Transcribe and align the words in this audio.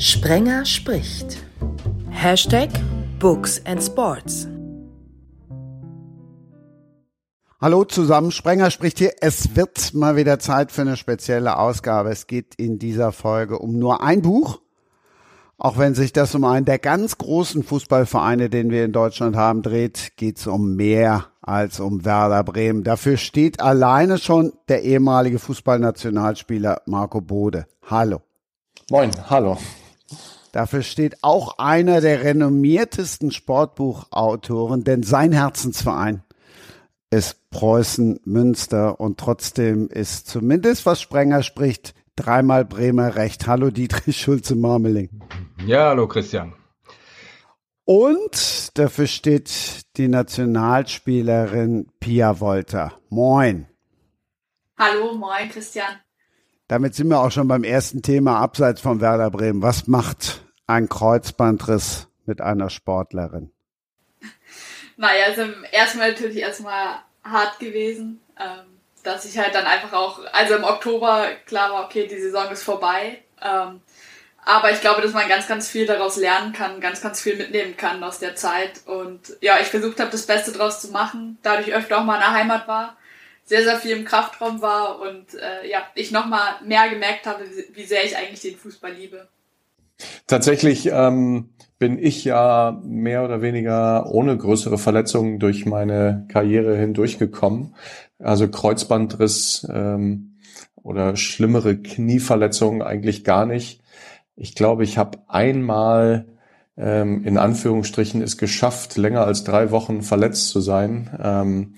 Sprenger 0.00 0.64
spricht. 0.64 1.36
Hashtag 2.08 2.70
Books 3.18 3.60
and 3.66 3.82
Sports. 3.82 4.48
Hallo 7.60 7.84
zusammen, 7.84 8.32
Sprenger 8.32 8.70
spricht 8.70 8.96
hier. 8.96 9.12
Es 9.20 9.54
wird 9.56 9.92
mal 9.92 10.16
wieder 10.16 10.38
Zeit 10.38 10.72
für 10.72 10.80
eine 10.80 10.96
spezielle 10.96 11.58
Ausgabe. 11.58 12.08
Es 12.08 12.26
geht 12.26 12.54
in 12.54 12.78
dieser 12.78 13.12
Folge 13.12 13.58
um 13.58 13.78
nur 13.78 14.02
ein 14.02 14.22
Buch. 14.22 14.62
Auch 15.58 15.76
wenn 15.76 15.94
sich 15.94 16.14
das 16.14 16.34
um 16.34 16.44
einen 16.44 16.64
der 16.64 16.78
ganz 16.78 17.18
großen 17.18 17.62
Fußballvereine, 17.62 18.48
den 18.48 18.70
wir 18.70 18.86
in 18.86 18.92
Deutschland 18.92 19.36
haben, 19.36 19.60
dreht, 19.60 20.16
geht 20.16 20.38
es 20.38 20.46
um 20.46 20.76
mehr 20.76 21.26
als 21.42 21.78
um 21.78 22.06
Werder 22.06 22.42
Bremen. 22.42 22.84
Dafür 22.84 23.18
steht 23.18 23.60
alleine 23.60 24.16
schon 24.16 24.54
der 24.70 24.82
ehemalige 24.82 25.38
Fußballnationalspieler 25.38 26.80
Marco 26.86 27.20
Bode. 27.20 27.66
Hallo. 27.82 28.22
Moin, 28.88 29.10
hallo. 29.28 29.58
Dafür 30.52 30.82
steht 30.82 31.22
auch 31.22 31.58
einer 31.58 32.00
der 32.00 32.22
renommiertesten 32.22 33.30
Sportbuchautoren, 33.30 34.84
denn 34.84 35.02
sein 35.02 35.32
Herzensverein 35.32 36.22
ist 37.10 37.50
Preußen 37.50 38.20
Münster 38.24 39.00
und 39.00 39.18
trotzdem 39.18 39.88
ist 39.88 40.28
zumindest 40.28 40.86
was 40.86 41.00
Sprenger 41.00 41.42
spricht, 41.42 41.94
dreimal 42.16 42.64
Bremer 42.64 43.16
recht. 43.16 43.46
Hallo 43.46 43.70
Dietrich 43.70 44.20
Schulze-Marmeling. 44.20 45.10
Ja, 45.66 45.88
hallo 45.88 46.06
Christian. 46.06 46.54
Und 47.84 48.78
dafür 48.78 49.08
steht 49.08 49.50
die 49.96 50.06
Nationalspielerin 50.06 51.88
Pia 51.98 52.38
Wolter. 52.38 52.92
Moin. 53.08 53.66
Hallo, 54.78 55.14
moin 55.14 55.48
Christian. 55.50 55.96
Damit 56.70 56.94
sind 56.94 57.08
wir 57.08 57.18
auch 57.18 57.32
schon 57.32 57.48
beim 57.48 57.64
ersten 57.64 58.00
Thema 58.00 58.38
abseits 58.38 58.80
von 58.80 59.00
Werder 59.00 59.32
Bremen. 59.32 59.60
Was 59.60 59.88
macht 59.88 60.42
ein 60.68 60.88
Kreuzbandriss 60.88 62.06
mit 62.26 62.40
einer 62.40 62.70
Sportlerin? 62.70 63.50
Naja, 64.96 65.24
also 65.26 65.52
erstmal 65.72 66.12
natürlich 66.12 66.36
erstmal 66.36 67.00
hart 67.24 67.58
gewesen, 67.58 68.20
ähm, 68.38 68.66
dass 69.02 69.24
ich 69.24 69.36
halt 69.36 69.52
dann 69.52 69.66
einfach 69.66 69.92
auch, 69.94 70.20
also 70.32 70.54
im 70.54 70.62
Oktober 70.62 71.26
klar 71.44 71.72
war, 71.72 71.86
okay, 71.86 72.06
die 72.06 72.20
Saison 72.20 72.48
ist 72.52 72.62
vorbei. 72.62 73.18
Ähm, 73.42 73.80
aber 74.44 74.70
ich 74.70 74.80
glaube, 74.80 75.02
dass 75.02 75.12
man 75.12 75.28
ganz, 75.28 75.48
ganz 75.48 75.68
viel 75.68 75.86
daraus 75.86 76.18
lernen 76.18 76.52
kann, 76.52 76.80
ganz, 76.80 77.00
ganz 77.00 77.20
viel 77.20 77.36
mitnehmen 77.36 77.76
kann 77.76 78.00
aus 78.04 78.20
der 78.20 78.36
Zeit. 78.36 78.82
Und 78.86 79.36
ja, 79.40 79.58
ich 79.58 79.66
versucht 79.66 79.98
habe, 79.98 80.12
das 80.12 80.24
Beste 80.24 80.52
daraus 80.52 80.80
zu 80.80 80.92
machen, 80.92 81.38
dadurch 81.42 81.74
öfter 81.74 81.98
auch 81.98 82.04
mal 82.04 82.14
in 82.14 82.20
der 82.20 82.32
Heimat 82.32 82.68
war, 82.68 82.96
sehr, 83.50 83.64
sehr 83.64 83.78
viel 83.78 83.96
im 83.96 84.04
Kraftraum 84.04 84.62
war 84.62 85.00
und 85.00 85.34
äh, 85.34 85.68
ja, 85.68 85.82
ich 85.96 86.12
nochmal 86.12 86.52
mehr 86.64 86.88
gemerkt 86.88 87.26
habe, 87.26 87.42
wie 87.74 87.82
sehr 87.82 88.04
ich 88.04 88.16
eigentlich 88.16 88.42
den 88.42 88.54
Fußball 88.54 88.92
liebe. 88.92 89.26
Tatsächlich 90.28 90.88
ähm, 90.92 91.48
bin 91.80 91.98
ich 91.98 92.24
ja 92.24 92.80
mehr 92.84 93.24
oder 93.24 93.42
weniger 93.42 94.06
ohne 94.06 94.36
größere 94.36 94.78
Verletzungen 94.78 95.40
durch 95.40 95.66
meine 95.66 96.26
Karriere 96.28 96.76
hindurchgekommen. 96.76 97.74
Also 98.20 98.48
Kreuzbandriss 98.48 99.66
ähm, 99.68 100.36
oder 100.76 101.16
schlimmere 101.16 101.76
Knieverletzungen 101.76 102.82
eigentlich 102.82 103.24
gar 103.24 103.46
nicht. 103.46 103.82
Ich 104.36 104.54
glaube, 104.54 104.84
ich 104.84 104.96
habe 104.96 105.18
einmal 105.26 106.26
ähm, 106.76 107.24
in 107.24 107.36
Anführungsstrichen 107.36 108.22
es 108.22 108.38
geschafft, 108.38 108.96
länger 108.96 109.24
als 109.24 109.42
drei 109.42 109.72
Wochen 109.72 110.02
verletzt 110.02 110.50
zu 110.50 110.60
sein. 110.60 111.10
Ähm, 111.20 111.74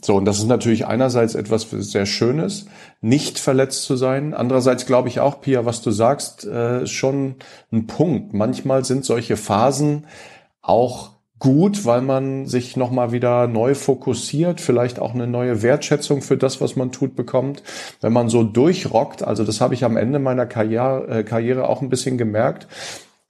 so, 0.00 0.16
und 0.16 0.24
das 0.24 0.38
ist 0.38 0.46
natürlich 0.46 0.86
einerseits 0.86 1.34
etwas 1.34 1.68
sehr 1.70 2.06
Schönes, 2.06 2.66
nicht 3.00 3.38
verletzt 3.38 3.84
zu 3.84 3.96
sein. 3.96 4.34
Andererseits 4.34 4.86
glaube 4.86 5.08
ich 5.08 5.20
auch, 5.20 5.40
Pia, 5.40 5.64
was 5.64 5.82
du 5.82 5.90
sagst, 5.90 6.46
äh, 6.46 6.86
schon 6.86 7.36
ein 7.72 7.86
Punkt. 7.86 8.32
Manchmal 8.32 8.84
sind 8.84 9.04
solche 9.04 9.36
Phasen 9.36 10.06
auch 10.62 11.10
gut, 11.38 11.84
weil 11.84 12.02
man 12.02 12.46
sich 12.46 12.76
nochmal 12.76 13.12
wieder 13.12 13.46
neu 13.46 13.74
fokussiert, 13.74 14.60
vielleicht 14.60 14.98
auch 14.98 15.14
eine 15.14 15.26
neue 15.26 15.62
Wertschätzung 15.62 16.22
für 16.22 16.36
das, 16.36 16.60
was 16.60 16.76
man 16.76 16.90
tut, 16.90 17.14
bekommt. 17.14 17.62
Wenn 18.00 18.12
man 18.12 18.28
so 18.28 18.42
durchrockt, 18.42 19.22
also 19.22 19.44
das 19.44 19.60
habe 19.60 19.74
ich 19.74 19.84
am 19.84 19.96
Ende 19.96 20.18
meiner 20.18 20.44
äh, 20.44 21.24
Karriere 21.24 21.68
auch 21.68 21.80
ein 21.80 21.90
bisschen 21.90 22.18
gemerkt, 22.18 22.66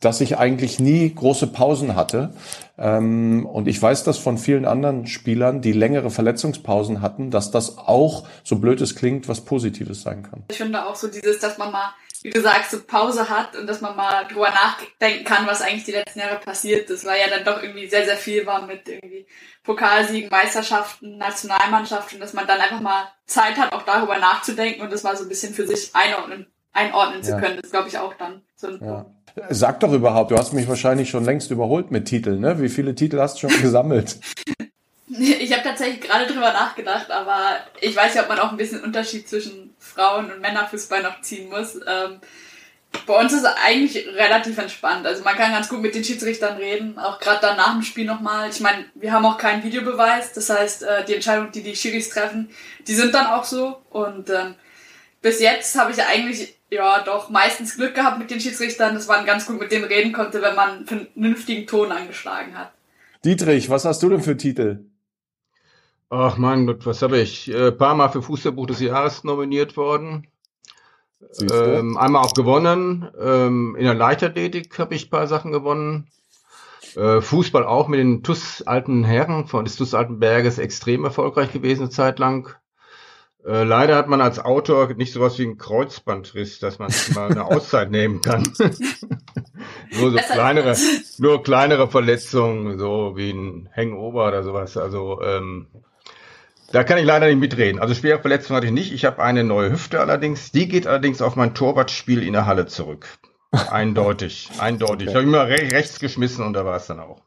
dass 0.00 0.20
ich 0.20 0.38
eigentlich 0.38 0.78
nie 0.78 1.12
große 1.12 1.48
Pausen 1.48 1.96
hatte. 1.96 2.32
Ähm, 2.78 3.46
und 3.46 3.66
ich 3.66 3.80
weiß 3.80 4.04
das 4.04 4.18
von 4.18 4.38
vielen 4.38 4.64
anderen 4.64 5.06
Spielern, 5.06 5.60
die 5.60 5.72
längere 5.72 6.10
Verletzungspausen 6.10 7.02
hatten, 7.02 7.30
dass 7.30 7.50
das 7.50 7.78
auch, 7.78 8.26
so 8.44 8.56
blöd 8.56 8.80
es 8.80 8.94
klingt, 8.94 9.28
was 9.28 9.44
Positives 9.44 10.02
sein 10.02 10.22
kann. 10.22 10.44
Ich 10.50 10.58
finde 10.58 10.86
auch 10.86 10.94
so 10.94 11.08
dieses, 11.08 11.40
dass 11.40 11.58
man 11.58 11.72
mal, 11.72 11.92
wie 12.22 12.30
du 12.30 12.40
sagst, 12.40 12.70
so 12.70 12.80
Pause 12.80 13.28
hat 13.28 13.56
und 13.56 13.66
dass 13.66 13.80
man 13.80 13.96
mal 13.96 14.24
drüber 14.26 14.50
nachdenken 14.50 15.24
kann, 15.24 15.46
was 15.48 15.62
eigentlich 15.62 15.84
die 15.84 15.92
letzten 15.92 16.20
Jahre 16.20 16.38
passiert 16.38 16.88
ist, 16.90 17.04
weil 17.04 17.20
ja 17.20 17.28
dann 17.28 17.44
doch 17.44 17.60
irgendwie 17.60 17.88
sehr, 17.88 18.04
sehr 18.04 18.16
viel 18.16 18.46
war 18.46 18.64
mit 18.64 18.88
irgendwie 18.88 19.26
Pokalsiegen, 19.64 20.30
Meisterschaften, 20.30 21.18
Nationalmannschaften, 21.18 22.20
dass 22.20 22.32
man 22.32 22.46
dann 22.46 22.60
einfach 22.60 22.80
mal 22.80 23.08
Zeit 23.26 23.56
hat, 23.56 23.72
auch 23.72 23.82
darüber 23.82 24.18
nachzudenken 24.18 24.82
und 24.82 24.92
das 24.92 25.02
mal 25.02 25.16
so 25.16 25.24
ein 25.24 25.28
bisschen 25.28 25.52
für 25.52 25.66
sich 25.66 25.90
einordnen, 25.94 26.46
einordnen 26.72 27.24
zu 27.24 27.36
können. 27.36 27.58
Das 27.60 27.72
glaube 27.72 27.88
ich 27.88 27.98
auch 27.98 28.14
dann 28.14 28.42
so 28.54 28.68
ein 28.68 28.78
ja. 28.80 29.06
Sag 29.50 29.80
doch 29.80 29.92
überhaupt, 29.92 30.30
du 30.30 30.36
hast 30.36 30.52
mich 30.52 30.68
wahrscheinlich 30.68 31.10
schon 31.10 31.24
längst 31.24 31.50
überholt 31.50 31.90
mit 31.90 32.06
Titeln, 32.06 32.40
ne? 32.40 32.60
Wie 32.60 32.68
viele 32.68 32.94
Titel 32.94 33.18
hast 33.18 33.42
du 33.42 33.48
schon 33.48 33.62
gesammelt? 33.62 34.18
Ich 35.08 35.52
habe 35.52 35.62
tatsächlich 35.62 36.00
gerade 36.00 36.26
drüber 36.26 36.52
nachgedacht, 36.52 37.10
aber 37.10 37.56
ich 37.80 37.96
weiß 37.96 38.14
ja, 38.14 38.22
ob 38.22 38.28
man 38.28 38.38
auch 38.38 38.50
ein 38.50 38.56
bisschen 38.56 38.82
Unterschied 38.82 39.28
zwischen 39.28 39.74
Frauen- 39.78 40.30
und 40.30 40.40
Männerfußball 40.40 41.02
noch 41.02 41.22
ziehen 41.22 41.48
muss. 41.48 41.76
Ähm, 41.76 42.20
bei 43.06 43.18
uns 43.18 43.32
ist 43.32 43.40
es 43.40 43.54
eigentlich 43.64 44.06
relativ 44.14 44.58
entspannt. 44.58 45.06
Also 45.06 45.24
man 45.24 45.36
kann 45.36 45.52
ganz 45.52 45.68
gut 45.68 45.80
mit 45.80 45.94
den 45.94 46.04
Schiedsrichtern 46.04 46.56
reden, 46.56 46.98
auch 46.98 47.18
gerade 47.18 47.40
dann 47.40 47.56
nach 47.56 47.72
dem 47.72 47.82
Spiel 47.82 48.04
nochmal. 48.04 48.50
Ich 48.50 48.60
meine, 48.60 48.84
wir 48.94 49.12
haben 49.12 49.24
auch 49.24 49.38
keinen 49.38 49.62
Videobeweis, 49.62 50.32
das 50.32 50.50
heißt, 50.50 50.82
äh, 50.82 51.04
die 51.04 51.14
Entscheidungen, 51.14 51.52
die 51.52 51.62
die 51.62 51.76
Schiris 51.76 52.10
treffen, 52.10 52.50
die 52.86 52.94
sind 52.94 53.14
dann 53.14 53.26
auch 53.26 53.44
so. 53.44 53.80
Und 53.90 54.30
ähm, 54.30 54.54
bis 55.22 55.40
jetzt 55.40 55.78
habe 55.78 55.90
ich 55.90 56.02
eigentlich 56.02 56.57
ja 56.70 57.02
doch 57.02 57.30
meistens 57.30 57.76
Glück 57.76 57.94
gehabt 57.94 58.18
mit 58.18 58.30
den 58.30 58.40
Schiedsrichtern, 58.40 58.94
dass 58.94 59.08
man 59.08 59.26
ganz 59.26 59.46
gut 59.46 59.58
mit 59.58 59.72
denen 59.72 59.84
reden 59.84 60.12
konnte, 60.12 60.42
wenn 60.42 60.54
man 60.54 60.70
einen 60.70 60.86
vernünftigen 60.86 61.66
Ton 61.66 61.92
angeschlagen 61.92 62.56
hat. 62.56 62.72
Dietrich, 63.24 63.68
was 63.70 63.84
hast 63.84 64.02
du 64.02 64.08
denn 64.10 64.22
für 64.22 64.36
Titel? 64.36 64.84
Ach 66.10 66.36
mein 66.38 66.66
Gott, 66.66 66.86
was 66.86 67.02
habe 67.02 67.18
ich? 67.18 67.48
Ein 67.48 67.54
äh, 67.54 67.72
paar 67.72 67.94
Mal 67.94 68.08
für 68.08 68.22
Fußballbuch 68.22 68.66
des 68.66 68.80
Jahres 68.80 69.24
nominiert 69.24 69.76
worden. 69.76 70.26
Ähm, 71.40 71.98
einmal 71.98 72.24
auch 72.24 72.34
gewonnen. 72.34 73.10
Ähm, 73.20 73.76
in 73.76 73.84
der 73.84 73.94
Leichtathletik 73.94 74.78
habe 74.78 74.94
ich 74.94 75.06
ein 75.06 75.10
paar 75.10 75.26
Sachen 75.26 75.52
gewonnen. 75.52 76.08
Äh, 76.96 77.20
Fußball 77.20 77.64
auch 77.64 77.88
mit 77.88 78.00
den 78.00 78.22
TUS 78.22 78.62
Alten 78.62 79.04
Herren 79.04 79.46
von 79.46 79.64
des 79.64 79.76
TUS 79.76 79.94
Altenberges 79.94 80.58
extrem 80.58 81.04
erfolgreich 81.04 81.52
gewesen 81.52 81.82
eine 81.82 81.90
Zeit 81.90 82.18
lang. 82.18 82.56
Äh, 83.46 83.64
leider 83.64 83.96
hat 83.96 84.08
man 84.08 84.20
als 84.20 84.38
Autor 84.38 84.92
nicht 84.94 85.12
sowas 85.12 85.38
wie 85.38 85.44
einen 85.44 85.58
Kreuzbandriss, 85.58 86.58
dass 86.58 86.78
man 86.78 86.92
mal 87.14 87.30
eine 87.30 87.44
Auszeit 87.44 87.90
nehmen 87.90 88.20
kann. 88.20 88.42
nur 89.98 90.10
so 90.10 90.18
kleinere, 90.18 90.76
nur 91.18 91.42
kleinere 91.42 91.88
Verletzungen, 91.88 92.78
so 92.78 93.16
wie 93.16 93.30
ein 93.30 93.68
Hangover 93.74 94.28
oder 94.28 94.42
sowas. 94.42 94.76
Also 94.76 95.22
ähm, 95.22 95.68
da 96.72 96.84
kann 96.84 96.98
ich 96.98 97.04
leider 97.04 97.26
nicht 97.26 97.38
mitreden. 97.38 97.80
Also 97.80 97.94
schwere 97.94 98.20
Verletzungen 98.20 98.56
hatte 98.56 98.66
ich 98.66 98.72
nicht. 98.72 98.92
Ich 98.92 99.04
habe 99.04 99.22
eine 99.22 99.44
neue 99.44 99.70
Hüfte 99.70 100.00
allerdings. 100.00 100.52
Die 100.52 100.68
geht 100.68 100.86
allerdings 100.86 101.22
auf 101.22 101.36
mein 101.36 101.54
Torwartspiel 101.54 102.22
in 102.22 102.34
der 102.34 102.46
Halle 102.46 102.66
zurück. 102.66 103.06
Eindeutig, 103.50 104.50
eindeutig. 104.58 105.08
Okay. 105.08 105.10
Ich 105.10 105.14
habe 105.14 105.24
immer 105.24 105.46
rechts 105.46 106.00
geschmissen 106.00 106.44
und 106.44 106.52
da 106.52 106.66
war 106.66 106.76
es 106.76 106.86
dann 106.86 107.00
auch. 107.00 107.22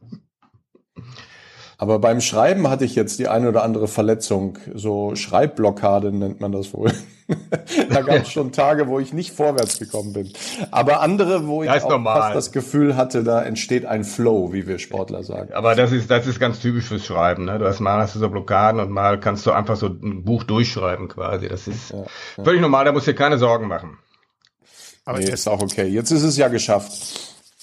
Aber 1.81 1.97
beim 1.97 2.21
Schreiben 2.21 2.69
hatte 2.69 2.85
ich 2.85 2.93
jetzt 2.93 3.17
die 3.17 3.27
eine 3.27 3.49
oder 3.49 3.63
andere 3.63 3.87
Verletzung. 3.87 4.59
So 4.71 5.15
Schreibblockade 5.15 6.11
nennt 6.11 6.39
man 6.39 6.51
das 6.51 6.75
wohl. 6.75 6.91
da 7.89 8.01
gab 8.01 8.17
es 8.17 8.29
schon 8.29 8.51
Tage, 8.51 8.87
wo 8.87 8.99
ich 8.99 9.13
nicht 9.13 9.31
vorwärts 9.31 9.79
gekommen 9.79 10.13
bin. 10.13 10.31
Aber 10.69 11.01
andere, 11.01 11.47
wo 11.47 11.63
ich 11.63 11.71
auch 11.71 11.89
normal. 11.89 12.21
fast 12.21 12.35
das 12.35 12.51
Gefühl 12.51 12.97
hatte, 12.97 13.23
da 13.23 13.41
entsteht 13.41 13.87
ein 13.87 14.03
Flow, 14.03 14.53
wie 14.53 14.67
wir 14.67 14.77
Sportler 14.77 15.23
sagen. 15.23 15.55
Aber 15.55 15.73
das 15.73 15.91
ist, 15.91 16.11
das 16.11 16.27
ist 16.27 16.39
ganz 16.39 16.59
typisch 16.59 16.85
fürs 16.85 17.03
Schreiben. 17.03 17.45
Ne? 17.45 17.57
Du 17.57 17.65
hast 17.65 17.79
mal 17.79 17.97
hast 17.97 18.13
du 18.13 18.19
so 18.19 18.29
Blockaden 18.29 18.79
und 18.79 18.91
mal 18.91 19.19
kannst 19.19 19.47
du 19.47 19.51
einfach 19.51 19.75
so 19.75 19.87
ein 19.87 20.23
Buch 20.23 20.43
durchschreiben 20.43 21.07
quasi. 21.07 21.47
Das 21.47 21.67
ist 21.67 21.89
ja, 21.89 22.05
ja. 22.37 22.43
völlig 22.43 22.61
normal, 22.61 22.85
da 22.85 22.91
musst 22.91 23.07
du 23.07 23.11
dir 23.11 23.17
keine 23.17 23.39
Sorgen 23.39 23.67
machen. 23.67 23.97
Aber 25.03 25.17
nee, 25.17 25.31
ist 25.31 25.47
auch 25.47 25.63
okay. 25.63 25.87
Jetzt 25.87 26.11
ist 26.11 26.21
es 26.21 26.37
ja 26.37 26.47
geschafft. 26.47 26.91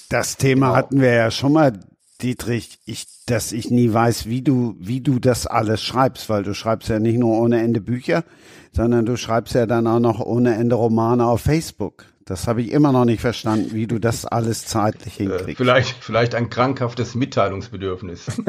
Das 0.09 0.37
Thema 0.37 0.67
genau. 0.67 0.77
hatten 0.77 1.01
wir 1.01 1.13
ja 1.13 1.31
schon 1.31 1.53
mal 1.53 1.79
Dietrich, 2.21 2.81
ich, 2.85 3.07
dass 3.27 3.53
ich 3.53 3.71
nie 3.71 3.93
weiß, 3.93 4.27
wie 4.27 4.43
du, 4.43 4.75
wie 4.81 5.01
du 5.01 5.21
das 5.21 5.47
alles 5.47 5.83
schreibst, 5.83 6.29
weil 6.29 6.43
du 6.43 6.53
schreibst 6.53 6.89
ja 6.89 6.99
nicht 6.99 7.19
nur 7.19 7.39
ohne 7.39 7.61
Ende 7.61 7.81
Bücher, 7.81 8.25
sondern 8.73 9.07
du 9.07 9.17
schreibst 9.17 9.55
ja 9.55 9.67
dann 9.67 9.87
auch 9.87 10.01
noch 10.01 10.19
ohne 10.19 10.55
Ende 10.57 10.75
Romane 10.75 11.25
auf 11.27 11.43
Facebook. 11.43 12.07
Das 12.29 12.47
habe 12.47 12.61
ich 12.61 12.73
immer 12.73 12.93
noch 12.93 13.07
nicht 13.07 13.23
verstanden, 13.23 13.71
wie 13.73 13.87
du 13.87 13.99
das 13.99 14.27
alles 14.27 14.67
zeitlich 14.67 15.19
äh, 15.19 15.23
hinkriegst. 15.23 15.49
Äh, 15.49 15.55
vielleicht, 15.55 16.05
vielleicht 16.05 16.35
ein 16.35 16.51
krankhaftes 16.51 17.15
Mitteilungsbedürfnis. 17.15 18.27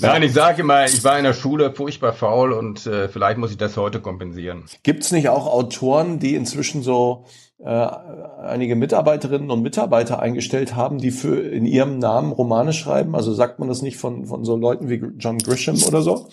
Nein, 0.00 0.22
ich 0.24 0.32
sage 0.32 0.62
immer, 0.62 0.84
ich 0.86 1.04
war 1.04 1.16
in 1.16 1.24
der 1.24 1.34
Schule 1.34 1.72
furchtbar 1.72 2.12
faul 2.12 2.52
und 2.52 2.84
äh, 2.86 3.08
vielleicht 3.08 3.38
muss 3.38 3.52
ich 3.52 3.58
das 3.58 3.76
heute 3.76 4.00
kompensieren. 4.00 4.64
Gibt's 4.82 5.12
nicht 5.12 5.28
auch 5.28 5.46
Autoren, 5.46 6.18
die 6.18 6.34
inzwischen 6.34 6.82
so 6.82 7.26
äh, 7.58 7.68
einige 7.68 8.76
Mitarbeiterinnen 8.76 9.50
und 9.50 9.62
Mitarbeiter 9.62 10.20
eingestellt 10.20 10.76
haben, 10.76 10.98
die 10.98 11.10
für 11.10 11.40
in 11.40 11.64
ihrem 11.64 11.98
Namen 11.98 12.32
Romane 12.32 12.72
schreiben. 12.72 13.14
Also 13.14 13.32
sagt 13.32 13.58
man 13.58 13.68
das 13.68 13.82
nicht 13.82 13.96
von, 13.96 14.26
von 14.26 14.44
so 14.44 14.56
Leuten 14.56 14.88
wie 14.88 15.02
John 15.18 15.38
Grisham 15.38 15.82
oder 15.82 16.02
so? 16.02 16.28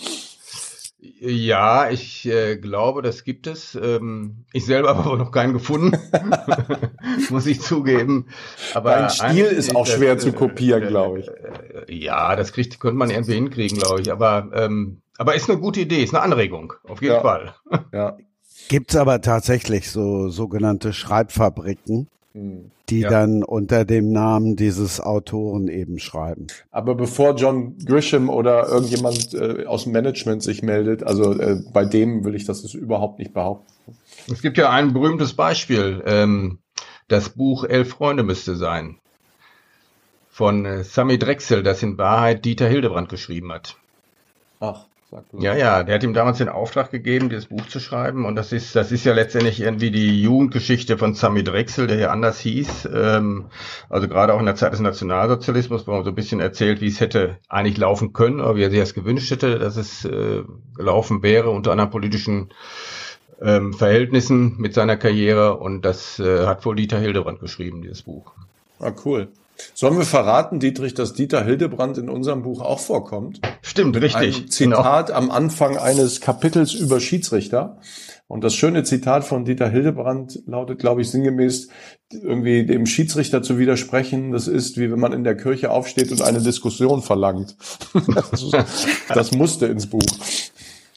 Ja, 1.20 1.90
ich 1.90 2.26
äh, 2.26 2.58
glaube, 2.58 3.02
das 3.02 3.24
gibt 3.24 3.48
es. 3.48 3.76
Ähm, 3.76 4.46
ich 4.52 4.66
selber 4.66 4.90
habe 4.96 5.04
aber 5.10 5.18
noch 5.18 5.32
keinen 5.32 5.54
gefunden, 5.54 5.98
muss 7.30 7.46
ich 7.46 7.62
zugeben. 7.62 8.28
Aber 8.74 8.92
Dein 8.92 9.10
Stil 9.10 9.46
ist 9.46 9.76
auch 9.76 9.88
schwer 9.88 10.16
das, 10.16 10.24
zu 10.24 10.34
kopieren, 10.34 10.84
äh, 10.84 10.88
glaube 10.88 11.20
ich. 11.20 11.28
Äh, 11.30 11.94
ja, 11.94 12.36
das 12.36 12.52
kriegt, 12.52 12.80
könnte 12.80 12.98
man 12.98 13.10
irgendwie 13.10 13.36
hinkriegen, 13.36 13.80
glaube 13.80 14.02
ich. 14.02 14.12
Aber, 14.12 14.50
ähm, 14.54 15.02
aber 15.18 15.36
ist 15.36 15.50
eine 15.50 15.60
gute 15.60 15.82
Idee, 15.82 16.04
ist 16.04 16.14
eine 16.14 16.24
Anregung, 16.24 16.74
auf 16.84 17.02
jeden 17.02 17.16
ja. 17.16 17.22
Fall. 17.22 17.56
Ja. 17.94 18.18
Gibt's 18.70 18.96
aber 18.96 19.22
tatsächlich 19.22 19.92
so 19.92 20.30
sogenannte 20.30 20.94
Schreibfabriken, 20.94 22.08
hm. 22.34 22.72
die 22.90 23.02
ja. 23.02 23.10
dann 23.10 23.44
unter 23.44 23.86
dem 23.86 24.12
Namen 24.12 24.56
dieses 24.56 25.00
Autoren 25.00 25.68
eben 25.68 26.00
schreiben. 26.00 26.48
Aber 26.72 26.96
bevor 26.96 27.36
John 27.36 27.78
Grisham 27.86 28.30
oder 28.30 28.68
irgendjemand 28.68 29.34
äh, 29.34 29.66
aus 29.66 29.84
dem 29.84 29.94
Management 29.94 30.44
sich 30.44 30.64
meldet, 30.64 31.04
also 31.04 31.34
äh, 31.40 31.62
bei 31.72 31.86
dem 31.86 32.24
will 32.24 32.36
ich 32.36 32.46
das 32.46 32.74
überhaupt 32.74 33.20
nicht 33.20 33.34
behaupten. 33.34 33.72
Es 34.32 34.42
gibt 34.42 34.58
ja 34.58 34.70
ein 34.70 34.94
berühmtes 34.94 35.34
Beispiel. 35.34 36.02
Ähm, 36.06 36.60
das 37.08 37.30
Buch 37.30 37.66
Elf 37.66 37.90
Freunde 37.90 38.24
müsste 38.24 38.56
sein. 38.56 38.98
Von 40.30 40.66
äh, 40.66 40.84
Sammy 40.84 41.20
Drechsel, 41.20 41.64
das 41.64 41.84
in 41.84 41.98
Wahrheit 41.98 42.46
Dieter 42.46 42.68
Hildebrand 42.68 43.10
geschrieben 43.10 43.52
hat. 43.52 43.76
Ach. 44.60 44.86
Ja, 45.34 45.56
ja, 45.56 45.84
der 45.84 45.96
hat 45.96 46.04
ihm 46.04 46.14
damals 46.14 46.38
den 46.40 46.50
Auftrag 46.50 46.92
gegeben, 46.92 47.30
dieses 47.30 47.48
Buch 47.48 47.66
zu 47.68 47.80
schreiben. 47.80 48.26
Und 48.26 48.36
das 48.36 48.52
ist, 48.52 48.76
das 48.76 48.92
ist 48.92 49.06
ja 49.06 49.14
letztendlich 49.14 49.60
irgendwie 49.60 49.92
die 49.92 50.22
Jugendgeschichte 50.22 50.98
von 50.98 51.14
Sami 51.14 51.44
Drechsel, 51.44 51.88
der 51.88 51.98
ja 51.98 52.10
anders 52.10 52.40
hieß. 52.40 52.90
Ähm, 52.94 53.46
also 53.90 54.08
gerade 54.08 54.34
auch 54.34 54.40
in 54.40 54.46
der 54.46 54.56
Zeit 54.56 54.74
des 54.74 54.80
Nationalsozialismus, 54.80 55.88
wo 55.88 55.92
man 55.92 56.04
so 56.04 56.10
ein 56.10 56.16
bisschen 56.16 56.40
erzählt, 56.40 56.82
wie 56.82 56.88
es 56.88 57.00
hätte 57.00 57.38
eigentlich 57.50 57.78
laufen 57.78 58.14
können, 58.14 58.40
oder 58.40 58.56
wie 58.56 58.64
er 58.64 58.72
sich 58.72 58.80
das 58.80 58.94
gewünscht 58.94 59.32
hätte, 59.32 59.60
dass 59.60 59.78
es 59.78 60.06
äh, 60.06 60.44
gelaufen 60.76 61.24
wäre, 61.24 61.50
unter 61.50 61.72
anderem 61.72 61.92
politischen 61.92 62.50
ähm, 63.42 63.74
Verhältnissen 63.74 64.56
mit 64.58 64.74
seiner 64.74 64.98
Karriere. 64.98 65.58
Und 65.58 65.84
das 65.84 66.20
äh, 66.20 66.46
hat 66.46 66.66
wohl 66.66 66.76
Dieter 66.76 67.00
Hildebrand 67.00 67.40
geschrieben, 67.40 67.82
dieses 67.82 68.04
Buch. 68.04 68.32
Ah, 68.80 68.92
cool. 69.06 69.30
Sollen 69.74 69.98
wir 69.98 70.06
verraten, 70.06 70.60
Dietrich, 70.60 70.94
dass 70.94 71.14
Dieter 71.14 71.44
Hildebrand 71.44 71.98
in 71.98 72.10
unserem 72.10 72.44
Buch 72.44 72.62
auch 72.62 72.80
vorkommt? 72.80 73.42
Stimmt, 73.62 74.00
richtig. 74.00 74.38
Ein 74.38 74.50
Zitat 74.50 75.08
genau. 75.08 75.18
am 75.18 75.32
Anfang 75.32 75.78
eines 75.78 76.22
Kapitels 76.22 76.74
über 76.74 77.00
Schiedsrichter. 77.00 77.78
Und 78.28 78.44
das 78.44 78.56
schöne 78.56 78.84
Zitat 78.84 79.26
von 79.26 79.46
Dieter 79.46 79.70
Hildebrand 79.70 80.40
lautet, 80.48 80.80
glaube 80.80 81.02
ich, 81.02 81.12
sinngemäß, 81.12 81.68
irgendwie 82.12 82.66
dem 82.66 82.86
Schiedsrichter 82.86 83.44
zu 83.44 83.60
widersprechen, 83.60 84.32
das 84.32 84.48
ist, 84.48 84.78
wie 84.78 84.92
wenn 84.92 85.00
man 85.00 85.14
in 85.14 85.24
der 85.24 85.38
Kirche 85.38 85.70
aufsteht 85.70 86.12
und 86.12 86.22
eine 86.22 86.42
Diskussion 86.42 87.02
verlangt. 87.02 87.56
das, 88.16 88.52
das 89.08 89.32
musste 89.34 89.68
ins 89.68 89.88
Buch. 89.88 90.02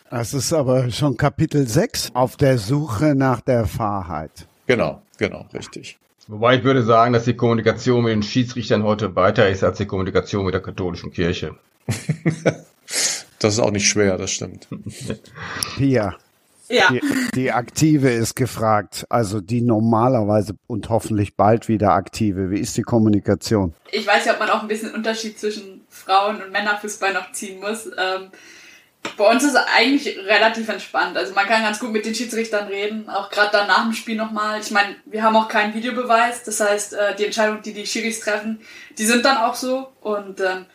Das 0.09 0.35
ist 0.35 0.53
aber 0.53 0.91
schon 0.91 1.17
Kapitel 1.17 1.67
6 1.67 2.13
auf 2.15 2.37
der 2.37 2.59
Suche 2.59 3.15
nach 3.15 3.41
der 3.41 3.69
Wahrheit. 3.77 4.47
Genau, 4.67 5.03
genau, 5.19 5.47
richtig. 5.53 5.99
Wobei 6.29 6.57
ich 6.57 6.65
würde 6.65 6.83
sagen, 6.83 7.13
dass 7.13 7.25
die 7.25 7.37
Kommunikation 7.37 8.03
mit 8.03 8.13
den 8.13 8.23
Schiedsrichtern 8.23 8.83
heute 8.83 9.15
weiter 9.15 9.49
ist 9.49 9.63
als 9.63 9.79
die 9.79 9.87
Kommunikation 9.87 10.45
mit 10.45 10.55
der 10.55 10.63
katholischen 10.63 11.13
Kirche. 11.13 11.55
das 13.39 13.55
ist 13.55 13.61
auch 13.61 13.71
nicht 13.71 13.89
schwer, 13.89 14.19
das 14.19 14.33
stimmt. 14.33 14.67
Pia. 15.77 16.17
Ja. 16.69 16.89
Die, 16.91 17.01
die, 17.37 17.53
Aktive 17.53 18.11
ist 18.11 18.35
gefragt, 18.35 19.07
also 19.09 19.41
die 19.41 19.61
normalerweise 19.61 20.57
und 20.67 20.89
hoffentlich 20.89 21.37
bald 21.37 21.69
wieder 21.69 21.93
Aktive. 21.93 22.51
Wie 22.51 22.59
ist 22.59 22.77
die 22.77 22.83
Kommunikation? 22.83 23.73
Ich 23.93 24.05
weiß 24.05 24.25
ja, 24.25 24.33
ob 24.33 24.41
man 24.41 24.51
auch 24.51 24.63
ein 24.63 24.69
bisschen 24.69 24.93
Unterschied 24.93 25.39
zwischen 25.39 25.83
Frauen- 25.89 26.43
und 26.43 26.51
Männerfußball 26.51 27.15
noch 27.15 27.31
ziehen 27.31 27.61
muss. 27.61 27.87
Ähm, 27.87 28.31
bei 29.17 29.31
uns 29.31 29.45
ist 29.45 29.55
es 29.55 29.61
eigentlich 29.75 30.19
relativ 30.19 30.69
entspannt. 30.69 31.17
Also 31.17 31.35
man 31.35 31.47
kann 31.47 31.63
ganz 31.63 31.79
gut 31.79 31.93
mit 31.93 32.07
den 32.07 32.15
Schiedsrichtern 32.15 32.69
reden, 32.69 33.09
auch 33.09 33.31
gerade 33.31 33.51
dann 33.53 33.67
nach 33.67 33.85
dem 33.85 33.93
Spiel 33.93 34.17
nochmal. 34.17 34.61
Ich 34.61 34.71
meine, 34.71 34.97
wir 35.05 35.23
haben 35.23 35.37
auch 35.37 35.49
keinen 35.49 35.75
Videobeweis, 35.75 36.43
das 36.45 36.61
heißt, 36.61 36.95
äh, 36.95 37.17
die 37.17 37.27
Entscheidungen, 37.27 37.63
die 37.63 37.73
die 37.73 37.87
Schiris 37.87 38.21
treffen, 38.21 38.61
die 38.99 39.05
sind 39.07 39.25
dann 39.25 39.39
auch 39.39 39.55
so. 39.55 39.89
Und 40.01 40.41
ähm, 40.41 40.67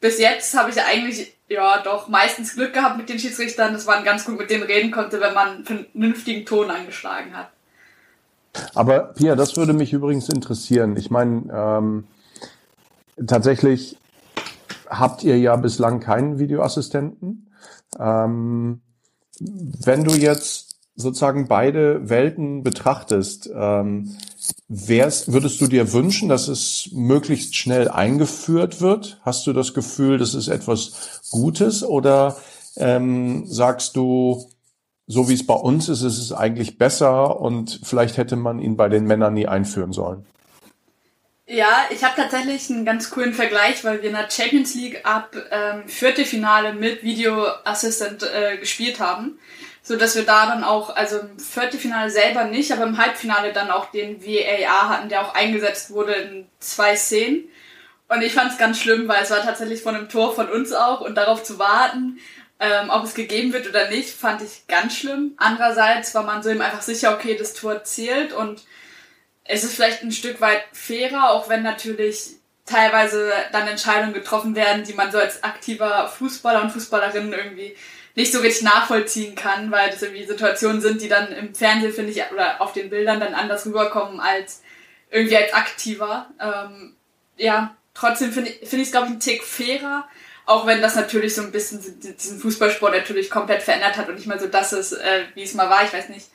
bis 0.00 0.18
jetzt 0.18 0.56
habe 0.56 0.70
ich 0.70 0.80
eigentlich 0.82 1.34
ja 1.48 1.82
doch 1.82 2.08
meistens 2.08 2.54
Glück 2.54 2.72
gehabt 2.72 2.96
mit 2.96 3.08
den 3.08 3.18
Schiedsrichtern, 3.18 3.72
dass 3.72 3.86
man 3.86 4.04
ganz 4.04 4.24
gut 4.24 4.38
mit 4.38 4.50
denen 4.50 4.64
reden 4.64 4.90
konnte, 4.90 5.20
wenn 5.20 5.34
man 5.34 5.48
einen 5.48 5.64
vernünftigen 5.64 6.46
Ton 6.46 6.70
angeschlagen 6.70 7.36
hat. 7.36 7.50
Aber 8.74 9.00
Pia, 9.14 9.34
das 9.34 9.56
würde 9.56 9.72
mich 9.72 9.92
übrigens 9.92 10.28
interessieren. 10.28 10.96
Ich 10.96 11.10
meine, 11.10 11.42
ähm, 11.52 12.04
tatsächlich 13.26 13.96
habt 14.88 15.24
ihr 15.24 15.38
ja 15.38 15.56
bislang 15.56 16.00
keinen 16.00 16.38
Videoassistenten. 16.38 17.43
Ähm, 17.98 18.80
wenn 19.40 20.04
du 20.04 20.14
jetzt 20.14 20.76
sozusagen 20.96 21.48
beide 21.48 22.08
Welten 22.08 22.62
betrachtest, 22.62 23.50
ähm, 23.54 24.16
wär's, 24.68 25.32
würdest 25.32 25.60
du 25.60 25.66
dir 25.66 25.92
wünschen, 25.92 26.28
dass 26.28 26.48
es 26.48 26.90
möglichst 26.92 27.56
schnell 27.56 27.88
eingeführt 27.88 28.80
wird? 28.80 29.20
Hast 29.22 29.46
du 29.46 29.52
das 29.52 29.74
Gefühl, 29.74 30.18
das 30.18 30.34
ist 30.34 30.48
etwas 30.48 31.22
Gutes 31.30 31.82
oder 31.82 32.36
ähm, 32.76 33.46
sagst 33.46 33.96
du, 33.96 34.48
so 35.06 35.28
wie 35.28 35.34
es 35.34 35.46
bei 35.46 35.54
uns 35.54 35.88
ist, 35.88 36.02
ist 36.02 36.18
es 36.18 36.32
eigentlich 36.32 36.78
besser 36.78 37.40
und 37.40 37.80
vielleicht 37.82 38.16
hätte 38.16 38.36
man 38.36 38.58
ihn 38.58 38.76
bei 38.76 38.88
den 38.88 39.04
Männern 39.04 39.34
nie 39.34 39.46
einführen 39.46 39.92
sollen? 39.92 40.24
Ja, 41.46 41.86
ich 41.90 42.02
habe 42.02 42.16
tatsächlich 42.16 42.70
einen 42.70 42.86
ganz 42.86 43.10
coolen 43.10 43.34
Vergleich, 43.34 43.84
weil 43.84 44.00
wir 44.00 44.08
in 44.08 44.16
der 44.16 44.30
Champions 44.30 44.74
League 44.74 45.04
ab 45.04 45.36
ähm, 45.50 45.86
Viertelfinale 45.86 46.72
mit 46.72 47.02
Video 47.02 47.46
Assistant 47.64 48.22
äh, 48.22 48.56
gespielt 48.56 48.98
haben, 48.98 49.38
so 49.82 49.96
dass 49.96 50.16
wir 50.16 50.24
da 50.24 50.46
dann 50.46 50.64
auch, 50.64 50.96
also 50.96 51.18
im 51.18 51.38
Viertelfinale 51.38 52.08
selber 52.08 52.44
nicht, 52.44 52.72
aber 52.72 52.84
im 52.84 52.96
Halbfinale 52.96 53.52
dann 53.52 53.70
auch 53.70 53.90
den 53.90 54.24
VAR 54.24 54.88
hatten, 54.88 55.10
der 55.10 55.20
auch 55.20 55.34
eingesetzt 55.34 55.90
wurde 55.90 56.14
in 56.14 56.48
zwei 56.60 56.96
Szenen. 56.96 57.44
Und 58.08 58.22
ich 58.22 58.32
fand 58.32 58.52
es 58.52 58.58
ganz 58.58 58.80
schlimm, 58.80 59.06
weil 59.06 59.22
es 59.22 59.30
war 59.30 59.42
tatsächlich 59.42 59.82
von 59.82 59.94
einem 59.94 60.08
Tor 60.08 60.34
von 60.34 60.48
uns 60.48 60.72
auch 60.72 61.02
und 61.02 61.14
darauf 61.14 61.42
zu 61.42 61.58
warten, 61.58 62.20
ähm, 62.58 62.88
ob 62.88 63.04
es 63.04 63.14
gegeben 63.14 63.52
wird 63.52 63.68
oder 63.68 63.90
nicht, 63.90 64.10
fand 64.10 64.40
ich 64.40 64.66
ganz 64.66 64.96
schlimm. 64.96 65.34
Andererseits 65.36 66.14
war 66.14 66.22
man 66.22 66.42
so 66.42 66.48
eben 66.48 66.62
einfach 66.62 66.82
sicher, 66.82 67.12
okay, 67.12 67.36
das 67.36 67.52
Tor 67.52 67.84
zählt 67.84 68.32
und 68.32 68.62
es 69.44 69.64
ist 69.64 69.74
vielleicht 69.74 70.02
ein 70.02 70.12
Stück 70.12 70.40
weit 70.40 70.64
fairer, 70.72 71.30
auch 71.30 71.48
wenn 71.48 71.62
natürlich 71.62 72.36
teilweise 72.64 73.32
dann 73.52 73.68
Entscheidungen 73.68 74.14
getroffen 74.14 74.54
werden, 74.54 74.84
die 74.84 74.94
man 74.94 75.12
so 75.12 75.18
als 75.18 75.42
aktiver 75.44 76.08
Fußballer 76.08 76.62
und 76.62 76.70
Fußballerin 76.70 77.32
irgendwie 77.32 77.76
nicht 78.14 78.32
so 78.32 78.40
richtig 78.40 78.62
nachvollziehen 78.62 79.34
kann, 79.34 79.70
weil 79.70 79.90
das 79.90 80.02
irgendwie 80.02 80.24
Situationen 80.24 80.80
sind, 80.80 81.02
die 81.02 81.08
dann 81.08 81.32
im 81.32 81.54
Fernsehen, 81.54 81.92
finde 81.92 82.12
ich, 82.12 82.22
oder 82.32 82.60
auf 82.60 82.72
den 82.72 82.88
Bildern 82.88 83.20
dann 83.20 83.34
anders 83.34 83.66
rüberkommen 83.66 84.20
als 84.20 84.62
irgendwie 85.10 85.36
als 85.36 85.52
aktiver. 85.52 86.30
Ähm, 86.40 86.96
ja, 87.36 87.76
trotzdem 87.92 88.32
finde 88.32 88.50
ich 88.50 88.62
es, 88.62 88.70
find 88.70 88.90
glaube 88.90 89.08
ich, 89.08 89.12
ein 89.14 89.20
Tick 89.20 89.42
fairer, 89.42 90.08
auch 90.46 90.66
wenn 90.66 90.80
das 90.80 90.94
natürlich 90.94 91.34
so 91.34 91.42
ein 91.42 91.52
bisschen 91.52 91.82
diesen 92.00 92.38
Fußballsport 92.38 92.94
natürlich 92.94 93.30
komplett 93.30 93.62
verändert 93.62 93.96
hat 93.96 94.08
und 94.08 94.14
nicht 94.14 94.26
mehr 94.26 94.38
so 94.38 94.46
das 94.46 94.72
ist, 94.72 94.92
äh, 94.92 95.24
wie 95.34 95.42
es 95.42 95.54
mal 95.54 95.68
war. 95.68 95.84
Ich 95.84 95.92
weiß 95.92 96.08
nicht, 96.08 96.28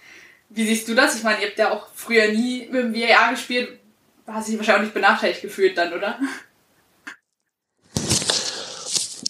wie 0.50 0.66
siehst 0.66 0.88
du 0.88 0.96
das? 0.96 1.16
Ich 1.16 1.24
meine, 1.24 1.42
ihr 1.42 1.48
habt 1.48 1.60
ja 1.60 1.72
auch 1.72 1.88
früher 1.94 2.32
nie 2.32 2.68
mit 2.72 2.84
dem 2.84 2.94
VAR 2.94 3.32
gespielt. 3.32 3.80
Hast 4.28 4.48
dich 4.48 4.58
wahrscheinlich 4.58 4.94
benachteiligt 4.94 5.42
gefühlt 5.42 5.78
dann, 5.78 5.94
oder? 5.94 6.20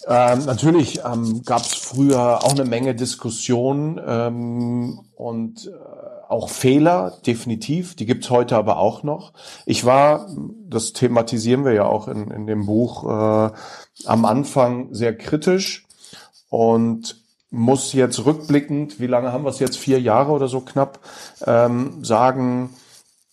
Ähm, 0.06 0.44
natürlich 0.46 1.00
ähm, 1.04 1.42
gab 1.44 1.62
es 1.62 1.74
früher 1.74 2.42
auch 2.42 2.52
eine 2.52 2.64
Menge 2.64 2.94
Diskussionen 2.94 4.00
ähm, 4.04 5.00
und 5.14 5.66
äh, 5.66 5.70
auch 6.28 6.48
Fehler, 6.48 7.18
definitiv. 7.26 7.96
Die 7.96 8.06
gibt's 8.06 8.30
heute 8.30 8.56
aber 8.56 8.78
auch 8.78 9.02
noch. 9.02 9.32
Ich 9.66 9.84
war, 9.84 10.28
das 10.68 10.92
thematisieren 10.92 11.64
wir 11.64 11.72
ja 11.72 11.84
auch 11.84 12.08
in, 12.08 12.30
in 12.30 12.46
dem 12.46 12.66
Buch, 12.66 13.04
äh, 13.04 13.52
am 14.06 14.24
Anfang 14.24 14.94
sehr 14.94 15.16
kritisch 15.16 15.86
und 16.48 17.19
muss 17.50 17.92
jetzt 17.92 18.24
rückblickend, 18.24 19.00
wie 19.00 19.06
lange 19.06 19.32
haben 19.32 19.44
wir 19.44 19.50
es 19.50 19.58
jetzt, 19.58 19.76
vier 19.76 20.00
Jahre 20.00 20.32
oder 20.32 20.48
so 20.48 20.60
knapp, 20.60 21.00
ähm, 21.46 22.04
sagen, 22.04 22.70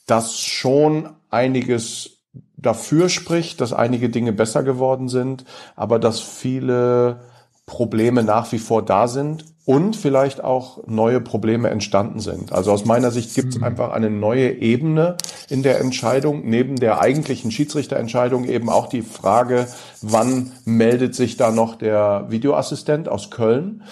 dass 0.08 0.40
schon 0.40 1.10
einiges 1.30 2.18
dafür 2.56 3.10
spricht, 3.10 3.62
dass 3.62 3.74
einige 3.74 4.10
Dinge 4.10 4.34
besser 4.34 4.64
geworden 4.64 5.10
sind, 5.10 5.46
aber 5.76 6.00
dass 6.00 6.20
viele 6.20 7.22
Probleme 7.66 8.24
nach 8.24 8.52
wie 8.52 8.60
vor 8.60 8.84
da 8.84 9.08
sind 9.08 9.46
und 9.68 9.98
vielleicht 9.98 10.42
auch 10.42 10.88
neue 10.88 11.20
Probleme 11.20 11.70
entstanden 11.70 12.22
sind. 12.22 12.54
Also 12.54 12.72
aus 12.72 12.86
meiner 12.86 13.12
Sicht 13.12 13.36
gibt 13.36 13.50
es 13.50 13.58
mhm. 13.58 13.66
einfach 13.66 13.92
eine 13.92 14.10
neue 14.10 14.50
Ebene 14.50 15.18
in 15.50 15.62
der 15.62 15.82
Entscheidung, 15.82 16.44
neben 16.46 16.78
der 16.78 17.02
eigentlichen 17.02 17.52
Schiedsrichterentscheidung 17.52 18.46
eben 18.46 18.70
auch 18.70 18.88
die 18.88 19.02
Frage, 19.02 19.68
wann 20.02 20.54
meldet 20.64 21.16
sich 21.16 21.36
da 21.36 21.52
noch 21.52 21.76
der 21.76 22.28
Videoassistent 22.30 23.10
aus 23.10 23.30
Köln? 23.30 23.84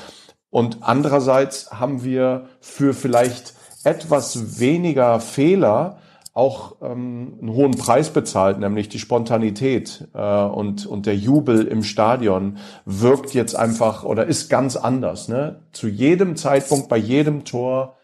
Und 0.50 0.78
andererseits 0.80 1.70
haben 1.72 2.06
wir 2.06 2.46
für 2.62 2.94
vielleicht 2.94 3.54
etwas 3.84 4.62
weniger 4.62 5.20
Fehler 5.20 5.98
auch 6.36 6.76
ähm, 6.82 7.38
einen 7.40 7.54
hohen 7.54 7.78
Preis 7.78 8.10
bezahlt, 8.10 8.60
nämlich 8.60 8.90
die 8.90 9.00
Spontanität 9.00 10.10
äh, 10.14 10.44
und, 10.44 10.86
und 10.86 11.06
der 11.06 11.16
Jubel 11.16 11.66
im 11.66 11.82
Stadion 11.82 12.58
wirkt 12.84 13.34
jetzt 13.34 13.56
einfach 13.56 14.04
oder 14.04 14.26
ist 14.26 14.50
ganz 14.50 14.76
anders. 14.76 15.30
Ne? 15.30 15.62
Zu 15.72 15.88
jedem 15.88 16.36
Zeitpunkt, 16.36 16.90
bei 16.90 16.98
jedem 16.98 17.46
Tor 17.46 17.96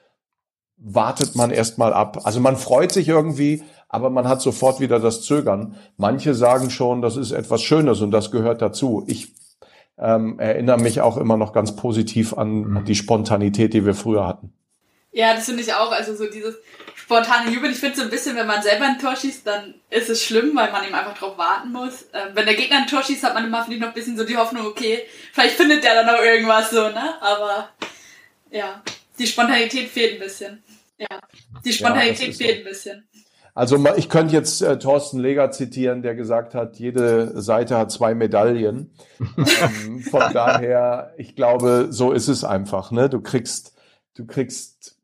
wartet 0.77 1.35
man 1.35 1.51
erstmal 1.51 1.91
ab. 1.91 2.21
Also 2.23 2.39
man 2.39 2.55
freut 2.55 2.93
sich 2.93 3.09
irgendwie, 3.09 3.63
aber 3.89 4.09
man 4.09 4.29
hat 4.29 4.41
sofort 4.41 4.79
wieder 4.79 5.01
das 5.01 5.23
Zögern. 5.23 5.75
Manche 5.97 6.33
sagen 6.33 6.69
schon, 6.69 7.01
das 7.01 7.17
ist 7.17 7.33
etwas 7.33 7.61
Schönes 7.61 7.99
und 7.99 8.11
das 8.11 8.31
gehört 8.31 8.61
dazu. 8.61 9.03
Ich 9.07 9.35
ähm, 9.97 10.39
erinnere 10.39 10.79
mich 10.79 11.01
auch 11.01 11.17
immer 11.17 11.35
noch 11.35 11.51
ganz 11.51 11.75
positiv 11.75 12.37
an, 12.37 12.77
an 12.77 12.85
die 12.85 12.95
Spontanität, 12.95 13.73
die 13.73 13.85
wir 13.85 13.93
früher 13.93 14.25
hatten. 14.25 14.53
Ja, 15.11 15.33
das 15.35 15.45
finde 15.45 15.61
ich 15.61 15.73
auch. 15.73 15.91
Also 15.91 16.15
so 16.15 16.29
dieses 16.31 16.55
spontane 17.03 17.51
Jubel. 17.51 17.71
Ich 17.71 17.79
finde 17.79 17.97
so 17.97 18.03
ein 18.03 18.09
bisschen, 18.09 18.35
wenn 18.35 18.47
man 18.47 18.61
selber 18.61 18.85
ein 18.85 18.99
Tor 18.99 19.15
schießt, 19.15 19.45
dann 19.45 19.73
ist 19.89 20.09
es 20.09 20.23
schlimm, 20.23 20.55
weil 20.55 20.71
man 20.71 20.85
eben 20.85 20.93
einfach 20.93 21.17
drauf 21.17 21.37
warten 21.37 21.71
muss. 21.71 22.05
Ähm, 22.13 22.29
wenn 22.33 22.45
der 22.45 22.55
Gegner 22.55 22.77
ein 22.77 22.87
Tor 22.87 23.03
schießt, 23.03 23.23
hat 23.23 23.33
man 23.33 23.45
immer 23.45 23.63
finde 23.63 23.75
ich 23.75 23.81
noch 23.81 23.89
ein 23.89 23.93
bisschen 23.93 24.17
so 24.17 24.23
die 24.23 24.37
Hoffnung, 24.37 24.65
okay, 24.65 25.03
vielleicht 25.33 25.55
findet 25.55 25.83
der 25.83 25.95
dann 25.95 26.05
noch 26.05 26.21
irgendwas 26.21 26.69
so, 26.69 26.89
ne? 26.89 27.21
Aber 27.21 27.69
ja, 28.51 28.81
die 29.17 29.27
Spontanität 29.27 29.89
fehlt 29.89 30.13
ein 30.15 30.19
bisschen. 30.19 30.63
Ja, 30.97 31.19
die 31.65 31.73
Spontanität 31.73 32.29
ja, 32.29 32.33
fehlt 32.33 32.57
so. 32.57 32.61
ein 32.61 32.63
bisschen. 32.63 33.07
Also 33.53 33.85
ich 33.97 34.07
könnte 34.07 34.33
jetzt 34.33 34.61
äh, 34.61 34.79
Thorsten 34.79 35.19
Leger 35.19 35.51
zitieren, 35.51 36.01
der 36.01 36.15
gesagt 36.15 36.55
hat, 36.55 36.77
jede 36.77 37.41
Seite 37.41 37.77
hat 37.77 37.91
zwei 37.91 38.15
Medaillen. 38.15 38.91
ähm, 39.37 39.99
von 39.99 40.31
daher, 40.33 41.13
ich 41.17 41.35
glaube, 41.35 41.87
so 41.89 42.13
ist 42.13 42.29
es 42.29 42.45
einfach. 42.45 42.91
Ne? 42.91 43.09
Du 43.09 43.19
kriegst, 43.19 43.73
du 44.15 44.25
kriegst 44.25 44.97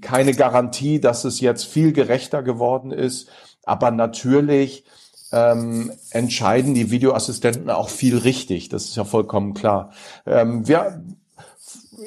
keine 0.00 0.34
Garantie, 0.34 1.00
dass 1.00 1.24
es 1.24 1.40
jetzt 1.40 1.64
viel 1.64 1.92
gerechter 1.92 2.42
geworden 2.42 2.90
ist. 2.90 3.28
Aber 3.64 3.90
natürlich 3.90 4.84
ähm, 5.32 5.90
entscheiden 6.10 6.74
die 6.74 6.90
Videoassistenten 6.90 7.68
auch 7.70 7.88
viel 7.88 8.18
richtig. 8.18 8.68
Das 8.68 8.84
ist 8.84 8.96
ja 8.96 9.04
vollkommen 9.04 9.54
klar. 9.54 9.90
Ähm, 10.26 10.68
wir, 10.68 11.02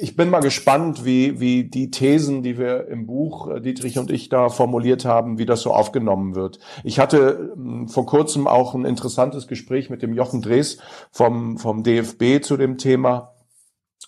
ich 0.00 0.16
bin 0.16 0.30
mal 0.30 0.40
gespannt, 0.40 1.04
wie, 1.04 1.40
wie 1.40 1.64
die 1.64 1.90
Thesen, 1.90 2.42
die 2.42 2.58
wir 2.58 2.88
im 2.88 3.06
Buch, 3.06 3.48
äh, 3.48 3.60
Dietrich 3.60 3.98
und 3.98 4.10
ich 4.10 4.28
da 4.28 4.48
formuliert 4.48 5.04
haben, 5.04 5.38
wie 5.38 5.46
das 5.46 5.60
so 5.60 5.72
aufgenommen 5.72 6.34
wird. 6.34 6.58
Ich 6.84 6.98
hatte 6.98 7.52
ähm, 7.54 7.88
vor 7.88 8.06
kurzem 8.06 8.46
auch 8.46 8.74
ein 8.74 8.84
interessantes 8.84 9.46
Gespräch 9.46 9.90
mit 9.90 10.02
dem 10.02 10.14
Jochen 10.14 10.40
Drees 10.40 10.78
vom, 11.10 11.58
vom 11.58 11.82
DFB 11.82 12.42
zu 12.42 12.56
dem 12.56 12.78
Thema. 12.78 13.34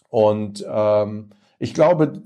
Und 0.09 0.65
ähm, 0.69 1.31
ich 1.63 1.75
glaube, 1.75 2.23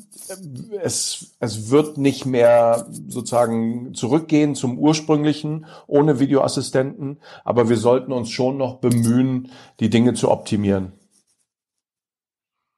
es, 0.81 1.35
es 1.41 1.71
wird 1.71 1.99
nicht 1.99 2.25
mehr 2.25 2.87
sozusagen 3.09 3.93
zurückgehen 3.93 4.55
zum 4.55 4.79
ursprünglichen 4.79 5.67
ohne 5.88 6.21
Videoassistenten, 6.21 7.21
aber 7.45 7.69
wir 7.69 7.76
sollten 7.76 8.12
uns 8.12 8.31
schon 8.31 8.57
noch 8.57 8.76
bemühen, 8.76 9.50
die 9.81 9.91
Dinge 9.91 10.14
zu 10.14 10.31
optimieren. 10.31 10.93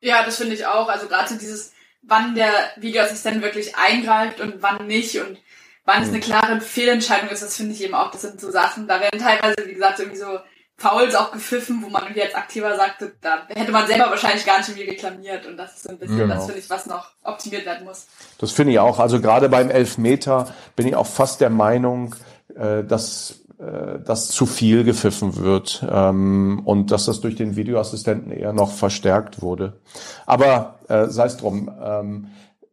Ja, 0.00 0.24
das 0.24 0.38
finde 0.38 0.54
ich 0.54 0.66
auch. 0.66 0.88
Also 0.88 1.08
gerade 1.08 1.28
so 1.28 1.38
dieses, 1.38 1.74
wann 2.00 2.34
der 2.34 2.50
Videoassistent 2.76 3.42
wirklich 3.42 3.76
eingreift 3.76 4.40
und 4.40 4.62
wann 4.62 4.86
nicht 4.86 5.20
und 5.20 5.36
wann 5.84 6.02
es 6.02 6.08
eine 6.08 6.18
hm. 6.18 6.24
klare 6.24 6.60
Fehlentscheidung 6.62 7.28
ist, 7.28 7.42
das 7.42 7.54
finde 7.58 7.74
ich 7.74 7.84
eben 7.84 7.94
auch, 7.94 8.10
das 8.10 8.22
sind 8.22 8.40
so 8.40 8.50
Sachen, 8.50 8.88
da 8.88 8.98
werden 8.98 9.20
teilweise, 9.20 9.56
wie 9.66 9.74
gesagt, 9.74 9.98
irgendwie 9.98 10.18
so 10.18 10.38
Fouls 10.78 11.14
auch 11.14 11.32
gepfiffen, 11.32 11.82
wo 11.82 11.88
man 11.88 12.02
als 12.04 12.34
Aktiver 12.34 12.76
sagte, 12.76 13.12
da 13.22 13.46
hätte 13.48 13.72
man 13.72 13.86
selber 13.86 14.10
wahrscheinlich 14.10 14.44
gar 14.44 14.58
nicht 14.58 14.68
irgendwie 14.68 14.90
reklamiert 14.90 15.46
und 15.46 15.56
das 15.56 15.76
ist 15.76 15.82
so 15.84 15.88
ein 15.90 15.98
bisschen, 15.98 16.18
genau. 16.18 16.34
das 16.34 16.44
finde 16.44 16.60
ich, 16.60 16.68
was 16.68 16.86
noch 16.86 17.10
optimiert 17.22 17.64
werden 17.64 17.86
muss. 17.86 18.06
Das 18.38 18.52
finde 18.52 18.72
ich 18.72 18.78
auch. 18.78 18.98
Also 18.98 19.20
gerade 19.20 19.48
beim 19.48 19.70
Elfmeter 19.70 20.54
bin 20.76 20.86
ich 20.86 20.94
auch 20.94 21.06
fast 21.06 21.40
der 21.40 21.50
Meinung, 21.50 22.14
äh, 22.54 22.84
dass 22.84 23.40
äh, 23.58 24.00
dass 24.04 24.28
zu 24.28 24.44
viel 24.44 24.84
gepfiffen 24.84 25.36
wird 25.36 25.82
ähm, 25.90 26.60
und 26.66 26.90
dass 26.90 27.06
das 27.06 27.22
durch 27.22 27.36
den 27.36 27.56
Videoassistenten 27.56 28.30
eher 28.30 28.52
noch 28.52 28.70
verstärkt 28.70 29.40
wurde. 29.40 29.80
Aber 30.26 30.80
äh, 30.88 31.06
sei 31.06 31.24
es 31.24 31.38
drum. 31.38 31.70
Ähm, 31.82 32.26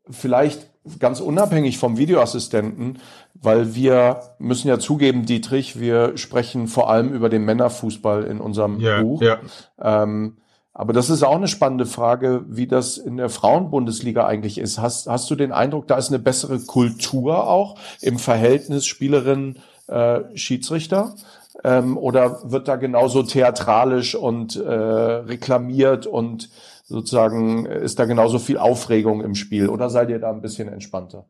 vielleicht 0.10 0.73
ganz 1.00 1.20
unabhängig 1.20 1.78
vom 1.78 1.98
Videoassistenten, 1.98 3.00
weil 3.34 3.75
wir 3.75 4.22
müssen 4.40 4.68
ja 4.68 4.80
zugeben, 4.80 5.25
Dietrich, 5.25 5.80
wir 5.80 6.18
sprechen 6.18 6.68
vor 6.68 6.90
allem 6.90 7.13
über 7.13 7.30
den 7.30 7.46
Männerfußball 7.46 8.24
in 8.24 8.40
unserem 8.40 8.80
yeah, 8.80 9.02
Buch. 9.02 9.22
Yeah. 9.22 9.40
Ähm, 9.82 10.38
aber 10.74 10.92
das 10.92 11.10
ist 11.10 11.22
auch 11.24 11.36
eine 11.36 11.48
spannende 11.48 11.86
Frage, 11.86 12.46
wie 12.48 12.66
das 12.66 12.98
in 12.98 13.18
der 13.18 13.30
Frauenbundesliga 13.30 14.25
eigentlich 14.25 14.58
ist. 14.58 14.80
Hast, 14.80 15.08
hast 15.08 15.30
du 15.30 15.36
den 15.36 15.52
Eindruck, 15.52 15.88
da 15.88 15.98
ist 15.98 16.10
eine 16.10 16.20
bessere 16.20 16.60
Kultur 16.60 17.48
auch 17.48 17.75
im 18.02 18.18
Verhältnis 18.18 18.86
Spielerinnen 18.86 19.60
äh, 19.88 20.22
Schiedsrichter? 20.34 21.16
Ähm, 21.63 21.98
oder 21.98 22.52
wird 22.52 22.68
da 22.68 22.78
genauso 22.78 23.22
theatralisch 23.22 24.16
und 24.16 24.56
äh, 24.56 24.68
reklamiert 24.68 26.08
und 26.08 26.50
sozusagen 26.94 27.66
ist 27.66 27.98
da 27.98 28.06
genauso 28.06 28.38
viel 28.38 28.60
Aufregung 28.60 29.24
im 29.24 29.34
Spiel? 29.34 29.68
Oder 29.68 29.90
seid 29.90 30.10
ihr 30.12 30.20
da 30.20 30.30
ein 30.30 30.42
bisschen 30.42 30.72
entspannter? 30.72 31.26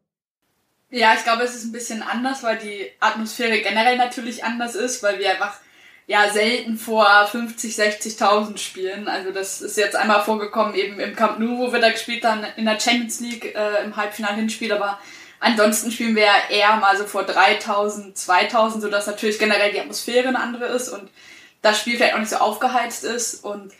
Ja, 0.89 1.13
ich 1.15 1.23
glaube, 1.23 1.43
es 1.43 1.55
ist 1.55 1.63
ein 1.63 1.71
bisschen 1.71 2.03
anders, 2.03 2.43
weil 2.43 2.57
die 2.57 2.85
Atmosphäre 2.99 3.61
generell 3.61 3.97
natürlich 3.97 4.43
anders 4.43 4.75
ist, 4.75 5.01
weil 5.01 5.19
wir 5.19 5.31
einfach 5.31 5.55
ja 6.05 6.29
selten 6.29 6.75
vor 6.75 7.07
50, 7.31 7.73
60.000 7.75 8.57
spielen. 8.57 9.07
Also 9.07 9.31
das 9.31 9.61
ist 9.61 9.77
jetzt 9.77 9.95
einmal 9.95 10.21
vorgekommen 10.21 10.75
eben 10.75 10.99
im 10.99 11.15
Camp 11.15 11.39
Nou, 11.39 11.57
wo 11.57 11.71
wir 11.71 11.79
da 11.79 11.91
gespielt 11.91 12.25
haben, 12.25 12.41
in 12.57 12.65
der 12.65 12.77
Champions 12.77 13.21
League 13.21 13.55
äh, 13.55 13.85
im 13.85 13.95
Halbfinal-Hinspiel, 13.95 14.73
aber 14.73 14.99
ansonsten 15.39 15.91
spielen 15.91 16.17
wir 16.17 16.25
ja 16.25 16.35
eher 16.49 16.75
mal 16.75 16.97
so 16.97 17.05
vor 17.05 17.21
3.000, 17.21 18.17
2.000, 18.17 18.81
sodass 18.81 19.07
natürlich 19.07 19.39
generell 19.39 19.71
die 19.71 19.79
Atmosphäre 19.79 20.27
eine 20.27 20.41
andere 20.41 20.65
ist 20.65 20.89
und 20.89 21.09
das 21.61 21.79
Spiel 21.79 21.95
vielleicht 21.95 22.15
auch 22.15 22.19
nicht 22.19 22.31
so 22.31 22.35
aufgeheizt 22.35 23.05
ist 23.05 23.45
und 23.45 23.71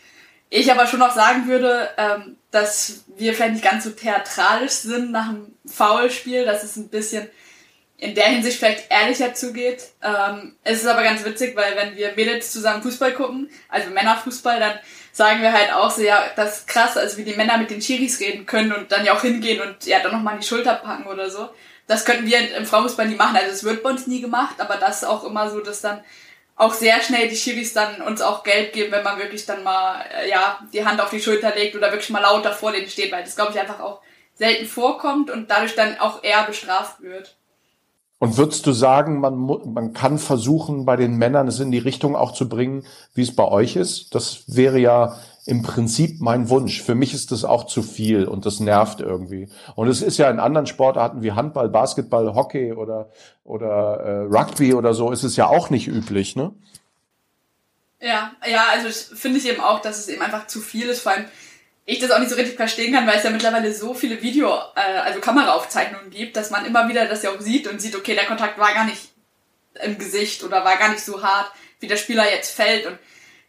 ich 0.54 0.70
aber 0.70 0.86
schon 0.86 1.00
noch 1.00 1.12
sagen 1.12 1.48
würde, 1.48 1.90
ähm, 1.98 2.36
dass 2.52 3.04
wir 3.16 3.34
vielleicht 3.34 3.54
nicht 3.54 3.64
ganz 3.64 3.82
so 3.82 3.90
theatralisch 3.90 4.70
sind 4.70 5.10
nach 5.10 5.30
dem 5.30 5.52
Foulspiel, 5.66 6.44
dass 6.44 6.62
es 6.62 6.76
ein 6.76 6.88
bisschen 6.88 7.28
in 7.96 8.14
der 8.14 8.26
Hinsicht 8.26 8.58
vielleicht 8.58 8.88
ehrlicher 8.88 9.34
zugeht. 9.34 9.82
Ähm, 10.00 10.54
es 10.62 10.82
ist 10.82 10.86
aber 10.86 11.02
ganz 11.02 11.24
witzig, 11.24 11.56
weil 11.56 11.74
wenn 11.76 11.96
wir 11.96 12.12
Mädels 12.14 12.52
zusammen 12.52 12.82
Fußball 12.82 13.14
gucken, 13.14 13.50
also 13.68 13.90
Männerfußball, 13.90 14.60
dann 14.60 14.78
sagen 15.10 15.42
wir 15.42 15.52
halt 15.52 15.72
auch 15.72 15.90
so, 15.90 16.02
ja, 16.02 16.24
das 16.36 16.58
ist 16.58 16.68
krass, 16.68 16.96
also 16.96 17.16
wie 17.16 17.24
die 17.24 17.34
Männer 17.34 17.58
mit 17.58 17.70
den 17.70 17.80
Chiris 17.80 18.20
reden 18.20 18.46
können 18.46 18.72
und 18.72 18.92
dann 18.92 19.04
ja 19.04 19.14
auch 19.14 19.22
hingehen 19.22 19.60
und 19.60 19.84
ja, 19.86 20.00
dann 20.00 20.12
nochmal 20.12 20.38
die 20.38 20.46
Schulter 20.46 20.74
packen 20.74 21.08
oder 21.08 21.30
so. 21.30 21.48
Das 21.88 22.04
könnten 22.04 22.26
wir 22.26 22.56
im 22.56 22.64
Frauenfußball 22.64 23.08
nie 23.08 23.16
machen. 23.16 23.36
Also 23.36 23.50
es 23.50 23.64
wird 23.64 23.82
bei 23.82 23.90
uns 23.90 24.06
nie 24.06 24.20
gemacht, 24.20 24.54
aber 24.58 24.76
das 24.76 24.98
ist 24.98 25.08
auch 25.08 25.24
immer 25.24 25.50
so, 25.50 25.60
dass 25.60 25.80
dann 25.80 26.04
auch 26.56 26.72
sehr 26.72 27.00
schnell 27.00 27.28
die 27.28 27.36
Schiris 27.36 27.72
dann 27.72 28.00
uns 28.00 28.22
auch 28.22 28.44
Geld 28.44 28.72
geben, 28.72 28.92
wenn 28.92 29.02
man 29.02 29.18
wirklich 29.18 29.44
dann 29.46 29.62
mal 29.64 30.04
äh, 30.16 30.28
ja 30.28 30.58
die 30.72 30.84
Hand 30.84 31.00
auf 31.00 31.10
die 31.10 31.20
Schulter 31.20 31.54
legt 31.54 31.74
oder 31.74 31.90
wirklich 31.90 32.10
mal 32.10 32.20
lauter 32.20 32.52
vor 32.52 32.72
denen 32.72 32.88
steht, 32.88 33.12
weil 33.12 33.24
das 33.24 33.36
glaube 33.36 33.52
ich 33.52 33.60
einfach 33.60 33.80
auch 33.80 34.00
selten 34.34 34.66
vorkommt 34.66 35.30
und 35.30 35.50
dadurch 35.50 35.74
dann 35.74 35.98
auch 35.98 36.22
eher 36.22 36.44
bestraft 36.44 37.00
wird. 37.02 37.36
Und 38.18 38.36
würdest 38.36 38.66
du 38.66 38.72
sagen, 38.72 39.20
man, 39.20 39.36
man 39.36 39.92
kann 39.92 40.18
versuchen, 40.18 40.86
bei 40.86 40.96
den 40.96 41.16
Männern 41.16 41.48
es 41.48 41.60
in 41.60 41.70
die 41.70 41.78
Richtung 41.78 42.16
auch 42.16 42.32
zu 42.32 42.48
bringen, 42.48 42.86
wie 43.14 43.22
es 43.22 43.34
bei 43.34 43.46
euch 43.46 43.76
ist? 43.76 44.14
Das 44.14 44.44
wäre 44.46 44.78
ja 44.78 45.18
im 45.46 45.62
Prinzip 45.62 46.20
mein 46.20 46.48
Wunsch. 46.48 46.82
Für 46.82 46.94
mich 46.94 47.12
ist 47.12 47.30
das 47.30 47.44
auch 47.44 47.66
zu 47.66 47.82
viel 47.82 48.24
und 48.26 48.46
das 48.46 48.60
nervt 48.60 49.00
irgendwie. 49.00 49.48
Und 49.74 49.88
es 49.88 50.00
ist 50.00 50.18
ja 50.18 50.30
in 50.30 50.40
anderen 50.40 50.66
Sportarten 50.66 51.22
wie 51.22 51.32
Handball, 51.32 51.68
Basketball, 51.68 52.34
Hockey 52.34 52.72
oder, 52.72 53.10
oder 53.44 54.00
äh, 54.00 54.10
Rugby 54.22 54.74
oder 54.74 54.94
so, 54.94 55.10
ist 55.10 55.22
es 55.22 55.36
ja 55.36 55.46
auch 55.46 55.70
nicht 55.70 55.86
üblich, 55.86 56.34
ne? 56.36 56.52
Ja, 58.00 58.32
ja, 58.46 58.64
also 58.70 58.88
finde 59.14 59.38
ich 59.38 59.48
eben 59.48 59.60
auch, 59.60 59.80
dass 59.80 59.98
es 59.98 60.08
eben 60.08 60.20
einfach 60.20 60.46
zu 60.46 60.60
viel 60.60 60.88
ist, 60.88 61.00
vor 61.00 61.12
allem 61.12 61.24
ich 61.86 61.98
das 61.98 62.10
auch 62.10 62.18
nicht 62.18 62.30
so 62.30 62.36
richtig 62.36 62.56
verstehen 62.56 62.94
kann, 62.94 63.06
weil 63.06 63.18
es 63.18 63.24
ja 63.24 63.30
mittlerweile 63.30 63.72
so 63.74 63.92
viele 63.92 64.22
Video, 64.22 64.54
äh, 64.74 64.98
also 64.98 65.20
Kameraaufzeichnungen 65.20 66.10
gibt, 66.10 66.36
dass 66.36 66.50
man 66.50 66.64
immer 66.64 66.88
wieder 66.88 67.06
das 67.06 67.22
ja 67.22 67.30
auch 67.30 67.40
sieht 67.40 67.66
und 67.66 67.80
sieht, 67.80 67.96
okay, 67.96 68.14
der 68.14 68.26
Kontakt 68.26 68.58
war 68.58 68.72
gar 68.72 68.84
nicht 68.84 69.10
im 69.82 69.98
Gesicht 69.98 70.44
oder 70.44 70.64
war 70.64 70.76
gar 70.76 70.90
nicht 70.90 71.04
so 71.04 71.22
hart, 71.22 71.50
wie 71.80 71.86
der 71.86 71.96
Spieler 71.96 72.30
jetzt 72.30 72.54
fällt 72.54 72.86
und 72.86 72.98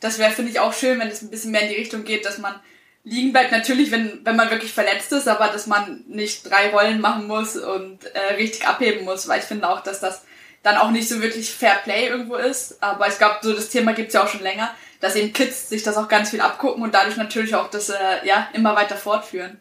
das 0.05 0.19
wäre, 0.19 0.31
finde 0.31 0.51
ich, 0.51 0.59
auch 0.59 0.73
schön, 0.73 0.99
wenn 0.99 1.07
es 1.07 1.21
ein 1.21 1.29
bisschen 1.29 1.51
mehr 1.51 1.61
in 1.61 1.69
die 1.69 1.75
Richtung 1.75 2.03
geht, 2.03 2.25
dass 2.25 2.37
man 2.37 2.55
liegen 3.03 3.31
bleibt. 3.31 3.51
Natürlich, 3.51 3.91
wenn, 3.91 4.21
wenn 4.23 4.35
man 4.35 4.49
wirklich 4.51 4.71
verletzt 4.71 5.11
ist, 5.11 5.27
aber 5.27 5.47
dass 5.47 5.67
man 5.67 6.03
nicht 6.07 6.49
drei 6.49 6.69
Rollen 6.69 7.01
machen 7.01 7.27
muss 7.27 7.55
und 7.57 7.99
äh, 8.13 8.35
richtig 8.35 8.67
abheben 8.67 9.05
muss, 9.05 9.27
weil 9.27 9.39
ich 9.39 9.45
finde 9.45 9.69
auch, 9.69 9.81
dass 9.81 9.99
das 9.99 10.23
dann 10.63 10.77
auch 10.77 10.91
nicht 10.91 11.07
so 11.07 11.21
wirklich 11.21 11.51
Fair 11.51 11.75
Play 11.83 12.07
irgendwo 12.07 12.35
ist. 12.35 12.81
Aber 12.81 13.07
ich 13.07 13.17
glaube, 13.17 13.37
so 13.41 13.53
das 13.53 13.69
Thema 13.69 13.93
gibt's 13.93 14.13
ja 14.13 14.23
auch 14.23 14.27
schon 14.27 14.41
länger, 14.41 14.71
dass 14.99 15.15
eben 15.15 15.33
Kids 15.33 15.69
sich 15.69 15.83
das 15.83 15.97
auch 15.97 16.07
ganz 16.07 16.31
viel 16.31 16.41
abgucken 16.41 16.83
und 16.83 16.93
dadurch 16.93 17.17
natürlich 17.17 17.55
auch 17.55 17.69
das 17.69 17.89
äh, 17.89 17.95
ja 18.25 18.47
immer 18.53 18.75
weiter 18.75 18.95
fortführen. 18.95 19.59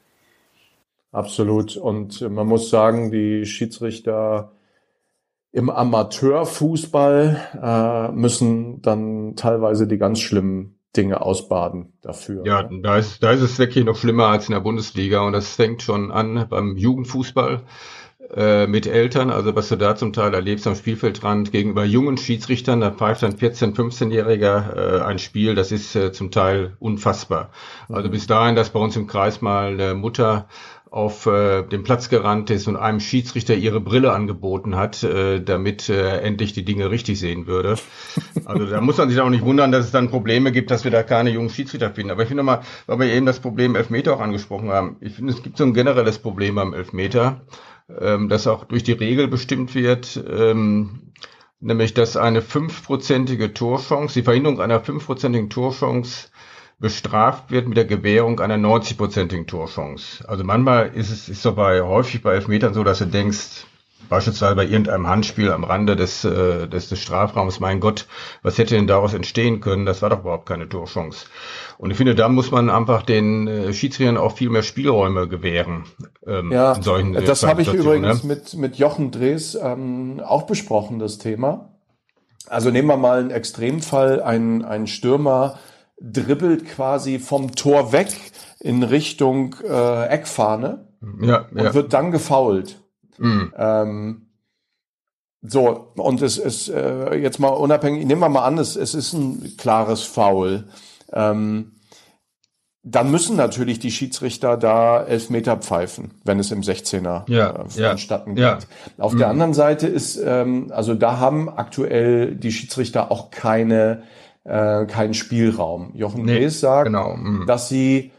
Absolut. 1.13 1.77
Und 1.77 2.21
man 2.23 2.47
muss 2.47 2.71
sagen, 2.71 3.11
die 3.11 3.47
Schiedsrichter 3.47 4.54
im 5.55 5.71
Amateurfußball 5.71 7.41
äh, 7.63 8.13
müssen 8.13 8.83
dann 8.83 9.37
teilweise 9.37 9.87
die 9.87 9.99
ganz 9.99 10.19
schlimmen 10.19 10.81
Dinge 10.97 11.21
ausbaden 11.23 11.93
dafür. 12.03 12.45
Ja, 12.45 12.65
ne? 12.65 12.81
da 12.83 12.99
ist, 12.99 13.23
da 13.23 13.31
ist 13.31 13.41
es 13.41 13.57
wirklich 13.59 13.85
noch 13.85 13.97
schlimmer 13.97 14.27
als 14.27 14.49
in 14.49 14.53
der 14.53 14.61
Bundesliga 14.61 15.21
und 15.21 15.33
das 15.33 15.55
fängt 15.55 15.83
schon 15.83 16.11
an 16.11 16.47
beim 16.51 16.77
Jugendfußball 16.77 17.63
äh, 18.35 18.67
mit 18.67 18.89
Eltern, 18.89 19.31
also 19.31 19.55
was 19.55 19.69
du 19.69 19.77
da 19.77 19.95
zum 19.95 20.13
Teil 20.13 20.35
erlebst 20.35 20.67
am 20.67 20.75
Spielfeldrand 20.75 21.53
gegenüber 21.53 21.85
jungen 21.85 22.17
Schiedsrichtern, 22.17 22.81
da 22.81 22.91
pfeift 22.91 23.23
ein 23.23 23.37
14-, 23.37 23.77
15-Jähriger 23.77 24.77
äh, 24.77 25.01
ein 25.03 25.21
Spiel, 25.21 25.55
das 25.55 25.71
ist 25.71 25.95
äh, 25.95 26.11
zum 26.11 26.33
Teil 26.33 26.77
unfassbar. 26.81 27.51
Also 27.89 28.11
bis 28.11 28.27
dahin, 28.27 28.57
dass 28.57 28.71
bei 28.71 28.81
uns 28.81 28.97
im 28.97 29.07
Kreis 29.07 29.41
mal 29.41 29.75
eine 29.75 29.95
Mutter 29.95 30.49
auf 30.95 31.27
äh, 31.27 31.65
den 31.65 31.83
Platz 31.83 32.09
gerannt 32.09 32.51
ist 32.51 32.69
und 32.69 32.77
einem 32.77 33.01
Schiedsrichter 33.01 33.57
ihre 33.57 33.81
Brille 33.81 34.13
angeboten 34.13 34.77
hat, 34.77 35.03
äh, 35.03 35.41
damit 35.41 35.89
äh, 35.89 36.21
endlich 36.21 36.53
die 36.53 36.65
Dinge 36.65 36.89
richtig 36.93 37.19
sehen 37.19 37.49
würde. 37.49 37.77
Also 38.45 38.67
da 38.67 38.81
muss 38.81 38.99
man 38.99 39.09
sich 39.09 39.19
auch 39.21 39.29
nicht 39.29 39.45
wundern, 39.45 39.73
dass 39.73 39.87
es 39.87 39.91
dann 39.91 40.09
Probleme 40.09 40.53
gibt, 40.53 40.71
dass 40.71 40.85
wir 40.85 40.93
da 40.93 41.03
keine 41.03 41.31
jungen 41.31 41.51
Schiedsrichter 41.51 41.91
finden. 41.91 42.13
Aber 42.13 42.23
ich 42.23 42.29
finde 42.29 42.45
mal, 42.45 42.61
weil 42.87 43.01
wir 43.01 43.07
eben 43.07 43.27
das 43.27 43.41
Problem 43.41 43.75
Elfmeter 43.75 44.15
auch 44.15 44.21
angesprochen 44.21 44.71
haben, 44.71 44.97
ich 45.01 45.15
finde, 45.15 45.33
es 45.33 45.43
gibt 45.43 45.57
so 45.57 45.65
ein 45.65 45.75
generelles 45.75 46.19
Problem 46.19 46.55
beim 46.55 46.75
Elfmeter, 46.75 47.41
ähm, 48.01 48.29
das 48.29 48.47
auch 48.47 48.65
durch 48.65 48.85
die 48.85 48.93
Regel 48.93 49.27
bestimmt 49.27 49.75
wird. 49.75 50.23
Ähm, 50.31 51.13
nämlich 51.59 51.95
dass 51.95 52.17
eine 52.17 52.41
fünfprozentige 52.41 53.53
Torchance, 53.53 54.15
die 54.15 54.25
Verhinderung 54.25 54.61
einer 54.61 54.81
fünfprozentigen 54.81 55.51
Torchance 55.51 56.29
bestraft 56.79 57.51
wird 57.51 57.69
mit 57.69 57.77
der 57.77 57.85
Gewährung 57.85 58.41
einer 58.41 58.57
90-prozentigen 58.57 59.47
Torchance. 59.47 60.29
Also 60.29 60.45
manchmal 60.45 60.89
ist 60.95 61.11
es 61.11 61.29
ist 61.29 61.45
doch 61.45 61.55
bei 61.55 61.83
häufig 61.83 62.23
bei 62.23 62.35
Elfmetern 62.35 62.75
so, 62.75 62.85
dass 62.85 62.99
du 62.99 63.07
denkst, 63.07 63.67
beispielsweise 64.09 64.55
bei 64.55 64.65
irgendeinem 64.65 65.07
Handspiel 65.07 65.51
am 65.51 65.65
Rande 65.65 65.97
des, 65.97 66.25
äh, 66.25 66.69
des, 66.69 66.89
des 66.89 67.01
Strafraums, 67.01 67.61
mein 67.61 67.81
Gott, 67.81 68.07
was 68.43 68.59
hätte 68.59 68.75
denn 68.75 68.87
daraus 68.87 69.15
entstehen 69.15 69.61
können? 69.61 69.87
Das 69.87 70.03
war 70.03 70.11
doch 70.11 70.21
überhaupt 70.21 70.47
keine 70.47 70.69
Torchance. 70.69 71.27
Und 71.79 71.91
ich 71.91 71.97
finde, 71.97 72.15
da 72.15 72.29
muss 72.29 72.51
man 72.51 72.71
einfach 72.71 73.03
den 73.03 73.47
äh, 73.47 73.73
Schiedsrichtern 73.73 74.17
auch 74.17 74.37
viel 74.37 74.51
mehr 74.51 74.63
Spielräume 74.63 75.29
gewähren. 75.29 75.85
Ähm, 76.27 76.53
ja, 76.53 76.73
in 76.75 76.83
solchen, 76.83 77.15
äh, 77.15 77.23
das 77.23 77.45
habe 77.45 77.63
ich 77.63 77.73
übrigens 77.73 78.25
ne? 78.25 78.35
mit, 78.35 78.55
mit 78.55 78.77
Jochen 78.77 79.11
Drees 79.11 79.55
ähm, 79.61 80.21
auch 80.25 80.43
besprochen, 80.43 80.99
das 80.99 81.19
Thema. 81.19 81.71
Also 82.47 82.71
nehmen 82.71 82.89
wir 82.89 82.97
mal 82.97 83.21
einen 83.21 83.31
Extremfall, 83.31 84.23
ein, 84.23 84.65
ein 84.65 84.87
Stürmer, 84.87 85.59
dribbelt 86.13 86.67
quasi 86.67 87.19
vom 87.19 87.55
Tor 87.55 87.93
weg 87.93 88.09
in 88.61 88.83
Richtung 88.83 89.57
äh, 89.67 90.07
Eckfahne 90.09 90.89
ja, 91.21 91.47
und 91.51 91.59
ja. 91.59 91.75
wird 91.75 91.93
dann 91.93 92.11
gefoult. 92.11 92.83
Mhm. 93.19 93.53
Ähm, 93.57 94.27
so, 95.43 95.93
und 95.97 96.23
es 96.23 96.39
ist 96.39 96.69
äh, 96.69 97.15
jetzt 97.17 97.39
mal 97.39 97.49
unabhängig, 97.49 98.07
nehmen 98.07 98.21
wir 98.21 98.29
mal 98.29 98.45
an, 98.45 98.59
es, 98.59 98.77
es 98.77 98.95
ist 98.95 99.13
ein 99.13 99.57
klares 99.59 100.03
Foul. 100.03 100.65
Ähm, 101.13 101.73
dann 102.83 103.11
müssen 103.11 103.37
natürlich 103.37 103.79
die 103.79 103.91
Schiedsrichter 103.91 104.59
da 104.59 105.03
Elfmeter 105.03 105.57
pfeifen, 105.57 106.13
wenn 106.25 106.39
es 106.39 106.51
im 106.51 106.61
16er 106.61 107.31
ja, 107.31 107.51
äh, 107.51 107.69
vonstatten 107.69 108.37
ja, 108.37 108.55
geht. 108.55 108.69
Ja. 108.97 109.05
Auf 109.05 109.15
mhm. 109.15 109.19
der 109.19 109.29
anderen 109.29 109.55
Seite 109.55 109.87
ist, 109.87 110.17
ähm, 110.23 110.71
also 110.71 110.95
da 110.95 111.19
haben 111.19 111.49
aktuell 111.49 112.35
die 112.35 112.53
Schiedsrichter 112.53 113.11
auch 113.11 113.31
keine 113.31 114.03
äh, 114.45 114.87
keinen 114.87 115.15
Spielraum. 115.15 115.93
Jochen 115.95 116.25
nee, 116.25 116.49
sagt, 116.49 116.87
genau. 116.87 117.17
mhm. 117.17 117.47
dass 117.47 117.69
sie 117.69 118.13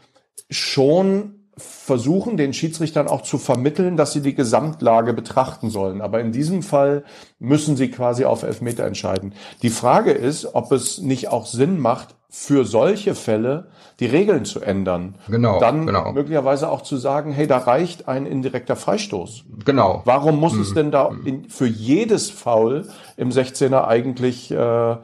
schon 0.50 1.36
versuchen, 1.58 2.36
den 2.36 2.52
Schiedsrichtern 2.52 3.08
auch 3.08 3.22
zu 3.22 3.38
vermitteln, 3.38 3.96
dass 3.96 4.12
sie 4.12 4.20
die 4.20 4.34
Gesamtlage 4.34 5.14
betrachten 5.14 5.70
sollen. 5.70 6.02
Aber 6.02 6.20
in 6.20 6.30
diesem 6.30 6.62
Fall 6.62 7.04
müssen 7.38 7.76
sie 7.76 7.90
quasi 7.90 8.26
auf 8.26 8.42
Elfmeter 8.42 8.84
entscheiden. 8.84 9.32
Die 9.62 9.70
Frage 9.70 10.12
ist, 10.12 10.54
ob 10.54 10.70
es 10.72 10.98
nicht 10.98 11.28
auch 11.28 11.46
Sinn 11.46 11.80
macht, 11.80 12.14
für 12.28 12.66
solche 12.66 13.14
Fälle 13.14 13.68
die 13.98 14.04
Regeln 14.04 14.44
zu 14.44 14.60
ändern. 14.60 15.14
Genau. 15.28 15.58
Dann 15.58 15.86
genau. 15.86 16.12
möglicherweise 16.12 16.68
auch 16.68 16.82
zu 16.82 16.98
sagen, 16.98 17.32
hey, 17.32 17.46
da 17.46 17.56
reicht 17.56 18.08
ein 18.08 18.26
indirekter 18.26 18.76
Freistoß. 18.76 19.44
Genau. 19.64 20.02
Warum 20.04 20.38
muss 20.38 20.52
mhm. 20.52 20.60
es 20.60 20.74
denn 20.74 20.90
da 20.90 21.10
in, 21.24 21.48
für 21.48 21.66
jedes 21.66 22.28
Foul 22.28 22.86
im 23.16 23.30
16er 23.30 23.86
eigentlich 23.86 24.50
äh, 24.50 24.96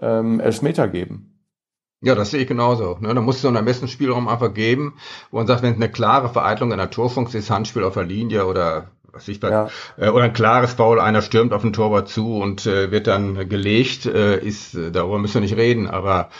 ähm, 0.00 0.40
Elfmeter 0.40 0.88
geben. 0.88 1.30
Ja, 2.02 2.14
das 2.14 2.30
sehe 2.30 2.40
ich 2.40 2.48
genauso. 2.48 2.96
Ne? 3.00 3.14
Da 3.14 3.20
muss 3.20 3.36
es 3.36 3.42
so 3.42 3.48
einen 3.48 3.58
Ermessensspielraum 3.58 4.26
einfach 4.26 4.54
geben, 4.54 4.94
wo 5.30 5.36
man 5.36 5.46
sagt, 5.46 5.62
wenn 5.62 5.72
es 5.72 5.76
eine 5.76 5.90
klare 5.90 6.30
Vereitlung 6.30 6.72
einer 6.72 6.90
Torfunks 6.90 7.34
ist, 7.34 7.50
Handspiel 7.50 7.84
auf 7.84 7.94
der 7.94 8.04
Linie 8.04 8.46
oder 8.46 8.88
was 9.12 9.28
ich 9.28 9.42
ja. 9.42 9.68
äh, 9.98 10.08
oder 10.08 10.24
ein 10.24 10.32
klares 10.32 10.74
Foul, 10.74 11.00
einer 11.00 11.20
stürmt 11.20 11.52
auf 11.52 11.62
den 11.62 11.72
Torwart 11.72 12.08
zu 12.08 12.38
und 12.38 12.64
äh, 12.66 12.90
wird 12.90 13.06
dann 13.06 13.48
gelegt, 13.48 14.06
äh, 14.06 14.38
ist, 14.38 14.74
äh, 14.74 14.90
darüber 14.92 15.18
müssen 15.18 15.34
wir 15.34 15.40
nicht 15.42 15.56
reden, 15.56 15.88
aber 15.88 16.30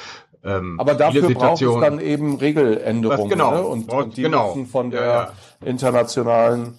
ähm, 0.42 0.80
aber 0.80 0.94
dafür 0.94 1.28
braucht 1.30 1.60
es 1.60 1.80
dann 1.80 2.00
eben 2.00 2.36
Regeländerungen. 2.36 3.28
genau, 3.28 3.50
ne? 3.52 3.62
und, 3.62 3.92
und 3.92 4.16
die 4.16 4.22
genau. 4.22 4.56
von 4.70 4.90
der 4.90 5.04
ja, 5.04 5.06
ja. 5.06 5.32
internationalen 5.66 6.78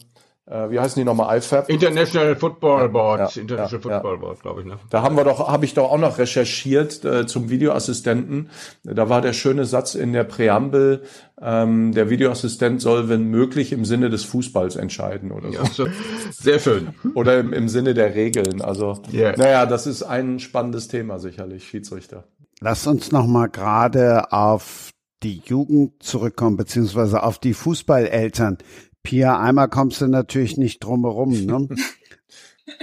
wie 0.51 0.79
heißen 0.79 0.99
die 0.99 1.05
nochmal, 1.05 1.37
IFAB? 1.37 1.69
International 1.69 2.35
Football 2.35 2.89
Board, 2.89 3.35
ja, 3.35 3.41
International 3.41 3.71
ja, 3.71 3.79
Football 3.79 4.17
Board, 4.17 4.41
glaube 4.41 4.61
ich. 4.61 4.67
Ne? 4.67 4.77
Da 4.89 5.01
haben 5.01 5.15
wir 5.15 5.23
doch, 5.23 5.47
habe 5.47 5.63
ich 5.65 5.73
doch 5.73 5.89
auch 5.89 5.97
noch 5.97 6.17
recherchiert 6.17 7.05
äh, 7.05 7.25
zum 7.25 7.49
Videoassistenten. 7.49 8.49
Da 8.83 9.07
war 9.07 9.21
der 9.21 9.33
schöne 9.33 9.65
Satz 9.65 9.95
in 9.95 10.11
der 10.11 10.25
Präambel, 10.25 11.03
ähm, 11.41 11.93
der 11.93 12.09
Videoassistent 12.09 12.81
soll, 12.81 13.07
wenn 13.07 13.25
möglich, 13.25 13.71
im 13.71 13.85
Sinne 13.85 14.09
des 14.09 14.25
Fußballs 14.25 14.75
entscheiden 14.75 15.31
oder 15.31 15.51
so. 15.51 15.85
Ja, 15.85 15.91
sehr 16.31 16.59
schön. 16.59 16.89
oder 17.15 17.39
im, 17.39 17.53
im 17.53 17.69
Sinne 17.69 17.93
der 17.93 18.13
Regeln. 18.13 18.61
Also, 18.61 19.01
yeah. 19.13 19.33
naja, 19.37 19.65
das 19.65 19.87
ist 19.87 20.03
ein 20.03 20.39
spannendes 20.39 20.87
Thema 20.87 21.17
sicherlich, 21.19 21.67
Schiedsrichter. 21.67 22.25
Lass 22.59 22.85
uns 22.85 23.11
noch 23.11 23.25
mal 23.25 23.47
gerade 23.47 24.31
auf 24.31 24.91
die 25.23 25.41
Jugend 25.45 26.03
zurückkommen, 26.03 26.57
beziehungsweise 26.57 27.23
auf 27.23 27.39
die 27.39 27.53
Fußballeltern. 27.53 28.57
Pia, 29.03 29.39
einmal 29.39 29.69
kommst 29.69 30.01
du 30.01 30.07
natürlich 30.07 30.57
nicht 30.57 30.83
drum 30.83 31.03
herum, 31.03 31.45
ne? 31.45 31.67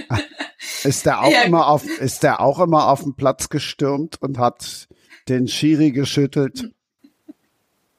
ist 0.83 1.05
der 1.05 1.21
auch 1.21 1.31
ja. 1.31 1.43
immer 1.43 1.67
auf, 1.67 1.85
ist 1.99 2.23
der 2.23 2.41
auch 2.41 2.59
immer 2.59 2.87
auf 2.87 3.03
den 3.03 3.15
Platz 3.15 3.49
gestürmt 3.49 4.21
und 4.21 4.37
hat 4.37 4.87
den 5.27 5.47
Schiri 5.47 5.91
geschüttelt? 5.91 6.71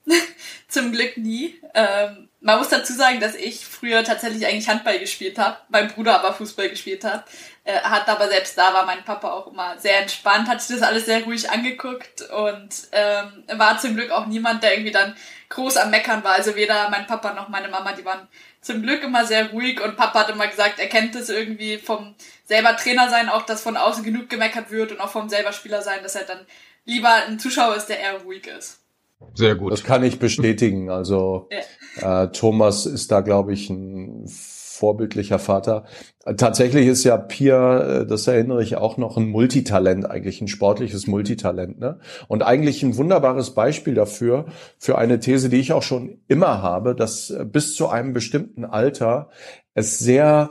Zum 0.69 0.93
Glück 0.93 1.17
nie. 1.17 1.55
Ähm, 1.75 2.30
man 2.43 2.59
muss 2.59 2.71
dazu 2.71 2.95
sagen, 2.95 3.21
dass 3.21 3.35
ich 3.35 3.67
früher 3.67 4.03
tatsächlich 4.03 4.47
eigentlich 4.47 4.69
Handball 4.69 4.99
gespielt 4.99 5.39
habe, 5.39 5.59
mein 5.69 5.89
Bruder 5.89 6.19
aber 6.19 6.33
Fußball 6.33 6.71
gespielt 6.71 7.05
hat. 7.05 7.25
Äh, 7.65 7.79
hat 7.81 8.09
aber 8.09 8.29
selbst 8.29 8.57
da 8.57 8.73
war 8.73 8.87
mein 8.87 9.05
Papa 9.05 9.31
auch 9.31 9.49
immer 9.49 9.79
sehr 9.79 10.01
entspannt, 10.01 10.49
hat 10.49 10.63
sich 10.63 10.79
das 10.79 10.87
alles 10.87 11.05
sehr 11.05 11.25
ruhig 11.25 11.51
angeguckt 11.51 12.23
und 12.31 12.71
ähm, 12.93 13.45
war 13.59 13.79
zum 13.79 13.95
Glück 13.95 14.11
auch 14.11 14.27
niemand, 14.27 14.63
der 14.63 14.73
irgendwie 14.73 14.91
dann 14.91 15.15
groß 15.51 15.77
am 15.77 15.91
Meckern 15.91 16.25
war. 16.25 16.33
Also 16.33 16.57
weder 16.57 16.89
mein 16.89 17.07
Papa 17.07 17.35
noch 17.35 17.49
meine 17.49 17.69
Mama, 17.69 17.93
die 17.93 18.05
waren 18.07 18.27
zum 18.63 18.83
Glück 18.83 19.03
immer 19.03 19.27
sehr 19.27 19.51
ruhig 19.51 19.81
und 19.81 19.97
Papa 19.97 20.21
hat 20.21 20.31
immer 20.31 20.47
gesagt, 20.47 20.79
er 20.79 20.89
kennt 20.89 21.15
es 21.17 21.29
irgendwie 21.29 21.77
vom 21.77 22.15
selber 22.47 22.77
Trainer 22.77 23.11
sein, 23.11 23.29
auch 23.29 23.43
dass 23.43 23.63
von 23.63 23.77
außen 23.77 24.03
genug 24.03 24.31
gemeckert 24.31 24.71
wird 24.71 24.93
und 24.93 25.01
auch 25.01 25.11
vom 25.11 25.29
selber 25.29 25.53
Spieler 25.53 25.83
sein, 25.83 26.03
dass 26.03 26.15
er 26.15 26.25
dann 26.25 26.47
lieber 26.87 27.13
ein 27.13 27.39
Zuschauer 27.39 27.77
ist, 27.77 27.87
der 27.87 28.01
eher 28.01 28.23
ruhig 28.23 28.47
ist. 28.47 28.80
Sehr 29.35 29.55
gut. 29.55 29.73
Das 29.73 29.85
kann 29.85 30.03
ich 30.03 30.19
bestätigen. 30.19 30.91
Also 30.91 31.49
äh, 32.01 32.29
Thomas 32.29 32.87
ist 32.87 33.11
da, 33.13 33.21
glaube 33.21 33.53
ich, 33.53 33.71
ein 33.71 34.27
vorbildlicher 34.27 35.39
Vater. 35.39 35.85
Tatsächlich 36.37 36.87
ist 36.87 37.05
ja 37.05 37.17
Pia, 37.19 38.01
äh, 38.01 38.07
das 38.07 38.27
erinnere 38.27 38.63
ich 38.63 38.77
auch 38.77 38.97
noch, 38.97 39.17
ein 39.17 39.29
Multitalent, 39.29 40.11
eigentlich 40.11 40.41
ein 40.41 40.49
sportliches 40.49 41.07
Multitalent. 41.07 41.79
Ne? 41.79 42.01
Und 42.29 42.43
eigentlich 42.43 42.83
ein 42.83 42.97
wunderbares 42.97 43.51
Beispiel 43.51 43.95
dafür, 43.95 44.47
für 44.79 44.97
eine 44.97 45.21
These, 45.21 45.51
die 45.51 45.61
ich 45.61 45.73
auch 45.73 45.83
schon 45.83 46.21
immer 46.29 46.63
habe, 46.63 46.95
dass 46.95 47.35
bis 47.45 47.75
zu 47.75 47.89
einem 47.89 48.15
bestimmten 48.15 48.65
Alter 48.65 49.29
es 49.75 49.99
sehr 49.99 50.51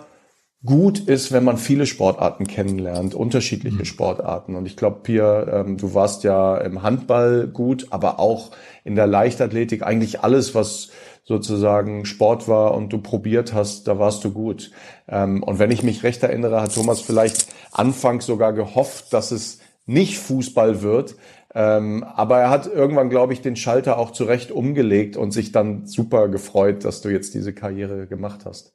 gut 0.65 0.99
ist, 0.99 1.31
wenn 1.31 1.43
man 1.43 1.57
viele 1.57 1.85
Sportarten 1.85 2.45
kennenlernt, 2.45 3.15
unterschiedliche 3.15 3.79
mhm. 3.79 3.85
Sportarten. 3.85 4.55
Und 4.55 4.65
ich 4.65 4.75
glaube, 4.75 4.99
Pia, 5.03 5.61
ähm, 5.61 5.77
du 5.77 5.93
warst 5.93 6.23
ja 6.23 6.57
im 6.57 6.83
Handball 6.83 7.47
gut, 7.47 7.87
aber 7.91 8.19
auch 8.19 8.51
in 8.83 8.95
der 8.95 9.07
Leichtathletik 9.07 9.83
eigentlich 9.83 10.21
alles, 10.21 10.55
was 10.55 10.89
sozusagen 11.23 12.05
Sport 12.05 12.47
war 12.47 12.73
und 12.73 12.91
du 12.91 12.97
probiert 12.97 13.53
hast, 13.53 13.87
da 13.87 13.99
warst 13.99 14.23
du 14.23 14.31
gut. 14.31 14.71
Ähm, 15.07 15.43
und 15.43 15.59
wenn 15.59 15.71
ich 15.71 15.83
mich 15.83 16.03
recht 16.03 16.23
erinnere, 16.23 16.61
hat 16.61 16.73
Thomas 16.73 17.01
vielleicht 17.01 17.47
anfangs 17.71 18.25
sogar 18.25 18.51
gehofft, 18.51 19.13
dass 19.13 19.31
es 19.31 19.59
nicht 19.85 20.17
Fußball 20.17 20.81
wird. 20.81 21.15
Ähm, 21.53 22.03
aber 22.03 22.39
er 22.39 22.49
hat 22.49 22.67
irgendwann, 22.67 23.09
glaube 23.09 23.33
ich, 23.33 23.41
den 23.41 23.55
Schalter 23.55 23.97
auch 23.97 24.11
zurecht 24.11 24.51
umgelegt 24.51 25.17
und 25.17 25.31
sich 25.31 25.51
dann 25.51 25.85
super 25.85 26.27
gefreut, 26.27 26.83
dass 26.83 27.01
du 27.01 27.09
jetzt 27.09 27.33
diese 27.33 27.53
Karriere 27.53 28.07
gemacht 28.07 28.41
hast. 28.45 28.73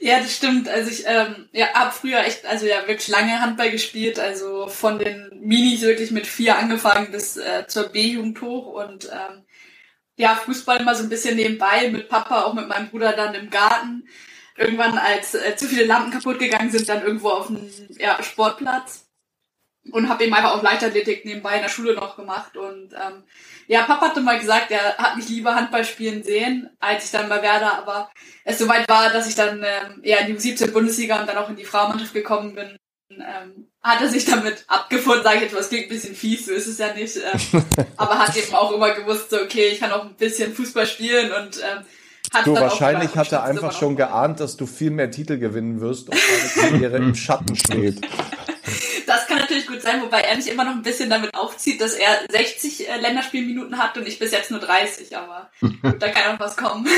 Ja, 0.00 0.20
das 0.20 0.36
stimmt. 0.36 0.68
Also 0.68 0.90
ich 0.90 1.04
ähm, 1.06 1.48
ja, 1.52 1.72
habe 1.74 1.92
früher 1.92 2.20
echt, 2.24 2.46
also 2.46 2.66
ja 2.66 2.86
wirklich 2.86 3.08
lange 3.08 3.40
Handball 3.40 3.70
gespielt, 3.70 4.18
also 4.18 4.68
von 4.68 4.98
den 4.98 5.30
Minis 5.40 5.82
wirklich 5.82 6.10
mit 6.10 6.26
vier 6.26 6.58
angefangen 6.58 7.10
bis 7.10 7.36
äh, 7.36 7.66
zur 7.66 7.88
B-Jugend 7.88 8.40
hoch 8.42 8.66
und 8.66 9.06
ähm, 9.06 9.44
ja, 10.16 10.34
Fußball 10.34 10.80
immer 10.80 10.94
so 10.94 11.02
ein 11.04 11.08
bisschen 11.08 11.36
nebenbei, 11.36 11.90
mit 11.90 12.08
Papa, 12.08 12.42
auch 12.42 12.54
mit 12.54 12.68
meinem 12.68 12.88
Bruder 12.88 13.12
dann 13.12 13.34
im 13.34 13.50
Garten. 13.50 14.08
Irgendwann, 14.56 14.96
als 14.98 15.34
äh, 15.34 15.56
zu 15.56 15.66
viele 15.66 15.84
Lampen 15.84 16.12
kaputt 16.12 16.38
gegangen 16.38 16.70
sind, 16.70 16.88
dann 16.88 17.02
irgendwo 17.02 17.28
auf 17.28 17.48
dem 17.48 17.70
ja, 17.98 18.22
Sportplatz. 18.22 19.06
und 19.92 20.08
habe 20.08 20.24
eben 20.24 20.34
einfach 20.34 20.52
auch 20.52 20.62
Leichtathletik 20.62 21.24
nebenbei 21.24 21.56
in 21.56 21.62
der 21.62 21.68
Schule 21.68 21.94
noch 21.94 22.16
gemacht. 22.16 22.56
Und 22.56 22.92
ähm, 22.94 23.24
ja, 23.66 23.82
Papa 23.82 24.08
hatte 24.08 24.20
mal 24.20 24.38
gesagt, 24.38 24.70
er 24.70 24.96
hat 24.96 25.16
mich 25.16 25.28
lieber 25.28 25.54
Handball 25.54 25.84
spielen 25.84 26.22
sehen, 26.22 26.70
als 26.78 27.06
ich 27.06 27.10
dann 27.10 27.28
bei 27.28 27.42
Werder, 27.42 27.78
aber 27.78 28.10
es 28.44 28.58
soweit 28.58 28.88
war, 28.88 29.12
dass 29.12 29.28
ich 29.28 29.34
dann 29.34 29.58
ähm, 29.64 30.00
eher 30.02 30.20
in 30.20 30.34
die 30.34 30.40
17 30.40 30.72
Bundesliga 30.72 31.20
und 31.20 31.28
dann 31.28 31.36
auch 31.36 31.50
in 31.50 31.56
die 31.56 31.64
Frauenmannschaft 31.64 32.14
gekommen 32.14 32.54
bin, 32.54 32.76
ähm, 33.10 33.68
hat 33.82 34.00
er 34.00 34.08
sich 34.08 34.24
damit 34.24 34.64
abgefunden, 34.68 35.22
sage 35.22 35.36
ich 35.36 35.42
jetzt, 35.42 35.56
was 35.56 35.68
klingt 35.68 35.86
ein 35.86 35.88
bisschen 35.90 36.14
fies, 36.14 36.46
so 36.46 36.52
ist 36.52 36.66
es 36.66 36.78
ja 36.78 36.92
nicht. 36.94 37.16
Ähm, 37.16 37.64
aber 37.96 38.18
hat 38.18 38.36
eben 38.36 38.54
auch 38.54 38.72
immer 38.72 38.92
gewusst, 38.92 39.30
so, 39.30 39.40
okay, 39.40 39.68
ich 39.68 39.80
kann 39.80 39.92
auch 39.92 40.04
ein 40.04 40.14
bisschen 40.14 40.54
Fußball 40.54 40.86
spielen 40.86 41.32
und 41.32 41.58
ähm, 41.58 41.84
hat 42.32 42.46
du, 42.46 42.54
wahrscheinlich 42.54 43.14
hat 43.16 43.30
er 43.32 43.44
einfach 43.44 43.72
schon 43.72 43.96
geahnt, 43.96 44.40
dass 44.40 44.56
du 44.56 44.66
viel 44.66 44.90
mehr 44.90 45.10
Titel 45.10 45.38
gewinnen 45.38 45.80
wirst 45.80 46.08
und 46.08 46.18
deine 46.18 46.70
Karriere 46.70 46.96
im 46.96 47.14
Schatten 47.14 47.54
steht. 47.54 48.00
Das 49.06 49.26
kann 49.26 49.38
natürlich 49.38 49.66
gut 49.66 49.82
sein, 49.82 50.02
wobei 50.02 50.20
er 50.20 50.36
mich 50.36 50.50
immer 50.50 50.64
noch 50.64 50.72
ein 50.72 50.82
bisschen 50.82 51.08
damit 51.08 51.34
aufzieht, 51.34 51.80
dass 51.80 51.94
er 51.94 52.08
60 52.30 52.88
äh, 52.88 52.96
Länderspielminuten 52.98 53.78
hat 53.78 53.96
und 53.96 54.06
ich 54.06 54.18
bis 54.18 54.32
jetzt 54.32 54.50
nur 54.50 54.60
30, 54.60 55.16
aber 55.16 55.50
gut, 55.60 55.74
da 56.00 56.08
kann 56.08 56.34
auch 56.34 56.40
was 56.40 56.56
kommen. 56.56 56.86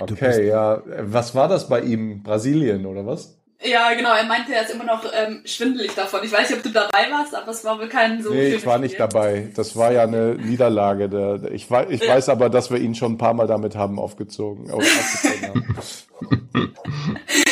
okay, 0.00 0.48
ja. 0.48 0.82
Was 1.02 1.34
war 1.34 1.48
das 1.48 1.68
bei 1.68 1.80
ihm? 1.80 2.22
Brasilien 2.22 2.86
oder 2.86 3.06
was? 3.06 3.38
Ja, 3.60 3.92
genau. 3.94 4.14
Er 4.14 4.24
meinte, 4.24 4.54
er 4.54 4.62
ist 4.62 4.72
immer 4.72 4.84
noch 4.84 5.04
ähm, 5.12 5.42
schwindelig 5.44 5.92
davon. 5.94 6.20
Ich 6.22 6.30
weiß 6.30 6.48
nicht, 6.48 6.58
ob 6.58 6.62
du 6.62 6.70
dabei 6.70 7.10
warst, 7.10 7.34
aber 7.34 7.50
es 7.50 7.64
war 7.64 7.78
wohl 7.78 7.88
kein 7.88 8.22
so. 8.22 8.32
Nee, 8.32 8.54
ich 8.54 8.64
war 8.64 8.78
nicht 8.78 9.00
dabei. 9.00 9.50
Das 9.56 9.74
war 9.74 9.90
ja 9.90 10.04
eine 10.04 10.36
Niederlage. 10.36 11.08
Der, 11.08 11.50
ich 11.50 11.68
weiß, 11.68 11.88
ich 11.90 12.02
ja. 12.02 12.14
weiß 12.14 12.28
aber, 12.28 12.50
dass 12.50 12.70
wir 12.70 12.78
ihn 12.78 12.94
schon 12.94 13.14
ein 13.14 13.18
paar 13.18 13.34
Mal 13.34 13.48
damit 13.48 13.74
haben 13.74 13.98
aufgezogen. 13.98 14.70
aufgezogen 14.70 15.48
haben. 15.48 15.76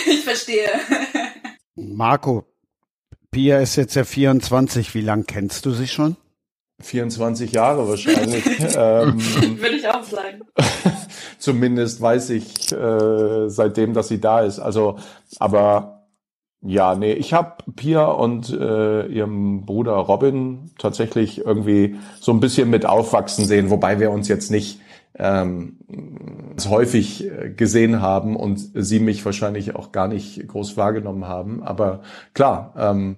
ich 0.06 0.22
verstehe. 0.22 0.68
Marco, 1.74 2.45
Pia 3.30 3.58
ist 3.58 3.76
jetzt 3.76 3.94
ja 3.94 4.04
24. 4.04 4.94
Wie 4.94 5.00
lange 5.00 5.24
kennst 5.24 5.66
du 5.66 5.72
sie 5.72 5.88
schon? 5.88 6.16
24 6.80 7.52
Jahre 7.52 7.88
wahrscheinlich. 7.88 8.44
ähm, 8.76 9.18
Würde 9.60 9.76
ich 9.76 9.88
auch 9.88 10.02
sagen. 10.02 10.42
Zumindest 11.38 12.00
weiß 12.00 12.30
ich 12.30 12.72
äh, 12.72 13.48
seitdem, 13.48 13.94
dass 13.94 14.08
sie 14.08 14.20
da 14.20 14.40
ist. 14.40 14.58
Also, 14.58 14.98
aber 15.38 15.96
ja, 16.62 16.94
nee, 16.94 17.12
ich 17.12 17.32
habe 17.32 17.62
Pia 17.76 18.06
und 18.06 18.50
äh, 18.50 19.06
ihrem 19.06 19.64
Bruder 19.66 19.92
Robin 19.92 20.70
tatsächlich 20.78 21.44
irgendwie 21.44 21.96
so 22.20 22.32
ein 22.32 22.40
bisschen 22.40 22.70
mit 22.70 22.86
aufwachsen 22.86 23.44
sehen, 23.44 23.70
wobei 23.70 24.00
wir 24.00 24.10
uns 24.10 24.28
jetzt 24.28 24.50
nicht 24.50 24.80
ähm, 25.18 25.78
häufig 26.68 27.24
äh, 27.24 27.50
gesehen 27.50 28.00
haben 28.00 28.36
und 28.36 28.58
sie 28.74 29.00
mich 29.00 29.24
wahrscheinlich 29.24 29.74
auch 29.74 29.92
gar 29.92 30.08
nicht 30.08 30.46
groß 30.46 30.76
wahrgenommen 30.76 31.26
haben. 31.26 31.62
Aber 31.62 32.02
klar, 32.34 32.74
ähm, 32.76 33.16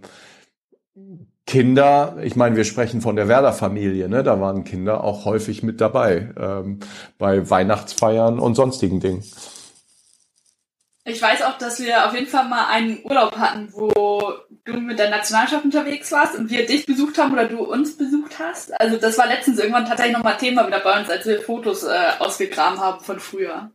Kinder, 1.47 2.17
ich 2.23 2.37
meine, 2.37 2.57
wir 2.57 2.65
sprechen 2.65 3.01
von 3.01 3.17
der 3.17 3.27
Werder-Familie, 3.27 4.09
ne? 4.11 4.23
da 4.23 4.39
waren 4.39 4.65
Kinder 4.65 5.03
auch 5.03 5.25
häufig 5.25 5.63
mit 5.63 5.81
dabei 5.81 6.29
ähm, 6.39 6.81
bei 7.17 7.49
Weihnachtsfeiern 7.49 8.39
und 8.39 8.55
sonstigen 8.55 9.01
Dingen. 9.01 9.23
Ich 11.09 11.23
weiß 11.23 11.43
auch, 11.43 11.57
dass 11.57 11.81
wir 11.81 12.07
auf 12.07 12.15
jeden 12.15 12.27
Fall 12.27 12.47
mal 12.49 12.67
einen 12.67 13.01
Urlaub 13.03 13.37
hatten, 13.39 13.69
wo 13.73 14.33
du 14.65 14.75
mit 14.75 14.99
der 14.99 15.09
Nationalschaft 15.09 15.65
unterwegs 15.65 16.13
warst 16.13 16.37
und 16.37 16.51
wir 16.51 16.67
dich 16.67 16.85
besucht 16.85 17.17
haben 17.17 17.33
oder 17.33 17.47
du 17.47 17.65
uns 17.65 17.97
besucht 17.97 18.39
hast. 18.39 18.79
Also 18.79 18.99
das 18.99 19.17
war 19.17 19.27
letztens 19.27 19.59
irgendwann 19.59 19.87
tatsächlich 19.87 20.17
nochmal 20.17 20.37
Thema 20.37 20.67
wieder 20.67 20.81
bei 20.81 21.01
uns, 21.01 21.09
als 21.09 21.25
wir 21.25 21.41
Fotos 21.41 21.85
äh, 21.85 21.97
ausgegraben 22.19 22.79
haben 22.79 23.01
von 23.01 23.21
früher. 23.21 23.71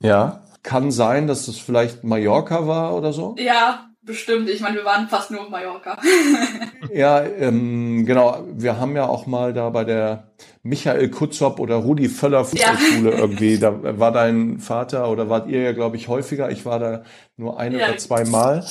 Ja, 0.00 0.42
kann 0.62 0.90
sein, 0.90 1.26
dass 1.26 1.48
es 1.48 1.58
vielleicht 1.58 2.02
Mallorca 2.02 2.66
war 2.66 2.96
oder 2.96 3.12
so. 3.12 3.36
Ja, 3.38 3.90
Bestimmt, 4.06 4.50
ich 4.50 4.60
meine, 4.60 4.76
wir 4.76 4.84
waren 4.84 5.08
fast 5.08 5.30
nur 5.30 5.40
auf 5.40 5.48
Mallorca. 5.48 5.98
ja, 6.92 7.22
ähm, 7.22 8.04
genau. 8.04 8.44
Wir 8.52 8.78
haben 8.78 8.94
ja 8.96 9.06
auch 9.06 9.24
mal 9.24 9.54
da 9.54 9.70
bei 9.70 9.84
der 9.84 10.28
Michael 10.62 11.08
Kutzop 11.08 11.58
oder 11.58 11.76
Rudi 11.76 12.10
Völler 12.10 12.44
Fußballschule 12.44 13.12
ja. 13.12 13.18
irgendwie, 13.18 13.58
da 13.58 13.98
war 13.98 14.12
dein 14.12 14.58
Vater 14.58 15.10
oder 15.10 15.30
wart 15.30 15.48
ihr 15.48 15.62
ja, 15.62 15.72
glaube 15.72 15.96
ich, 15.96 16.08
häufiger. 16.08 16.50
Ich 16.50 16.66
war 16.66 16.78
da 16.78 17.02
nur 17.38 17.58
ein 17.58 17.72
ja. 17.72 17.88
oder 17.88 17.96
zwei 17.96 18.24
Mal. 18.24 18.66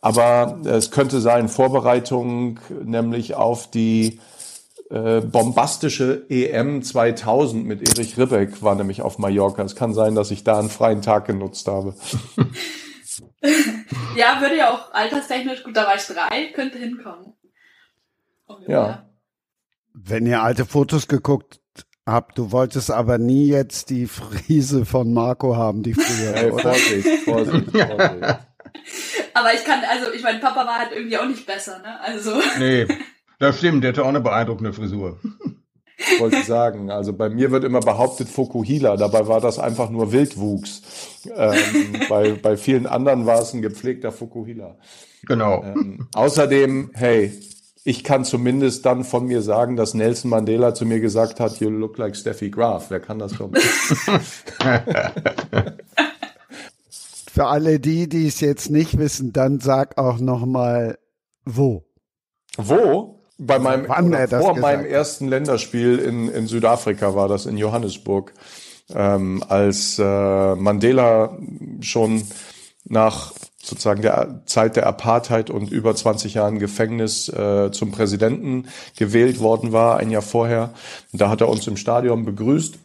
Aber 0.00 0.60
es 0.64 0.90
könnte 0.90 1.20
sein, 1.20 1.48
Vorbereitung 1.48 2.58
nämlich 2.82 3.34
auf 3.34 3.70
die 3.70 4.20
äh, 4.90 5.20
bombastische 5.20 6.24
EM 6.30 6.82
2000 6.82 7.66
mit 7.66 7.86
Erich 7.86 8.16
Ribbeck 8.16 8.62
war 8.62 8.74
nämlich 8.74 9.02
auf 9.02 9.18
Mallorca. 9.18 9.62
Es 9.62 9.76
kann 9.76 9.92
sein, 9.92 10.14
dass 10.14 10.30
ich 10.30 10.44
da 10.44 10.58
einen 10.58 10.70
freien 10.70 11.02
Tag 11.02 11.26
genutzt 11.26 11.68
habe. 11.68 11.94
ja, 14.16 14.40
würde 14.40 14.56
ja 14.56 14.70
auch 14.70 14.92
alterstechnisch, 14.92 15.62
gut, 15.62 15.76
da 15.76 15.86
war 15.86 15.96
ich 15.96 16.06
drei, 16.06 16.52
könnte 16.54 16.78
hinkommen. 16.78 17.34
ja. 18.66 19.04
Wenn 20.00 20.26
ihr 20.26 20.42
alte 20.42 20.64
Fotos 20.64 21.08
geguckt 21.08 21.60
habt, 22.06 22.38
du 22.38 22.52
wolltest 22.52 22.90
aber 22.90 23.18
nie 23.18 23.48
jetzt 23.48 23.90
die 23.90 24.06
Friese 24.06 24.84
von 24.84 25.12
Marco 25.12 25.56
haben, 25.56 25.82
die 25.82 25.94
früher, 25.94 26.32
hey, 26.34 26.50
oder? 26.50 26.62
Vorsicht, 26.62 27.24
Vorsicht, 27.24 27.70
Vorsicht. 27.72 28.38
aber 29.34 29.54
ich 29.54 29.64
kann, 29.64 29.80
also 29.90 30.12
ich 30.12 30.22
mein 30.22 30.40
Papa 30.40 30.66
war 30.66 30.78
halt 30.78 30.92
irgendwie 30.92 31.18
auch 31.18 31.26
nicht 31.26 31.46
besser, 31.46 31.80
ne? 31.80 32.00
Also. 32.00 32.40
Nee, 32.58 32.86
das 33.38 33.58
stimmt, 33.58 33.82
der 33.82 33.92
hatte 33.92 34.04
auch 34.04 34.08
eine 34.08 34.20
beeindruckende 34.20 34.72
Frisur 34.72 35.18
wollte 36.18 36.36
ich 36.36 36.46
sagen. 36.46 36.90
Also 36.90 37.12
bei 37.12 37.28
mir 37.28 37.50
wird 37.50 37.64
immer 37.64 37.80
behauptet 37.80 38.28
Fokuhila, 38.28 38.96
dabei 38.96 39.26
war 39.28 39.40
das 39.40 39.58
einfach 39.58 39.90
nur 39.90 40.12
Wildwuchs. 40.12 40.82
Ähm, 41.34 41.96
bei, 42.08 42.32
bei 42.32 42.56
vielen 42.56 42.86
anderen 42.86 43.26
war 43.26 43.40
es 43.40 43.52
ein 43.52 43.62
gepflegter 43.62 44.12
Fokuhila. 44.12 44.76
Genau. 45.26 45.62
Ähm, 45.64 46.08
außerdem, 46.14 46.90
hey, 46.94 47.32
ich 47.84 48.04
kann 48.04 48.24
zumindest 48.24 48.84
dann 48.86 49.02
von 49.04 49.26
mir 49.26 49.42
sagen, 49.42 49.76
dass 49.76 49.94
Nelson 49.94 50.30
Mandela 50.30 50.74
zu 50.74 50.84
mir 50.84 51.00
gesagt 51.00 51.40
hat, 51.40 51.58
you 51.60 51.70
look 51.70 51.96
like 51.96 52.14
Steffi 52.16 52.50
Graf. 52.50 52.90
Wer 52.90 53.00
kann 53.00 53.18
das 53.18 53.34
schon? 53.34 53.54
Für 57.32 57.46
alle 57.46 57.80
die, 57.80 58.08
die 58.08 58.26
es 58.26 58.40
jetzt 58.40 58.70
nicht 58.70 58.98
wissen, 58.98 59.32
dann 59.32 59.60
sag 59.60 59.96
auch 59.96 60.18
noch 60.18 60.44
mal 60.44 60.98
wo. 61.44 61.84
Wo? 62.56 63.17
Bei 63.38 63.58
meinem, 63.58 64.12
er 64.12 64.26
das 64.26 64.44
vor 64.44 64.58
meinem 64.58 64.84
ersten 64.84 65.28
Länderspiel 65.28 65.98
in, 65.98 66.28
in 66.28 66.46
Südafrika 66.48 67.14
war 67.14 67.28
das 67.28 67.46
in 67.46 67.56
Johannesburg, 67.56 68.34
ähm, 68.92 69.44
als 69.48 69.98
äh, 69.98 70.54
Mandela 70.56 71.38
schon 71.80 72.24
nach 72.84 73.32
sozusagen 73.62 74.02
der 74.02 74.42
Zeit 74.46 74.76
der 74.76 74.86
Apartheid 74.86 75.50
und 75.50 75.70
über 75.70 75.94
20 75.94 76.34
Jahren 76.34 76.58
Gefängnis 76.58 77.28
äh, 77.28 77.70
zum 77.70 77.92
Präsidenten 77.92 78.68
gewählt 78.96 79.40
worden 79.40 79.72
war, 79.72 79.98
ein 79.98 80.10
Jahr 80.10 80.22
vorher. 80.22 80.70
Da 81.12 81.28
hat 81.28 81.40
er 81.40 81.48
uns 81.48 81.66
im 81.66 81.76
Stadion 81.76 82.24
begrüßt 82.24 82.78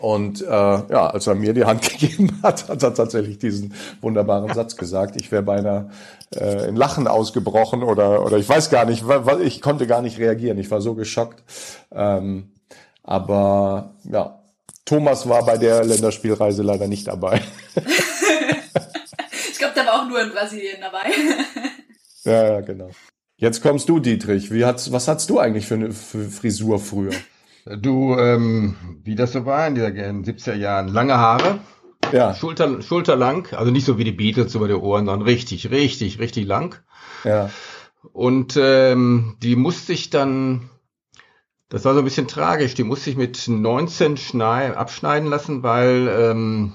und 0.00 0.40
äh, 0.40 0.46
ja, 0.46 1.06
als 1.08 1.26
er 1.26 1.34
mir 1.34 1.52
die 1.52 1.64
Hand 1.64 1.82
gegeben 2.00 2.40
hat, 2.42 2.68
hat 2.68 2.82
er 2.82 2.94
tatsächlich 2.94 3.38
diesen 3.38 3.74
wunderbaren 4.00 4.52
Satz 4.54 4.76
gesagt. 4.76 5.16
Ich 5.20 5.30
wäre 5.30 5.42
beinahe 5.42 5.90
äh, 6.34 6.68
in 6.68 6.76
Lachen 6.76 7.06
ausgebrochen 7.06 7.82
oder, 7.82 8.24
oder 8.24 8.38
ich 8.38 8.48
weiß 8.48 8.70
gar 8.70 8.86
nicht, 8.86 9.06
weil 9.06 9.42
ich 9.42 9.60
konnte 9.60 9.86
gar 9.86 10.00
nicht 10.00 10.18
reagieren. 10.18 10.58
Ich 10.58 10.70
war 10.70 10.80
so 10.80 10.94
geschockt. 10.94 11.42
Ähm, 11.92 12.52
aber 13.02 13.94
ja, 14.04 14.40
Thomas 14.86 15.28
war 15.28 15.44
bei 15.44 15.58
der 15.58 15.84
Länderspielreise 15.84 16.62
leider 16.62 16.88
nicht 16.88 17.06
dabei. 17.06 17.42
ich 19.50 19.58
glaube, 19.58 19.74
der 19.74 19.86
war 19.86 20.02
auch 20.02 20.08
nur 20.08 20.20
in 20.22 20.30
Brasilien 20.30 20.80
dabei. 20.80 21.10
ja, 22.24 22.54
ja, 22.54 22.60
genau. 22.62 22.90
Jetzt 23.36 23.62
kommst 23.62 23.88
du, 23.88 24.00
Dietrich. 24.00 24.50
Wie 24.50 24.64
hat's, 24.64 24.92
was 24.92 25.08
hattest 25.08 25.28
du 25.30 25.38
eigentlich 25.38 25.66
für 25.66 25.74
eine 25.74 25.92
für 25.92 26.28
Frisur 26.28 26.78
früher? 26.78 27.12
Du, 27.66 28.16
ähm, 28.16 28.76
wie 29.04 29.14
das 29.14 29.32
so 29.32 29.44
war 29.44 29.66
in, 29.66 29.74
den 29.74 30.24
70er 30.24 30.54
Jahren, 30.54 30.88
lange 30.88 31.16
Haare. 31.16 31.60
Ja. 32.12 32.34
Schulter, 32.34 32.82
schulterlang, 32.82 33.48
also 33.52 33.70
nicht 33.70 33.84
so 33.84 33.98
wie 33.98 34.04
die 34.04 34.12
Beatles 34.12 34.54
über 34.54 34.66
die 34.66 34.74
Ohren, 34.74 35.06
sondern 35.06 35.26
richtig, 35.26 35.70
richtig, 35.70 36.18
richtig 36.18 36.46
lang. 36.46 36.76
Ja. 37.24 37.50
Und 38.12 38.58
ähm, 38.60 39.36
die 39.42 39.54
musste 39.54 39.92
ich 39.92 40.10
dann, 40.10 40.70
das 41.68 41.84
war 41.84 41.92
so 41.92 42.00
ein 42.00 42.04
bisschen 42.04 42.26
tragisch, 42.26 42.74
die 42.74 42.84
musste 42.84 43.10
ich 43.10 43.16
mit 43.16 43.46
19 43.46 44.16
Schnei 44.16 44.76
abschneiden 44.76 45.28
lassen, 45.28 45.62
weil 45.62 46.08
ähm, 46.08 46.72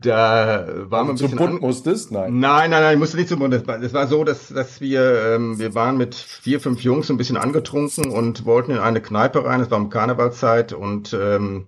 da 0.00 0.66
war 0.90 1.04
man 1.04 1.10
ein 1.10 1.14
bisschen. 1.14 1.30
Zum 1.30 1.38
Bund 1.38 1.60
musstest? 1.60 2.12
Nein. 2.12 2.38
Nein, 2.38 2.70
nein, 2.70 2.82
nein, 2.82 2.94
ich 2.94 2.98
musste 2.98 3.16
nicht 3.16 3.28
zum 3.28 3.40
Bund. 3.40 3.54
Es 3.54 3.66
war, 3.66 3.80
war 3.92 4.06
so, 4.06 4.24
dass, 4.24 4.48
dass 4.48 4.80
wir, 4.80 5.34
ähm, 5.34 5.58
wir 5.58 5.74
waren 5.74 5.96
mit 5.96 6.14
vier, 6.14 6.60
fünf 6.60 6.82
Jungs 6.82 7.10
ein 7.10 7.16
bisschen 7.16 7.36
angetrunken 7.36 8.10
und 8.10 8.44
wollten 8.44 8.72
in 8.72 8.78
eine 8.78 9.00
Kneipe 9.00 9.44
rein. 9.44 9.60
Es 9.60 9.70
war 9.70 9.78
um 9.78 9.90
Karnevalzeit 9.90 10.72
und 10.72 11.12
ähm, 11.12 11.66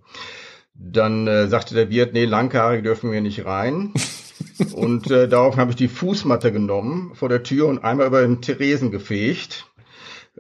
dann 0.74 1.26
äh, 1.26 1.48
sagte 1.48 1.74
der 1.74 1.90
Wirt, 1.90 2.14
nee, 2.14 2.24
Langhaarige 2.24 2.82
dürfen 2.82 3.12
wir 3.12 3.20
nicht 3.20 3.44
rein. 3.44 3.92
und 4.74 5.10
äh, 5.10 5.28
darauf 5.28 5.56
habe 5.56 5.70
ich 5.70 5.76
die 5.76 5.88
Fußmatte 5.88 6.52
genommen 6.52 7.12
vor 7.14 7.28
der 7.28 7.42
Tür 7.42 7.66
und 7.66 7.84
einmal 7.84 8.06
über 8.06 8.22
den 8.22 8.40
Theresen 8.40 8.90
gefegt, 8.90 9.66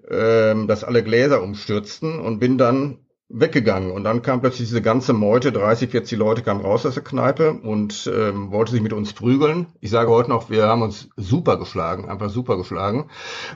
ähm, 0.08 0.66
dass 0.66 0.84
alle 0.84 1.02
Gläser 1.02 1.42
umstürzten 1.42 2.18
und 2.18 2.38
bin 2.38 2.58
dann 2.58 2.98
weggegangen. 3.32 3.92
Und 3.92 4.04
dann 4.04 4.22
kam 4.22 4.40
plötzlich 4.40 4.68
diese 4.68 4.82
ganze 4.82 5.12
Meute, 5.12 5.52
30, 5.52 5.90
40 5.90 6.18
Leute 6.18 6.42
kamen 6.42 6.60
raus 6.60 6.84
aus 6.84 6.94
der 6.94 7.04
Kneipe 7.04 7.52
und 7.52 8.10
ähm, 8.12 8.50
wollte 8.50 8.72
sich 8.72 8.82
mit 8.82 8.92
uns 8.92 9.12
prügeln. 9.12 9.66
Ich 9.80 9.90
sage 9.90 10.10
heute 10.10 10.30
noch, 10.30 10.50
wir 10.50 10.66
haben 10.66 10.82
uns 10.82 11.08
super 11.16 11.56
geschlagen, 11.56 12.08
einfach 12.08 12.28
super 12.28 12.56
geschlagen. 12.56 13.08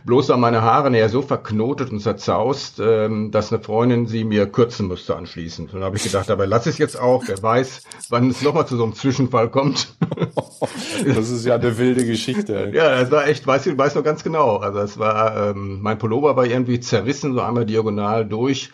Bloß 0.05 0.29
waren 0.29 0.41
meine 0.41 0.63
Haare 0.63 0.91
näher 0.91 1.09
so 1.09 1.23
verknotet 1.23 1.91
und 1.91 2.01
zerzaust, 2.01 2.81
ähm, 2.81 3.33
dass 3.33 3.53
eine 3.53 3.63
Freundin 3.63 4.07
sie 4.07 4.23
mir 4.23 4.47
kürzen 4.47 4.87
musste 4.87 5.17
anschließend. 5.17 5.75
Und 5.75 5.81
dann 5.81 5.85
habe 5.85 5.97
ich 5.97 6.05
gedacht, 6.05 6.31
aber 6.31 6.47
lass 6.47 6.67
es 6.67 6.79
jetzt 6.79 6.99
auch, 6.99 7.25
wer 7.27 7.43
weiß, 7.43 7.83
wann 8.11 8.31
es 8.31 8.43
nochmal 8.43 8.67
zu 8.67 8.77
so 8.77 8.85
einem 8.85 8.95
Zwischenfall 8.95 9.51
kommt. 9.51 9.95
das 11.05 11.31
ist 11.31 11.45
ja 11.45 11.57
eine 11.57 11.77
wilde 11.77 12.07
Geschichte. 12.07 12.71
ja, 12.73 13.01
das 13.01 13.11
war 13.11 13.27
echt, 13.27 13.45
weiß 13.45 13.67
ich 13.67 13.77
weiß 13.77 13.97
noch 13.97 14.05
ganz 14.05 14.23
genau. 14.23 14.59
Also 14.59 14.79
es 14.79 14.99
war, 14.99 15.51
ähm, 15.51 15.81
mein 15.83 15.99
Pullover 15.99 16.37
war 16.37 16.47
irgendwie 16.47 16.79
zerrissen, 16.79 17.35
so 17.35 17.41
einmal 17.41 17.67
diagonal 17.67 18.25
durch. 18.25 18.71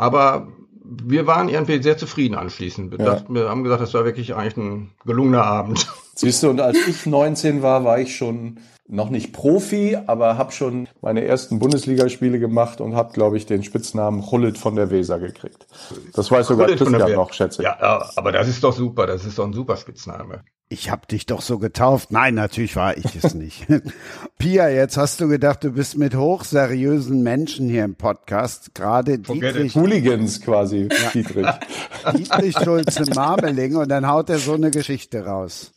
Aber 0.00 0.48
wir 0.82 1.26
waren 1.26 1.50
irgendwie 1.50 1.82
sehr 1.82 1.98
zufrieden 1.98 2.34
anschließend. 2.34 2.90
Wir, 2.90 2.98
ja. 3.00 3.04
dachten, 3.04 3.34
wir 3.34 3.50
haben 3.50 3.62
gesagt, 3.62 3.82
das 3.82 3.92
war 3.92 4.06
wirklich 4.06 4.34
eigentlich 4.34 4.56
ein 4.56 4.92
gelungener 5.04 5.44
Abend. 5.44 5.86
Siehst 6.14 6.42
du, 6.42 6.48
und 6.48 6.58
als 6.58 6.78
ich 6.88 7.04
19 7.04 7.60
war, 7.60 7.84
war 7.84 8.00
ich 8.00 8.16
schon 8.16 8.60
noch 8.90 9.10
nicht 9.10 9.32
Profi, 9.32 9.96
aber 10.06 10.36
habe 10.36 10.52
schon 10.52 10.88
meine 11.00 11.24
ersten 11.24 11.58
Bundesligaspiele 11.58 12.38
gemacht 12.38 12.80
und 12.80 12.94
habe, 12.94 13.12
glaube 13.12 13.36
ich, 13.36 13.46
den 13.46 13.62
Spitznamen 13.62 14.30
Hullet 14.30 14.58
von 14.58 14.76
der 14.76 14.90
Weser 14.90 15.18
gekriegt. 15.18 15.66
Das 16.14 16.30
weiß 16.30 16.48
sogar 16.48 16.66
Christian 16.66 17.14
noch, 17.14 17.32
schätze 17.32 17.62
ich. 17.62 17.66
Ja, 17.66 18.10
aber 18.16 18.32
das 18.32 18.48
ist 18.48 18.64
doch 18.64 18.72
super. 18.72 19.06
Das 19.06 19.24
ist 19.24 19.38
doch 19.38 19.46
ein 19.46 19.52
super 19.52 19.76
Spitzname. 19.76 20.42
Ich 20.72 20.88
hab 20.88 21.08
dich 21.08 21.26
doch 21.26 21.40
so 21.40 21.58
getauft. 21.58 22.12
Nein, 22.12 22.34
natürlich 22.34 22.76
war 22.76 22.96
ich 22.96 23.16
es 23.16 23.34
nicht. 23.34 23.66
Pia, 24.38 24.68
jetzt 24.68 24.96
hast 24.96 25.20
du 25.20 25.26
gedacht, 25.26 25.64
du 25.64 25.72
bist 25.72 25.98
mit 25.98 26.14
hochseriösen 26.14 27.24
Menschen 27.24 27.68
hier 27.68 27.84
im 27.84 27.96
Podcast. 27.96 28.72
Gerade 28.72 29.18
Dietrich. 29.18 29.74
Hooligans 29.74 30.40
quasi, 30.40 30.88
ja. 30.88 31.10
Dietrich. 31.12 31.46
Dietrich 32.16 32.56
Schulze 32.56 33.04
Marmeling 33.14 33.74
und 33.74 33.88
dann 33.88 34.06
haut 34.06 34.30
er 34.30 34.38
so 34.38 34.54
eine 34.54 34.70
Geschichte 34.70 35.24
raus. 35.24 35.72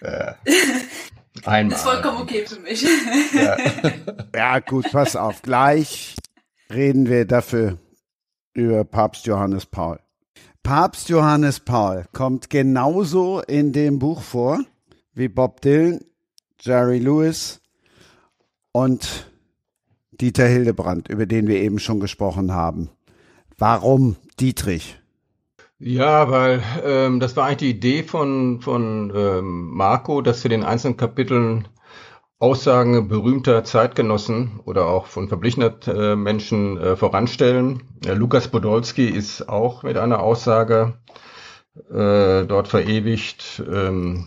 Ja. 0.00 0.36
Einmal. 1.44 1.76
ist 1.76 1.82
vollkommen 1.82 2.18
okay 2.18 2.44
für 2.46 2.60
mich. 2.60 2.86
Ja. 3.32 3.56
ja, 4.34 4.58
gut, 4.60 4.90
pass 4.92 5.16
auf. 5.16 5.42
Gleich 5.42 6.14
reden 6.70 7.08
wir 7.08 7.24
dafür 7.24 7.78
über 8.54 8.84
Papst 8.84 9.26
Johannes 9.26 9.66
Paul. 9.66 9.98
Papst 10.62 11.08
Johannes 11.08 11.60
Paul 11.60 12.04
kommt 12.12 12.50
genauso 12.50 13.40
in 13.40 13.72
dem 13.72 13.98
Buch 13.98 14.22
vor 14.22 14.60
wie 15.14 15.28
Bob 15.28 15.60
Dylan, 15.60 16.00
Jerry 16.60 16.98
Lewis 16.98 17.60
und 18.72 19.26
Dieter 20.12 20.46
Hildebrand, 20.46 21.08
über 21.08 21.26
den 21.26 21.48
wir 21.48 21.60
eben 21.60 21.78
schon 21.78 21.98
gesprochen 21.98 22.52
haben. 22.52 22.90
Warum 23.58 24.16
Dietrich? 24.38 25.01
Ja, 25.84 26.30
weil 26.30 26.62
ähm, 26.84 27.18
das 27.18 27.36
war 27.36 27.46
eigentlich 27.46 27.58
die 27.58 27.70
Idee 27.70 28.02
von, 28.04 28.60
von 28.60 29.12
ähm, 29.16 29.70
Marco, 29.70 30.20
dass 30.22 30.44
wir 30.44 30.48
den 30.48 30.62
einzelnen 30.62 30.96
Kapiteln 30.96 31.66
Aussagen 32.38 33.08
berühmter 33.08 33.64
Zeitgenossen 33.64 34.60
oder 34.64 34.86
auch 34.86 35.06
von 35.06 35.26
verblichener 35.26 35.74
äh, 35.88 36.14
Menschen 36.14 36.78
äh, 36.78 36.94
voranstellen. 36.94 37.82
Äh, 38.06 38.14
Lukas 38.14 38.46
Podolski 38.46 39.08
ist 39.08 39.48
auch 39.48 39.82
mit 39.82 39.96
einer 39.96 40.20
Aussage 40.22 40.98
äh, 41.90 42.44
dort 42.44 42.68
verewigt, 42.68 43.62
ähm, 43.70 44.26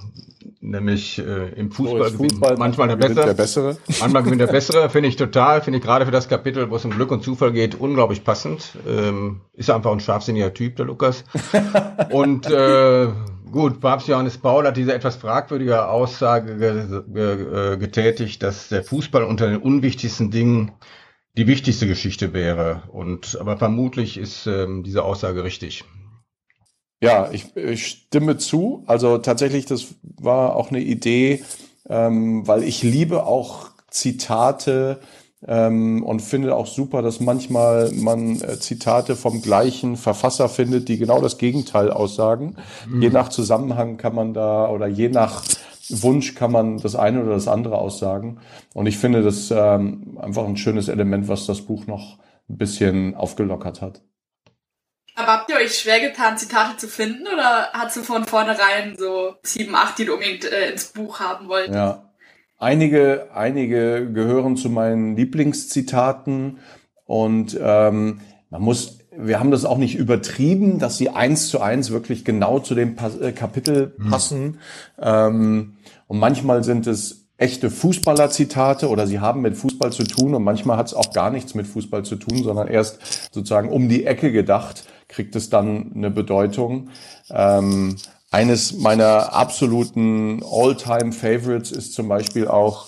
nämlich 0.61 1.19
äh, 1.19 1.49
im 1.49 1.71
Fußball, 1.71 2.11
so 2.11 2.17
Fußball 2.17 2.57
manchmal 2.57 2.87
der, 2.87 2.95
Bessere, 2.95 3.25
der 3.25 3.33
Bessere. 3.33 3.77
Manchmal 3.99 4.23
gewinnt 4.23 4.41
der 4.41 4.47
Bessere, 4.47 4.89
finde 4.89 5.09
ich 5.09 5.15
total, 5.15 5.61
finde 5.61 5.77
ich 5.79 5.85
gerade 5.85 6.05
für 6.05 6.11
das 6.11 6.27
Kapitel, 6.27 6.69
wo 6.69 6.75
es 6.75 6.85
um 6.85 6.91
Glück 6.91 7.11
und 7.11 7.23
Zufall 7.23 7.51
geht, 7.51 7.75
unglaublich 7.75 8.23
passend. 8.23 8.75
Ähm, 8.87 9.41
ist 9.53 9.69
einfach 9.69 9.91
ein 9.91 9.99
scharfsinniger 9.99 10.53
Typ, 10.53 10.75
der 10.77 10.85
Lukas. 10.85 11.23
und 12.11 12.49
äh, 12.49 13.07
Gut, 13.51 13.79
Papst 13.79 14.09
Johannes 14.09 14.37
Paul 14.37 14.67
hat 14.67 14.75
diese 14.75 14.93
etwas 14.93 15.15
fragwürdige 15.15 15.87
Aussage 15.87 16.57
ge 16.57 17.03
ge 17.07 17.73
äh, 17.73 17.77
getätigt, 17.77 18.43
dass 18.43 18.67
der 18.67 18.83
Fußball 18.83 19.23
unter 19.23 19.47
den 19.47 19.61
unwichtigsten 19.61 20.29
Dingen 20.29 20.73
die 21.37 21.47
wichtigste 21.47 21.87
Geschichte 21.87 22.33
wäre. 22.33 22.83
Und 22.89 23.37
aber 23.39 23.55
vermutlich 23.55 24.17
ist 24.17 24.45
ähm, 24.45 24.83
diese 24.83 25.03
Aussage 25.03 25.45
richtig. 25.45 25.85
Ja, 27.05 27.29
ich, 27.31 27.55
ich, 27.55 27.85
stimme 27.85 28.37
zu. 28.37 28.83
Also 28.87 29.17
tatsächlich, 29.17 29.65
das 29.65 29.87
war 30.01 30.55
auch 30.55 30.69
eine 30.69 30.81
Idee, 30.81 31.43
ähm, 31.89 32.47
weil 32.47 32.63
ich 32.63 32.83
liebe 32.83 33.25
auch 33.25 33.69
Zitate 33.89 34.99
ähm, 35.47 36.03
und 36.03 36.21
finde 36.21 36.55
auch 36.55 36.67
super, 36.67 37.01
dass 37.01 37.19
manchmal 37.19 37.91
man 37.91 38.41
äh, 38.41 38.59
Zitate 38.59 39.15
vom 39.15 39.41
gleichen 39.41 39.95
Verfasser 39.95 40.49
findet, 40.49 40.89
die 40.89 40.97
genau 40.97 41.21
das 41.21 41.37
Gegenteil 41.37 41.91
aussagen. 41.91 42.55
Mhm. 42.89 43.01
Je 43.01 43.09
nach 43.09 43.29
Zusammenhang 43.29 43.97
kann 43.97 44.15
man 44.15 44.33
da 44.33 44.69
oder 44.69 44.87
je 44.87 45.09
nach 45.09 45.43
Wunsch 45.89 46.33
kann 46.33 46.51
man 46.51 46.77
das 46.77 46.95
eine 46.95 47.21
oder 47.21 47.33
das 47.33 47.47
andere 47.47 47.77
aussagen. 47.77 48.39
Und 48.73 48.87
ich 48.87 48.97
finde 48.97 49.21
das 49.21 49.51
ähm, 49.51 50.17
einfach 50.19 50.45
ein 50.45 50.57
schönes 50.57 50.87
Element, 50.87 51.27
was 51.27 51.45
das 51.45 51.61
Buch 51.61 51.85
noch 51.85 52.17
ein 52.49 52.57
bisschen 52.57 53.15
aufgelockert 53.15 53.81
hat. 53.81 54.01
Aber 55.15 55.27
habt 55.27 55.49
ihr 55.49 55.55
euch 55.55 55.77
schwer 55.77 56.01
getan, 56.01 56.37
Zitate 56.37 56.77
zu 56.77 56.87
finden 56.87 57.25
oder 57.27 57.69
hast 57.73 57.97
du 57.97 58.03
von 58.03 58.25
vornherein 58.25 58.95
so 58.97 59.35
sieben, 59.43 59.73
acht, 59.75 59.97
die 59.97 60.05
du 60.05 60.13
unbedingt 60.13 60.45
äh, 60.45 60.71
ins 60.71 60.87
Buch 60.87 61.19
haben 61.19 61.47
wolltest? 61.47 61.75
Ja, 61.75 62.05
Einige, 62.57 63.27
einige 63.33 64.11
gehören 64.11 64.55
zu 64.55 64.69
meinen 64.69 65.17
Lieblingszitaten 65.17 66.59
und 67.05 67.59
ähm, 67.61 68.21
man 68.49 68.61
muss, 68.61 68.99
wir 69.15 69.39
haben 69.39 69.51
das 69.51 69.65
auch 69.65 69.77
nicht 69.77 69.95
übertrieben, 69.95 70.79
dass 70.79 70.97
sie 70.97 71.09
eins 71.09 71.49
zu 71.49 71.59
eins 71.59 71.91
wirklich 71.91 72.23
genau 72.23 72.59
zu 72.59 72.73
dem 72.73 72.95
pa 72.95 73.11
äh, 73.21 73.33
Kapitel 73.33 73.93
mhm. 73.97 74.09
passen. 74.09 74.59
Ähm, 74.99 75.73
und 76.07 76.19
manchmal 76.19 76.63
sind 76.63 76.87
es 76.87 77.24
echte 77.37 77.69
Fußballer-Zitate 77.69 78.89
oder 78.89 79.07
sie 79.07 79.19
haben 79.19 79.41
mit 79.41 79.57
Fußball 79.57 79.91
zu 79.91 80.03
tun 80.03 80.33
und 80.35 80.43
manchmal 80.43 80.77
hat 80.77 80.87
es 80.87 80.93
auch 80.93 81.11
gar 81.11 81.29
nichts 81.31 81.53
mit 81.53 81.67
Fußball 81.67 82.03
zu 82.03 82.15
tun, 82.15 82.43
sondern 82.43 82.67
erst 82.67 83.33
sozusagen 83.33 83.69
um 83.69 83.89
die 83.89 84.05
Ecke 84.05 84.31
gedacht, 84.31 84.85
kriegt 85.07 85.35
es 85.35 85.49
dann 85.49 85.91
eine 85.95 86.11
Bedeutung. 86.11 86.89
Ähm, 87.29 87.97
eines 88.31 88.77
meiner 88.77 89.33
absoluten 89.33 90.43
All-Time 90.43 91.11
Favorites 91.11 91.71
ist 91.71 91.93
zum 91.93 92.07
Beispiel 92.07 92.47
auch 92.47 92.87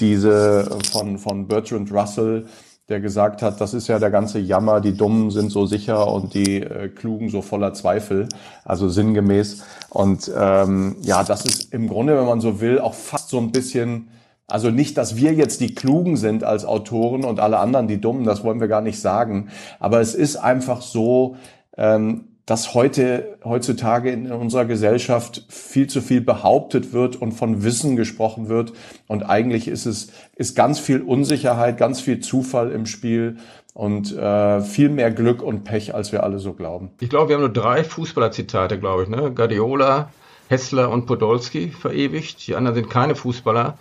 diese 0.00 0.78
von, 0.90 1.18
von 1.18 1.46
Bertrand 1.46 1.92
Russell, 1.92 2.46
der 2.88 3.00
gesagt 3.00 3.40
hat, 3.40 3.60
das 3.60 3.72
ist 3.72 3.88
ja 3.88 3.98
der 3.98 4.10
ganze 4.10 4.38
Jammer, 4.38 4.80
die 4.80 4.96
Dummen 4.96 5.30
sind 5.30 5.50
so 5.50 5.64
sicher 5.64 6.06
und 6.12 6.34
die 6.34 6.60
äh, 6.60 6.88
Klugen 6.88 7.30
so 7.30 7.40
voller 7.40 7.72
Zweifel, 7.72 8.28
also 8.64 8.88
sinngemäß. 8.88 9.64
Und 9.88 10.30
ähm, 10.36 10.96
ja, 11.00 11.24
das 11.24 11.46
ist 11.46 11.72
im 11.72 11.88
Grunde, 11.88 12.16
wenn 12.16 12.26
man 12.26 12.40
so 12.42 12.60
will, 12.60 12.78
auch 12.78 12.94
fast 12.94 13.30
so 13.30 13.38
ein 13.38 13.52
bisschen, 13.52 14.08
also 14.46 14.70
nicht, 14.70 14.98
dass 14.98 15.16
wir 15.16 15.32
jetzt 15.32 15.60
die 15.60 15.74
Klugen 15.74 16.18
sind 16.18 16.44
als 16.44 16.66
Autoren 16.66 17.24
und 17.24 17.40
alle 17.40 17.58
anderen 17.58 17.88
die 17.88 18.00
Dummen, 18.00 18.24
das 18.24 18.44
wollen 18.44 18.60
wir 18.60 18.68
gar 18.68 18.82
nicht 18.82 19.00
sagen, 19.00 19.48
aber 19.80 20.00
es 20.00 20.14
ist 20.14 20.36
einfach 20.36 20.82
so, 20.82 21.36
ähm, 21.78 22.33
dass 22.46 22.74
heute, 22.74 23.38
heutzutage 23.42 24.10
in 24.10 24.30
unserer 24.30 24.66
Gesellschaft 24.66 25.44
viel 25.48 25.86
zu 25.86 26.02
viel 26.02 26.20
behauptet 26.20 26.92
wird 26.92 27.16
und 27.16 27.32
von 27.32 27.62
Wissen 27.62 27.96
gesprochen 27.96 28.48
wird. 28.48 28.74
Und 29.06 29.22
eigentlich 29.22 29.66
ist 29.66 29.86
es, 29.86 30.12
ist 30.36 30.54
ganz 30.54 30.78
viel 30.78 31.00
Unsicherheit, 31.00 31.78
ganz 31.78 32.00
viel 32.02 32.20
Zufall 32.20 32.70
im 32.70 32.84
Spiel 32.84 33.38
und 33.72 34.14
äh, 34.14 34.60
viel 34.60 34.90
mehr 34.90 35.10
Glück 35.10 35.42
und 35.42 35.64
Pech, 35.64 35.94
als 35.94 36.12
wir 36.12 36.22
alle 36.22 36.38
so 36.38 36.52
glauben. 36.52 36.90
Ich 37.00 37.08
glaube, 37.08 37.30
wir 37.30 37.36
haben 37.36 37.42
nur 37.42 37.52
drei 37.52 37.82
Fußballerzitate, 37.82 38.78
glaube 38.78 39.04
ich, 39.04 39.08
ne? 39.08 39.32
Guardiola, 39.32 40.10
Hessler 40.48 40.90
und 40.90 41.06
Podolski 41.06 41.68
verewigt. 41.70 42.46
Die 42.46 42.54
anderen 42.54 42.74
sind 42.74 42.90
keine 42.90 43.16
Fußballer. 43.16 43.78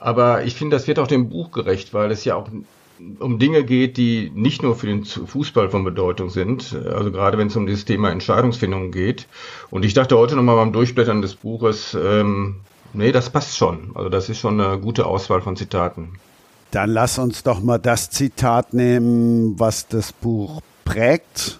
Aber 0.00 0.44
ich 0.44 0.54
finde, 0.56 0.76
das 0.76 0.88
wird 0.88 0.98
auch 0.98 1.06
dem 1.06 1.28
Buch 1.28 1.52
gerecht, 1.52 1.94
weil 1.94 2.10
es 2.10 2.24
ja 2.24 2.34
auch 2.34 2.48
um 3.18 3.38
Dinge 3.38 3.64
geht, 3.64 3.96
die 3.96 4.30
nicht 4.34 4.62
nur 4.62 4.76
für 4.76 4.86
den 4.86 5.04
Fußball 5.04 5.70
von 5.70 5.84
Bedeutung 5.84 6.30
sind, 6.30 6.74
also 6.74 7.10
gerade 7.10 7.38
wenn 7.38 7.48
es 7.48 7.56
um 7.56 7.66
dieses 7.66 7.84
Thema 7.84 8.10
Entscheidungsfindung 8.10 8.90
geht. 8.90 9.26
Und 9.70 9.84
ich 9.84 9.94
dachte 9.94 10.16
heute 10.16 10.36
nochmal 10.36 10.56
beim 10.56 10.72
Durchblättern 10.72 11.22
des 11.22 11.34
Buches, 11.34 11.96
ähm, 12.00 12.56
nee, 12.92 13.12
das 13.12 13.30
passt 13.30 13.56
schon. 13.56 13.92
Also 13.94 14.08
das 14.08 14.28
ist 14.28 14.38
schon 14.38 14.60
eine 14.60 14.78
gute 14.78 15.06
Auswahl 15.06 15.40
von 15.40 15.56
Zitaten. 15.56 16.18
Dann 16.70 16.90
lass 16.90 17.18
uns 17.18 17.42
doch 17.42 17.60
mal 17.60 17.78
das 17.78 18.10
Zitat 18.10 18.74
nehmen, 18.74 19.58
was 19.58 19.88
das 19.88 20.12
Buch 20.12 20.60
prägt. 20.84 21.58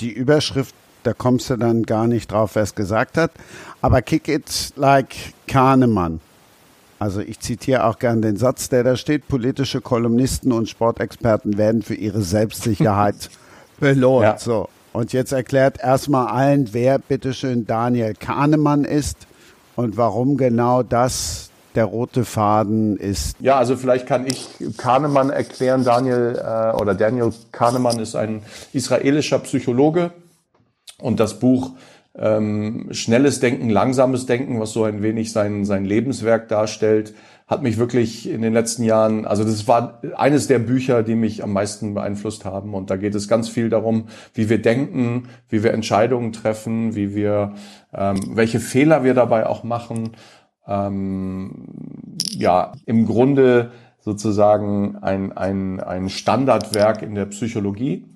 Die 0.00 0.10
Überschrift, 0.10 0.74
da 1.04 1.12
kommst 1.12 1.50
du 1.50 1.56
dann 1.56 1.84
gar 1.84 2.06
nicht 2.08 2.32
drauf, 2.32 2.54
wer 2.54 2.62
es 2.62 2.74
gesagt 2.74 3.16
hat. 3.16 3.30
Aber 3.80 4.02
kick 4.02 4.28
it 4.28 4.72
like 4.76 5.14
Kahnemann. 5.46 6.20
Also 7.02 7.20
ich 7.20 7.40
zitiere 7.40 7.84
auch 7.86 7.98
gern 7.98 8.22
den 8.22 8.36
Satz, 8.36 8.68
der 8.68 8.84
da 8.84 8.94
steht, 8.94 9.26
politische 9.26 9.80
Kolumnisten 9.80 10.52
und 10.52 10.68
Sportexperten 10.68 11.58
werden 11.58 11.82
für 11.82 11.96
ihre 11.96 12.22
Selbstsicherheit 12.22 13.28
belohnt. 13.80 14.22
Ja. 14.22 14.38
So. 14.38 14.68
Und 14.92 15.12
jetzt 15.12 15.32
erklärt 15.32 15.80
erstmal 15.82 16.28
allen, 16.28 16.72
wer 16.72 17.00
bitteschön 17.00 17.66
Daniel 17.66 18.14
Kahnemann 18.14 18.84
ist 18.84 19.16
und 19.74 19.96
warum 19.96 20.36
genau 20.36 20.84
das 20.84 21.50
der 21.74 21.86
rote 21.86 22.24
Faden 22.24 22.96
ist? 22.96 23.34
Ja, 23.40 23.58
also 23.58 23.76
vielleicht 23.76 24.06
kann 24.06 24.24
ich 24.24 24.50
Kahnemann 24.76 25.30
erklären. 25.30 25.82
Daniel 25.82 26.40
äh, 26.40 26.80
oder 26.80 26.94
Daniel 26.94 27.32
Kahnemann 27.50 27.98
ist 27.98 28.14
ein 28.14 28.42
israelischer 28.72 29.40
Psychologe 29.40 30.12
und 31.00 31.18
das 31.18 31.40
Buch 31.40 31.72
ähm, 32.14 32.88
Schnelles 32.90 33.40
Denken, 33.40 33.70
Langsames 33.70 34.26
Denken, 34.26 34.60
was 34.60 34.72
so 34.72 34.84
ein 34.84 35.02
wenig 35.02 35.32
sein, 35.32 35.64
sein 35.64 35.84
Lebenswerk 35.84 36.48
darstellt, 36.48 37.14
hat 37.46 37.62
mich 37.62 37.76
wirklich 37.76 38.28
in 38.28 38.42
den 38.42 38.52
letzten 38.52 38.82
Jahren, 38.82 39.26
also 39.26 39.44
das 39.44 39.68
war 39.68 40.00
eines 40.16 40.46
der 40.46 40.58
Bücher, 40.58 41.02
die 41.02 41.14
mich 41.14 41.42
am 41.42 41.52
meisten 41.52 41.94
beeinflusst 41.94 42.44
haben. 42.44 42.74
Und 42.74 42.90
da 42.90 42.96
geht 42.96 43.14
es 43.14 43.28
ganz 43.28 43.48
viel 43.48 43.68
darum, 43.68 44.08
wie 44.34 44.48
wir 44.48 44.60
denken, 44.60 45.28
wie 45.48 45.62
wir 45.62 45.72
Entscheidungen 45.74 46.32
treffen, 46.32 46.94
wie 46.94 47.14
wir, 47.14 47.54
ähm, 47.92 48.18
welche 48.36 48.60
Fehler 48.60 49.04
wir 49.04 49.14
dabei 49.14 49.46
auch 49.46 49.64
machen. 49.64 50.12
Ähm, 50.66 51.66
ja, 52.30 52.72
im 52.86 53.06
Grunde 53.06 53.72
sozusagen 54.00 54.96
ein, 54.96 55.32
ein, 55.32 55.80
ein 55.80 56.08
Standardwerk 56.08 57.02
in 57.02 57.14
der 57.14 57.26
Psychologie. 57.26 58.06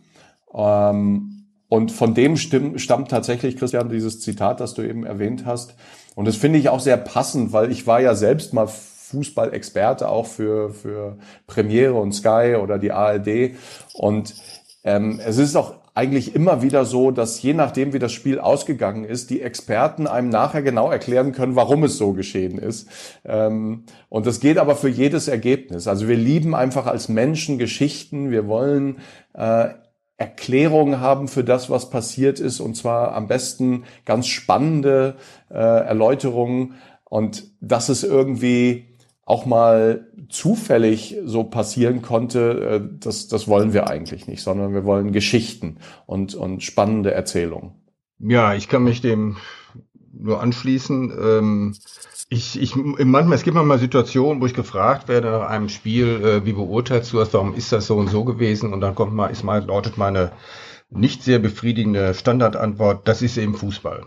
Ähm, 0.54 1.35
und 1.68 1.90
von 1.90 2.14
dem 2.14 2.36
stammt 2.36 3.10
tatsächlich, 3.10 3.56
Christian, 3.56 3.88
dieses 3.88 4.20
Zitat, 4.20 4.60
das 4.60 4.74
du 4.74 4.82
eben 4.82 5.04
erwähnt 5.04 5.44
hast. 5.46 5.74
Und 6.14 6.26
das 6.26 6.36
finde 6.36 6.58
ich 6.58 6.68
auch 6.68 6.80
sehr 6.80 6.96
passend, 6.96 7.52
weil 7.52 7.70
ich 7.70 7.86
war 7.86 8.00
ja 8.00 8.14
selbst 8.14 8.54
mal 8.54 8.68
Fußballexperte 8.68 10.08
auch 10.08 10.26
für, 10.26 10.70
für 10.70 11.18
Premiere 11.46 11.94
und 11.94 12.12
Sky 12.12 12.56
oder 12.60 12.78
die 12.78 12.92
ARD. 12.92 13.56
Und 13.94 14.34
ähm, 14.84 15.20
es 15.24 15.38
ist 15.38 15.56
auch 15.56 15.74
eigentlich 15.94 16.34
immer 16.34 16.60
wieder 16.62 16.84
so, 16.84 17.10
dass 17.10 17.40
je 17.40 17.54
nachdem, 17.54 17.94
wie 17.94 17.98
das 17.98 18.12
Spiel 18.12 18.38
ausgegangen 18.38 19.04
ist, 19.04 19.30
die 19.30 19.40
Experten 19.40 20.06
einem 20.06 20.28
nachher 20.28 20.62
genau 20.62 20.90
erklären 20.90 21.32
können, 21.32 21.56
warum 21.56 21.84
es 21.84 21.96
so 21.96 22.12
geschehen 22.12 22.58
ist. 22.58 22.88
Ähm, 23.24 23.84
und 24.08 24.26
das 24.26 24.40
geht 24.40 24.58
aber 24.58 24.76
für 24.76 24.90
jedes 24.90 25.26
Ergebnis. 25.26 25.88
Also 25.88 26.06
wir 26.06 26.16
lieben 26.16 26.54
einfach 26.54 26.86
als 26.86 27.08
Menschen 27.08 27.58
Geschichten. 27.58 28.30
Wir 28.30 28.46
wollen 28.46 28.98
äh, 29.32 29.68
Erklärungen 30.18 31.00
haben 31.00 31.28
für 31.28 31.44
das, 31.44 31.68
was 31.68 31.90
passiert 31.90 32.40
ist, 32.40 32.60
und 32.60 32.74
zwar 32.74 33.14
am 33.14 33.28
besten 33.28 33.84
ganz 34.04 34.26
spannende 34.26 35.16
äh, 35.50 35.54
Erläuterungen. 35.54 36.74
Und 37.04 37.44
dass 37.60 37.88
es 37.88 38.02
irgendwie 38.02 38.96
auch 39.26 39.44
mal 39.44 40.06
zufällig 40.28 41.16
so 41.24 41.44
passieren 41.44 42.00
konnte, 42.00 42.80
äh, 42.82 42.98
das, 43.00 43.28
das 43.28 43.46
wollen 43.48 43.72
wir 43.72 43.88
eigentlich 43.88 44.26
nicht, 44.26 44.42
sondern 44.42 44.72
wir 44.72 44.84
wollen 44.84 45.12
Geschichten 45.12 45.78
und, 46.06 46.34
und 46.34 46.62
spannende 46.62 47.10
Erzählungen. 47.10 47.72
Ja, 48.18 48.54
ich 48.54 48.68
kann 48.68 48.84
mich 48.84 49.02
dem 49.02 49.36
nur 50.18 50.40
anschließen. 50.40 51.12
Ähm 51.18 51.74
ich, 52.28 52.60
ich, 52.60 52.74
manchmal, 52.74 53.36
es 53.36 53.44
gibt 53.44 53.54
manchmal 53.54 53.78
Situationen, 53.78 54.42
wo 54.42 54.46
ich 54.46 54.54
gefragt 54.54 55.06
werde 55.06 55.30
nach 55.30 55.48
einem 55.48 55.68
Spiel, 55.68 56.24
äh, 56.24 56.44
wie 56.44 56.54
beurteilst 56.54 57.12
du 57.12 57.18
das, 57.18 57.32
warum 57.32 57.54
ist 57.54 57.70
das 57.70 57.86
so 57.86 57.96
und 57.96 58.10
so 58.10 58.24
gewesen? 58.24 58.72
Und 58.72 58.80
dann 58.80 58.96
kommt 58.96 59.14
mal, 59.14 59.28
ist 59.28 59.44
mal, 59.44 59.64
lautet 59.64 59.96
meine 59.96 60.32
nicht 60.90 61.22
sehr 61.22 61.38
befriedigende 61.38 62.14
Standardantwort, 62.14 63.06
das 63.06 63.22
ist 63.22 63.36
eben 63.36 63.54
Fußball 63.54 64.06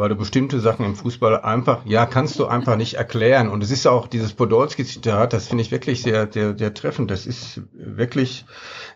weil 0.00 0.08
du 0.08 0.16
bestimmte 0.16 0.60
Sachen 0.60 0.86
im 0.86 0.96
Fußball 0.96 1.42
einfach, 1.42 1.84
ja, 1.84 2.06
kannst 2.06 2.38
du 2.38 2.46
einfach 2.46 2.76
nicht 2.76 2.94
erklären. 2.94 3.48
Und 3.48 3.62
es 3.62 3.70
ist 3.70 3.86
auch 3.86 4.08
dieses 4.08 4.32
Podolski-Zitat, 4.32 5.34
das 5.34 5.46
finde 5.46 5.62
ich 5.62 5.70
wirklich 5.70 6.02
sehr, 6.02 6.26
sehr, 6.32 6.56
sehr 6.56 6.72
treffend. 6.72 7.10
Das 7.10 7.26
ist 7.26 7.60
wirklich 7.74 8.46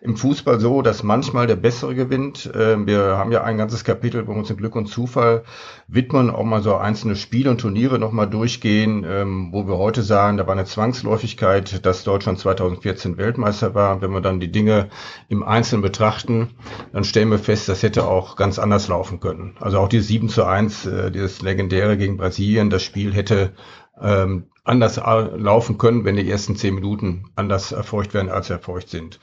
im 0.00 0.16
Fußball 0.16 0.60
so, 0.60 0.82
dass 0.82 1.02
manchmal 1.02 1.46
der 1.46 1.56
Bessere 1.56 1.94
gewinnt. 1.94 2.50
Ähm, 2.54 2.86
wir 2.86 3.18
haben 3.18 3.32
ja 3.32 3.44
ein 3.44 3.58
ganzes 3.58 3.84
Kapitel, 3.84 4.26
wo 4.26 4.32
wir 4.32 4.38
uns 4.38 4.50
in 4.50 4.56
Glück 4.56 4.76
und 4.76 4.86
Zufall 4.86 5.44
widmen, 5.88 6.30
auch 6.30 6.44
mal 6.44 6.62
so 6.62 6.74
einzelne 6.76 7.16
Spiele 7.16 7.50
und 7.50 7.60
Turniere 7.60 7.98
nochmal 7.98 8.28
durchgehen, 8.28 9.04
ähm, 9.06 9.50
wo 9.52 9.66
wir 9.68 9.76
heute 9.76 10.02
sagen, 10.02 10.38
da 10.38 10.46
war 10.46 10.54
eine 10.54 10.64
Zwangsläufigkeit, 10.64 11.84
dass 11.84 12.04
Deutschland 12.04 12.38
2014 12.38 13.18
Weltmeister 13.18 13.74
war. 13.74 14.00
Wenn 14.00 14.10
wir 14.10 14.22
dann 14.22 14.40
die 14.40 14.50
Dinge 14.50 14.88
im 15.28 15.42
Einzelnen 15.42 15.82
betrachten, 15.82 16.50
dann 16.92 17.04
stellen 17.04 17.30
wir 17.30 17.38
fest, 17.38 17.68
das 17.68 17.82
hätte 17.82 18.06
auch 18.06 18.36
ganz 18.36 18.58
anders 18.58 18.88
laufen 18.88 19.20
können. 19.20 19.56
Also 19.60 19.78
auch 19.78 19.88
die 19.88 20.00
7 20.00 20.30
zu 20.30 20.44
1 20.44 20.86
äh, 20.94 21.10
dieses 21.10 21.42
legendäre 21.42 21.96
gegen 21.96 22.16
Brasilien, 22.16 22.70
das 22.70 22.82
Spiel 22.82 23.12
hätte 23.12 23.52
ähm, 24.00 24.46
anders 24.64 24.96
laufen 24.96 25.76
können, 25.76 26.04
wenn 26.04 26.16
die 26.16 26.28
ersten 26.28 26.56
zehn 26.56 26.74
Minuten 26.74 27.26
anders 27.36 27.72
erfolgt 27.72 28.14
werden, 28.14 28.30
als 28.30 28.48
erfolgt 28.48 28.88
sind. 28.88 29.20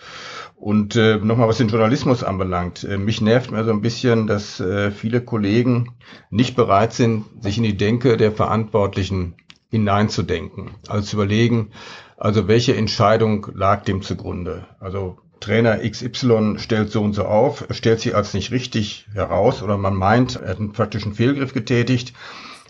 Und 0.55 0.95
äh, 0.95 1.17
nochmal, 1.17 1.47
was 1.47 1.57
den 1.57 1.69
Journalismus 1.69 2.23
anbelangt. 2.23 2.83
Äh, 2.83 2.97
mich 2.97 3.21
nervt 3.21 3.51
mir 3.51 3.63
so 3.63 3.71
ein 3.71 3.81
bisschen, 3.81 4.27
dass 4.27 4.59
äh, 4.59 4.91
viele 4.91 5.21
Kollegen 5.21 5.93
nicht 6.29 6.55
bereit 6.55 6.93
sind, 6.93 7.25
sich 7.41 7.57
in 7.57 7.63
die 7.63 7.77
Denke 7.77 8.17
der 8.17 8.31
Verantwortlichen 8.31 9.33
hineinzudenken. 9.71 10.71
Also 10.87 11.07
zu 11.07 11.15
überlegen, 11.15 11.71
also 12.17 12.47
welche 12.47 12.75
Entscheidung 12.75 13.47
lag 13.55 13.83
dem 13.83 14.03
zugrunde? 14.03 14.67
Also 14.79 15.17
Trainer 15.41 15.79
XY 15.79 16.55
stellt 16.57 16.91
so 16.91 17.01
und 17.01 17.13
so 17.13 17.25
auf, 17.25 17.65
stellt 17.71 17.99
sie 17.99 18.13
als 18.13 18.33
nicht 18.33 18.51
richtig 18.51 19.07
heraus 19.13 19.61
oder 19.61 19.77
man 19.77 19.95
meint, 19.95 20.37
er 20.37 20.49
hat 20.49 20.59
einen 20.59 20.71
praktischen 20.71 21.13
Fehlgriff 21.13 21.53
getätigt. 21.53 22.13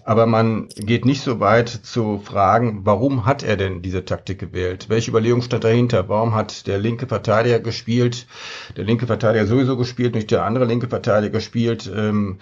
Aber 0.04 0.26
man 0.26 0.68
geht 0.78 1.06
nicht 1.06 1.22
so 1.22 1.40
weit 1.40 1.70
zu 1.70 2.20
fragen, 2.24 2.82
warum 2.86 3.26
hat 3.26 3.44
er 3.44 3.56
denn 3.56 3.84
diese 3.84 4.04
Taktik 4.04 4.40
gewählt? 4.40 4.88
Welche 4.90 5.12
Überlegung 5.12 5.44
stand 5.44 5.64
dahinter? 5.64 6.10
Warum 6.10 6.34
hat 6.34 6.66
der 6.66 6.80
linke 6.80 7.06
Verteidiger 7.06 7.60
gespielt? 7.60 8.26
Der 8.78 8.84
linke 8.84 9.06
Verteidiger 9.06 9.46
sowieso 9.46 9.78
gespielt, 9.78 10.16
nicht 10.16 10.32
der 10.32 10.44
andere 10.44 10.66
linke 10.66 10.88
Verteidiger 10.88 11.34
gespielt. 11.34 11.92
Ähm, 11.96 12.40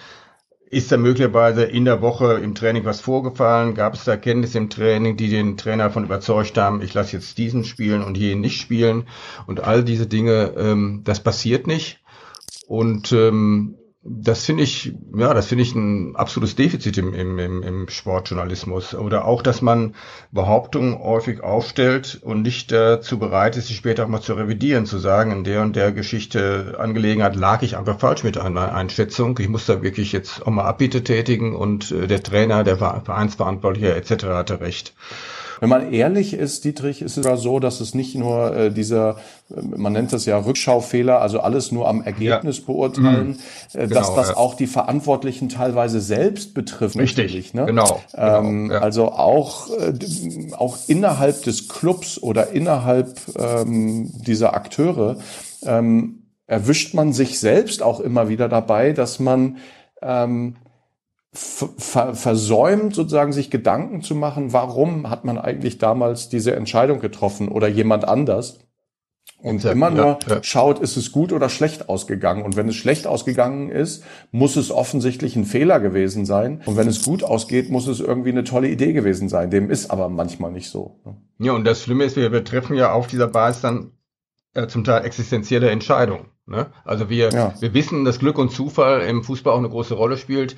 ist 0.70 0.92
da 0.92 0.98
möglicherweise 0.98 1.64
in 1.64 1.86
der 1.86 2.02
Woche 2.02 2.34
im 2.36 2.54
Training 2.54 2.86
was 2.86 3.02
vorgefallen? 3.02 3.74
Gab 3.74 3.96
es 3.96 4.04
da 4.04 4.18
Kenntnisse 4.18 4.60
im 4.60 4.70
Training, 4.70 5.18
die 5.18 5.30
den 5.30 5.58
Trainer 5.58 5.86
davon 5.86 6.04
überzeugt 6.04 6.58
haben, 6.58 6.82
ich 6.82 6.94
lasse 6.94 7.18
jetzt 7.18 7.38
diesen 7.38 7.64
spielen 7.64 8.04
und 8.04 8.18
jenen 8.18 8.42
nicht 8.42 8.62
spielen? 8.62 9.08
Und 9.48 9.64
all 9.64 9.84
diese 9.84 10.06
Dinge, 10.06 10.54
ähm, 10.58 11.02
das 11.04 11.22
passiert 11.22 11.66
nicht. 11.66 12.02
Und 12.68 13.12
ähm, 13.12 13.78
das 14.12 14.46
finde 14.46 14.64
ich, 14.64 14.94
ja, 15.16 15.36
das 15.36 15.48
finde 15.48 15.64
ich 15.64 15.76
ein 15.76 16.16
absolutes 16.16 16.56
Defizit 16.56 16.98
im, 16.98 17.14
im, 17.14 17.38
im 17.62 17.88
Sportjournalismus. 17.90 18.96
Oder 18.96 19.26
auch, 19.26 19.44
dass 19.44 19.62
man 19.62 19.94
Behauptungen 20.32 20.98
häufig 20.98 21.44
aufstellt 21.44 22.20
und 22.24 22.42
nicht 22.42 22.72
dazu 22.72 23.20
bereit 23.20 23.56
ist, 23.56 23.68
sie 23.68 23.76
später 23.76 24.06
auch 24.06 24.08
mal 24.08 24.22
zu 24.22 24.34
revidieren, 24.34 24.88
zu 24.88 24.98
sagen, 24.98 25.32
in 25.32 25.44
der 25.44 25.62
und 25.62 25.76
der 25.76 25.92
Geschichte 25.92 26.78
Angelegenheit 26.80 27.36
lag 27.36 27.62
ich 27.62 27.78
einfach 27.78 28.00
falsch 28.00 28.24
mit 28.24 28.40
einer 28.40 28.74
Einschätzung. 28.74 29.38
Ich 29.40 29.48
muss 29.48 29.68
da 29.68 29.84
wirklich 29.84 30.12
jetzt 30.12 30.46
auch 30.46 30.52
mal 30.52 30.66
Abbiete 30.66 31.04
tätigen 31.04 31.56
und 31.56 31.92
äh, 31.92 32.08
der 32.08 32.24
Trainer, 32.24 32.64
der 32.64 32.78
Vereinsverantwortliche 32.78 33.96
etc. 33.96 34.26
hatte 34.26 34.60
recht. 34.60 34.96
Wenn 35.60 35.70
man 35.70 35.92
ehrlich 35.92 36.34
ist, 36.34 36.64
Dietrich, 36.64 37.02
ist 37.02 37.18
es 37.18 37.24
sogar 37.24 37.38
so, 37.38 37.60
dass 37.60 37.82
es 37.82 37.94
nicht 37.94 38.16
nur 38.16 38.56
äh, 38.56 38.72
dieser, 38.72 39.18
äh, 39.50 39.62
man 39.62 39.94
nennt 39.94 40.14
das 40.14 40.26
ja 40.26 40.38
Rückschaufehler, 40.38 41.22
also 41.22 41.40
alles 41.42 41.72
nur 41.72 41.88
am 41.88 42.02
Ergebnis 42.02 42.60
ja. 42.60 42.64
beurteilen, 42.66 43.40
mhm. 43.74 43.80
äh, 43.80 43.88
dass 43.88 44.08
genau, 44.08 44.16
das 44.16 44.30
ja. 44.30 44.38
auch 44.38 44.54
die 44.54 44.68
Verantwortlichen 44.68 45.50
teilweise 45.50 46.00
selbst 46.02 46.54
betrifft. 46.54 46.98
Richtig, 46.98 47.54
ne? 47.54 47.66
genau. 47.66 48.02
Ähm, 48.16 48.70
genau 48.70 48.74
ja. 48.74 48.82
Also 48.82 49.12
auch, 49.12 49.70
äh, 49.70 49.94
auch 50.58 50.78
innerhalb 50.88 51.44
des 51.44 51.68
Clubs 51.68 52.22
oder 52.22 52.52
innerhalb 52.52 53.18
ähm, 53.38 54.12
dieser 54.26 54.54
Akteure 54.54 55.18
ähm, 55.66 56.24
erwischt 56.48 56.94
man 56.94 57.14
sich 57.14 57.40
selbst 57.40 57.84
auch 57.84 58.00
immer 58.00 58.30
wieder 58.30 58.50
dabei, 58.50 58.94
dass 58.94 59.20
man 59.20 59.58
ähm, 60.02 60.56
ver 61.32 62.16
versäumt, 62.16 62.96
sozusagen 62.96 63.34
sich 63.34 63.52
Gedanken 63.52 64.02
zu 64.02 64.16
machen, 64.16 64.52
warum 64.52 65.10
hat 65.10 65.26
man 65.26 65.38
eigentlich 65.38 65.78
damals 65.78 66.30
diese 66.30 66.56
Entscheidung 66.56 67.00
getroffen 67.00 67.50
oder 67.50 67.68
jemand 67.68 68.08
anders. 68.08 68.60
Und 69.42 69.64
ja, 69.64 69.72
immer 69.72 69.90
nur 69.90 70.20
ja. 70.28 70.44
schaut, 70.44 70.80
ist 70.80 70.98
es 70.98 71.14
gut 71.14 71.32
oder 71.32 71.48
schlecht 71.48 71.88
ausgegangen. 71.88 72.44
Und 72.44 72.58
wenn 72.58 72.68
es 72.68 72.76
schlecht 72.76 73.08
ausgegangen 73.08 73.70
ist, 73.70 74.04
muss 74.32 74.58
es 74.58 74.70
offensichtlich 74.70 75.36
ein 75.38 75.46
Fehler 75.46 75.80
gewesen 75.80 76.26
sein. 76.26 76.62
Und 76.66 76.76
wenn 76.76 76.90
es 76.90 77.06
gut 77.06 77.24
ausgeht, 77.24 77.70
muss 77.70 77.88
es 77.88 78.02
irgendwie 78.02 78.32
eine 78.32 78.44
tolle 78.44 78.68
Idee 78.68 78.92
gewesen 78.92 79.30
sein. 79.30 79.50
Dem 79.50 79.70
ist 79.70 79.92
aber 79.92 80.10
manchmal 80.10 80.52
nicht 80.52 80.70
so. 80.70 81.00
Ne? 81.06 81.16
Ja, 81.40 81.54
und 81.54 81.64
das 81.64 81.84
Schlimme 81.84 82.04
ist, 82.04 82.18
wir 82.18 82.30
betreffen 82.30 82.76
ja 82.76 82.92
auf 82.92 83.08
dieser 83.08 83.28
Basis 83.28 83.62
dann 83.62 83.92
äh, 84.56 84.68
zum 84.68 84.84
Teil 84.84 85.06
existenzielle 85.06 85.70
Entscheidungen. 85.70 86.26
Ne? 86.46 86.68
Also 86.84 87.10
wir, 87.10 87.32
wir 87.60 87.74
wissen, 87.74 88.04
dass 88.04 88.20
Glück 88.20 88.38
und 88.40 88.52
Zufall 88.52 89.02
im 89.02 89.24
Fußball 89.24 89.54
auch 89.54 89.60
eine 89.60 89.70
große 89.70 89.94
Rolle 89.94 90.18
spielt. 90.18 90.58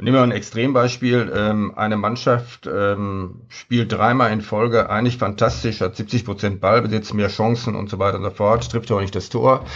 Nehmen 0.00 0.16
wir 0.16 0.22
ein 0.22 0.32
Extrembeispiel. 0.32 1.30
Ähm, 1.34 1.72
eine 1.76 1.96
Mannschaft 1.96 2.66
ähm, 2.66 3.42
spielt 3.48 3.92
dreimal 3.92 4.32
in 4.32 4.40
Folge 4.40 4.88
eigentlich 4.88 5.18
fantastisch, 5.18 5.80
hat 5.82 5.94
70 5.94 6.24
Prozent 6.24 6.60
Ballbesitz, 6.60 7.12
mehr 7.12 7.28
Chancen 7.28 7.74
und 7.74 7.90
so 7.90 7.98
weiter 7.98 8.16
und 8.16 8.24
so 8.24 8.30
fort, 8.30 8.70
trifft 8.70 8.90
auch 8.92 9.00
nicht 9.00 9.14
das 9.14 9.28
Tor. 9.28 9.66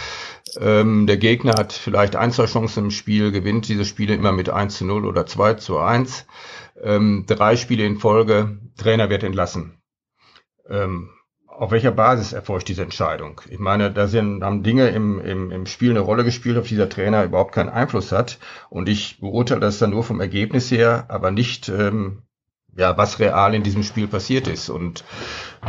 Ähm, 0.59 1.05
der 1.05 1.17
Gegner 1.17 1.53
hat 1.57 1.73
vielleicht 1.73 2.15
ein, 2.15 2.31
zwei 2.31 2.45
Chancen 2.45 2.85
im 2.85 2.91
Spiel, 2.91 3.31
gewinnt 3.31 3.67
diese 3.67 3.85
Spiele 3.85 4.15
immer 4.15 4.31
mit 4.31 4.49
1 4.49 4.77
zu 4.77 4.85
0 4.85 5.05
oder 5.05 5.27
2 5.27 5.55
zu 5.55 5.77
1. 5.77 6.25
Ähm, 6.81 7.25
drei 7.27 7.55
Spiele 7.55 7.85
in 7.85 7.99
Folge, 7.99 8.57
Trainer 8.77 9.09
wird 9.09 9.23
entlassen. 9.23 9.77
Ähm, 10.67 11.09
auf 11.57 11.71
welcher 11.71 11.91
Basis 11.91 12.33
erfolgt 12.33 12.67
diese 12.67 12.83
Entscheidung? 12.83 13.41
Ich 13.49 13.59
meine, 13.59 13.91
da 13.91 14.07
sind, 14.07 14.43
haben 14.43 14.63
Dinge 14.63 14.89
im, 14.89 15.19
im, 15.19 15.51
im 15.51 15.65
Spiel 15.65 15.91
eine 15.91 16.01
Rolle 16.01 16.23
gespielt, 16.23 16.57
auf 16.57 16.67
die 16.67 16.75
der 16.75 16.89
Trainer 16.89 17.23
überhaupt 17.23 17.53
keinen 17.53 17.69
Einfluss 17.69 18.11
hat. 18.11 18.39
Und 18.69 18.89
ich 18.89 19.19
beurteile 19.19 19.61
das 19.61 19.79
dann 19.79 19.91
nur 19.91 20.03
vom 20.03 20.19
Ergebnis 20.19 20.69
her, 20.71 21.05
aber 21.07 21.31
nicht, 21.31 21.69
ähm, 21.69 22.23
ja, 22.77 22.97
was 22.97 23.19
real 23.19 23.53
in 23.53 23.63
diesem 23.63 23.83
Spiel 23.83 24.07
passiert 24.07 24.47
ist. 24.47 24.69
Und 24.69 25.05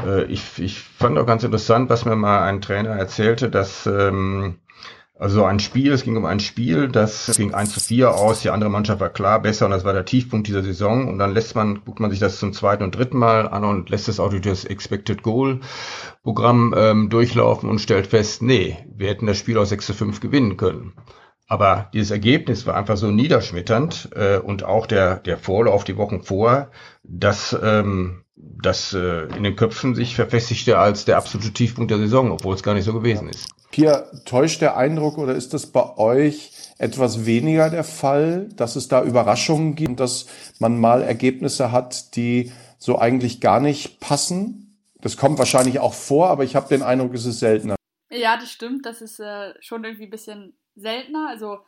äh, 0.05 0.24
ich, 0.24 0.59
ich 0.59 0.80
fand 0.80 1.18
auch 1.18 1.26
ganz 1.26 1.45
interessant, 1.45 1.89
was 1.89 2.05
mir 2.05 2.16
mal 2.16 2.43
ein 2.43 2.61
Trainer 2.61 2.91
erzählte, 2.91 3.49
dass 3.49 3.87
ähm, 3.87 4.59
also 5.19 5.45
ein 5.45 5.61
Spiel, 5.61 5.93
es 5.93 6.03
ging 6.03 6.17
um 6.17 6.27
ein 6.27 6.41
Spiel, 6.41 6.89
das 6.89 7.35
ging 7.37 7.55
1 7.55 7.73
zu 7.73 7.81
4 7.81 8.14
aus, 8.14 8.41
die 8.41 8.51
andere 8.51 8.69
Mannschaft 8.69 9.01
war 9.01 9.09
klar 9.09 9.41
besser 9.41 9.64
und 9.64 9.71
das 9.71 9.85
war 9.85 9.95
der 9.95 10.05
Tiefpunkt 10.05 10.47
dieser 10.47 10.62
Saison 10.62 11.09
und 11.09 11.19
dann 11.19 11.33
lässt 11.33 11.55
man, 11.55 11.83
guckt 11.85 12.01
man 12.01 12.11
sich 12.11 12.21
das 12.21 12.39
zum 12.39 12.53
zweiten 12.53 12.83
und 12.83 12.95
dritten 12.95 13.17
Mal 13.17 13.49
an 13.49 13.64
und 13.64 13.89
lässt 13.89 14.09
das 14.09 14.19
Expected 14.64 15.23
Goal 15.23 15.61
Programm 16.23 16.75
ähm, 16.77 17.09
durchlaufen 17.09 17.71
und 17.71 17.81
stellt 17.81 18.09
fest, 18.09 18.43
nee, 18.43 18.77
wir 18.95 19.09
hätten 19.09 19.27
das 19.27 19.39
Spiel 19.39 19.57
aus 19.57 19.71
6 19.71 19.87
zu 19.87 19.95
5 19.95 20.21
gewinnen 20.21 20.57
können. 20.57 20.93
Aber 21.49 21.91
dieses 21.95 22.11
Ergebnis 22.11 22.67
war 22.67 22.75
einfach 22.75 22.97
so 22.97 23.11
niederschmetternd 23.11 24.11
äh, 24.14 24.39
und 24.39 24.64
auch 24.64 24.87
der, 24.87 25.17
der 25.17 25.39
Vorlauf 25.39 25.85
die 25.85 25.97
Wochen 25.97 26.23
vor, 26.23 26.71
dass 27.05 27.57
ähm, 27.62 28.25
das 28.35 28.93
äh, 28.93 29.29
in 29.37 29.45
den 29.45 29.57
Köpfen 29.57 29.95
sich 29.95 30.14
verfestigte 30.14 30.79
als 30.79 31.05
der 31.05 31.17
absolute 31.17 31.53
Tiefpunkt 31.53 31.91
der 31.91 31.99
Saison, 31.99 32.33
obwohl 32.33 32.55
es 32.55 32.62
gar 32.62 32.75
nicht 32.75 32.85
so 32.85 32.93
gewesen 32.93 33.29
ist. 33.29 33.56
Pia, 33.71 34.03
täuscht 34.25 34.62
der 34.62 34.77
Eindruck 34.77 35.19
oder 35.19 35.35
ist 35.35 35.53
das 35.53 35.67
bei 35.67 35.97
euch 35.99 36.53
etwas 36.79 37.27
weniger 37.27 37.71
der 37.71 37.85
Fall, 37.85 38.49
dass 38.55 38.77
es 38.77 38.89
da 38.89 39.03
Überraschungen 39.03 39.75
gibt, 39.75 40.01
dass 40.01 40.27
man 40.59 40.79
mal 40.79 41.03
Ergebnisse 41.03 41.73
hat, 41.73 42.17
die 42.17 42.53
so 42.79 42.99
eigentlich 42.99 43.41
gar 43.41 43.61
nicht 43.61 44.01
passen? 44.01 44.79
Das 45.01 45.17
kommt 45.17 45.39
wahrscheinlich 45.39 45.79
auch 45.79 45.95
vor, 45.95 46.29
aber 46.29 46.45
ich 46.45 46.57
habe 46.57 46.69
den 46.69 46.83
Eindruck, 46.83 47.14
es 47.14 47.27
ist 47.27 47.41
seltener. 47.41 47.77
Ja, 48.11 48.37
das 48.37 48.51
stimmt. 48.51 48.87
Das 48.87 49.03
ist 49.03 49.21
äh, 49.21 49.55
schon 49.61 49.85
irgendwie 49.85 50.05
ein 50.05 50.11
bisschen 50.11 50.57
seltener. 50.75 51.29
Also 51.29 51.59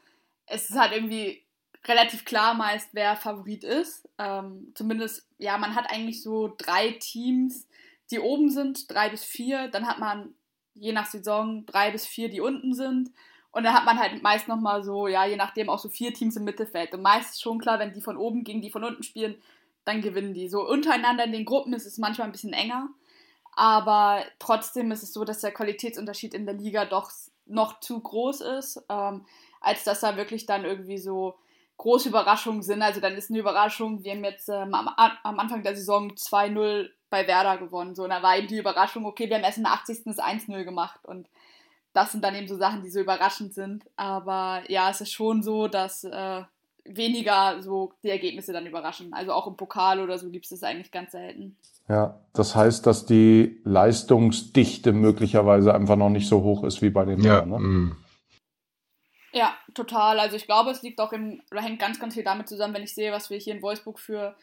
es 0.46 0.70
ist 0.70 0.78
halt 0.78 0.92
irgendwie 0.92 1.44
relativ 1.84 2.24
klar 2.24 2.54
meist, 2.54 2.88
wer 2.92 3.16
Favorit 3.16 3.64
ist. 3.64 4.08
Ähm, 4.18 4.72
zumindest, 4.74 5.26
ja, 5.38 5.58
man 5.58 5.74
hat 5.74 5.90
eigentlich 5.90 6.22
so 6.22 6.54
drei 6.56 6.92
Teams, 7.00 7.66
die 8.10 8.20
oben 8.20 8.50
sind, 8.50 8.90
drei 8.90 9.08
bis 9.08 9.24
vier. 9.24 9.68
Dann 9.68 9.86
hat 9.86 9.98
man 9.98 10.34
je 10.80 10.92
nach 10.92 11.06
Saison 11.06 11.64
drei 11.66 11.90
bis 11.90 12.06
vier, 12.06 12.28
die 12.28 12.40
unten 12.40 12.74
sind. 12.74 13.10
Und 13.50 13.64
dann 13.64 13.74
hat 13.74 13.84
man 13.84 13.98
halt 13.98 14.22
meist 14.22 14.48
nochmal 14.48 14.82
so, 14.82 15.08
ja, 15.08 15.24
je 15.26 15.36
nachdem 15.36 15.70
auch 15.70 15.78
so 15.78 15.88
vier 15.88 16.12
Teams 16.12 16.36
im 16.36 16.44
Mittelfeld. 16.44 16.94
Und 16.94 17.02
meist 17.02 17.30
ist 17.30 17.42
schon 17.42 17.58
klar, 17.58 17.78
wenn 17.78 17.92
die 17.92 18.00
von 18.00 18.16
oben 18.16 18.44
gegen 18.44 18.60
die 18.60 18.70
von 18.70 18.84
unten 18.84 19.02
spielen, 19.02 19.36
dann 19.84 20.02
gewinnen 20.02 20.34
die. 20.34 20.48
So 20.48 20.68
untereinander 20.68 21.24
in 21.24 21.32
den 21.32 21.44
Gruppen 21.44 21.72
ist 21.72 21.86
es 21.86 21.98
manchmal 21.98 22.28
ein 22.28 22.32
bisschen 22.32 22.52
enger. 22.52 22.88
Aber 23.52 24.22
trotzdem 24.38 24.92
ist 24.92 25.02
es 25.02 25.12
so, 25.12 25.24
dass 25.24 25.40
der 25.40 25.50
Qualitätsunterschied 25.50 26.34
in 26.34 26.46
der 26.46 26.54
Liga 26.54 26.84
doch 26.84 27.10
noch 27.46 27.80
zu 27.80 27.98
groß 27.98 28.42
ist, 28.42 28.84
ähm, 28.88 29.24
als 29.60 29.84
dass 29.84 30.00
da 30.00 30.16
wirklich 30.16 30.46
dann 30.46 30.64
irgendwie 30.64 30.98
so 30.98 31.34
große 31.78 32.10
Überraschungen 32.10 32.62
sind. 32.62 32.82
Also 32.82 33.00
dann 33.00 33.14
ist 33.14 33.30
eine 33.30 33.38
Überraschung, 33.38 34.04
wir 34.04 34.12
haben 34.12 34.24
jetzt 34.24 34.48
ähm, 34.48 34.74
am, 34.74 34.88
am, 35.22 35.38
Anfang 35.38 35.62
der 35.62 35.74
Saison 35.74 36.10
2-0 36.10 36.90
bei 37.08 37.26
Werder 37.26 37.56
gewonnen. 37.56 37.94
So, 37.94 38.04
und 38.04 38.10
da 38.10 38.22
war 38.22 38.36
eben 38.36 38.48
die 38.48 38.58
Überraschung, 38.58 39.06
okay, 39.06 39.28
wir 39.28 39.36
haben 39.36 39.44
erst 39.44 39.58
in 39.58 39.64
der 39.64 39.72
80. 39.72 40.04
das 40.04 40.18
1-0 40.18 40.64
gemacht 40.64 41.00
und 41.06 41.28
das 41.94 42.12
sind 42.12 42.22
dann 42.22 42.34
eben 42.34 42.48
so 42.48 42.56
Sachen, 42.56 42.82
die 42.82 42.90
so 42.90 43.00
überraschend 43.00 43.54
sind. 43.54 43.84
Aber 43.96 44.62
ja, 44.68 44.90
es 44.90 45.00
ist 45.00 45.12
schon 45.12 45.42
so, 45.42 45.68
dass 45.68 46.04
äh, 46.04 46.42
weniger 46.84 47.62
so 47.62 47.92
die 48.02 48.10
Ergebnisse 48.10 48.52
dann 48.52 48.66
überraschen. 48.66 49.12
Also 49.12 49.32
auch 49.32 49.46
im 49.46 49.56
Pokal 49.56 50.00
oder 50.00 50.18
so 50.18 50.30
gibt 50.30 50.44
es 50.44 50.50
das 50.50 50.62
eigentlich 50.62 50.90
ganz 50.90 51.12
selten. 51.12 51.56
Ja, 51.88 52.20
das 52.34 52.54
heißt, 52.54 52.86
dass 52.86 53.06
die 53.06 53.60
Leistungsdichte 53.64 54.92
möglicherweise 54.92 55.74
einfach 55.74 55.96
noch 55.96 56.10
nicht 56.10 56.28
so 56.28 56.42
hoch 56.42 56.64
ist 56.64 56.82
wie 56.82 56.90
bei 56.90 57.04
den 57.04 57.20
ja, 57.20 57.40
Männern. 57.44 57.88
Ne? 57.88 57.96
Ja, 59.32 59.56
total. 59.74 60.20
Also 60.20 60.36
ich 60.36 60.46
glaube, 60.46 60.70
es 60.70 60.82
liegt 60.82 61.00
auch 61.00 61.12
im, 61.12 61.42
oder 61.50 61.62
hängt 61.62 61.78
ganz, 61.78 62.00
ganz 62.00 62.14
viel 62.14 62.24
damit 62.24 62.48
zusammen, 62.48 62.74
wenn 62.74 62.82
ich 62.82 62.94
sehe, 62.94 63.12
was 63.12 63.30
wir 63.30 63.38
hier 63.38 63.54
in 63.54 63.62
Wolfsburg 63.62 63.98
für 63.98 64.34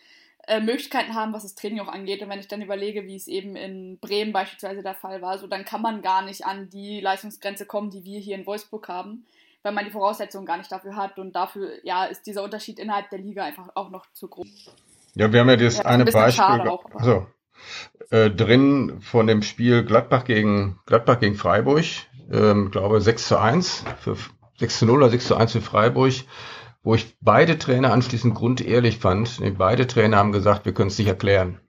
äh, 0.48 0.60
Möglichkeiten 0.60 1.16
haben, 1.16 1.34
was 1.34 1.44
das 1.44 1.56
Training 1.56 1.80
auch 1.80 1.88
angeht. 1.88 2.22
Und 2.22 2.30
wenn 2.30 2.40
ich 2.40 2.48
dann 2.48 2.62
überlege, 2.62 3.08
wie 3.08 3.16
es 3.16 3.28
eben 3.28 3.56
in 3.56 3.98
Bremen 4.00 4.32
beispielsweise 4.32 4.84
der 4.84 4.94
Fall 4.94 5.22
war, 5.22 5.38
so 5.40 5.48
dann 5.48 5.66
kann 5.66 5.82
man 5.82 6.02
gar 6.02 6.22
nicht 6.22 6.46
an 6.46 6.70
die 6.70 7.02
Leistungsgrenze 7.02 7.66
kommen, 7.66 7.90
die 7.90 8.04
wir 8.04 8.20
hier 8.20 8.36
in 8.36 8.46
Wolfsburg 8.46 8.88
haben, 8.88 9.26
weil 9.64 9.72
man 9.72 9.86
die 9.86 9.92
Voraussetzungen 9.92 10.46
gar 10.46 10.58
nicht 10.58 10.72
dafür 10.72 10.96
hat. 10.96 11.18
Und 11.18 11.36
dafür, 11.36 11.72
ja, 11.84 12.06
ist 12.06 12.28
dieser 12.28 12.44
Unterschied 12.44 12.80
innerhalb 12.80 13.10
der 13.10 13.20
Liga 13.20 13.44
einfach 13.44 13.70
auch 13.74 13.90
noch 13.90 14.06
zu 14.14 14.28
groß. 14.28 14.48
Ja, 15.16 15.32
wir 15.32 15.40
haben 15.40 15.50
ja 15.50 15.56
das 15.56 15.78
ja, 15.78 15.86
eine 15.86 16.06
ein 16.06 16.14
Beispiel. 16.14 16.68
Auch, 16.68 16.86
also, 16.94 17.26
äh, 18.12 18.30
drin 18.30 19.02
von 19.02 19.26
dem 19.28 19.42
Spiel 19.42 19.84
Gladbach 19.84 20.26
gegen 20.26 20.80
Gladbach 20.86 21.20
gegen 21.20 21.36
Freiburg, 21.36 21.86
ähm, 22.32 22.70
glaube 22.70 23.02
6 23.02 23.28
zu 23.28 23.40
1 23.40 23.86
für 24.00 24.16
6 24.60 24.80
zu 24.80 24.86
0 24.86 24.98
oder 24.98 25.10
6 25.10 25.28
zu 25.28 25.36
1 25.36 25.52
für 25.52 25.62
Freiburg, 25.62 26.14
wo 26.84 26.96
ich 26.96 27.16
beide 27.22 27.58
Trainer 27.58 27.92
anschließend 27.92 28.36
grundehrlich 28.36 29.00
fand. 29.00 29.42
Beide 29.58 29.88
Trainer 29.88 30.18
haben 30.18 30.32
gesagt, 30.32 30.66
wir 30.66 30.74
können 30.74 30.90
es 30.90 30.98
nicht 30.98 31.08
erklären. 31.08 31.60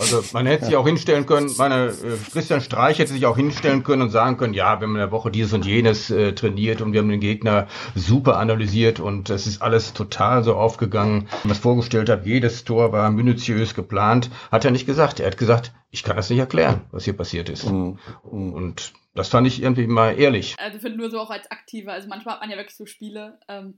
Also 0.00 0.24
man 0.32 0.46
hätte 0.46 0.64
sich 0.64 0.76
auch 0.76 0.86
hinstellen 0.86 1.26
können, 1.26 1.50
meine 1.58 1.88
äh, 1.88 2.16
Christian 2.32 2.62
Streich 2.62 2.98
hätte 2.98 3.12
sich 3.12 3.26
auch 3.26 3.36
hinstellen 3.36 3.82
können 3.82 4.00
und 4.02 4.10
sagen 4.10 4.38
können, 4.38 4.54
ja, 4.54 4.80
wir 4.80 4.86
haben 4.86 4.94
in 4.94 5.00
der 5.00 5.10
Woche 5.10 5.30
dieses 5.30 5.52
und 5.52 5.66
jenes 5.66 6.10
äh, 6.10 6.32
trainiert 6.32 6.80
und 6.80 6.94
wir 6.94 7.00
haben 7.00 7.10
den 7.10 7.20
Gegner 7.20 7.66
super 7.94 8.38
analysiert 8.38 8.98
und 8.98 9.28
es 9.28 9.46
ist 9.46 9.60
alles 9.60 9.92
total 9.92 10.42
so 10.42 10.54
aufgegangen, 10.54 11.28
wie 11.42 11.48
man 11.48 11.52
es 11.56 11.58
vorgestellt 11.58 12.08
hat. 12.08 12.24
Jedes 12.24 12.64
Tor 12.64 12.92
war 12.92 13.10
minutiös 13.10 13.74
geplant. 13.74 14.30
Hat 14.50 14.64
er 14.64 14.70
nicht 14.70 14.86
gesagt. 14.86 15.20
Er 15.20 15.26
hat 15.26 15.36
gesagt, 15.36 15.72
ich 15.90 16.02
kann 16.02 16.16
das 16.16 16.30
nicht 16.30 16.38
erklären, 16.38 16.80
was 16.92 17.04
hier 17.04 17.16
passiert 17.16 17.50
ist. 17.50 17.70
Mhm. 17.70 17.98
mhm. 18.30 18.52
Und 18.54 18.92
das 19.14 19.28
fand 19.28 19.46
ich 19.46 19.62
irgendwie 19.62 19.86
mal 19.86 20.18
ehrlich. 20.18 20.56
Also 20.58 20.76
ich 20.76 20.82
finde 20.82 20.98
nur 20.98 21.10
so 21.10 21.20
auch 21.20 21.30
als 21.30 21.50
Aktiver. 21.50 21.92
Also 21.92 22.08
manchmal 22.08 22.34
hat 22.34 22.40
man 22.40 22.50
ja 22.50 22.56
wirklich 22.56 22.76
so 22.76 22.86
Spiele. 22.86 23.38
Ähm, 23.48 23.74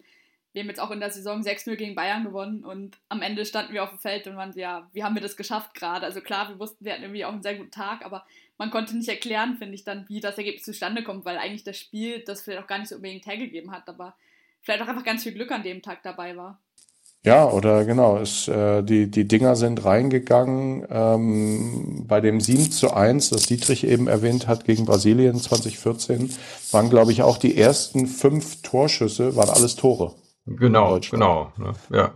wir 0.53 0.61
haben 0.61 0.69
jetzt 0.69 0.81
auch 0.81 0.91
in 0.91 1.01
der 1.01 1.11
Saison 1.11 1.41
6-0 1.41 1.77
gegen 1.77 1.95
Bayern 1.95 2.25
gewonnen 2.25 2.65
und 2.65 2.99
am 3.09 3.23
Ende 3.23 3.47
standen 3.47 3.73
wir 3.73 3.83
auf 3.83 3.89
dem 3.89 3.99
Feld 3.99 4.27
und 4.27 4.37
waren 4.37 4.53
ja, 4.55 4.89
wie 4.93 5.03
haben 5.03 5.15
wir 5.15 5.23
das 5.23 5.37
geschafft 5.39 5.75
gerade? 5.75 6.05
Also 6.05 6.21
klar, 6.21 6.51
wir 6.51 6.59
wussten, 6.59 6.85
wir 6.85 6.93
hatten 6.93 7.03
irgendwie 7.03 7.25
auch 7.25 7.33
einen 7.33 7.43
sehr 7.43 7.57
guten 7.57 7.71
Tag, 7.71 8.05
aber 8.05 8.27
man 8.59 8.71
konnte 8.71 8.95
nicht 8.95 9.09
erklären, 9.09 9.57
finde 9.57 9.75
ich, 9.75 9.85
dann, 9.85 10.07
wie 10.09 10.21
das 10.21 10.37
Ergebnis 10.37 10.65
zustande 10.65 11.03
kommt, 11.03 11.25
weil 11.25 11.39
eigentlich 11.39 11.65
das 11.65 11.79
Spiel 11.79 12.21
das 12.21 12.43
vielleicht 12.43 12.63
auch 12.63 12.67
gar 12.67 12.79
nicht 12.79 12.89
so 12.89 12.97
unbedingt 12.97 13.27
hergegeben 13.27 13.73
hat, 13.73 13.89
aber 13.89 14.15
vielleicht 14.61 14.83
auch 14.83 14.89
einfach 14.89 15.05
ganz 15.05 15.23
viel 15.23 15.33
Glück 15.33 15.51
an 15.51 15.63
dem 15.63 15.81
Tag 15.81 16.03
dabei 16.03 16.37
war. 16.37 16.61
Ja, 17.25 17.49
oder 17.49 17.85
genau, 17.85 18.19
es, 18.19 18.49
äh, 18.49 18.83
die, 18.83 19.09
die 19.09 19.29
Dinger 19.29 19.55
sind 19.55 19.85
reingegangen 19.85 20.85
ähm, 20.91 22.05
bei 22.09 22.21
dem 22.21 22.41
7 22.41 22.73
zu 22.73 22.93
1, 22.93 23.31
das 23.31 23.43
Dietrich 23.43 23.87
eben 23.87 24.09
erwähnt 24.09 24.49
hat, 24.49 24.65
gegen 24.65 24.87
Brasilien 24.87 25.37
2014, 25.37 26.31
waren, 26.73 26.91
glaube 26.91 27.13
ich, 27.13 27.23
auch 27.23 27.39
die 27.39 27.57
ersten 27.57 28.09
fünf 28.09 28.63
Torschüsse, 28.63 29.37
waren 29.37 29.51
alles 29.51 29.77
Tore. 29.77 30.15
Genau, 30.47 30.99
genau, 30.99 31.53
ne, 31.59 31.73
ja. 31.91 32.13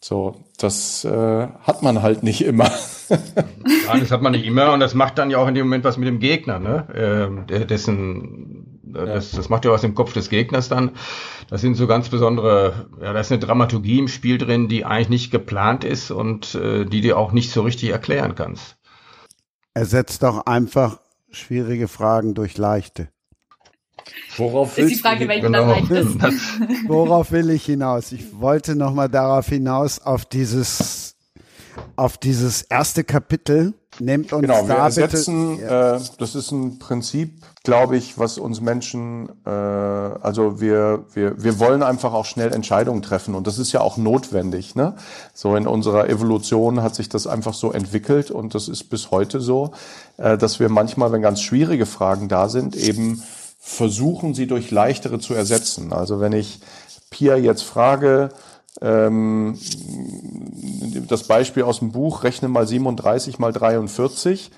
So, 0.00 0.36
das 0.56 1.04
äh, 1.04 1.48
hat 1.60 1.82
man 1.82 2.00
halt 2.00 2.22
nicht 2.22 2.42
immer. 2.42 2.70
Nein, 3.08 4.00
das 4.00 4.10
hat 4.10 4.22
man 4.22 4.32
nicht 4.32 4.46
immer 4.46 4.72
und 4.72 4.80
das 4.80 4.94
macht 4.94 5.18
dann 5.18 5.30
ja 5.30 5.38
auch 5.38 5.48
in 5.48 5.54
dem 5.54 5.66
Moment 5.66 5.84
was 5.84 5.98
mit 5.98 6.08
dem 6.08 6.18
Gegner, 6.18 6.58
ne? 6.58 6.86
Ähm, 6.94 7.46
dessen 7.66 8.65
das, 9.04 9.32
das 9.32 9.48
macht 9.48 9.64
ja 9.64 9.70
was 9.70 9.84
im 9.84 9.94
Kopf 9.94 10.12
des 10.12 10.30
Gegners 10.30 10.68
dann. 10.68 10.92
Das 11.50 11.60
sind 11.60 11.74
so 11.74 11.86
ganz 11.86 12.08
besondere, 12.08 12.88
ja, 13.00 13.12
da 13.12 13.20
ist 13.20 13.30
eine 13.30 13.40
Dramaturgie 13.40 13.98
im 13.98 14.08
Spiel 14.08 14.38
drin, 14.38 14.68
die 14.68 14.84
eigentlich 14.84 15.08
nicht 15.08 15.30
geplant 15.30 15.84
ist 15.84 16.10
und 16.10 16.54
äh, 16.54 16.84
die 16.84 17.00
du 17.02 17.16
auch 17.16 17.32
nicht 17.32 17.50
so 17.50 17.62
richtig 17.62 17.90
erklären 17.90 18.34
kannst. 18.34 18.76
Ersetzt 19.74 20.22
doch 20.22 20.46
einfach 20.46 21.00
schwierige 21.30 21.88
Fragen 21.88 22.34
durch 22.34 22.56
leichte. 22.56 23.08
Worauf 24.36 24.78
ist 24.78 24.90
die 24.90 24.94
Frage, 24.96 25.28
welche 25.28 25.46
genau. 25.46 25.74
dann 25.74 25.88
leicht 25.88 25.90
ist. 25.90 26.20
Worauf 26.88 27.32
will 27.32 27.50
ich 27.50 27.64
hinaus? 27.64 28.12
Ich 28.12 28.38
wollte 28.40 28.76
nochmal 28.76 29.08
darauf 29.08 29.48
hinaus, 29.48 29.98
auf 29.98 30.24
dieses, 30.24 31.16
auf 31.96 32.18
dieses 32.18 32.62
erste 32.62 33.04
Kapitel, 33.04 33.74
Nehmt 33.98 34.32
uns 34.32 34.42
genau, 34.42 34.68
wir 34.68 34.76
ersetzen, 34.76 35.58
ja. 35.58 35.96
äh, 35.96 36.00
das 36.18 36.34
ist 36.34 36.50
ein 36.50 36.78
Prinzip, 36.78 37.42
glaube 37.64 37.96
ich, 37.96 38.18
was 38.18 38.38
uns 38.38 38.60
Menschen, 38.60 39.28
äh, 39.44 39.50
also 39.50 40.60
wir, 40.60 41.04
wir, 41.14 41.42
wir 41.42 41.58
wollen 41.58 41.82
einfach 41.82 42.12
auch 42.12 42.24
schnell 42.24 42.52
Entscheidungen 42.52 43.02
treffen 43.02 43.34
und 43.34 43.46
das 43.46 43.58
ist 43.58 43.72
ja 43.72 43.80
auch 43.80 43.96
notwendig. 43.96 44.74
Ne? 44.74 44.94
So 45.34 45.56
in 45.56 45.66
unserer 45.66 46.08
Evolution 46.08 46.82
hat 46.82 46.94
sich 46.94 47.08
das 47.08 47.26
einfach 47.26 47.54
so 47.54 47.72
entwickelt 47.72 48.30
und 48.30 48.54
das 48.54 48.68
ist 48.68 48.84
bis 48.84 49.10
heute 49.10 49.40
so, 49.40 49.72
äh, 50.18 50.36
dass 50.36 50.60
wir 50.60 50.68
manchmal, 50.68 51.12
wenn 51.12 51.22
ganz 51.22 51.40
schwierige 51.40 51.86
Fragen 51.86 52.28
da 52.28 52.48
sind, 52.48 52.76
eben 52.76 53.22
versuchen, 53.58 54.34
sie 54.34 54.46
durch 54.46 54.70
leichtere 54.70 55.18
zu 55.18 55.34
ersetzen. 55.34 55.92
Also 55.92 56.20
wenn 56.20 56.32
ich 56.32 56.60
Pia 57.10 57.36
jetzt 57.36 57.62
frage, 57.62 58.30
ähm, 58.80 59.58
das 61.08 61.24
Beispiel 61.24 61.62
aus 61.62 61.80
dem 61.80 61.92
Buch, 61.92 62.24
rechne 62.24 62.48
mal 62.48 62.66
37 62.66 63.38
mal 63.38 63.52
43, 63.52 64.50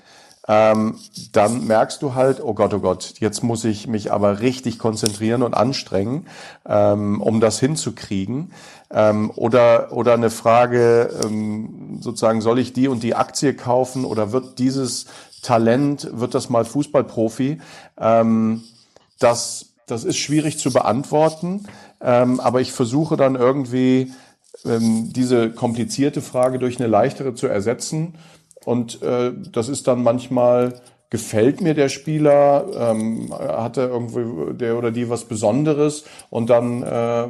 ähm, 0.47 0.95
dann 1.31 1.67
merkst 1.67 2.01
du 2.01 2.15
halt, 2.15 2.41
oh 2.43 2.55
Gott, 2.55 2.73
oh 2.73 2.79
Gott, 2.79 3.13
jetzt 3.19 3.43
muss 3.43 3.63
ich 3.65 3.85
mich 3.87 4.11
aber 4.11 4.39
richtig 4.39 4.79
konzentrieren 4.79 5.43
und 5.43 5.53
anstrengen, 5.53 6.25
ähm, 6.67 7.21
um 7.21 7.39
das 7.39 7.59
hinzukriegen. 7.59 8.51
Ähm, 8.89 9.31
oder, 9.35 9.91
oder 9.91 10.15
eine 10.15 10.31
Frage, 10.31 11.11
ähm, 11.23 11.99
sozusagen, 12.01 12.41
soll 12.41 12.57
ich 12.57 12.73
die 12.73 12.87
und 12.87 13.03
die 13.03 13.13
Aktie 13.13 13.53
kaufen 13.53 14.05
oder 14.05 14.31
wird 14.31 14.57
dieses 14.57 15.05
Talent, 15.43 16.09
wird 16.11 16.33
das 16.33 16.49
mal 16.49 16.65
Fußballprofi? 16.65 17.61
Ähm, 17.99 18.63
das, 19.19 19.67
das 19.85 20.03
ist 20.03 20.17
schwierig 20.17 20.57
zu 20.57 20.73
beantworten, 20.73 21.67
ähm, 22.01 22.39
aber 22.39 22.61
ich 22.61 22.71
versuche 22.71 23.17
dann 23.17 23.35
irgendwie 23.35 24.11
ähm, 24.65 25.11
diese 25.13 25.51
komplizierte 25.51 26.21
Frage 26.21 26.59
durch 26.59 26.79
eine 26.79 26.87
leichtere 26.87 27.33
zu 27.33 27.47
ersetzen. 27.47 28.15
Und 28.65 29.01
äh, 29.01 29.33
das 29.51 29.69
ist 29.69 29.87
dann 29.87 30.03
manchmal 30.03 30.81
gefällt 31.09 31.61
mir 31.61 31.73
der 31.73 31.89
Spieler, 31.89 32.67
ähm, 32.75 33.33
hat 33.33 33.77
er 33.77 33.89
irgendwie 33.89 34.53
der 34.55 34.77
oder 34.77 34.91
die 34.91 35.09
was 35.09 35.25
Besonderes 35.25 36.05
und 36.29 36.49
dann 36.51 36.83
äh, 36.83 37.27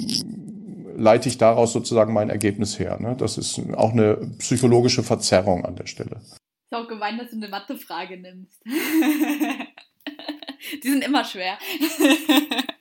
leite 0.97 1.29
ich 1.29 1.37
daraus 1.37 1.71
sozusagen 1.71 2.13
mein 2.13 2.29
Ergebnis 2.29 2.77
her. 2.77 2.99
Ne? 2.99 3.15
Das 3.17 3.37
ist 3.37 3.61
auch 3.75 3.93
eine 3.93 4.17
psychologische 4.39 5.01
Verzerrung 5.01 5.63
an 5.65 5.77
der 5.77 5.85
Stelle. 5.85 6.17
Ist 6.19 6.77
auch 6.77 6.89
gemein, 6.89 7.17
dass 7.17 7.29
du 7.29 7.37
eine 7.37 7.47
Mathefrage 7.47 8.17
nimmst. 8.17 8.61
die 10.83 10.89
sind 10.89 11.03
immer 11.03 11.23
schwer. 11.23 11.57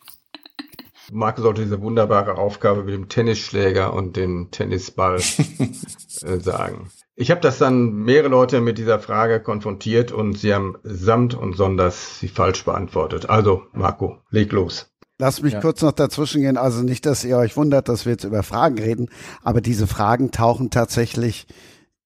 Markus 1.12 1.44
sollte 1.44 1.62
diese 1.62 1.80
wunderbare 1.80 2.36
Aufgabe 2.36 2.84
mit 2.84 2.94
dem 2.94 3.08
Tennisschläger 3.08 3.92
und 3.92 4.16
dem 4.16 4.50
Tennisball 4.50 5.16
äh, 6.22 6.40
sagen. 6.40 6.90
Ich 7.14 7.30
habe 7.30 7.40
das 7.40 7.58
dann 7.58 7.94
mehrere 7.94 8.28
Leute 8.28 8.60
mit 8.60 8.78
dieser 8.78 9.00
Frage 9.00 9.40
konfrontiert 9.40 10.12
und 10.12 10.38
sie 10.38 10.54
haben 10.54 10.76
samt 10.84 11.34
und 11.34 11.56
sonders 11.56 12.20
sie 12.20 12.28
falsch 12.28 12.64
beantwortet. 12.64 13.28
Also, 13.28 13.62
Marco, 13.72 14.18
leg 14.30 14.52
los. 14.52 14.90
Lass 15.18 15.42
mich 15.42 15.54
ja. 15.54 15.60
kurz 15.60 15.82
noch 15.82 15.92
dazwischen 15.92 16.42
gehen. 16.42 16.56
Also 16.56 16.82
nicht, 16.82 17.04
dass 17.04 17.24
ihr 17.24 17.36
euch 17.36 17.56
wundert, 17.56 17.88
dass 17.88 18.04
wir 18.06 18.12
jetzt 18.12 18.24
über 18.24 18.44
Fragen 18.44 18.78
reden, 18.78 19.08
aber 19.42 19.60
diese 19.60 19.88
Fragen 19.88 20.30
tauchen 20.30 20.70
tatsächlich 20.70 21.48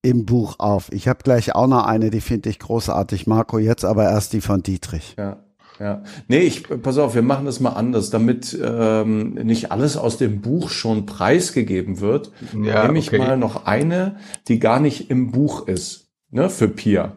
im 0.00 0.24
Buch 0.24 0.56
auf. 0.58 0.90
Ich 0.92 1.08
habe 1.08 1.22
gleich 1.22 1.54
auch 1.54 1.66
noch 1.66 1.84
eine, 1.84 2.10
die 2.10 2.22
finde 2.22 2.48
ich 2.48 2.58
großartig, 2.58 3.26
Marco, 3.26 3.58
jetzt 3.58 3.84
aber 3.84 4.04
erst 4.04 4.32
die 4.32 4.40
von 4.40 4.62
Dietrich. 4.62 5.14
Ja. 5.18 5.44
Ja, 5.82 6.04
nee, 6.28 6.38
ich 6.38 6.62
pass 6.62 6.96
auf, 6.96 7.16
wir 7.16 7.22
machen 7.22 7.44
das 7.44 7.58
mal 7.58 7.70
anders, 7.70 8.10
damit 8.10 8.56
ähm, 8.62 9.34
nicht 9.34 9.72
alles 9.72 9.96
aus 9.96 10.16
dem 10.16 10.40
Buch 10.40 10.70
schon 10.70 11.06
preisgegeben 11.06 11.98
wird. 11.98 12.30
Ja, 12.62 12.86
nehme 12.86 13.00
ich 13.00 13.08
okay. 13.08 13.18
mal 13.18 13.36
noch 13.36 13.66
eine, 13.66 14.14
die 14.46 14.60
gar 14.60 14.78
nicht 14.78 15.10
im 15.10 15.32
Buch 15.32 15.66
ist, 15.66 16.06
ne, 16.30 16.50
für 16.50 16.68
Pia, 16.68 17.16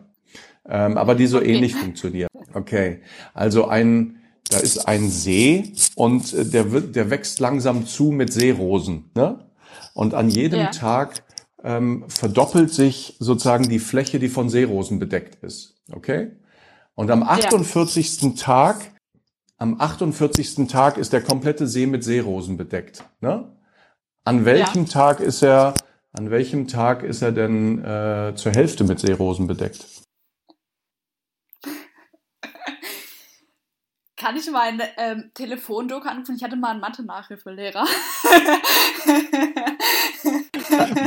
ähm, 0.67 0.97
aber 0.97 1.13
die 1.13 1.27
so 1.27 1.37
okay. 1.37 1.53
ähnlich 1.53 1.75
funktioniert. 1.75 2.27
Okay, 2.55 3.01
also 3.35 3.67
ein, 3.67 4.15
da 4.49 4.57
ist 4.57 4.87
ein 4.87 5.09
See 5.09 5.73
und 5.93 6.33
äh, 6.33 6.43
der 6.43 6.71
wird, 6.71 6.95
der 6.95 7.11
wächst 7.11 7.39
langsam 7.39 7.85
zu 7.85 8.05
mit 8.05 8.33
Seerosen, 8.33 9.11
ne? 9.13 9.45
Und 9.93 10.15
an 10.15 10.27
jedem 10.27 10.61
ja. 10.61 10.71
Tag 10.71 11.23
ähm, 11.63 12.05
verdoppelt 12.07 12.73
sich 12.73 13.15
sozusagen 13.19 13.69
die 13.69 13.77
Fläche, 13.77 14.17
die 14.17 14.27
von 14.27 14.49
Seerosen 14.49 14.97
bedeckt 14.97 15.43
ist. 15.43 15.75
Okay? 15.91 16.31
Und 16.95 17.11
am 17.11 17.21
48. 17.23 18.21
Ja. 18.21 18.29
Tag, 18.37 18.91
am 19.57 19.79
48. 19.79 20.67
Tag 20.67 20.97
ist 20.97 21.13
der 21.13 21.21
komplette 21.21 21.67
See 21.67 21.85
mit 21.85 22.03
Seerosen 22.03 22.57
bedeckt. 22.57 23.03
Ne? 23.19 23.55
An 24.23 24.45
welchem 24.45 24.85
ja. 24.85 24.91
Tag 24.91 25.19
ist 25.19 25.43
er, 25.43 25.75
an 26.13 26.31
welchem 26.31 26.67
Tag 26.67 27.03
ist 27.03 27.21
er 27.21 27.33
denn 27.33 27.83
äh, 27.83 28.33
zur 28.35 28.53
Hälfte 28.53 28.85
mit 28.85 28.99
Seerosen 28.99 29.45
bedeckt? 29.47 29.85
Kann 34.17 34.37
ich 34.37 34.49
mal 34.49 34.61
einen 34.61 34.81
ähm, 34.97 35.31
Telefonjoker 35.33 36.09
anrufen? 36.09 36.37
Ich 36.37 36.43
hatte 36.43 36.55
mal 36.55 36.71
einen 36.71 36.79
Mathe-Nachhilfelehrer. 36.79 37.83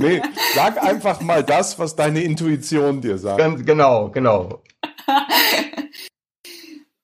nee, 0.01 0.23
sag 0.55 0.79
einfach 0.83 1.21
mal 1.21 1.43
das, 1.43 1.79
was 1.79 1.97
deine 1.97 2.23
Intuition 2.23 3.01
dir 3.01 3.19
sagt. 3.19 3.39
Ganz 3.39 3.65
genau, 3.65 4.11
genau. 4.11 4.63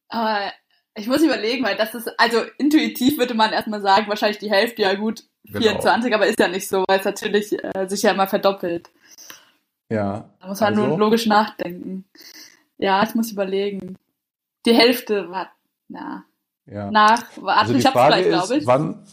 Aber 0.09 0.53
ich 0.97 1.07
muss 1.09 1.23
überlegen, 1.23 1.65
weil 1.65 1.77
das 1.77 1.95
ist, 1.95 2.09
also 2.19 2.43
intuitiv 2.59 3.19
würde 3.19 3.35
man 3.35 3.53
erstmal 3.53 3.81
sagen, 3.81 4.09
wahrscheinlich 4.09 4.39
die 4.39 4.51
Hälfte, 4.51 4.83
ja 4.83 4.95
gut, 4.95 5.25
24, 5.51 6.05
genau. 6.05 6.17
aber 6.17 6.27
ist 6.27 6.39
ja 6.39 6.49
nicht 6.49 6.69
so, 6.69 6.85
weil 6.89 7.01
es 7.01 7.05
natürlich 7.05 7.53
äh, 7.53 7.87
sich 7.89 8.03
ja 8.03 8.13
immer 8.13 8.27
verdoppelt. 8.27 8.91
Ja. 9.91 10.31
Da 10.41 10.49
muss 10.49 10.61
man 10.61 10.75
also? 10.75 10.87
nur 10.87 10.99
logisch 10.99 11.27
nachdenken. 11.27 12.05
Ja, 12.79 13.03
ich 13.03 13.15
muss 13.15 13.31
überlegen. 13.31 13.97
Die 14.67 14.75
Hälfte 14.75 15.31
war, 15.31 15.51
na. 15.89 16.25
Ja. 16.67 16.91
Nach, 16.91 17.25
warte, 17.37 17.61
also 17.61 17.75
ich 17.75 17.85
hab's 17.85 18.07
gleich, 18.07 18.27
glaube 18.27 18.57
ich. 18.57 18.67
Wann? 18.67 19.07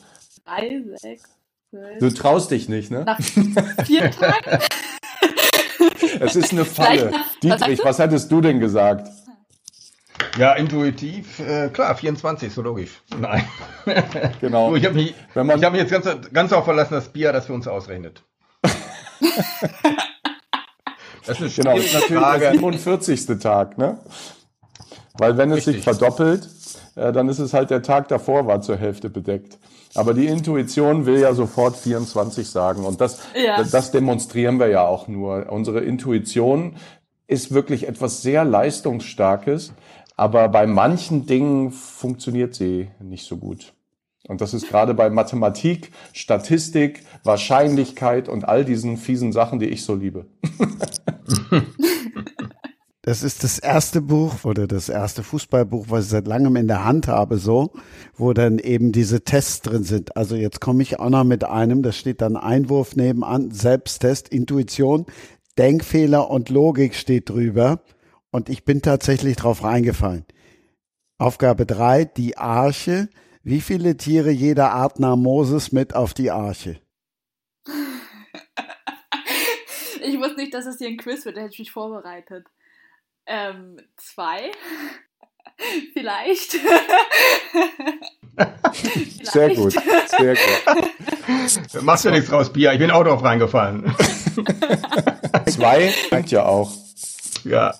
Drei, 0.45 0.83
sechs, 0.95 1.29
zwölf. 1.69 1.99
Du 1.99 2.09
traust 2.13 2.51
dich 2.51 2.69
nicht, 2.69 2.91
ne? 2.91 3.03
Nach 3.03 3.19
vier 3.85 4.09
Tagen? 4.11 4.63
Es 6.19 6.35
ist 6.35 6.51
eine 6.51 6.65
Falle. 6.79 7.11
Dietrich, 7.43 7.79
was, 7.79 7.85
was 7.85 7.99
hättest 7.99 8.31
du 8.31 8.41
denn 8.41 8.59
gesagt? 8.59 9.07
Ja, 10.37 10.53
intuitiv, 10.53 11.39
äh, 11.39 11.69
klar, 11.69 11.95
24, 11.95 12.53
so 12.53 12.61
logisch. 12.61 13.01
Nein. 13.17 13.43
Genau. 14.39 14.69
So, 14.69 14.75
ich 14.75 14.85
habe 14.85 14.93
mich, 14.95 15.15
Wenn 15.33 15.47
man, 15.47 15.57
ich 15.57 15.65
hab 15.65 15.73
mich 15.73 15.81
jetzt 15.81 15.91
ganz, 15.91 16.31
ganz 16.31 16.51
darauf 16.51 16.65
verlassen, 16.65 16.93
dass 16.93 17.09
Bia 17.09 17.31
das 17.31 17.47
für 17.47 17.53
uns 17.53 17.67
ausrechnet. 17.67 18.23
das 21.25 21.41
ist, 21.41 21.55
genau, 21.55 21.75
das 21.75 21.85
ist 21.85 21.93
natürlich 21.93 22.21
Frage. 22.23 22.39
der 22.41 22.51
47. 22.51 23.39
Tag, 23.39 23.77
ne? 23.77 23.97
Weil 25.17 25.37
wenn 25.37 25.49
es 25.51 25.57
Richtig. 25.57 25.75
sich 25.75 25.83
verdoppelt, 25.83 26.47
äh, 26.95 27.11
dann 27.11 27.29
ist 27.29 27.39
es 27.39 27.53
halt 27.53 27.69
der 27.69 27.81
Tag 27.81 28.07
davor 28.07 28.47
war 28.47 28.61
zur 28.61 28.77
Hälfte 28.77 29.09
bedeckt. 29.09 29.57
Aber 29.93 30.13
die 30.13 30.27
Intuition 30.27 31.05
will 31.05 31.19
ja 31.19 31.33
sofort 31.33 31.75
24 31.75 32.49
sagen. 32.49 32.85
Und 32.85 33.01
das, 33.01 33.19
ja. 33.35 33.63
das 33.63 33.91
demonstrieren 33.91 34.59
wir 34.59 34.67
ja 34.67 34.85
auch 34.85 35.07
nur. 35.07 35.51
Unsere 35.51 35.81
Intuition 35.81 36.75
ist 37.27 37.53
wirklich 37.53 37.87
etwas 37.87 38.21
sehr 38.21 38.45
Leistungsstarkes. 38.45 39.73
Aber 40.15 40.47
bei 40.49 40.67
manchen 40.67 41.25
Dingen 41.25 41.71
funktioniert 41.71 42.53
sie 42.53 42.89
nicht 43.01 43.25
so 43.25 43.37
gut. 43.37 43.73
Und 44.27 44.39
das 44.39 44.53
ist 44.53 44.69
gerade 44.69 44.93
bei 44.93 45.09
Mathematik, 45.09 45.91
Statistik, 46.13 47.03
Wahrscheinlichkeit 47.23 48.29
und 48.29 48.47
all 48.47 48.63
diesen 48.63 48.97
fiesen 48.97 49.33
Sachen, 49.33 49.59
die 49.59 49.65
ich 49.65 49.83
so 49.83 49.95
liebe. 49.95 50.27
Das 53.03 53.23
ist 53.23 53.43
das 53.43 53.57
erste 53.57 53.99
Buch 53.99 54.43
oder 54.43 54.67
das 54.67 54.87
erste 54.87 55.23
Fußballbuch, 55.23 55.87
was 55.89 56.05
ich 56.05 56.11
seit 56.11 56.27
langem 56.27 56.55
in 56.55 56.67
der 56.67 56.85
Hand 56.85 57.07
habe, 57.07 57.37
so, 57.39 57.71
wo 58.13 58.33
dann 58.33 58.59
eben 58.59 58.91
diese 58.91 59.23
Tests 59.23 59.61
drin 59.61 59.83
sind. 59.83 60.15
Also 60.15 60.35
jetzt 60.35 60.61
komme 60.61 60.83
ich 60.83 60.99
auch 60.99 61.09
noch 61.09 61.23
mit 61.23 61.43
einem, 61.43 61.81
da 61.81 61.91
steht 61.93 62.21
dann 62.21 62.37
Einwurf 62.37 62.95
nebenan, 62.95 63.49
Selbsttest, 63.49 64.29
Intuition, 64.29 65.07
Denkfehler 65.57 66.29
und 66.29 66.49
Logik 66.49 66.93
steht 66.93 67.29
drüber. 67.29 67.81
Und 68.29 68.49
ich 68.49 68.65
bin 68.65 68.83
tatsächlich 68.83 69.35
drauf 69.35 69.63
reingefallen. 69.63 70.25
Aufgabe 71.17 71.65
drei: 71.65 72.05
die 72.05 72.37
Arche. 72.37 73.09
Wie 73.43 73.61
viele 73.61 73.97
Tiere 73.97 74.29
jeder 74.29 74.71
Art 74.73 74.99
nahm 74.99 75.23
Moses 75.23 75.71
mit 75.71 75.95
auf 75.95 76.13
die 76.13 76.29
Arche? 76.29 76.79
Ich 80.03 80.17
wusste 80.17 80.37
nicht, 80.37 80.53
dass 80.53 80.65
es 80.65 80.79
hier 80.79 80.87
ein 80.87 80.97
Quiz 80.97 81.25
wird, 81.25 81.37
da 81.37 81.41
hätte 81.41 81.53
ich 81.53 81.59
mich 81.59 81.71
vorbereitet. 81.71 82.47
Ähm, 83.25 83.77
zwei. 83.97 84.51
Vielleicht. 85.93 86.53
Vielleicht. 88.73 89.31
Sehr 89.31 89.53
gut, 89.53 89.73
sehr 90.07 90.35
gut. 90.35 91.83
Machst 91.83 92.05
ja 92.05 92.11
nichts 92.11 92.31
raus, 92.31 92.51
Pia. 92.51 92.73
Ich 92.73 92.79
bin 92.79 92.89
auch 92.89 93.03
drauf 93.03 93.23
reingefallen. 93.23 93.93
Zwei 95.47 95.93
reicht 96.11 96.31
ja 96.31 96.45
auch. 96.45 96.71
Ja. 97.43 97.75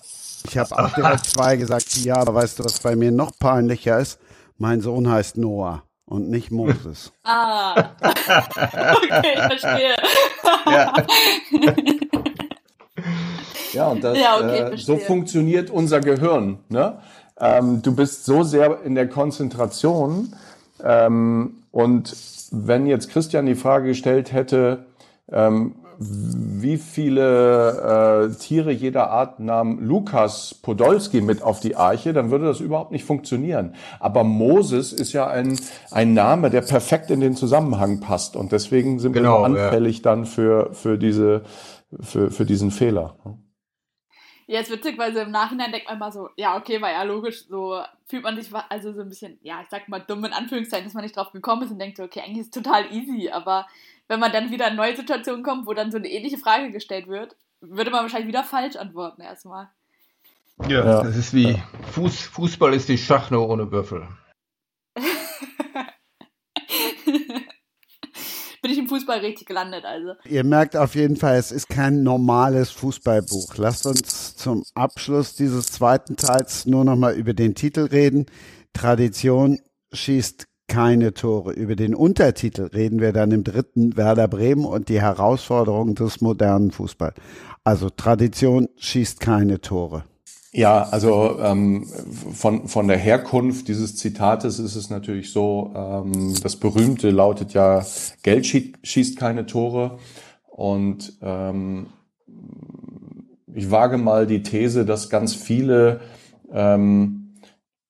Ich 0.48 0.58
habe 0.58 0.78
auch 0.78 0.94
direkt 0.94 1.24
zwei 1.26 1.56
gesagt, 1.56 1.96
ja, 1.98 2.16
aber 2.16 2.34
weißt 2.34 2.58
du, 2.58 2.64
was 2.64 2.80
bei 2.80 2.94
mir 2.96 3.10
noch 3.10 3.32
peinlicher 3.38 3.98
ist? 3.98 4.20
Mein 4.58 4.80
Sohn 4.80 5.10
heißt 5.10 5.36
Noah 5.38 5.82
und 6.04 6.28
nicht 6.28 6.50
Moses. 6.50 7.12
Ah. 7.24 7.90
okay, 8.00 9.34
ich 9.34 9.60
verstehe. 9.60 9.96
ja. 10.66 10.92
Ja, 13.72 13.88
und 13.88 14.02
das, 14.02 14.18
ja, 14.20 14.36
okay, 14.36 14.74
äh, 14.74 14.76
so 14.76 14.96
funktioniert 14.96 15.70
unser 15.70 16.00
Gehirn. 16.00 16.58
Ne? 16.68 16.98
Ähm, 17.40 17.82
du 17.82 17.94
bist 17.94 18.24
so 18.24 18.42
sehr 18.42 18.82
in 18.84 18.94
der 18.94 19.08
Konzentration 19.08 20.34
ähm, 20.82 21.64
und 21.70 22.14
wenn 22.50 22.86
jetzt 22.86 23.10
Christian 23.10 23.46
die 23.46 23.54
Frage 23.54 23.88
gestellt 23.88 24.32
hätte, 24.32 24.86
ähm, 25.30 25.74
wie 25.98 26.78
viele 26.78 28.30
äh, 28.30 28.34
Tiere 28.38 28.72
jeder 28.72 29.10
Art 29.10 29.40
nahm 29.40 29.78
Lukas 29.80 30.54
Podolski 30.54 31.20
mit 31.20 31.42
auf 31.42 31.60
die 31.60 31.76
Arche, 31.76 32.12
dann 32.12 32.30
würde 32.30 32.46
das 32.46 32.60
überhaupt 32.60 32.92
nicht 32.92 33.04
funktionieren. 33.04 33.74
Aber 34.00 34.24
Moses 34.24 34.92
ist 34.92 35.12
ja 35.12 35.26
ein, 35.26 35.58
ein 35.90 36.14
Name, 36.14 36.50
der 36.50 36.62
perfekt 36.62 37.10
in 37.10 37.20
den 37.20 37.36
Zusammenhang 37.36 38.00
passt. 38.00 38.36
Und 38.36 38.52
deswegen 38.52 38.98
sind 38.98 39.12
genau, 39.12 39.42
wir 39.42 39.54
so 39.54 39.62
anfällig 39.62 39.98
ja. 39.98 40.02
dann 40.02 40.26
für, 40.26 40.70
für, 40.72 40.98
diese, 40.98 41.42
für, 42.00 42.30
für 42.30 42.44
diesen 42.44 42.70
Fehler. 42.70 43.14
Ja, 44.52 44.60
ist 44.60 44.70
witzig, 44.70 44.98
weil 44.98 45.14
so 45.14 45.20
im 45.20 45.30
Nachhinein 45.30 45.72
denkt 45.72 45.88
man 45.88 45.98
mal 45.98 46.12
so, 46.12 46.28
ja, 46.36 46.58
okay, 46.58 46.82
war 46.82 46.90
ja 46.90 47.04
logisch, 47.04 47.46
so 47.48 47.80
fühlt 48.06 48.22
man 48.22 48.36
sich 48.36 48.50
also 48.68 48.92
so 48.92 49.00
ein 49.00 49.08
bisschen, 49.08 49.38
ja, 49.40 49.62
ich 49.62 49.68
sag 49.70 49.88
mal 49.88 50.00
dumm 50.00 50.26
in 50.26 50.34
Anführungszeichen, 50.34 50.84
dass 50.84 50.92
man 50.92 51.04
nicht 51.04 51.16
drauf 51.16 51.32
gekommen 51.32 51.62
ist 51.62 51.70
und 51.70 51.78
denkt 51.78 51.96
so, 51.96 52.02
okay, 52.02 52.20
eigentlich 52.20 52.40
ist 52.40 52.54
es 52.54 52.62
total 52.62 52.84
easy, 52.92 53.30
aber 53.30 53.66
wenn 54.08 54.20
man 54.20 54.30
dann 54.30 54.50
wieder 54.50 54.68
in 54.68 54.76
neue 54.76 54.94
Situationen 54.94 55.42
kommt, 55.42 55.66
wo 55.66 55.72
dann 55.72 55.90
so 55.90 55.96
eine 55.96 56.10
ähnliche 56.10 56.36
Frage 56.36 56.70
gestellt 56.70 57.08
wird, 57.08 57.34
würde 57.62 57.90
man 57.90 58.02
wahrscheinlich 58.02 58.28
wieder 58.28 58.44
falsch 58.44 58.76
antworten 58.76 59.22
erstmal. 59.22 59.70
Ja, 60.68 60.84
ja. 60.84 61.02
das 61.02 61.16
ist 61.16 61.32
wie 61.32 61.58
Fuß, 61.92 62.20
Fußball 62.20 62.74
ist 62.74 62.90
die 62.90 62.98
Schach 62.98 63.30
nur 63.30 63.48
ohne 63.48 63.72
Würfel. 63.72 64.06
Bin 68.62 68.70
ich 68.70 68.78
im 68.78 68.88
Fußball 68.88 69.18
richtig 69.18 69.46
gelandet. 69.46 69.84
Also. 69.84 70.14
Ihr 70.24 70.44
merkt 70.44 70.76
auf 70.76 70.94
jeden 70.94 71.16
Fall, 71.16 71.36
es 71.36 71.52
ist 71.52 71.68
kein 71.68 72.02
normales 72.02 72.70
Fußballbuch. 72.70 73.56
Lasst 73.56 73.86
uns 73.86 74.36
zum 74.36 74.64
Abschluss 74.74 75.34
dieses 75.34 75.66
zweiten 75.66 76.16
Teils 76.16 76.64
nur 76.64 76.84
noch 76.84 76.96
mal 76.96 77.14
über 77.14 77.34
den 77.34 77.54
Titel 77.54 77.82
reden. 77.82 78.26
Tradition 78.72 79.58
schießt 79.92 80.46
keine 80.68 81.12
Tore. 81.12 81.52
Über 81.52 81.76
den 81.76 81.94
Untertitel 81.94 82.62
reden 82.62 83.00
wir 83.00 83.12
dann 83.12 83.32
im 83.32 83.44
dritten 83.44 83.96
Werder 83.96 84.28
Bremen 84.28 84.64
und 84.64 84.88
die 84.88 85.02
Herausforderungen 85.02 85.94
des 85.94 86.20
modernen 86.20 86.70
Fußball. 86.70 87.12
Also 87.64 87.90
Tradition 87.90 88.68
schießt 88.76 89.20
keine 89.20 89.60
Tore. 89.60 90.04
Ja, 90.54 90.82
also 90.90 91.38
ähm, 91.40 91.86
von, 91.86 92.68
von 92.68 92.86
der 92.86 92.98
Herkunft 92.98 93.68
dieses 93.68 93.96
Zitates 93.96 94.58
ist 94.58 94.76
es 94.76 94.90
natürlich 94.90 95.32
so, 95.32 95.72
ähm, 95.74 96.34
das 96.42 96.56
berühmte 96.56 97.08
lautet 97.08 97.54
ja, 97.54 97.86
Geld 98.22 98.46
schießt 98.46 99.16
keine 99.16 99.46
Tore. 99.46 99.98
Und 100.50 101.14
ähm, 101.22 101.86
ich 103.54 103.70
wage 103.70 103.96
mal 103.96 104.26
die 104.26 104.42
These, 104.42 104.84
dass 104.84 105.08
ganz 105.08 105.34
viele 105.34 106.00
ähm, 106.52 107.22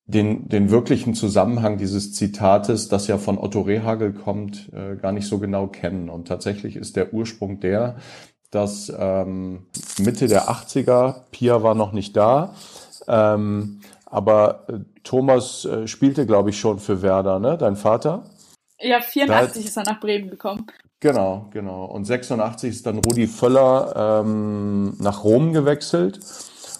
den, 0.06 0.48
den 0.48 0.70
wirklichen 0.70 1.14
Zusammenhang 1.14 1.78
dieses 1.78 2.14
Zitates, 2.14 2.88
das 2.88 3.08
ja 3.08 3.18
von 3.18 3.38
Otto 3.38 3.62
Rehagel 3.62 4.12
kommt, 4.12 4.72
äh, 4.72 4.94
gar 4.96 5.10
nicht 5.10 5.26
so 5.26 5.38
genau 5.38 5.66
kennen. 5.66 6.08
Und 6.08 6.28
tatsächlich 6.28 6.76
ist 6.76 6.94
der 6.94 7.12
Ursprung 7.12 7.58
der, 7.58 7.96
dass 8.52 8.92
ähm, 8.96 9.66
Mitte 9.98 10.28
der 10.28 10.48
80er, 10.48 11.22
Pia 11.32 11.64
war 11.64 11.74
noch 11.74 11.92
nicht 11.92 12.16
da, 12.16 12.54
ähm, 13.08 13.80
aber 14.06 14.66
äh, 14.68 14.78
Thomas 15.02 15.64
äh, 15.64 15.88
spielte, 15.88 16.26
glaube 16.26 16.50
ich, 16.50 16.60
schon 16.60 16.78
für 16.78 17.02
Werder, 17.02 17.40
ne? 17.40 17.58
Dein 17.58 17.76
Vater? 17.76 18.24
Ja, 18.78 19.00
84 19.00 19.62
da, 19.62 19.68
ist 19.68 19.76
er 19.76 19.84
nach 19.84 20.00
Bremen 20.00 20.30
gekommen. 20.30 20.66
Genau, 21.00 21.48
genau. 21.50 21.86
Und 21.86 22.04
86 22.04 22.70
ist 22.70 22.86
dann 22.86 22.98
Rudi 22.98 23.26
Völler 23.26 24.20
ähm, 24.22 24.96
nach 25.00 25.24
Rom 25.24 25.52
gewechselt. 25.52 26.20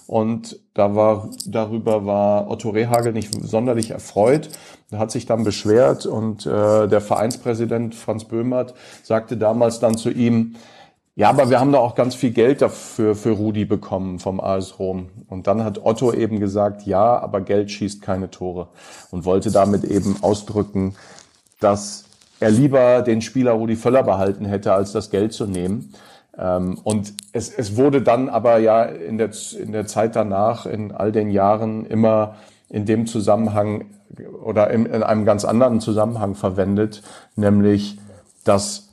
Und 0.07 0.61
da 0.75 0.95
war, 0.95 1.31
darüber 1.47 2.05
war 2.05 2.51
Otto 2.51 2.71
Rehagel 2.71 3.13
nicht 3.13 3.33
sonderlich 3.43 3.93
erfreut. 3.93 4.51
Er 4.91 4.99
hat 4.99 5.11
sich 5.11 5.25
dann 5.25 5.43
beschwert 5.43 6.05
und 6.05 6.45
äh, 6.45 6.87
der 6.87 7.01
Vereinspräsident 7.01 7.95
Franz 7.95 8.25
Böhmert 8.25 8.75
sagte 9.03 9.39
damals 9.39 9.81
dann 9.81 9.97
zu 9.97 10.11
ihm, 10.11 10.57
ja, 11.15 11.29
aber 11.29 11.51
wir 11.51 11.61
haben 11.61 11.73
da 11.73 11.79
auch 11.79 11.95
ganz 11.95 12.15
viel 12.15 12.31
Geld 12.31 12.63
dafür 12.63 13.15
für 13.15 13.33
Rudi 13.33 13.67
bekommen 13.67 14.19
vom 14.19 14.41
AS 14.41 14.79
Rom. 14.79 15.11
Und 15.29 15.47
dann 15.47 15.63
hat 15.63 15.85
Otto 15.85 16.13
eben 16.13 16.41
gesagt, 16.41 16.87
ja, 16.87 17.19
aber 17.19 17.43
Geld 17.43 17.71
schießt 17.71 18.01
keine 18.01 18.31
Tore. 18.31 18.69
Und 19.11 19.27
wollte 19.27 19.51
damit 19.51 19.85
eben 19.85 20.17
ausdrücken, 20.23 20.95
dass 21.61 22.05
er 22.41 22.51
lieber 22.51 23.03
den 23.03 23.21
Spieler 23.21 23.53
Rudi 23.53 23.77
Völler 23.77 24.03
behalten 24.03 24.47
hätte, 24.47 24.73
als 24.73 24.93
das 24.93 25.11
Geld 25.11 25.35
zu 25.35 25.47
nehmen. 25.47 25.93
Ähm, 26.39 26.79
und 26.83 27.13
es, 27.33 27.51
es 27.51 27.77
wurde 27.77 28.01
dann 28.01 28.31
aber 28.31 28.59
ja 28.59 28.83
in 28.83 29.19
der, 29.19 29.31
in 29.59 29.73
der 29.73 29.87
Zeit 29.87 30.17
danach, 30.17 30.65
in 30.65 30.93
all 30.93 31.13
den 31.13 31.31
Jahren 31.31 31.85
immer 31.85 32.37
in 32.71 32.87
dem 32.87 33.07
Zusammenhang 33.07 33.85
oder 34.43 34.71
in, 34.71 34.87
in 34.87 35.03
einem 35.03 35.27
ganz 35.27 35.45
anderen 35.45 35.81
Zusammenhang 35.81 36.35
verwendet, 36.35 37.03
nämlich, 37.37 37.99
dass 38.45 38.92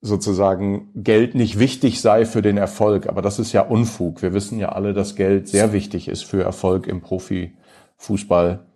sozusagen 0.00 0.90
Geld 0.94 1.34
nicht 1.34 1.58
wichtig 1.58 2.00
sei 2.00 2.24
für 2.24 2.42
den 2.42 2.56
Erfolg. 2.56 3.08
Aber 3.08 3.22
das 3.22 3.38
ist 3.38 3.52
ja 3.52 3.62
Unfug. 3.62 4.22
Wir 4.22 4.32
wissen 4.34 4.58
ja 4.58 4.70
alle, 4.70 4.92
dass 4.92 5.16
Geld 5.16 5.48
sehr 5.48 5.72
wichtig 5.72 6.08
ist 6.08 6.24
für 6.24 6.42
Erfolg 6.42 6.86
im 6.86 7.00
Profifußball. 7.00 8.66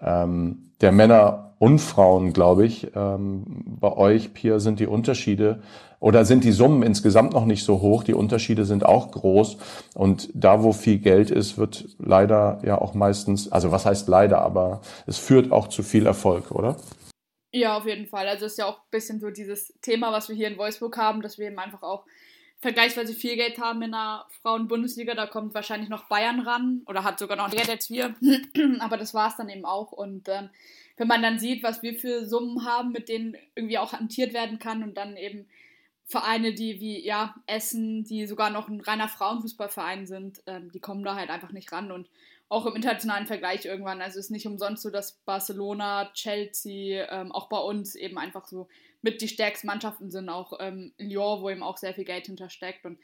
Ähm, 0.00 0.72
der 0.80 0.92
Männer 0.92 1.54
und 1.58 1.78
Frauen, 1.78 2.32
glaube 2.32 2.66
ich. 2.66 2.88
Ähm, 2.94 3.64
bei 3.66 3.92
euch, 3.92 4.34
Pia, 4.34 4.58
sind 4.58 4.78
die 4.80 4.86
Unterschiede 4.86 5.60
oder 5.98 6.24
sind 6.26 6.44
die 6.44 6.52
Summen 6.52 6.82
insgesamt 6.82 7.32
noch 7.32 7.46
nicht 7.46 7.64
so 7.64 7.80
hoch. 7.80 8.04
Die 8.04 8.14
Unterschiede 8.14 8.64
sind 8.64 8.84
auch 8.84 9.10
groß. 9.10 9.56
Und 9.94 10.28
da, 10.34 10.62
wo 10.62 10.72
viel 10.72 10.98
Geld 10.98 11.30
ist, 11.30 11.56
wird 11.56 11.88
leider 11.98 12.58
ja 12.62 12.80
auch 12.80 12.94
meistens, 12.94 13.50
also 13.50 13.72
was 13.72 13.86
heißt 13.86 14.08
leider, 14.08 14.42
aber 14.42 14.82
es 15.06 15.16
führt 15.16 15.52
auch 15.52 15.68
zu 15.68 15.82
viel 15.82 16.06
Erfolg, 16.06 16.50
oder? 16.50 16.76
Ja, 17.56 17.78
auf 17.78 17.86
jeden 17.86 18.06
Fall. 18.06 18.28
Also 18.28 18.44
ist 18.44 18.58
ja 18.58 18.66
auch 18.66 18.80
ein 18.80 18.90
bisschen 18.90 19.18
so 19.18 19.30
dieses 19.30 19.72
Thema, 19.80 20.12
was 20.12 20.28
wir 20.28 20.36
hier 20.36 20.48
in 20.48 20.58
Wolfsburg 20.58 20.98
haben, 20.98 21.22
dass 21.22 21.38
wir 21.38 21.46
eben 21.46 21.58
einfach 21.58 21.82
auch 21.82 22.04
vergleichsweise 22.58 23.14
viel 23.14 23.34
Geld 23.34 23.58
haben 23.58 23.80
in 23.80 23.92
der 23.92 24.26
Frauen-Bundesliga. 24.42 25.14
Da 25.14 25.26
kommt 25.26 25.54
wahrscheinlich 25.54 25.88
noch 25.88 26.04
Bayern 26.04 26.40
ran 26.40 26.82
oder 26.84 27.02
hat 27.02 27.18
sogar 27.18 27.38
noch 27.38 27.50
mehr 27.50 27.66
als 27.66 27.88
wir. 27.88 28.14
Aber 28.80 28.98
das 28.98 29.14
war 29.14 29.30
es 29.30 29.36
dann 29.36 29.48
eben 29.48 29.64
auch. 29.64 29.92
Und 29.92 30.28
ähm, 30.28 30.50
wenn 30.98 31.08
man 31.08 31.22
dann 31.22 31.38
sieht, 31.38 31.62
was 31.62 31.82
wir 31.82 31.94
für 31.94 32.26
Summen 32.26 32.66
haben, 32.66 32.92
mit 32.92 33.08
denen 33.08 33.38
irgendwie 33.54 33.78
auch 33.78 33.94
hantiert 33.94 34.34
werden 34.34 34.58
kann 34.58 34.82
und 34.82 34.94
dann 34.98 35.16
eben 35.16 35.46
Vereine, 36.04 36.52
die 36.52 36.78
wie 36.78 37.02
ja 37.02 37.36
Essen, 37.46 38.04
die 38.04 38.26
sogar 38.26 38.50
noch 38.50 38.68
ein 38.68 38.82
reiner 38.82 39.08
Frauenfußballverein 39.08 40.06
sind, 40.06 40.42
ähm, 40.46 40.70
die 40.72 40.80
kommen 40.80 41.04
da 41.04 41.14
halt 41.14 41.30
einfach 41.30 41.52
nicht 41.52 41.72
ran. 41.72 41.90
Und 41.90 42.06
auch 42.48 42.66
im 42.66 42.76
internationalen 42.76 43.26
Vergleich 43.26 43.64
irgendwann. 43.64 44.00
Also 44.00 44.18
es 44.18 44.26
ist 44.26 44.30
nicht 44.30 44.46
umsonst 44.46 44.82
so, 44.82 44.90
dass 44.90 45.18
Barcelona, 45.24 46.10
Chelsea, 46.14 47.06
ähm, 47.10 47.32
auch 47.32 47.48
bei 47.48 47.58
uns 47.58 47.94
eben 47.94 48.18
einfach 48.18 48.46
so 48.46 48.68
mit 49.02 49.20
die 49.20 49.28
stärksten 49.28 49.66
Mannschaften 49.66 50.10
sind, 50.10 50.28
auch 50.28 50.54
ähm, 50.60 50.92
Lyon, 50.98 51.42
wo 51.42 51.50
eben 51.50 51.62
auch 51.62 51.76
sehr 51.76 51.94
viel 51.94 52.04
Geld 52.04 52.26
hintersteckt. 52.26 52.84
Und 52.84 52.98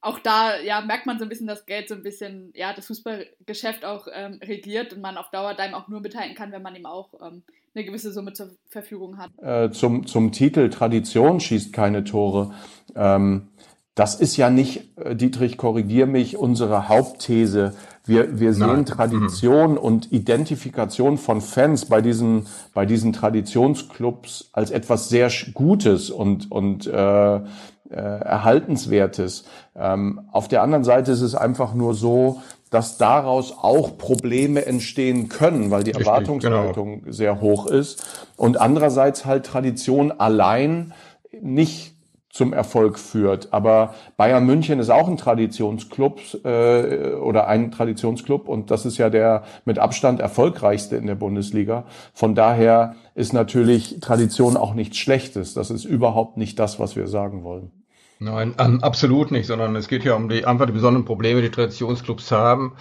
auch 0.00 0.18
da 0.20 0.58
ja, 0.60 0.80
merkt 0.82 1.06
man 1.06 1.18
so 1.18 1.24
ein 1.24 1.28
bisschen, 1.28 1.46
dass 1.46 1.66
Geld 1.66 1.88
so 1.88 1.94
ein 1.94 2.02
bisschen 2.02 2.52
ja, 2.54 2.72
das 2.72 2.86
Fußballgeschäft 2.86 3.84
auch 3.84 4.06
ähm, 4.12 4.38
regiert 4.42 4.92
und 4.92 5.00
man 5.00 5.16
auf 5.16 5.30
Dauer 5.30 5.54
da 5.54 5.64
eben 5.64 5.74
auch 5.74 5.88
nur 5.88 6.00
mithalten 6.00 6.36
kann, 6.36 6.52
wenn 6.52 6.62
man 6.62 6.76
eben 6.76 6.86
auch 6.86 7.14
ähm, 7.20 7.42
eine 7.74 7.84
gewisse 7.84 8.12
Summe 8.12 8.32
zur 8.32 8.50
Verfügung 8.68 9.18
hat. 9.18 9.30
Äh, 9.42 9.70
zum, 9.72 10.06
zum 10.06 10.32
Titel 10.32 10.70
Tradition 10.70 11.40
schießt 11.40 11.72
keine 11.72 12.04
Tore. 12.04 12.54
Ähm, 12.94 13.48
das 13.96 14.14
ist 14.14 14.36
ja 14.36 14.50
nicht, 14.50 14.96
äh, 14.98 15.16
Dietrich, 15.16 15.56
korrigier 15.56 16.06
mich, 16.06 16.36
unsere 16.36 16.88
Hauptthese. 16.88 17.72
Wir, 18.04 18.38
wir 18.38 18.52
sehen 18.52 18.66
Nein. 18.66 18.86
Tradition 18.86 19.72
mhm. 19.72 19.78
und 19.78 20.12
Identifikation 20.12 21.18
von 21.18 21.40
Fans 21.40 21.86
bei 21.86 22.00
diesen, 22.00 22.46
bei 22.74 22.86
diesen 22.86 23.12
Traditionsclubs 23.12 24.50
als 24.52 24.70
etwas 24.70 25.08
sehr 25.08 25.30
Gutes 25.54 26.10
und, 26.10 26.52
und 26.52 26.86
äh, 26.86 27.36
äh, 27.36 27.40
Erhaltenswertes. 27.90 29.44
Ähm, 29.74 30.20
auf 30.30 30.46
der 30.46 30.62
anderen 30.62 30.84
Seite 30.84 31.12
ist 31.12 31.22
es 31.22 31.34
einfach 31.34 31.72
nur 31.74 31.94
so, 31.94 32.42
dass 32.68 32.98
daraus 32.98 33.54
auch 33.58 33.96
Probleme 33.96 34.66
entstehen 34.66 35.30
können, 35.30 35.70
weil 35.70 35.84
die 35.84 35.92
Richtig, 35.92 36.06
Erwartungshaltung 36.06 37.00
genau. 37.00 37.12
sehr 37.12 37.40
hoch 37.40 37.66
ist. 37.66 38.04
Und 38.36 38.60
andererseits 38.60 39.24
halt 39.24 39.46
Tradition 39.46 40.12
allein 40.12 40.92
nicht 41.40 41.95
zum 42.36 42.52
Erfolg 42.52 42.98
führt. 42.98 43.52
Aber 43.52 43.94
Bayern 44.16 44.44
München 44.44 44.78
ist 44.78 44.90
auch 44.90 45.08
ein 45.08 45.16
Traditionsclub 45.16 46.20
äh, 46.44 47.14
oder 47.14 47.48
ein 47.48 47.70
Traditionsclub 47.70 48.48
und 48.48 48.70
das 48.70 48.86
ist 48.86 48.98
ja 48.98 49.10
der 49.10 49.44
mit 49.64 49.78
Abstand 49.78 50.20
erfolgreichste 50.20 50.96
in 50.96 51.06
der 51.06 51.14
Bundesliga. 51.14 51.84
Von 52.12 52.34
daher 52.34 52.94
ist 53.14 53.32
natürlich 53.32 54.00
Tradition 54.00 54.56
auch 54.56 54.74
nichts 54.74 54.98
Schlechtes. 54.98 55.54
Das 55.54 55.70
ist 55.70 55.84
überhaupt 55.84 56.36
nicht 56.36 56.58
das, 56.58 56.78
was 56.78 56.96
wir 56.96 57.06
sagen 57.06 57.42
wollen. 57.42 57.70
Nein, 58.18 58.54
ähm, 58.58 58.82
absolut 58.82 59.30
nicht, 59.30 59.46
sondern 59.46 59.76
es 59.76 59.88
geht 59.88 60.02
ja 60.04 60.14
um 60.14 60.30
die 60.30 60.46
einfach 60.46 60.64
die 60.64 60.72
besonderen 60.72 61.04
Probleme, 61.04 61.42
die 61.42 61.50
Traditionsclubs 61.50 62.32
haben, 62.32 62.72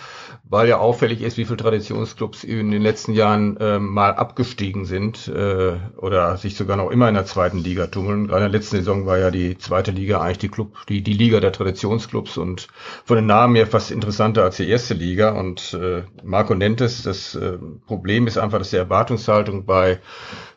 weil 0.45 0.69
ja 0.69 0.77
auffällig 0.77 1.21
ist, 1.21 1.35
wie 1.35 1.43
viele 1.43 1.57
Traditionsclubs 1.57 2.45
in 2.45 2.71
den 2.71 2.81
letzten 2.81 3.11
Jahren 3.11 3.57
äh, 3.57 3.77
mal 3.77 4.11
abgestiegen 4.11 4.85
sind 4.85 5.27
äh, 5.27 5.73
oder 5.97 6.37
sich 6.37 6.55
sogar 6.55 6.77
noch 6.77 6.89
immer 6.89 7.09
in 7.09 7.15
der 7.15 7.25
zweiten 7.25 7.57
Liga 7.57 7.87
tummeln. 7.87 8.27
Gerade 8.27 8.45
in 8.45 8.51
der 8.51 8.59
letzten 8.61 8.77
Saison 8.77 9.05
war 9.05 9.17
ja 9.17 9.29
die 9.29 9.57
zweite 9.57 9.91
Liga 9.91 10.21
eigentlich 10.21 10.37
die 10.37 10.47
Club, 10.47 10.77
die, 10.87 11.01
die 11.01 11.13
Liga 11.13 11.41
der 11.41 11.51
Traditionsclubs 11.51 12.37
und 12.37 12.69
von 13.03 13.17
den 13.17 13.25
Namen 13.25 13.55
her 13.55 13.67
fast 13.67 13.91
interessanter 13.91 14.43
als 14.43 14.55
die 14.55 14.69
erste 14.69 14.93
Liga. 14.93 15.31
Und 15.31 15.73
äh, 15.73 16.03
Marco 16.23 16.55
nennt 16.55 16.79
es, 16.79 17.03
das 17.03 17.35
äh, 17.35 17.57
Problem 17.87 18.27
ist 18.27 18.37
einfach, 18.37 18.59
dass 18.59 18.69
die 18.69 18.77
Erwartungshaltung 18.77 19.65
bei 19.65 19.99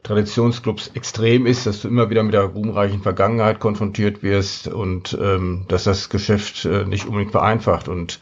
Traditionsclubs 0.04 0.92
extrem 0.94 1.46
ist, 1.46 1.66
dass 1.66 1.82
du 1.82 1.88
immer 1.88 2.10
wieder 2.10 2.22
mit 2.22 2.32
der 2.32 2.44
ruhmreichen 2.44 3.02
Vergangenheit 3.02 3.58
konfrontiert 3.58 4.22
wirst 4.22 4.67
und 4.72 5.16
ähm, 5.20 5.64
dass 5.68 5.84
das 5.84 6.08
Geschäft 6.08 6.64
äh, 6.64 6.84
nicht 6.84 7.06
unbedingt 7.06 7.32
vereinfacht. 7.32 7.88
Und 7.88 8.20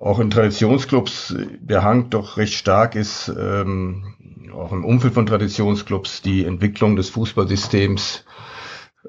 auch 0.00 0.18
in 0.18 0.30
Traditionsclubs 0.30 1.34
der 1.60 1.82
Hang 1.82 2.10
doch 2.10 2.36
recht 2.36 2.54
stark 2.54 2.94
ist, 2.94 3.28
ähm, 3.28 4.14
auch 4.52 4.72
im 4.72 4.84
Umfeld 4.84 5.14
von 5.14 5.26
Traditionsclubs, 5.26 6.22
die 6.22 6.44
Entwicklung 6.44 6.96
des 6.96 7.10
Fußballsystems 7.10 8.24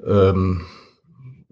ähm, 0.06 0.66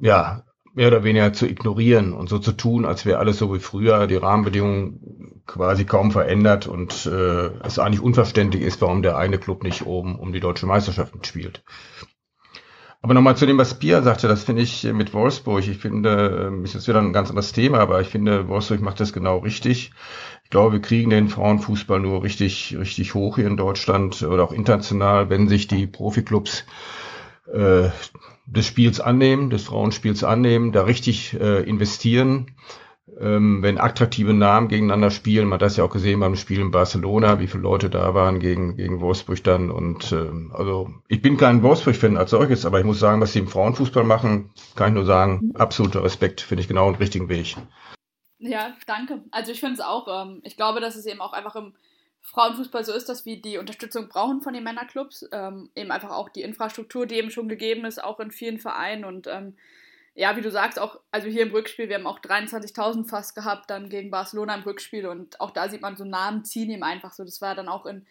ja, 0.01 0.45
mehr 0.75 0.89
oder 0.89 1.03
weniger 1.03 1.33
zu 1.33 1.47
ignorieren 1.47 2.13
und 2.13 2.29
so 2.29 2.39
zu 2.39 2.53
tun, 2.53 2.85
als 2.85 3.05
wäre 3.05 3.19
alles 3.19 3.39
so 3.39 3.53
wie 3.53 3.59
früher, 3.59 4.07
die 4.07 4.17
Rahmenbedingungen 4.17 5.43
quasi 5.47 5.85
kaum 5.85 6.13
verändert 6.13 6.67
und 6.67 7.07
äh, 7.07 7.51
es 7.65 7.79
eigentlich 7.79 8.01
unverständlich 8.01 8.63
ist, 8.63 8.81
warum 8.81 9.03
der 9.03 9.17
eine 9.17 9.39
Club 9.39 9.65
nicht 9.65 9.87
oben 9.87 10.17
um 10.17 10.33
die 10.33 10.41
deutsche 10.41 10.67
Meisterschaft 10.67 11.27
spielt. 11.27 11.65
Aber 13.01 13.15
nochmal 13.15 13.37
zu 13.37 13.47
dem, 13.47 13.59
was 13.59 13.79
Pia 13.79 14.03
sagte, 14.03 14.27
das 14.27 14.43
finde 14.43 14.63
ich 14.63 14.83
mit 14.85 15.15
Wolfsburg, 15.15 15.67
ich 15.67 15.79
finde, 15.79 16.51
äh, 16.53 16.65
ist 16.65 16.75
jetzt 16.75 16.89
wieder 16.89 16.99
ein 16.99 17.13
ganz 17.13 17.29
anderes 17.29 17.53
Thema, 17.53 17.79
aber 17.79 18.01
ich 18.01 18.09
finde, 18.09 18.49
Wolfsburg 18.49 18.81
macht 18.81 18.99
das 18.99 19.13
genau 19.13 19.39
richtig. 19.39 19.93
Ich 20.43 20.51
glaube, 20.51 20.73
wir 20.73 20.81
kriegen 20.81 21.11
den 21.11 21.29
Frauenfußball 21.29 22.01
nur 22.01 22.25
richtig, 22.25 22.77
richtig 22.79 23.15
hoch 23.15 23.37
hier 23.37 23.47
in 23.47 23.57
Deutschland 23.57 24.23
oder 24.23 24.43
auch 24.43 24.53
international, 24.53 25.31
wenn 25.31 25.49
sich 25.49 25.69
die 25.69 25.87
Profiklubs 25.87 26.65
äh, 27.53 27.91
des 28.47 28.67
Spiels 28.67 28.99
annehmen, 28.99 29.51
des 29.51 29.65
Frauenspiels 29.65 30.25
annehmen, 30.25 30.73
da 30.73 30.83
richtig 30.83 31.35
äh, 31.39 31.63
investieren. 31.63 32.53
Ähm, 33.21 33.63
wenn 33.63 33.79
attraktive 33.79 34.33
Namen 34.33 34.69
gegeneinander 34.69 35.11
spielen, 35.11 35.49
man 35.49 35.55
hat 35.55 35.63
das 35.63 35.77
ja 35.77 35.85
auch 35.85 35.91
gesehen 35.91 36.21
beim 36.21 36.37
Spiel 36.37 36.61
in 36.61 36.71
Barcelona, 36.71 37.41
wie 37.41 37.49
viele 37.49 37.65
Leute 37.65 37.91
da 37.91 38.15
waren 38.15 38.39
gegen, 38.39 38.77
gegen 38.77 39.01
Wolfsburg 39.01 39.43
dann. 39.43 39.71
Und 39.71 40.13
ähm, 40.13 40.53
also 40.55 40.91
ich 41.09 41.21
bin 41.21 41.37
kein 41.37 41.63
Wolfsburg-Fan 41.63 42.17
als 42.17 42.31
solches, 42.31 42.65
aber 42.65 42.79
ich 42.79 42.85
muss 42.85 43.01
sagen, 43.01 43.21
was 43.21 43.33
sie 43.33 43.41
im 43.41 43.49
Frauenfußball 43.49 44.05
machen, 44.05 44.51
kann 44.77 44.89
ich 44.89 44.95
nur 44.95 45.05
sagen, 45.05 45.53
absoluter 45.55 46.05
Respekt, 46.05 46.41
finde 46.41 46.63
ich 46.63 46.69
genau 46.69 46.91
den 46.91 46.99
richtigen 46.99 47.29
Weg. 47.29 47.57
Ja, 48.39 48.77
danke. 48.87 49.25
Also 49.33 49.51
ich 49.51 49.59
finde 49.59 49.75
es 49.75 49.81
auch, 49.81 50.07
ähm, 50.09 50.41
ich 50.45 50.57
glaube, 50.57 50.81
dass 50.81 50.95
es 50.95 51.07
eben 51.07 51.21
auch 51.21 51.33
einfach 51.33 51.57
im 51.57 51.75
Frauenfußball 52.21 52.85
so 52.85 52.93
ist, 52.93 53.09
dass 53.09 53.27
wir 53.27 53.41
die 53.41 53.59
Unterstützung 53.59 54.09
brauchen 54.09 54.43
von 54.43 54.53
den 54.53 54.63
Männerclubs. 54.63 55.29
Ähm, 55.33 55.71
eben 55.75 55.91
einfach 55.91 56.11
auch 56.11 56.29
die 56.29 56.43
Infrastruktur, 56.43 57.07
die 57.07 57.17
eben 57.17 57.31
schon 57.31 57.49
gegeben 57.49 57.85
ist, 57.85 58.03
auch 58.03 58.21
in 58.21 58.31
vielen 58.31 58.59
Vereinen. 58.59 59.05
Und 59.05 59.27
ähm, 59.27 59.55
ja, 60.19 60.37
wie 60.37 60.41
du 60.41 60.51
sagst, 60.51 60.81
auch, 60.81 60.99
also 61.13 61.29
hier 61.29 61.43
im 61.43 61.53
Rückspiel, 61.53 61.89
wir 61.89 61.95
haben 61.95 62.09
auch 62.09 62.19
23.000 62.19 63.09
fast 63.09 63.37
gehabt, 63.37 63.71
dann 63.71 63.89
gegen 63.89 64.11
Barcelona 64.11 64.57
im 64.57 64.65
Rückspiel. 64.65 65.07
Und 65.07 65.41
auch 65.41 65.53
da 65.53 65.69
sieht 65.69 65.81
man 65.81 65.97
so 65.97 66.05
Namen 66.05 66.45
ziehen 66.45 66.71
ihm 66.71 66.83
einfach 66.83 67.13
so. 67.13 67.23
Das 67.23 67.41
war 67.41 67.55
dann 67.55 67.69
auch 67.69 67.87
in 67.87 68.05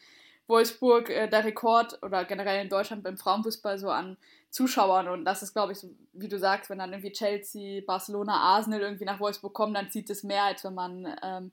Wolfsburg 0.48 1.10
äh, 1.10 1.28
der 1.28 1.44
Rekord 1.44 2.02
oder 2.02 2.24
generell 2.24 2.64
in 2.64 2.70
Deutschland 2.70 3.04
beim 3.04 3.18
Frauenfußball 3.18 3.78
so 3.78 3.90
an 3.90 4.16
Zuschauern. 4.52 5.10
Und 5.10 5.26
das 5.26 5.44
ist, 5.44 5.52
glaube 5.52 5.74
ich, 5.74 5.80
so, 5.80 5.90
wie 6.14 6.30
du 6.30 6.40
sagst, 6.40 6.70
wenn 6.70 6.80
dann 6.80 6.94
irgendwie 6.94 7.12
Chelsea, 7.12 7.82
Barcelona, 7.86 8.38
Arsenal 8.38 8.80
irgendwie 8.80 9.04
nach 9.04 9.20
Wolfsburg 9.20 9.54
kommen, 9.54 9.74
dann 9.74 9.92
zieht 9.92 10.10
es 10.10 10.24
mehr, 10.24 10.44
als 10.44 10.64
wenn 10.64 10.76
man 10.76 11.14
ähm, 11.22 11.52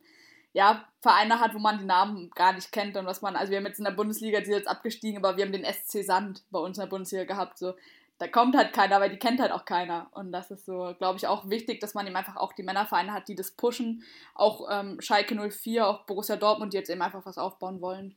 ja, 0.52 0.84
Vereine 1.00 1.40
hat, 1.40 1.52
wo 1.54 1.58
man 1.58 1.80
die 1.80 1.84
Namen 1.84 2.30
gar 2.30 2.52
nicht 2.52 2.70
kennt 2.70 2.96
und 2.96 3.06
was 3.06 3.22
man, 3.22 3.34
also 3.34 3.50
wir 3.50 3.58
haben 3.58 3.66
jetzt 3.66 3.80
in 3.80 3.86
der 3.86 3.90
Bundesliga, 3.90 4.38
die 4.38 4.50
ist 4.50 4.56
jetzt 4.56 4.68
abgestiegen, 4.68 5.18
aber 5.18 5.36
wir 5.36 5.44
haben 5.44 5.52
den 5.52 5.64
SC 5.64 6.04
Sand 6.04 6.44
bei 6.52 6.60
uns 6.60 6.78
in 6.78 6.82
der 6.82 6.90
Bundesliga 6.90 7.24
gehabt, 7.24 7.58
so, 7.58 7.74
da 8.18 8.28
kommt 8.28 8.56
halt 8.56 8.72
keiner, 8.72 9.00
weil 9.00 9.10
die 9.10 9.18
kennt 9.18 9.40
halt 9.40 9.52
auch 9.52 9.64
keiner 9.64 10.08
und 10.12 10.32
das 10.32 10.50
ist 10.50 10.66
so, 10.66 10.94
glaube 10.98 11.18
ich, 11.18 11.26
auch 11.26 11.48
wichtig, 11.48 11.80
dass 11.80 11.94
man 11.94 12.06
eben 12.06 12.16
einfach 12.16 12.36
auch 12.36 12.52
die 12.52 12.62
Männervereine 12.62 13.12
hat, 13.12 13.28
die 13.28 13.34
das 13.34 13.50
pushen, 13.50 14.02
auch 14.34 14.68
ähm, 14.70 15.00
Schalke 15.00 15.34
04, 15.50 15.86
auch 15.86 16.06
Borussia 16.06 16.36
Dortmund, 16.36 16.72
die 16.72 16.76
jetzt 16.76 16.90
eben 16.90 17.02
einfach 17.02 17.26
was 17.26 17.38
aufbauen 17.38 17.80
wollen. 17.80 18.14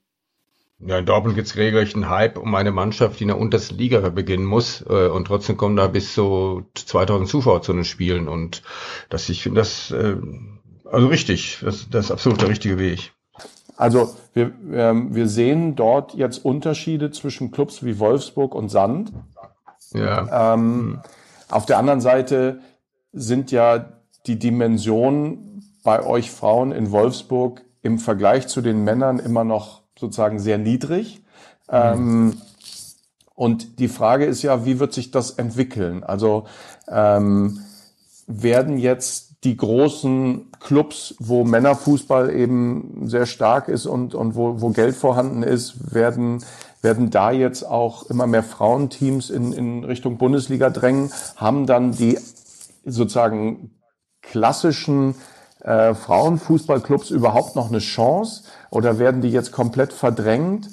Ja, 0.80 1.00
in 1.00 1.06
Dortmund 1.08 1.36
gibt 1.36 1.48
es 1.48 1.56
regelrecht 1.56 1.96
einen 1.96 2.10
Hype 2.10 2.38
um 2.38 2.54
eine 2.54 2.72
Mannschaft, 2.72 3.20
die 3.20 3.24
in 3.24 3.30
der 3.30 3.40
untersten 3.40 3.78
Liga 3.78 4.08
beginnen 4.10 4.46
muss. 4.46 4.82
Äh, 4.88 5.08
und 5.08 5.26
trotzdem 5.26 5.58
kommen 5.58 5.76
da 5.76 5.88
bis 5.88 6.14
zu 6.14 6.66
2000 6.76 7.28
Zuschauer 7.28 7.64
zu 7.64 7.74
den 7.74 7.84
Spielen. 7.84 8.28
Und 8.28 8.62
das, 9.10 9.28
ich 9.30 9.42
finde 9.42 9.62
das, 9.62 9.90
äh, 9.90 10.18
also 10.86 11.08
richtig, 11.08 11.60
das, 11.64 11.90
das 11.90 12.06
ist 12.06 12.12
absolut 12.12 12.42
der 12.42 12.50
richtige 12.50 12.78
Weg. 12.78 13.12
Also 13.76 14.16
wir, 14.34 14.52
ähm, 14.72 15.16
wir 15.16 15.28
sehen 15.28 15.76
dort 15.76 16.14
jetzt 16.14 16.46
Unterschiede 16.46 17.10
zwischen 17.10 17.52
Clubs 17.52 17.84
wie 17.84 17.98
Wolfsburg 17.98 18.54
und 18.54 18.70
Sand. 18.70 19.12
Ja. 19.94 20.54
Ähm, 20.54 21.00
auf 21.50 21.66
der 21.66 21.78
anderen 21.78 22.02
Seite 22.02 22.60
sind 23.14 23.52
ja 23.52 23.86
die 24.26 24.38
Dimensionen 24.38 25.64
bei 25.84 26.06
euch 26.06 26.32
Frauen 26.32 26.72
in 26.72 26.92
Wolfsburg 26.92 27.62
im 27.82 28.00
Vergleich 28.00 28.48
zu 28.48 28.62
den 28.62 28.84
Männern 28.84 29.20
immer 29.20 29.44
noch 29.44 29.82
sozusagen 29.98 30.40
sehr 30.40 30.58
niedrig. 30.58 31.24
Ähm, 31.70 32.42
und 33.34 33.80
die 33.80 33.88
Frage 33.88 34.26
ist 34.26 34.42
ja, 34.42 34.66
wie 34.66 34.80
wird 34.80 34.94
sich 34.94 35.12
das 35.12 35.32
entwickeln? 35.32 36.04
Also 36.04 36.46
ähm, 36.88 37.60
werden 38.26 38.78
jetzt 38.78 39.28
die 39.44 39.56
großen 39.56 40.52
Clubs, 40.60 41.16
wo 41.20 41.44
Männerfußball 41.44 42.34
eben 42.34 43.08
sehr 43.08 43.26
stark 43.26 43.68
ist 43.68 43.86
und, 43.86 44.16
und 44.16 44.36
wo, 44.36 44.60
wo 44.60 44.70
Geld 44.70 44.96
vorhanden 44.96 45.44
ist, 45.44 45.94
werden, 45.94 46.44
werden 46.88 47.10
da 47.10 47.32
jetzt 47.32 47.64
auch 47.64 48.10
immer 48.10 48.28
mehr 48.28 48.44
Frauenteams 48.44 49.30
in, 49.30 49.52
in 49.52 49.84
Richtung 49.84 50.18
Bundesliga 50.18 50.70
drängen, 50.70 51.12
haben 51.36 51.66
dann 51.66 51.92
die 51.92 52.18
sozusagen 52.86 53.72
klassischen 54.22 55.16
äh, 55.60 55.94
Frauenfußballclubs 55.94 57.10
überhaupt 57.10 57.58
noch 57.58 57.68
eine 57.68 57.80
Chance 57.80 58.44
oder 58.70 59.00
werden 59.00 59.20
die 59.20 59.32
jetzt 59.32 59.52
komplett 59.52 59.92
verdrängt? 59.92 60.70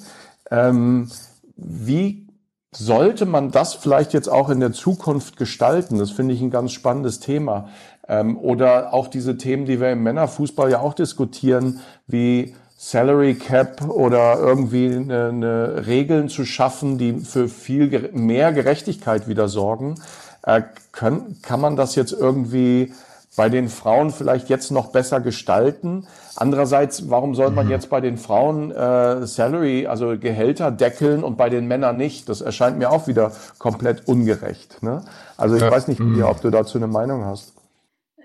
Ähm, 0.49 1.11
wie 1.57 2.29
sollte 2.73 3.25
man 3.25 3.51
das 3.51 3.73
vielleicht 3.73 4.13
jetzt 4.13 4.29
auch 4.29 4.49
in 4.49 4.61
der 4.61 4.71
Zukunft 4.71 5.35
gestalten? 5.35 5.97
Das 5.97 6.11
finde 6.11 6.33
ich 6.33 6.41
ein 6.41 6.49
ganz 6.49 6.71
spannendes 6.71 7.19
Thema. 7.19 7.67
Ähm, 8.07 8.37
oder 8.37 8.93
auch 8.93 9.09
diese 9.09 9.35
Themen, 9.35 9.65
die 9.65 9.81
wir 9.81 9.91
im 9.91 10.03
Männerfußball 10.03 10.71
ja 10.71 10.79
auch 10.79 10.93
diskutieren, 10.93 11.81
wie 12.07 12.55
Salary 12.77 13.35
Cap 13.35 13.87
oder 13.89 14.37
irgendwie 14.37 14.87
eine, 14.87 15.29
eine 15.29 15.87
Regeln 15.87 16.29
zu 16.29 16.45
schaffen, 16.45 16.97
die 16.97 17.13
für 17.13 17.47
viel 17.47 18.09
mehr 18.13 18.51
Gerechtigkeit 18.51 19.27
wieder 19.27 19.47
sorgen. 19.47 19.95
Äh, 20.43 20.61
können, 20.91 21.39
kann 21.41 21.61
man 21.61 21.75
das 21.75 21.95
jetzt 21.95 22.11
irgendwie 22.11 22.93
bei 23.35 23.49
den 23.49 23.69
Frauen 23.69 24.11
vielleicht 24.11 24.49
jetzt 24.49 24.71
noch 24.71 24.87
besser 24.87 25.19
gestalten? 25.21 26.05
Andererseits, 26.35 27.09
warum 27.09 27.33
soll 27.33 27.51
man 27.51 27.65
mhm. 27.65 27.71
jetzt 27.71 27.89
bei 27.89 28.01
den 28.01 28.17
Frauen 28.17 28.71
äh, 28.71 29.25
Salary, 29.25 29.87
also 29.87 30.17
Gehälter 30.17 30.69
deckeln 30.71 31.23
und 31.23 31.37
bei 31.37 31.49
den 31.49 31.67
Männern 31.67 31.97
nicht? 31.97 32.29
Das 32.29 32.41
erscheint 32.41 32.77
mir 32.77 32.91
auch 32.91 33.07
wieder 33.07 33.31
komplett 33.57 34.07
ungerecht. 34.07 34.83
Ne? 34.83 35.03
Also 35.37 35.55
ich 35.55 35.61
ja. 35.61 35.71
weiß 35.71 35.87
nicht, 35.87 35.99
mhm. 35.99 36.23
ob 36.23 36.41
du 36.41 36.49
dazu 36.49 36.77
eine 36.77 36.87
Meinung 36.87 37.25
hast. 37.25 37.54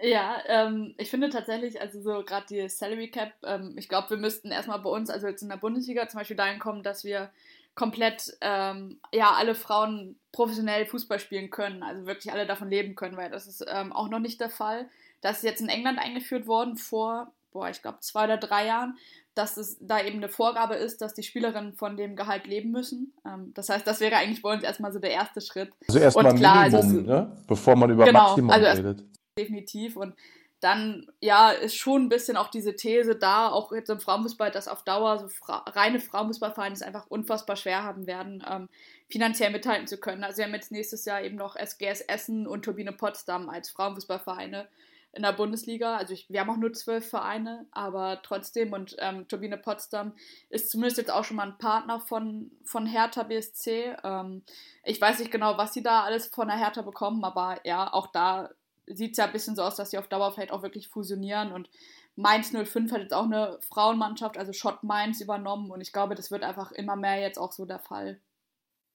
Ja, 0.03 0.39
ähm, 0.47 0.95
ich 0.99 1.11
finde 1.11 1.29
tatsächlich, 1.29 1.81
also 1.81 2.01
so 2.01 2.25
gerade 2.25 2.47
die 2.49 2.69
Salary 2.69 3.11
Cap, 3.11 3.33
ähm, 3.45 3.75
ich 3.77 3.89
glaube, 3.89 4.11
wir 4.11 4.17
müssten 4.17 4.51
erstmal 4.51 4.79
bei 4.79 4.91
uns, 4.91 5.11
also 5.11 5.27
jetzt 5.27 5.43
in 5.43 5.49
der 5.49 5.57
Bundesliga 5.57 6.09
zum 6.09 6.19
Beispiel 6.19 6.37
dahin 6.37 6.59
kommen, 6.59 6.83
dass 6.83 7.05
wir 7.05 7.31
komplett, 7.75 8.37
ähm, 8.41 8.99
ja, 9.13 9.33
alle 9.33 9.55
Frauen 9.55 10.17
professionell 10.33 10.87
Fußball 10.87 11.19
spielen 11.19 11.51
können, 11.51 11.83
also 11.83 12.07
wirklich 12.07 12.33
alle 12.33 12.47
davon 12.47 12.71
leben 12.71 12.95
können, 12.95 13.17
weil 13.17 13.31
das 13.31 13.47
ist 13.47 13.65
ähm, 13.69 13.93
auch 13.93 14.09
noch 14.09 14.19
nicht 14.19 14.41
der 14.41 14.51
Fall. 14.51 14.89
Das 15.21 15.39
ist 15.39 15.45
jetzt 15.45 15.61
in 15.61 15.69
England 15.69 15.99
eingeführt 15.99 16.47
worden 16.47 16.77
vor, 16.77 17.33
boah, 17.53 17.69
ich 17.69 17.83
glaube, 17.83 17.99
zwei 18.01 18.25
oder 18.25 18.39
drei 18.39 18.67
Jahren, 18.67 18.97
dass 19.35 19.57
es 19.57 19.77
da 19.81 20.03
eben 20.03 20.17
eine 20.17 20.29
Vorgabe 20.29 20.75
ist, 20.75 21.03
dass 21.03 21.15
die 21.15 21.23
Spielerinnen 21.23 21.75
von 21.75 21.97
dem 21.97 22.17
Gehalt 22.17 22.47
leben 22.47 22.71
müssen. 22.71 23.13
Ähm, 23.27 23.53
das 23.55 23.69
heißt, 23.69 23.87
das 23.87 24.01
wäre 24.01 24.17
eigentlich 24.17 24.43
bei 24.43 24.53
uns 24.53 24.63
erstmal 24.63 24.93
so 24.93 24.99
der 24.99 25.11
erste 25.11 25.41
Schritt. 25.41 25.71
Also 25.89 26.01
erstmal 26.01 26.33
Minimum, 26.33 26.75
also, 26.75 27.01
ne? 27.01 27.37
bevor 27.47 27.77
man 27.77 27.91
über 27.91 28.05
genau, 28.05 28.29
Maximum 28.29 28.51
also 28.51 28.67
redet 28.67 29.05
definitiv. 29.41 29.97
Und 29.97 30.15
dann, 30.61 31.11
ja, 31.21 31.51
ist 31.51 31.77
schon 31.77 32.05
ein 32.05 32.09
bisschen 32.09 32.37
auch 32.37 32.49
diese 32.49 32.77
These 32.77 33.17
da, 33.17 33.49
auch 33.49 33.73
jetzt 33.73 33.89
im 33.89 34.01
Frauenfußball, 34.01 34.51
dass 34.51 34.69
auf 34.69 34.83
Dauer 34.85 35.19
so 35.19 35.29
fra 35.29 35.65
reine 35.69 36.01
Frauenfußballvereine 36.01 36.75
es 36.75 36.83
einfach 36.83 37.07
unfassbar 37.09 37.57
schwer 37.57 37.83
haben 37.83 38.07
werden, 38.07 38.45
ähm, 38.49 38.69
finanziell 39.09 39.51
mithalten 39.51 39.87
zu 39.87 39.99
können. 39.99 40.23
Also 40.23 40.39
wir 40.39 40.45
haben 40.45 40.55
jetzt 40.55 40.71
nächstes 40.71 41.07
Jahr 41.07 41.23
eben 41.23 41.37
noch 41.37 41.57
SGS 41.57 42.03
Essen 42.03 42.47
und 42.47 42.65
Turbine 42.65 42.93
Potsdam 42.93 43.49
als 43.49 43.71
Frauenfußballvereine 43.71 44.69
in 45.13 45.23
der 45.23 45.33
Bundesliga. 45.33 45.97
Also 45.97 46.13
ich, 46.13 46.29
wir 46.29 46.41
haben 46.41 46.51
auch 46.51 46.57
nur 46.57 46.73
zwölf 46.73 47.09
Vereine, 47.09 47.67
aber 47.71 48.21
trotzdem 48.23 48.73
und 48.75 48.97
ähm, 48.99 49.27
Turbine 49.29 49.57
Potsdam 49.57 50.13
ist 50.51 50.71
zumindest 50.71 50.99
jetzt 50.99 51.11
auch 51.11 51.25
schon 51.25 51.39
mal 51.39 51.49
ein 51.49 51.59
Partner 51.59 52.01
von, 52.01 52.51
von 52.65 52.87
Hertha 52.87 53.23
BSC. 53.23 53.97
Ähm, 54.05 54.43
ich 54.85 55.01
weiß 55.01 55.19
nicht 55.19 55.33
genau, 55.33 55.57
was 55.59 55.73
sie 55.73 55.83
da 55.83 56.03
alles 56.03 56.27
von 56.27 56.49
der 56.49 56.59
Hertha 56.59 56.83
bekommen, 56.83 57.25
aber 57.25 57.61
ja, 57.65 57.93
auch 57.93 58.09
da 58.09 58.51
sieht 58.95 59.13
es 59.13 59.19
ja 59.19 59.27
ein 59.27 59.33
bisschen 59.33 59.57
so 59.57 59.63
aus, 59.63 59.77
dass 59.77 59.91
sie 59.91 59.99
auf 59.99 60.09
Dauer 60.09 60.33
vielleicht 60.33 60.53
auch 60.53 60.63
wirklich 60.63 60.89
fusionieren 60.89 61.53
und 61.53 61.69
Mainz 62.17 62.53
05 62.53 62.93
hat 62.93 63.01
jetzt 63.01 63.15
auch 63.15 63.25
eine 63.25 63.59
Frauenmannschaft, 63.61 64.37
also 64.37 64.53
Schott 64.53 64.83
Mainz 64.83 65.21
übernommen 65.21 65.71
und 65.71 65.81
ich 65.81 65.93
glaube, 65.93 66.15
das 66.15 66.31
wird 66.31 66.43
einfach 66.43 66.73
immer 66.73 66.97
mehr 66.97 67.21
jetzt 67.21 67.39
auch 67.39 67.53
so 67.53 67.65
der 67.65 67.79
Fall. 67.79 68.21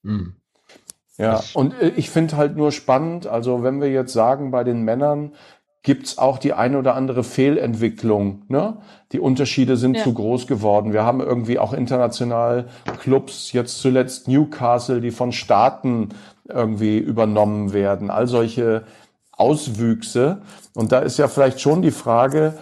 Mhm. 0.03 0.35
Ja, 1.17 1.41
und 1.53 1.73
äh, 1.81 1.93
ich 1.95 2.09
finde 2.09 2.37
halt 2.37 2.57
nur 2.57 2.71
spannend, 2.71 3.25
also 3.25 3.63
wenn 3.63 3.81
wir 3.81 3.89
jetzt 3.89 4.13
sagen, 4.13 4.51
bei 4.51 4.63
den 4.63 4.83
Männern 4.83 5.33
gibt's 5.85 6.17
auch 6.17 6.39
die 6.39 6.53
eine 6.53 6.79
oder 6.79 6.95
andere 6.95 7.23
Fehlentwicklung. 7.23 8.41
Ne? 8.47 8.77
Die 9.11 9.19
Unterschiede 9.19 9.77
sind 9.77 9.95
ja. 9.95 10.03
zu 10.03 10.15
groß 10.15 10.47
geworden. 10.47 10.93
Wir 10.93 11.03
haben 11.03 11.21
irgendwie 11.21 11.59
auch 11.59 11.73
international 11.73 12.67
Clubs, 12.99 13.51
jetzt 13.51 13.79
zuletzt 13.79 14.27
Newcastle, 14.27 14.99
die 14.99 15.11
von 15.11 15.31
Staaten 15.31 16.09
irgendwie 16.49 16.97
übernommen 16.97 17.71
werden. 17.71 18.09
All 18.09 18.25
solche 18.25 18.83
Auswüchse. 19.37 20.41
Und 20.73 20.91
da 20.91 20.99
ist 20.99 21.17
ja 21.17 21.27
vielleicht 21.27 21.61
schon 21.61 21.81
die 21.81 21.91
Frage, 21.91 22.57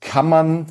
kann 0.00 0.28
man 0.28 0.66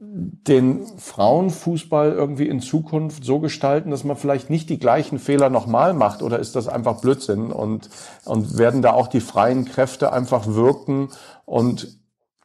den 0.00 0.86
Frauenfußball 0.96 2.12
irgendwie 2.12 2.48
in 2.48 2.60
Zukunft 2.60 3.24
so 3.24 3.40
gestalten, 3.40 3.90
dass 3.90 4.04
man 4.04 4.16
vielleicht 4.16 4.48
nicht 4.48 4.70
die 4.70 4.78
gleichen 4.78 5.18
Fehler 5.18 5.50
nochmal 5.50 5.92
macht 5.92 6.22
oder 6.22 6.38
ist 6.38 6.54
das 6.54 6.68
einfach 6.68 7.00
Blödsinn 7.00 7.50
und, 7.50 7.90
und 8.24 8.58
werden 8.58 8.80
da 8.80 8.92
auch 8.92 9.08
die 9.08 9.20
freien 9.20 9.64
Kräfte 9.64 10.12
einfach 10.12 10.46
wirken 10.46 11.08
und 11.44 11.98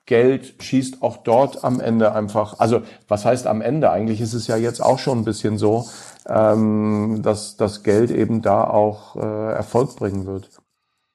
Geld 0.05 0.61
schießt 0.61 1.01
auch 1.01 1.17
dort 1.17 1.63
am 1.63 1.79
Ende 1.79 2.13
einfach, 2.13 2.59
also 2.59 2.81
was 3.07 3.23
heißt 3.23 3.47
am 3.47 3.61
Ende? 3.61 3.89
Eigentlich 3.89 4.19
ist 4.19 4.33
es 4.33 4.47
ja 4.47 4.57
jetzt 4.57 4.81
auch 4.81 4.99
schon 4.99 5.19
ein 5.19 5.23
bisschen 5.23 5.57
so, 5.57 5.87
ähm, 6.27 7.21
dass 7.23 7.55
das 7.55 7.83
Geld 7.83 8.11
eben 8.11 8.41
da 8.41 8.65
auch 8.65 9.15
äh, 9.15 9.53
Erfolg 9.53 9.95
bringen 9.95 10.25
wird. 10.25 10.49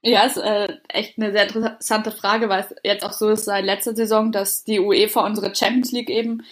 Ja, 0.02 0.24
ist 0.24 0.36
äh, 0.36 0.68
echt 0.88 1.18
eine 1.18 1.32
sehr 1.32 1.48
interessante 1.48 2.12
Frage, 2.12 2.48
weil 2.48 2.60
es 2.60 2.74
jetzt 2.84 3.04
auch 3.04 3.12
so 3.12 3.30
ist 3.30 3.46
seit 3.46 3.64
letzter 3.64 3.96
Saison, 3.96 4.30
dass 4.30 4.62
die 4.64 4.78
UEFA 4.78 5.26
unsere 5.26 5.54
Champions 5.54 5.90
League 5.90 6.08
eben 6.08 6.44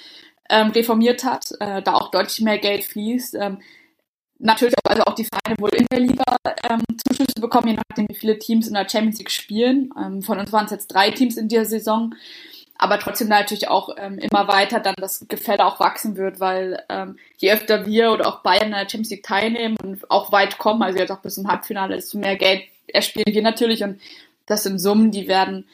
ähm, 0.51 0.71
reformiert 0.71 1.25
hat, 1.25 1.53
äh, 1.61 1.81
da 1.83 1.95
auch 1.95 2.11
deutlich 2.11 2.41
mehr 2.41 2.59
Geld 2.59 2.85
fließt. 2.85 3.37
Ähm, 3.37 3.59
natürlich 4.39 4.75
auch, 4.79 4.91
also 4.91 5.03
auch 5.05 5.15
die 5.15 5.27
Vereine 5.27 5.57
wohl 5.61 5.75
in 5.75 5.87
der 5.91 6.01
Liga 6.01 6.25
ähm, 6.69 6.83
Zuschüsse 7.09 7.41
bekommen, 7.41 7.69
je 7.69 7.75
nachdem, 7.75 8.09
wie 8.09 8.19
viele 8.19 8.39
Teams 8.39 8.67
in 8.67 8.75
der 8.75 8.89
Champions 8.89 9.19
League 9.19 9.31
spielen. 9.31 9.91
Ähm, 9.97 10.23
von 10.23 10.39
uns 10.39 10.53
waren 10.53 10.65
es 10.67 10.73
jetzt 10.73 10.89
drei 10.89 11.11
Teams 11.13 11.37
in 11.37 11.49
dieser 11.49 11.65
Saison, 11.67 12.15
aber 12.79 12.99
trotzdem 12.99 13.29
natürlich 13.29 13.69
auch 13.69 13.91
ähm, 13.97 14.19
immer 14.19 14.49
weiter 14.49 14.81
dann 14.81 14.97
das 14.99 15.27
Gefälle 15.29 15.65
auch 15.65 15.79
wachsen 15.79 16.17
wird, 16.17 16.41
weil 16.41 16.83
ähm, 16.89 17.17
je 17.39 17.53
öfter 17.53 17.87
wir 17.87 18.11
oder 18.11 18.27
auch 18.27 18.43
Bayern 18.43 18.67
in 18.67 18.73
der 18.73 18.81
Champions 18.81 19.11
League 19.11 19.23
teilnehmen 19.23 19.77
und 19.83 20.11
auch 20.11 20.33
weit 20.33 20.59
kommen, 20.59 20.83
also 20.83 20.99
jetzt 20.99 21.13
auch 21.13 21.21
bis 21.21 21.37
zum 21.37 21.49
Halbfinale, 21.49 21.95
desto 21.95 22.19
mehr 22.19 22.37
Geld 22.37 22.63
erspielen 22.89 23.34
wir 23.34 23.43
natürlich 23.43 23.82
und 23.82 24.01
das 24.47 24.62
sind 24.62 24.78
Summen, 24.78 25.11
die 25.11 25.28
werden 25.28 25.68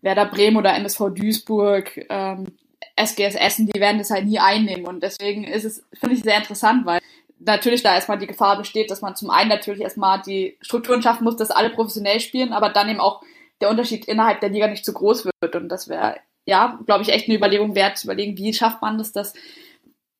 Werder 0.00 0.26
Bremen 0.26 0.56
oder 0.56 0.76
MSV 0.76 1.10
Duisburg, 1.14 2.06
ähm, 2.08 2.58
SGS 2.96 3.34
Essen, 3.34 3.66
die 3.66 3.80
werden 3.80 3.98
das 3.98 4.10
halt 4.10 4.26
nie 4.26 4.38
einnehmen 4.38 4.86
und 4.86 5.02
deswegen 5.02 5.44
ist 5.44 5.64
es, 5.64 5.84
finde 5.94 6.16
ich, 6.16 6.22
sehr 6.22 6.36
interessant, 6.36 6.86
weil 6.86 7.00
natürlich 7.38 7.82
da 7.82 7.94
erstmal 7.94 8.18
die 8.18 8.26
Gefahr 8.26 8.58
besteht, 8.58 8.90
dass 8.90 9.00
man 9.00 9.16
zum 9.16 9.30
einen 9.30 9.48
natürlich 9.48 9.80
erstmal 9.80 10.20
die 10.22 10.58
Strukturen 10.60 11.02
schaffen 11.02 11.24
muss, 11.24 11.36
dass 11.36 11.50
alle 11.50 11.70
professionell 11.70 12.20
spielen, 12.20 12.52
aber 12.52 12.70
dann 12.70 12.88
eben 12.88 13.00
auch 13.00 13.22
der 13.60 13.70
Unterschied 13.70 14.06
innerhalb 14.06 14.40
der 14.40 14.50
Liga 14.50 14.68
nicht 14.68 14.84
zu 14.84 14.92
groß 14.92 15.26
wird. 15.26 15.56
Und 15.56 15.68
das 15.68 15.88
wäre, 15.88 16.16
ja, 16.46 16.78
glaube 16.86 17.02
ich, 17.02 17.10
echt 17.10 17.28
eine 17.28 17.36
Überlegung 17.36 17.74
wert, 17.74 17.98
zu 17.98 18.06
überlegen, 18.06 18.36
wie 18.36 18.52
schafft 18.52 18.82
man 18.82 18.98
das, 18.98 19.12
dass 19.12 19.34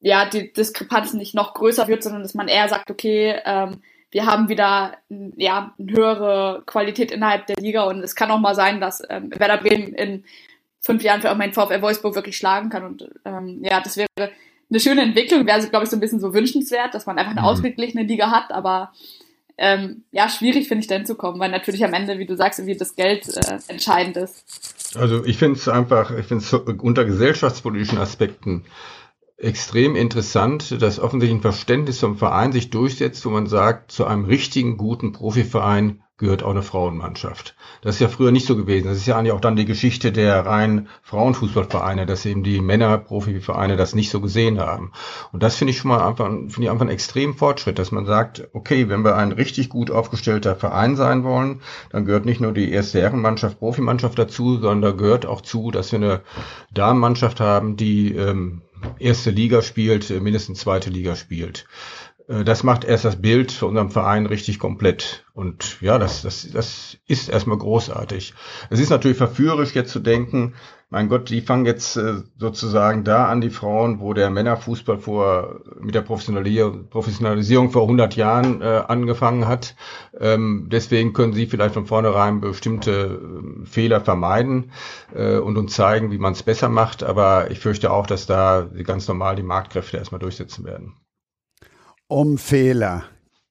ja 0.01 0.27
die 0.27 0.53
Diskrepanz 0.53 1.13
nicht 1.13 1.35
noch 1.35 1.55
größer 1.55 1.89
wird, 1.89 2.03
sondern 2.03 2.23
dass 2.23 2.35
man 2.35 2.49
eher 2.49 2.69
sagt, 2.69 2.91
okay, 2.91 3.41
ähm, 3.45 3.83
wir 4.11 4.27
haben 4.27 4.49
wieder 4.49 4.97
ja, 5.37 5.75
eine 5.79 5.93
höhere 5.93 6.63
Qualität 6.67 7.11
innerhalb 7.11 7.47
der 7.47 7.57
Liga 7.57 7.85
und 7.85 8.03
es 8.03 8.15
kann 8.15 8.31
auch 8.31 8.41
mal 8.41 8.55
sein, 8.55 8.81
dass 8.81 9.03
ähm, 9.09 9.31
Werder 9.39 9.59
Bremen 9.59 9.93
in 9.95 10.25
fünf 10.81 11.03
Jahren 11.03 11.21
für 11.21 11.31
auch 11.31 11.37
meinen 11.37 11.53
VfL 11.53 11.83
Wolfsburg 11.83 12.15
wirklich 12.15 12.37
schlagen 12.37 12.71
kann. 12.71 12.85
Und 12.85 13.11
ähm, 13.25 13.63
ja, 13.63 13.81
das 13.81 13.97
wäre 13.97 14.09
eine 14.71 14.81
schöne 14.81 15.03
Entwicklung, 15.03 15.47
wäre, 15.47 15.67
glaube 15.69 15.85
ich, 15.85 15.91
so 15.91 15.97
ein 15.97 16.01
bisschen 16.01 16.21
so 16.21 16.33
wünschenswert, 16.33 16.95
dass 16.95 17.07
man 17.07 17.19
einfach 17.19 17.33
eine 17.33 17.43
mhm. 17.43 17.47
ausgeglichene 17.47 18.05
Liga 18.05 18.31
hat, 18.31 18.51
aber 18.51 18.93
ähm, 19.61 20.05
ja, 20.13 20.29
schwierig 20.29 20.69
finde 20.69 20.83
ich 20.83 20.87
dann 20.87 21.05
zu 21.05 21.17
kommen, 21.17 21.41
weil 21.41 21.51
natürlich 21.51 21.85
am 21.85 21.93
Ende, 21.93 22.19
wie 22.19 22.27
du 22.27 22.37
sagst, 22.37 22.61
irgendwie 22.61 22.79
das 22.79 22.95
Geld 22.95 23.27
äh, 23.37 23.59
entscheidend 23.67 24.17
ist. 24.17 24.97
Also 24.97 25.25
ich 25.25 25.37
finde 25.37 25.59
es 25.59 25.69
einfach, 25.69 26.17
ich 26.17 26.27
finde 26.27 26.45
es 26.45 26.53
unter 26.53 27.05
gesellschaftspolitischen 27.05 27.99
Aspekten 27.99 28.65
extrem 29.39 29.95
interessant, 29.95 30.83
dass 30.83 30.99
offensichtlich 30.99 31.39
ein 31.39 31.43
Verständnis 31.43 32.01
vom 32.01 32.17
Verein 32.17 32.53
sich 32.53 32.71
durchsetzt, 32.71 33.25
wo 33.25 33.31
man 33.31 33.47
sagt, 33.47 33.93
zu 33.93 34.05
einem 34.05 34.25
richtigen, 34.25 34.77
guten 34.77 35.13
Profiverein 35.13 36.03
gehört 36.19 36.43
auch 36.43 36.51
eine 36.51 36.63
Frauenmannschaft. 36.63 37.55
Das 37.81 37.95
ist 37.95 38.01
ja 38.01 38.09
früher 38.09 38.33
nicht 38.33 38.47
so 38.47 38.57
gewesen. 38.57 38.89
Das 38.89 38.97
ist 38.97 39.07
ja 39.07 39.17
eigentlich 39.17 39.31
auch 39.31 39.41
dann 39.41 39.55
die 39.55 39.65
Geschichte 39.65 40.11
der 40.11 40.45
reinen 40.45 40.89
Frauenfußballvereine, 41.03 42.07
dass 42.07 42.27
eben 42.27 42.43
die 42.43 42.61
Männerprofivereine 42.61 43.77
das 43.77 43.95
nicht 43.95 44.11
so 44.11 44.21
gesehen 44.21 44.59
haben. 44.59 44.91
Und 45.33 45.45
das 45.45 45.55
finde 45.55 45.71
ich 45.71 45.79
schon 45.79 45.91
mal 45.91 46.05
einfach, 46.05 46.27
finde 46.27 46.63
ich 46.63 46.71
einfach 46.71 46.83
einen 46.83 46.91
extremen 46.91 47.35
Fortschritt, 47.35 47.79
dass 47.79 47.93
man 47.93 48.05
sagt, 48.05 48.49
okay, 48.53 48.89
wenn 48.89 49.05
wir 49.05 49.15
ein 49.15 49.31
richtig 49.31 49.69
gut 49.69 49.93
aufgestellter 49.93 50.57
Verein 50.57 50.97
sein 50.97 51.23
wollen, 51.23 51.61
dann 51.91 52.05
gehört 52.05 52.27
nicht 52.27 52.41
nur 52.41 52.51
die 52.51 52.73
erste 52.73 53.01
Herrenmannschaft, 53.01 53.61
Profimannschaft 53.61 54.19
dazu, 54.19 54.55
sondern 54.55 54.83
da 54.83 54.91
gehört 54.91 55.25
auch 55.25 55.43
zu, 55.43 55.71
dass 55.71 55.93
wir 55.93 56.01
eine 56.01 56.23
Damenmannschaft 56.75 57.39
haben, 57.39 57.77
die 57.77 58.13
ähm, 58.17 58.63
erste 58.99 59.31
Liga 59.31 59.63
spielt, 59.63 60.11
mindestens 60.11 60.61
zweite 60.61 60.91
Liga 60.91 61.17
spielt. 61.17 61.67
Äh, 62.29 62.45
das 62.45 62.63
macht 62.63 62.85
erst 62.85 63.05
das 63.05 63.21
Bild 63.21 63.51
für 63.53 63.67
unseren 63.67 63.91
Verein 63.91 64.27
richtig 64.27 64.59
komplett. 64.59 65.25
Und 65.33 65.81
ja, 65.81 65.99
das, 65.99 66.23
das, 66.23 66.49
das 66.53 66.99
ist 67.07 67.29
erstmal 67.29 67.59
großartig. 67.59 68.35
Es 68.71 68.81
ist 68.81 68.91
natürlich 68.91 69.17
verführerisch 69.17 69.75
jetzt 69.75 69.93
zu 69.93 70.01
denken, 70.01 70.55
mein 70.91 71.09
Gott, 71.11 71.29
die 71.29 71.43
fangen 71.43 71.67
jetzt 71.67 71.97
äh, 71.97 72.23
sozusagen 72.39 73.05
da 73.05 73.27
an, 73.27 73.43
die 73.43 73.51
Frauen, 73.51 74.01
wo 74.01 74.15
der 74.15 74.31
Männerfußball 74.31 74.99
vor, 74.99 75.61
mit 75.81 75.95
der 75.95 76.01
Professionalisierung, 76.01 77.71
vor 77.71 77.83
100 77.83 78.17
Jahren 78.17 78.63
äh, 78.63 78.83
angefangen 78.89 79.47
hat. 79.47 79.77
Ähm, 80.19 80.69
deswegen 80.73 81.13
können 81.13 81.35
sie 81.35 81.47
vielleicht 81.47 81.75
von 81.75 81.87
vornherein 81.87 82.41
bestimmte 82.41 83.21
äh, 83.63 83.67
Fehler 83.67 84.01
vermeiden 84.01 84.73
äh, 85.15 85.37
und 85.37 85.59
uns 85.59 85.75
zeigen, 85.75 86.11
wie 86.11 86.19
man 86.19 86.33
es 86.33 86.43
besser 86.43 86.71
macht. 86.71 87.03
Aber 87.03 87.51
ich 87.51 87.61
fürchte 87.61 87.93
auch, 87.93 88.07
dass 88.07 88.25
da 88.25 88.67
ganz 88.85 89.07
normal 89.09 89.37
die 89.37 89.43
Marktkräfte 89.43 89.99
erstmal 89.99 90.21
durchsetzen 90.21 90.65
werden. 90.65 90.95
Um 92.07 92.39
Fehler 92.39 93.05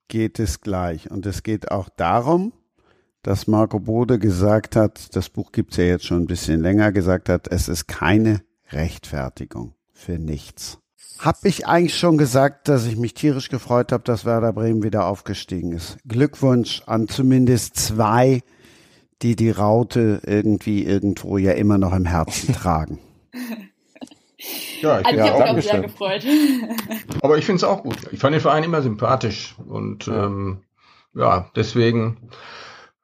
geht 0.07 0.39
es 0.39 0.61
gleich. 0.61 1.11
Und 1.11 1.27
es 1.27 1.43
geht 1.43 1.69
auch 1.71 1.89
darum, 1.89 2.53
dass 3.24 3.47
Marco 3.47 3.80
Bode 3.80 4.20
gesagt 4.20 4.76
hat, 4.76 5.15
das 5.15 5.30
Buch 5.30 5.51
gibt's 5.51 5.78
ja 5.78 5.86
jetzt 5.86 6.05
schon 6.05 6.24
ein 6.24 6.28
bisschen 6.28 6.61
länger, 6.61 6.91
gesagt 6.91 7.30
hat, 7.30 7.47
es 7.47 7.68
ist 7.68 7.88
keine 7.88 8.41
Rechtfertigung 8.72 9.74
für 9.93 10.20
nichts. 10.20 10.80
Hab 11.20 11.43
ich 11.45 11.65
eigentlich 11.68 11.97
schon 11.97 12.18
gesagt, 12.18 12.68
dass 12.68 12.86
ich 12.86 12.95
mich 12.95 13.13
tierisch 13.15 13.49
gefreut 13.49 13.91
habe, 13.91 14.03
dass 14.03 14.26
Werder 14.26 14.53
Bremen 14.53 14.84
wieder 14.84 15.07
aufgestiegen 15.07 15.72
ist. 15.72 15.97
Glückwunsch 16.07 16.84
an 16.86 17.07
zumindest 17.07 17.76
zwei, 17.76 18.41
die 19.24 19.36
die 19.36 19.49
Raute 19.49 20.22
irgendwie 20.26 20.84
irgendwo 20.84 21.38
ja 21.38 21.53
immer 21.53 21.80
noch 21.80 21.93
im 21.93 22.05
Herzen 22.05 22.53
tragen. 22.53 22.99
Ja, 24.82 24.99
ich, 24.99 25.07
also 25.07 25.24
ich 25.24 25.32
habe 25.32 25.53
mich 25.55 25.68
auch 25.68 25.72
sehr 25.72 25.82
gefreut. 25.82 26.24
Aber 27.22 27.38
ich 27.38 27.45
finde 27.45 27.57
es 27.57 27.63
auch 27.63 27.82
gut. 27.82 27.97
Ich 28.11 28.20
fand 28.20 28.36
den 28.36 28.41
Verein 28.41 28.63
immer 28.63 28.84
sympathisch 28.84 29.55
und 29.68 30.05
ja, 30.05 30.26
ähm, 30.26 30.61
ja 31.15 31.49
deswegen 31.55 32.30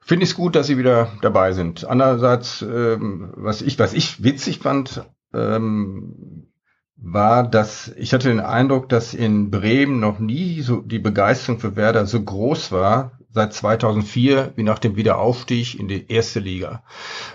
finde 0.04 0.24
ich 0.24 0.32
es 0.32 0.36
gut, 0.36 0.56
dass 0.56 0.68
sie 0.68 0.78
wieder 0.78 1.12
dabei 1.22 1.54
sind. 1.54 1.86
Andererseits, 1.86 2.62
ähm, 2.62 3.34
was 3.36 3.62
ich 3.62 3.80
was 3.80 3.93
ich 3.93 4.24
witzig 4.24 4.60
fand, 4.60 5.06
ähm, 5.34 6.47
war, 6.95 7.47
dass 7.47 7.91
ich 7.97 8.14
hatte 8.14 8.30
den 8.30 8.39
Eindruck, 8.39 8.89
dass 8.89 9.14
in 9.14 9.51
Bremen 9.51 9.99
noch 9.99 10.20
nie 10.20 10.62
so 10.62 10.82
die 10.82 10.99
Begeisterung 10.99 11.60
für 11.60 11.76
Werder 11.76 12.06
so 12.06 12.22
groß 12.22 12.72
war, 12.72 13.20
seit 13.34 13.53
2004 13.53 14.53
wie 14.55 14.63
nach 14.63 14.79
dem 14.79 14.95
Wiederaufstieg 14.95 15.79
in 15.79 15.88
die 15.88 16.07
erste 16.07 16.39
Liga. 16.39 16.84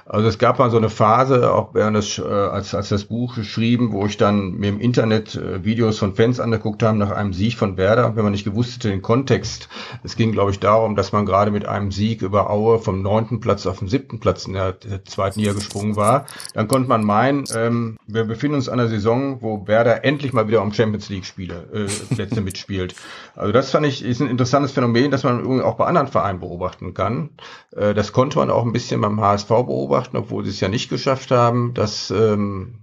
Also 0.06 0.28
es 0.28 0.38
gab 0.38 0.58
mal 0.58 0.70
so 0.70 0.76
eine 0.76 0.90
Phase, 0.90 1.52
auch 1.52 1.74
während 1.74 1.96
das, 1.96 2.18
äh, 2.18 2.22
als, 2.22 2.74
als 2.74 2.88
das 2.88 3.04
Buch 3.04 3.34
geschrieben, 3.34 3.92
wo 3.92 4.06
ich 4.06 4.16
dann 4.16 4.52
mir 4.52 4.68
im 4.68 4.80
Internet 4.80 5.34
äh, 5.34 5.64
Videos 5.64 5.98
von 5.98 6.14
Fans 6.14 6.38
angeguckt 6.38 6.82
habe 6.82 6.96
nach 6.96 7.10
einem 7.10 7.32
Sieg 7.32 7.56
von 7.56 7.76
Werder, 7.76 8.14
wenn 8.14 8.22
man 8.22 8.32
nicht 8.32 8.44
gewusst 8.44 8.76
hätte 8.76 8.90
den 8.90 9.02
Kontext. 9.02 9.68
Es 10.04 10.14
ging, 10.14 10.30
glaube 10.30 10.52
ich, 10.52 10.60
darum, 10.60 10.94
dass 10.94 11.10
man 11.12 11.26
gerade 11.26 11.50
mit 11.50 11.66
einem 11.66 11.90
Sieg 11.90 12.22
über 12.22 12.48
Aue 12.48 12.78
vom 12.78 13.02
neunten 13.02 13.40
Platz 13.40 13.66
auf 13.66 13.80
den 13.80 13.88
siebten 13.88 14.20
Platz 14.20 14.46
in 14.46 14.52
der, 14.52 14.76
zweiten 15.04 15.40
Liga 15.40 15.52
gesprungen 15.52 15.96
war. 15.96 16.26
Dann 16.54 16.68
konnte 16.68 16.88
man 16.88 17.04
meinen, 17.04 17.44
ähm, 17.54 17.98
wir 18.06 18.24
befinden 18.24 18.56
uns 18.56 18.68
an 18.68 18.78
einer 18.78 18.88
Saison, 18.88 19.42
wo 19.42 19.66
Werder 19.66 20.04
endlich 20.04 20.32
mal 20.32 20.46
wieder 20.46 20.62
um 20.62 20.72
Champions 20.72 21.08
League 21.08 21.24
Spiele, 21.24 21.68
äh, 21.72 22.14
Plätze 22.14 22.40
mitspielt. 22.40 22.94
Also 23.34 23.52
das 23.52 23.70
fand 23.72 23.86
ich, 23.86 24.04
ist 24.04 24.20
ein 24.20 24.28
interessantes 24.28 24.72
Phänomen, 24.72 25.10
dass 25.10 25.24
man 25.24 25.60
auch 25.60 25.74
bei 25.74 25.87
anderen 25.88 26.08
Vereinen 26.08 26.40
beobachten 26.40 26.94
kann. 26.94 27.30
Äh, 27.74 27.94
das 27.94 28.12
konnte 28.12 28.38
man 28.38 28.50
auch 28.50 28.64
ein 28.64 28.72
bisschen 28.72 29.00
beim 29.00 29.20
HSV 29.20 29.48
beobachten, 29.48 30.16
obwohl 30.16 30.44
sie 30.44 30.50
es 30.50 30.60
ja 30.60 30.68
nicht 30.68 30.90
geschafft 30.90 31.30
haben, 31.30 31.74
dass 31.74 32.10
ähm, 32.10 32.78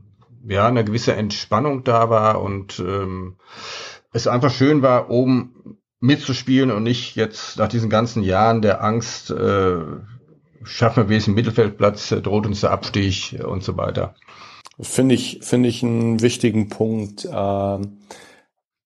ja 0.48 0.68
eine 0.68 0.84
gewisse 0.84 1.16
Entspannung 1.16 1.84
da 1.84 2.10
war 2.10 2.42
und 2.42 2.80
ähm, 2.80 3.38
es 4.12 4.28
einfach 4.28 4.52
schön 4.52 4.82
war, 4.82 5.10
oben 5.10 5.80
mitzuspielen 6.00 6.72
und 6.72 6.84
nicht 6.84 7.16
jetzt 7.16 7.58
nach 7.58 7.68
diesen 7.68 7.90
ganzen 7.90 8.24
Jahren 8.24 8.62
der 8.62 8.84
Angst, 8.84 9.32
äh, 9.32 9.78
schaffen 10.64 11.04
wir 11.04 11.10
wenigstens 11.10 11.36
Mittelfeldplatz, 11.36 12.10
droht 12.10 12.46
uns 12.46 12.62
der 12.62 12.72
Abstieg 12.72 13.40
und 13.46 13.64
so 13.64 13.78
weiter. 13.78 14.16
Finde 14.80 15.16
ich, 15.16 15.40
finde 15.42 15.70
ich 15.70 15.84
einen 15.84 16.22
wichtigen 16.22 16.70
Punkt, 16.70 17.26
äh, 17.26 17.78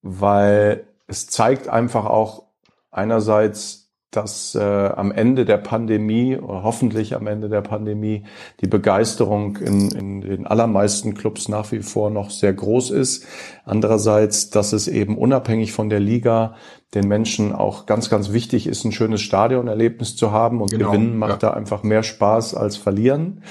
weil 0.02 0.88
es 1.08 1.28
zeigt 1.28 1.68
einfach 1.68 2.06
auch 2.06 2.44
einerseits, 2.92 3.89
dass 4.12 4.56
äh, 4.56 4.60
am 4.60 5.12
Ende 5.12 5.46
der 5.46 5.58
Pandemie 5.58 6.36
oder 6.36 6.64
hoffentlich 6.64 7.16
am 7.16 7.28
Ende 7.28 7.48
der 7.48 7.62
Pandemie 7.62 8.24
die 8.60 8.68
Begeisterung 8.68 9.58
in, 9.58 9.92
in 9.92 10.22
den 10.22 10.48
allermeisten 10.48 11.14
Clubs 11.14 11.48
nach 11.48 11.72
wie 11.72 11.82
vor 11.82 12.10
noch 12.10 12.32
sehr 12.32 12.54
groß 12.54 12.90
ist. 12.90 13.26
Andererseits, 13.66 14.50
dass 14.50 14.74
es 14.74 14.88
eben 14.88 15.18
unabhängig 15.18 15.74
von 15.74 15.90
der 15.90 16.00
Liga 16.00 16.56
den 16.96 17.08
Menschen 17.08 17.54
auch 17.54 17.86
ganz, 17.86 18.10
ganz 18.10 18.32
wichtig 18.32 18.66
ist, 18.66 18.84
ein 18.84 18.92
schönes 18.92 19.22
Stadionerlebnis 19.22 20.16
zu 20.16 20.32
haben 20.32 20.60
und 20.60 20.72
genau, 20.72 20.92
Gewinnen 20.92 21.18
macht 21.18 21.44
ja. 21.44 21.50
da 21.50 21.52
einfach 21.52 21.84
mehr 21.84 22.02
Spaß 22.02 22.56
als 22.56 22.78
Verlieren. 22.78 23.44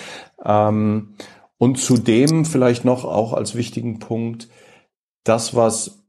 Ähm, 0.45 1.15
und 1.57 1.79
zudem 1.79 2.45
vielleicht 2.45 2.85
noch 2.85 3.05
auch 3.05 3.33
als 3.33 3.55
wichtigen 3.55 4.01
Punkt, 4.01 4.49
das, 5.23 5.55
was 5.55 6.05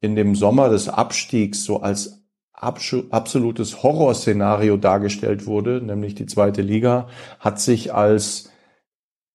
in 0.00 0.16
dem 0.16 0.34
Sommer 0.34 0.68
des 0.68 0.88
Abstiegs 0.88 1.64
so 1.64 1.80
als 1.80 2.15
absolutes 2.56 3.82
Horrorszenario 3.82 4.76
dargestellt 4.76 5.46
wurde, 5.46 5.80
nämlich 5.82 6.14
die 6.14 6.26
zweite 6.26 6.62
Liga, 6.62 7.08
hat 7.38 7.60
sich 7.60 7.92
als 7.94 8.50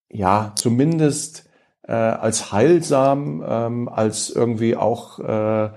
ja 0.10 0.54
zumindest 0.56 1.50
äh, 1.84 1.94
als 1.94 2.52
heilsam, 2.52 3.44
ähm, 3.48 3.90
als 3.90 4.30
irgendwie 4.30 4.76
auch 4.76 5.20
äh, 5.20 5.70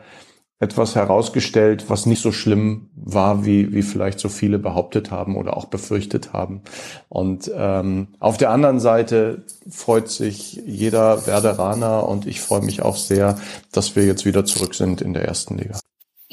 etwas 0.61 0.95
herausgestellt, 0.95 1.87
was 1.89 2.07
nicht 2.07 2.23
so 2.23 2.33
schlimm 2.33 2.89
war, 2.95 3.45
wie, 3.45 3.75
wie 3.75 3.83
vielleicht 3.83 4.19
so 4.19 4.29
viele 4.29 4.59
behauptet 4.59 5.11
haben 5.11 5.37
oder 5.37 5.57
auch 5.57 5.67
befürchtet 5.67 6.33
haben. 6.33 6.63
Und 7.09 7.51
ähm, 7.55 8.09
auf 8.21 8.39
der 8.39 8.51
anderen 8.51 8.81
Seite 8.81 9.45
freut 9.69 10.09
sich 10.09 10.55
jeder 10.65 11.27
Werderaner 11.27 12.09
und 12.09 12.27
ich 12.27 12.41
freue 12.41 12.63
mich 12.63 12.83
auch 12.83 12.97
sehr, 12.97 13.37
dass 13.73 13.97
wir 13.97 14.07
jetzt 14.07 14.25
wieder 14.25 14.45
zurück 14.45 14.75
sind 14.75 15.03
in 15.03 15.13
der 15.13 15.25
ersten 15.25 15.59
Liga. 15.59 15.79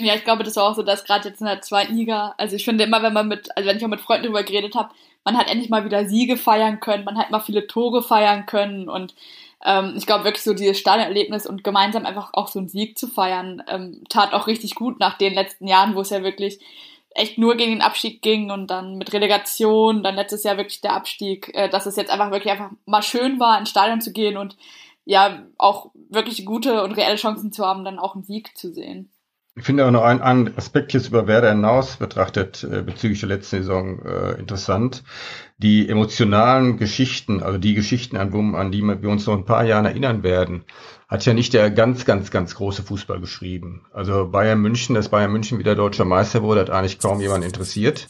Ja, 0.06 0.16
ich 0.16 0.24
glaube, 0.24 0.44
das 0.44 0.56
war 0.56 0.70
auch 0.70 0.76
so, 0.76 0.84
dass 0.84 1.04
gerade 1.04 1.30
jetzt 1.30 1.42
in 1.42 1.48
der 1.48 1.62
zweiten 1.62 1.96
Liga, 1.96 2.34
also 2.38 2.56
ich 2.56 2.66
finde 2.66 2.84
immer, 2.84 3.02
wenn 3.04 3.14
man 3.14 3.28
mit, 3.28 3.56
also 3.56 3.68
wenn 3.68 3.78
ich 3.78 3.84
auch 3.84 3.90
mit 3.90 4.02
Freunden 4.02 4.24
darüber 4.24 4.44
geredet 4.44 4.76
habe, 4.76 4.94
man 5.24 5.38
hat 5.38 5.50
endlich 5.50 5.70
mal 5.70 5.86
wieder 5.86 6.08
Siege 6.08 6.38
feiern 6.38 6.80
können, 6.80 7.04
man 7.04 7.18
hat 7.18 7.32
mal 7.32 7.40
viele 7.40 7.68
Tore 7.68 8.02
feiern 8.02 8.46
können 8.46 8.90
und 8.90 9.14
ähm, 9.64 9.94
ich 9.96 10.06
glaube 10.06 10.24
wirklich 10.24 10.44
so 10.44 10.54
dieses 10.54 10.80
Stadionerlebnis 10.80 11.46
und 11.46 11.64
gemeinsam 11.64 12.06
einfach 12.06 12.32
auch 12.34 12.48
so 12.48 12.60
einen 12.60 12.68
Sieg 12.68 12.98
zu 12.98 13.08
feiern, 13.08 13.64
ähm, 13.68 14.04
tat 14.10 14.34
auch 14.34 14.48
richtig 14.48 14.76
gut 14.76 15.00
nach 15.00 15.18
den 15.18 15.34
letzten 15.34 15.68
Jahren, 15.68 15.96
wo 15.96 16.02
es 16.02 16.10
ja 16.10 16.24
wirklich 16.24 16.60
echt 17.14 17.38
nur 17.38 17.56
gegen 17.56 17.72
den 17.72 17.82
Abstieg 17.82 18.22
ging 18.22 18.52
und 18.52 18.68
dann 18.68 18.98
mit 18.98 19.14
Relegation, 19.14 20.02
dann 20.02 20.16
letztes 20.16 20.44
Jahr 20.44 20.58
wirklich 20.58 20.82
der 20.82 20.94
Abstieg, 20.94 21.52
äh, 21.54 21.70
dass 21.70 21.86
es 21.86 21.96
jetzt 21.96 22.10
einfach 22.10 22.32
wirklich 22.32 22.52
einfach 22.52 22.72
mal 22.86 23.04
schön 23.04 23.40
war, 23.40 23.60
ins 23.60 23.70
Stadion 23.70 24.02
zu 24.02 24.12
gehen 24.14 24.38
und 24.38 24.56
ja 25.06 25.44
auch 25.58 25.92
wirklich 26.10 26.46
gute 26.46 26.84
und 26.84 26.94
reelle 26.94 27.16
Chancen 27.16 27.52
zu 27.52 27.66
haben, 27.66 27.84
dann 27.84 28.00
auch 28.00 28.16
einen 28.16 28.24
Sieg 28.24 28.58
zu 28.58 28.72
sehen. 28.72 29.12
Ich 29.54 29.66
finde 29.66 29.84
aber 29.84 29.92
noch 29.92 30.04
einen, 30.04 30.22
einen 30.22 30.58
Aspekt 30.58 30.94
jetzt 30.94 31.10
über 31.10 31.28
Werder 31.28 31.50
hinaus 31.50 31.98
betrachtet 31.98 32.64
äh, 32.64 32.82
bezüglich 32.82 33.20
der 33.20 33.30
letzten 33.30 33.58
Saison 33.58 34.02
äh, 34.06 34.40
interessant. 34.40 35.04
Die 35.58 35.90
emotionalen 35.90 36.78
Geschichten, 36.78 37.44
also 37.44 37.58
die 37.58 37.74
Geschichten, 37.74 38.16
an, 38.16 38.56
an 38.56 38.72
die 38.72 38.82
wir 38.82 39.10
uns 39.10 39.28
noch 39.28 39.38
ein 39.38 39.46
paar 39.46 39.66
Jahren 39.66 39.86
erinnern 39.86 40.24
werden, 40.24 40.64
hat 41.10 41.26
ja 41.26 41.34
nicht 41.34 41.54
der 41.54 41.70
ganz, 41.70 42.06
ganz, 42.06 42.32
ganz 42.32 42.56
große 42.56 42.84
Fußball 42.84 43.20
geschrieben. 43.20 43.86
Also 43.92 44.30
Bayern 44.30 44.62
München, 44.62 44.96
dass 44.96 45.10
Bayern 45.10 45.34
München 45.34 45.60
wieder 45.60 45.76
deutscher 45.76 46.06
Meister 46.06 46.42
wurde, 46.44 46.62
hat 46.62 46.70
eigentlich 46.70 47.00
kaum 47.00 47.20
jemand 47.20 47.44
interessiert 47.44 48.08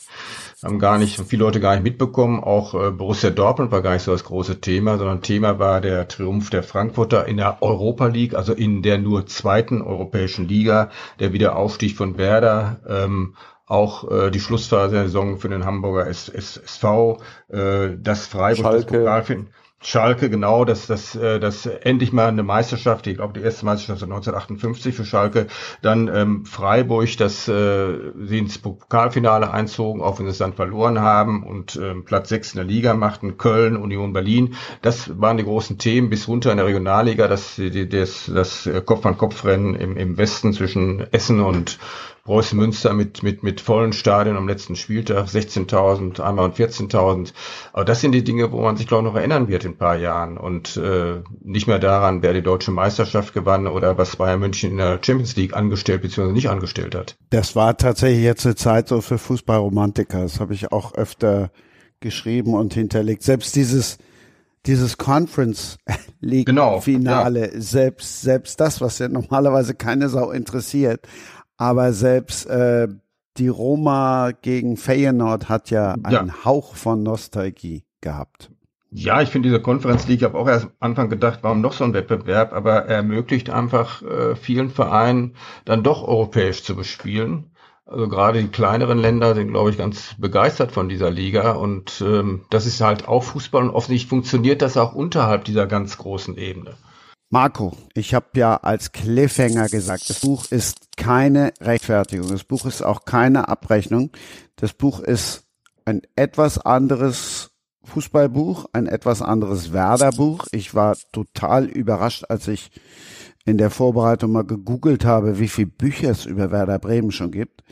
haben 0.64 0.80
gar 0.80 0.98
nicht, 0.98 1.20
viele 1.20 1.44
Leute 1.44 1.60
gar 1.60 1.74
nicht 1.74 1.84
mitbekommen. 1.84 2.40
Auch 2.40 2.74
äh, 2.76 2.92
Borussia 2.92 3.30
Dortmund 3.32 3.72
war 3.72 3.82
gar 3.82 3.94
nicht 3.94 4.04
so 4.04 4.12
das 4.12 4.24
große 4.24 4.62
Thema, 4.62 4.98
sondern 4.98 5.22
Thema 5.22 5.60
war 5.60 5.82
der 5.82 6.08
Triumph 6.08 6.50
der 6.50 6.64
Frankfurter 6.64 7.26
in 7.28 7.38
der 7.38 7.62
Europa 7.62 8.08
League, 8.08 8.36
also 8.36 8.54
in 8.54 8.84
der 8.84 9.00
nur 9.00 9.26
zweiten 9.26 9.82
europäischen 9.82 10.48
Liga, 10.48 10.90
der 11.20 11.34
Wiederaufstieg 11.34 11.96
von 11.96 12.18
Werder, 12.18 12.80
ähm, 12.88 13.36
auch 13.66 14.12
äh, 14.12 14.32
die 14.32 14.40
Schlussphase 14.40 14.96
der 14.96 15.06
Saison 15.06 15.38
für 15.38 15.50
den 15.50 15.66
Hamburger 15.66 16.06
SV, 16.08 17.20
äh, 17.48 17.92
das 17.98 18.28
Freiburg, 18.28 18.64
Schalke. 18.64 18.86
das 18.86 19.00
Pokalfinale. 19.00 19.48
Schalke, 19.84 20.30
genau, 20.30 20.64
dass 20.64 20.86
das, 20.86 21.16
äh, 21.16 21.40
das 21.40 21.66
endlich 21.66 22.14
mal 22.14 22.28
eine 22.28 22.44
Meisterschaft, 22.44 23.08
ich 23.08 23.16
glaube 23.16 23.38
die 23.38 23.44
erste 23.44 23.66
Meisterschaft 23.66 24.04
1958 24.04 24.96
für 24.96 25.06
Schalke, 25.06 25.48
dann 25.82 26.08
ähm, 26.08 26.46
Freiburg, 26.46 27.18
dass 27.18 27.48
äh, 27.48 27.98
sie 28.24 28.38
ins 28.38 28.60
Pokalfinale 28.60 29.52
einzogen, 29.52 30.04
auch 30.04 30.20
wenn 30.20 30.28
sie 30.28 30.32
es 30.32 30.38
dann 30.38 30.54
verloren 30.54 31.00
haben 31.00 31.44
und 31.44 31.80
ähm, 31.82 32.06
Platz 32.06 32.30
6 32.30 32.54
in 32.54 32.58
der 32.58 32.66
Liga 32.66 32.94
machten, 32.94 33.38
Köln, 33.38 33.76
Union 33.76 34.14
Berlin, 34.14 34.56
das 34.84 35.20
waren 35.20 35.38
die 35.38 35.44
großen 35.44 35.80
Themen 35.80 36.12
bis 36.12 36.28
runter 36.28 36.52
in 36.52 36.58
der 36.58 36.68
Regionalliga, 36.68 37.28
das, 37.28 37.60
das, 37.90 38.32
das 38.34 38.70
Kopf-an-Kopf-Rennen 38.86 39.74
im, 39.74 39.98
im 39.98 40.18
Westen 40.18 40.54
zwischen 40.54 41.12
Essen 41.12 41.40
und 41.40 41.80
Preußen 42.24 42.58
Münster 42.58 42.94
mit, 42.94 43.24
mit, 43.24 43.42
mit 43.42 43.62
vollen 43.62 43.94
Stadien 43.94 44.38
am 44.38 44.48
letzten 44.48 44.76
Spieltag, 44.76 45.26
16.000, 45.28 46.22
einmal 46.22 46.46
und 46.46 46.56
14.000. 46.56 47.34
Aber 47.74 47.84
das 47.84 48.02
sind 48.02 48.12
die 48.12 48.24
Dinge, 48.24 48.52
wo 48.52 48.62
man 48.62 48.78
sich, 48.78 48.88
glaube 48.88 49.08
ich, 49.08 49.14
noch 49.14 49.20
erinnern 49.20 49.48
wird 49.48 49.66
in 49.66 49.72
ein 49.72 49.78
paar 49.78 49.98
Jahren 49.98 50.38
und 50.38 50.78
äh, 50.78 51.22
nicht 51.44 51.66
mehr 51.66 51.80
daran, 51.80 52.22
wer 52.22 52.34
die 52.34 52.44
deutsche 52.44 52.72
Meisterschaft 52.72 53.34
gewann 53.34 53.66
oder 53.66 53.98
was 53.98 54.16
Bayern 54.18 54.40
München 54.40 54.72
in 54.72 54.78
der 54.78 55.00
Champions 55.02 55.36
League 55.36 55.56
angestellt 55.56 56.04
bzw. 56.04 56.32
nicht 56.32 56.50
angestellt 56.50 56.94
hat. 56.94 57.18
Das 57.32 57.56
war 57.56 57.76
tatsächlich 57.76 58.24
jetzt 58.24 58.46
eine 58.46 58.56
Zeit 58.56 58.88
so 58.88 59.02
für 59.02 59.18
Fußballromantiker. 59.18 60.22
Das 60.22 60.40
habe 60.40 60.54
ich 60.54 60.72
auch 60.72 60.94
öfter 60.94 61.50
geschrieben 62.02 62.54
und 62.54 62.74
hinterlegt. 62.74 63.24
Selbst 63.24 63.56
dieses 63.56 63.98
dieses 64.66 64.98
Conference 64.98 65.80
League 66.20 66.46
genau, 66.46 66.82
Finale, 66.82 67.54
ja. 67.54 67.62
selbst 67.62 68.22
selbst 68.22 68.60
das, 68.60 68.80
was 68.80 69.00
ja 69.00 69.08
normalerweise 69.08 69.74
keine 69.74 70.08
Sau 70.10 70.32
interessiert, 70.32 71.08
aber 71.62 71.94
selbst 71.94 72.48
äh, 72.48 72.88
die 73.38 73.48
Roma 73.48 74.32
gegen 74.32 74.78
Feyenoord 74.78 75.48
hat 75.48 75.70
ja 75.70 75.94
einen 76.02 76.30
ja. 76.30 76.44
Hauch 76.44 76.74
von 76.74 77.04
Nostalgie 77.04 77.84
gehabt. 78.02 78.50
Ja, 78.90 79.22
ich 79.22 79.30
finde 79.30 79.50
diese 79.50 79.62
Konferenz 79.62 80.08
League, 80.08 80.22
ich 80.22 80.24
habe 80.24 80.40
auch 80.40 80.48
erst 80.48 80.66
am 80.66 80.72
Anfang 80.80 81.12
gedacht, 81.12 81.42
warum 81.44 81.62
noch 81.62 81.74
so 81.74 81.84
ein 81.84 81.94
Wettbewerb, 81.94 82.52
aber 82.52 82.88
er 82.88 82.96
ermöglicht 82.96 83.52
einfach 83.52 84.02
äh, 84.02 84.36
vielen 84.36 84.72
Vereinen 84.72 85.36
dann 85.64 85.84
doch 85.84 86.02
europäisch 86.02 86.64
zu 86.64 86.76
bespielen. 86.76 87.52
Also 87.86 88.10
gerade 88.10 88.42
die 88.42 88.48
kleineren 88.48 88.98
Länder 88.98 89.36
sind, 89.36 89.50
glaube 89.50 89.70
ich, 89.70 89.78
ganz 89.78 90.16
begeistert 90.18 90.72
von 90.72 90.90
dieser 90.90 91.12
Liga 91.12 91.52
und 91.52 92.02
ähm, 92.04 92.42
das 92.50 92.66
ist 92.66 92.82
halt 92.82 93.08
auch 93.08 93.22
Fußball 93.22 93.62
und 93.62 93.70
offensichtlich 93.70 94.10
funktioniert 94.10 94.64
das 94.64 94.78
auch 94.78 94.96
unterhalb 94.96 95.44
dieser 95.46 95.68
ganz 95.68 96.00
großen 96.00 96.38
Ebene. 96.38 96.74
Marco, 97.34 97.72
ich 97.94 98.14
habe 98.14 98.28
ja 98.36 98.58
als 98.58 98.92
Cliffhanger 98.92 99.70
gesagt, 99.70 100.10
das 100.10 100.20
Buch 100.20 100.52
ist 100.52 100.98
keine 100.98 101.54
Rechtfertigung. 101.62 102.28
Das 102.28 102.44
Buch 102.44 102.66
ist 102.66 102.82
auch 102.82 103.06
keine 103.06 103.48
Abrechnung. 103.48 104.12
Das 104.58 104.74
Buch 104.74 105.00
ist 105.00 105.46
ein 105.86 106.02
etwas 106.18 106.58
anderes 106.58 107.52
Fußballbuch, 107.86 108.66
ein 108.74 108.86
etwas 108.86 109.22
anderes 109.22 109.72
Werderbuch. 109.72 110.46
Ich 110.52 110.76
war 110.76 110.98
total 111.14 111.68
überrascht, 111.68 112.26
als 112.28 112.50
ich 112.50 112.70
in 113.46 113.58
der 113.58 113.70
Vorbereitung 113.70 114.34
mal 114.34 114.44
gegoogelt 114.44 115.06
habe, 115.06 115.40
wie 115.40 115.48
viele 115.48 115.68
Bücher 115.68 116.12
es 116.12 116.26
über 116.26 116.52
Werder 116.52 116.80
Bremen 116.80 117.12
schon 117.12 117.32
gibt. 117.32 117.64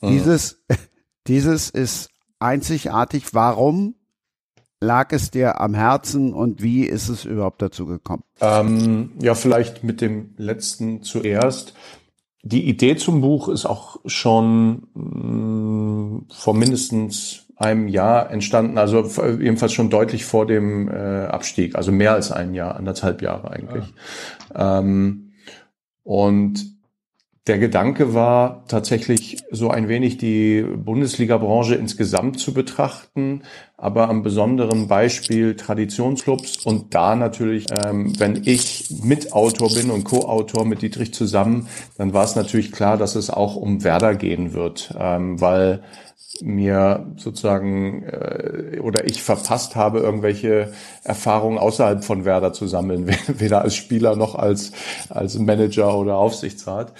Mhm. 0.00 0.10
Dieses, 0.10 0.62
dieses 1.26 1.70
ist 1.70 2.08
einzigartig. 2.38 3.34
Warum? 3.34 3.96
Lag 4.82 5.12
es 5.12 5.30
dir 5.30 5.60
am 5.60 5.74
Herzen 5.74 6.34
und 6.34 6.62
wie 6.62 6.84
ist 6.84 7.08
es 7.08 7.24
überhaupt 7.24 7.62
dazu 7.62 7.86
gekommen? 7.86 8.24
Ähm, 8.40 9.12
ja, 9.20 9.34
vielleicht 9.34 9.84
mit 9.84 10.00
dem 10.00 10.34
letzten 10.36 11.02
zuerst. 11.02 11.74
Die 12.42 12.68
Idee 12.68 12.96
zum 12.96 13.20
Buch 13.20 13.48
ist 13.48 13.64
auch 13.64 14.00
schon 14.04 14.88
mh, 14.94 15.02
mm, 15.04 16.26
vor 16.30 16.54
mindestens 16.54 17.46
einem 17.56 17.86
Jahr 17.86 18.30
entstanden, 18.30 18.76
also 18.76 19.08
jedenfalls 19.38 19.72
schon 19.72 19.88
deutlich 19.88 20.24
vor 20.24 20.46
dem 20.46 20.88
äh, 20.88 21.26
Abstieg, 21.26 21.76
also 21.76 21.92
mehr 21.92 22.12
als 22.12 22.32
ein 22.32 22.54
Jahr, 22.54 22.74
anderthalb 22.74 23.22
Jahre 23.22 23.52
eigentlich. 23.52 23.84
Ah. 24.52 24.80
Ähm, 24.80 25.32
und 26.02 26.81
der 27.48 27.58
Gedanke 27.58 28.14
war 28.14 28.64
tatsächlich 28.68 29.38
so 29.50 29.68
ein 29.68 29.88
wenig 29.88 30.16
die 30.16 30.62
Bundesliga-Branche 30.62 31.74
insgesamt 31.74 32.38
zu 32.38 32.54
betrachten, 32.54 33.42
aber 33.76 34.08
am 34.08 34.22
besonderen 34.22 34.86
Beispiel 34.86 35.56
Traditionsclubs 35.56 36.64
und 36.64 36.94
da 36.94 37.16
natürlich, 37.16 37.66
ähm, 37.84 38.12
wenn 38.20 38.42
ich 38.44 38.94
Mitautor 39.02 39.74
bin 39.74 39.90
und 39.90 40.04
Co-Autor 40.04 40.64
mit 40.64 40.82
Dietrich 40.82 41.12
zusammen, 41.14 41.66
dann 41.98 42.12
war 42.12 42.24
es 42.24 42.36
natürlich 42.36 42.70
klar, 42.70 42.96
dass 42.96 43.16
es 43.16 43.28
auch 43.28 43.56
um 43.56 43.82
Werder 43.82 44.14
gehen 44.14 44.52
wird, 44.52 44.94
ähm, 44.96 45.40
weil 45.40 45.82
mir 46.40 47.12
sozusagen 47.16 48.04
äh, 48.04 48.78
oder 48.80 49.06
ich 49.06 49.22
verpasst 49.22 49.76
habe, 49.76 50.00
irgendwelche 50.00 50.72
Erfahrungen 51.04 51.58
außerhalb 51.58 52.04
von 52.04 52.24
Werder 52.24 52.52
zu 52.52 52.66
sammeln, 52.66 53.08
weder 53.26 53.62
als 53.62 53.76
Spieler 53.76 54.16
noch 54.16 54.34
als, 54.34 54.72
als 55.08 55.38
Manager 55.38 55.96
oder 55.96 56.16
Aufsichtsrat. 56.16 56.92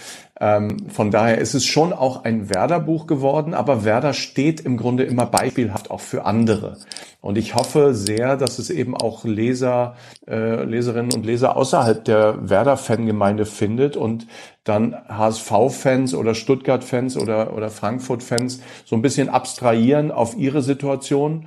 Ähm, 0.43 0.89
von 0.89 1.13
daher 1.13 1.39
ist 1.39 1.55
es 1.55 1.65
schon 1.65 1.93
auch 1.93 2.25
ein 2.25 2.53
Werder-Buch 2.53 3.07
geworden, 3.07 3.55
aber 3.55 3.85
Werder 3.85 4.13
steht 4.13 4.61
im 4.61 4.77
Grunde 4.77 5.05
immer 5.05 5.25
beispielhaft 5.25 5.93
auch 5.93 6.01
für 6.01 6.25
andere. 6.25 6.79
Und 7.21 7.39
ich 7.39 7.55
hoffe 7.55 7.95
sehr, 7.95 8.37
dass 8.37 8.59
es 8.59 8.69
eben 8.69 8.97
auch 8.97 9.25
Leser, 9.25 9.95
äh, 10.27 10.65
Leserinnen 10.65 11.13
und 11.15 11.25
Leser 11.25 11.57
außerhalb 11.57 12.05
der 12.05 12.51
Werder-Fangemeinde 12.51 13.47
findet 13.47 13.97
und 13.97 14.27
dann 14.65 14.97
HSV-Fans 15.09 16.13
oder 16.13 16.35
Stuttgart-Fans 16.35 17.17
oder, 17.19 17.55
oder 17.57 17.71
Frankfurt-Fans 17.71 18.63
so 18.85 18.97
ein 18.97 19.03
bisschen 19.03 19.29
abstrahieren 19.29 20.11
auf 20.11 20.37
ihre 20.37 20.63
Situation. 20.63 21.47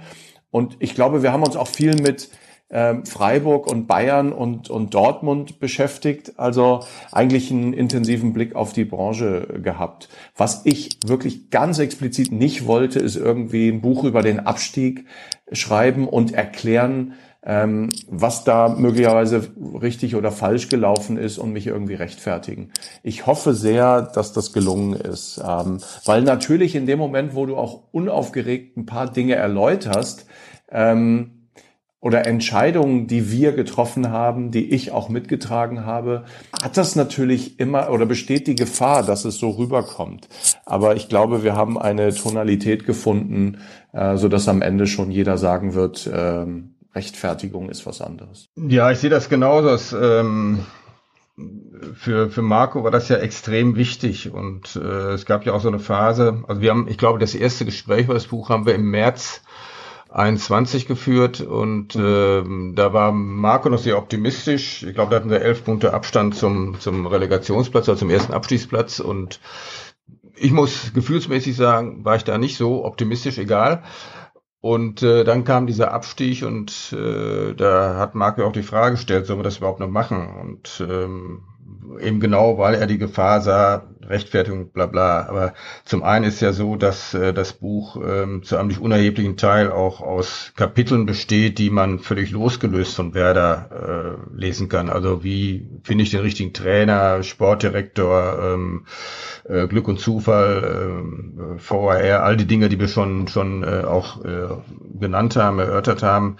Und 0.51 0.77
ich 0.79 0.95
glaube, 0.95 1.21
wir 1.21 1.33
haben 1.33 1.43
uns 1.43 1.57
auch 1.57 1.67
viel 1.67 1.95
mit 1.95 2.29
ähm, 2.69 3.05
Freiburg 3.05 3.67
und 3.67 3.87
Bayern 3.87 4.33
und, 4.33 4.69
und 4.69 4.93
Dortmund 4.93 5.59
beschäftigt. 5.59 6.33
Also 6.37 6.81
eigentlich 7.11 7.51
einen 7.51 7.73
intensiven 7.73 8.33
Blick 8.33 8.55
auf 8.55 8.73
die 8.73 8.85
Branche 8.85 9.59
gehabt. 9.61 10.09
Was 10.35 10.65
ich 10.65 10.97
wirklich 11.05 11.49
ganz 11.51 11.79
explizit 11.79 12.31
nicht 12.31 12.65
wollte, 12.65 12.99
ist 12.99 13.15
irgendwie 13.15 13.69
ein 13.69 13.81
Buch 13.81 14.03
über 14.03 14.21
den 14.21 14.39
Abstieg 14.39 15.05
schreiben 15.51 16.07
und 16.07 16.33
erklären, 16.33 17.13
ähm, 17.45 17.91
was 18.07 18.43
da 18.43 18.69
möglicherweise 18.69 19.47
richtig 19.79 20.15
oder 20.15 20.31
falsch 20.31 20.67
gelaufen 20.67 21.17
ist 21.17 21.37
und 21.37 21.53
mich 21.53 21.67
irgendwie 21.67 21.93
rechtfertigen. 21.93 22.71
Ich 23.03 23.27
hoffe 23.27 23.53
sehr, 23.53 24.01
dass 24.01 24.33
das 24.33 24.51
gelungen 24.51 24.93
ist, 24.93 25.39
ähm, 25.47 25.77
weil 26.05 26.23
natürlich 26.23 26.73
in 26.73 26.87
dem 26.87 26.97
Moment, 26.97 27.35
wo 27.35 27.45
du 27.45 27.55
auch 27.55 27.83
unaufgeregt 27.91 28.75
ein 28.77 28.87
paar 28.87 29.11
Dinge 29.11 29.35
erläuterst, 29.35 30.25
ähm, 30.71 31.34
oder 32.05 32.27
Entscheidungen, 32.27 33.07
die 33.07 33.31
wir 33.31 33.53
getroffen 33.53 34.11
haben, 34.11 34.51
die 34.51 34.71
ich 34.75 34.91
auch 34.91 35.09
mitgetragen 35.09 35.87
habe, 35.87 36.25
hat 36.61 36.77
das 36.77 36.95
natürlich 36.95 37.59
immer 37.59 37.89
oder 37.89 38.05
besteht 38.05 38.45
die 38.45 38.53
Gefahr, 38.53 39.01
dass 39.01 39.25
es 39.25 39.39
so 39.39 39.49
rüberkommt. 39.49 40.27
Aber 40.67 40.95
ich 40.95 41.09
glaube, 41.09 41.43
wir 41.43 41.55
haben 41.55 41.79
eine 41.79 42.13
Tonalität 42.13 42.85
gefunden, 42.85 43.57
äh, 43.91 44.17
so 44.17 44.29
dass 44.29 44.47
am 44.47 44.61
Ende 44.61 44.85
schon 44.85 45.09
jeder 45.09 45.39
sagen 45.39 45.73
wird, 45.73 46.07
ähm, 46.13 46.75
Rechtfertigung 46.93 47.69
ist 47.69 47.87
was 47.87 48.01
anderes. 48.01 48.49
Ja, 48.55 48.91
ich 48.91 48.99
sehe 48.99 49.09
das 49.09 49.27
genauso. 49.27 49.69
Dass, 49.69 49.91
ähm 49.99 50.59
für, 51.95 52.29
für 52.29 52.41
Marco 52.41 52.83
war 52.85 52.91
das 52.91 53.09
ja 53.09 53.17
extrem 53.17 53.75
wichtig 53.75 54.31
und 54.31 54.77
äh, 54.77 55.13
es 55.13 55.25
gab 55.25 55.45
ja 55.45 55.51
auch 55.51 55.59
so 55.59 55.67
eine 55.67 55.79
Phase, 55.79 56.43
also 56.47 56.61
wir 56.61 56.71
haben, 56.71 56.87
ich 56.87 56.97
glaube, 56.97 57.19
das 57.19 57.35
erste 57.35 57.65
Gespräch 57.65 58.05
über 58.05 58.13
das 58.13 58.27
Buch 58.27 58.47
haben 58.47 58.65
wir 58.65 58.73
im 58.73 58.89
März 58.89 59.41
21 60.15 60.87
geführt 60.87 61.41
und 61.41 61.95
äh, 61.95 62.43
da 62.73 62.93
war 62.93 63.11
Marco 63.11 63.69
noch 63.69 63.79
sehr 63.79 63.97
optimistisch. 63.97 64.83
Ich 64.83 64.93
glaube, 64.93 65.11
da 65.11 65.17
hatten 65.17 65.29
wir 65.29 65.41
elf 65.41 65.65
Punkte 65.65 65.93
Abstand 65.93 66.35
zum, 66.35 66.79
zum 66.79 67.05
Relegationsplatz, 67.05 67.89
also 67.89 67.99
zum 67.99 68.09
ersten 68.09 68.33
Abstiegsplatz 68.33 68.99
und 68.99 69.41
ich 70.37 70.51
muss 70.51 70.93
gefühlsmäßig 70.93 71.55
sagen, 71.57 72.05
war 72.05 72.15
ich 72.15 72.23
da 72.23 72.37
nicht 72.37 72.57
so 72.57 72.85
optimistisch, 72.85 73.37
egal. 73.37 73.83
Und 74.61 75.03
äh, 75.03 75.23
dann 75.23 75.43
kam 75.43 75.67
dieser 75.67 75.93
Abstieg 75.93 76.43
und 76.43 76.93
äh, 76.93 77.53
da 77.53 77.97
hat 77.97 78.15
Marco 78.15 78.43
auch 78.45 78.51
die 78.53 78.63
Frage 78.63 78.95
gestellt, 78.95 79.27
sollen 79.27 79.39
wir 79.39 79.43
das 79.43 79.57
überhaupt 79.57 79.79
noch 79.79 79.89
machen? 79.89 80.27
Und 80.41 80.83
ähm, 80.89 81.43
eben 81.99 82.19
genau, 82.19 82.57
weil 82.57 82.75
er 82.75 82.87
die 82.87 82.97
Gefahr 82.97 83.41
sah, 83.41 83.83
Rechtfertigung, 84.07 84.71
bla 84.71 84.85
bla. 84.85 85.27
Aber 85.27 85.53
zum 85.83 86.03
einen 86.03 86.25
ist 86.25 86.41
ja 86.41 86.53
so, 86.53 86.75
dass 86.75 87.13
äh, 87.13 87.33
das 87.33 87.53
Buch 87.53 87.97
ähm, 87.97 88.43
zu 88.43 88.57
einem 88.57 88.67
nicht 88.69 88.79
unerheblichen 88.79 89.37
Teil 89.37 89.71
auch 89.71 90.01
aus 90.01 90.53
Kapiteln 90.55 91.05
besteht, 91.05 91.57
die 91.57 91.69
man 91.69 91.99
völlig 91.99 92.31
losgelöst 92.31 92.95
von 92.95 93.13
Werder 93.13 94.17
äh, 94.33 94.35
lesen 94.35 94.69
kann. 94.69 94.89
Also 94.89 95.23
wie 95.23 95.69
finde 95.83 96.03
ich 96.03 96.11
den 96.11 96.21
richtigen 96.21 96.53
Trainer, 96.53 97.23
Sportdirektor, 97.23 98.39
ähm, 98.43 98.85
äh, 99.43 99.67
Glück 99.67 99.87
und 99.87 99.99
Zufall, 99.99 101.57
äh, 101.57 101.69
VAR, 101.69 102.23
all 102.23 102.37
die 102.37 102.47
Dinge, 102.47 102.69
die 102.69 102.79
wir 102.79 102.87
schon 102.87 103.27
schon 103.27 103.63
äh, 103.63 103.83
auch 103.85 104.23
äh, 104.23 104.47
genannt 104.99 105.35
haben, 105.35 105.59
erörtert 105.59 106.03
haben. 106.03 106.37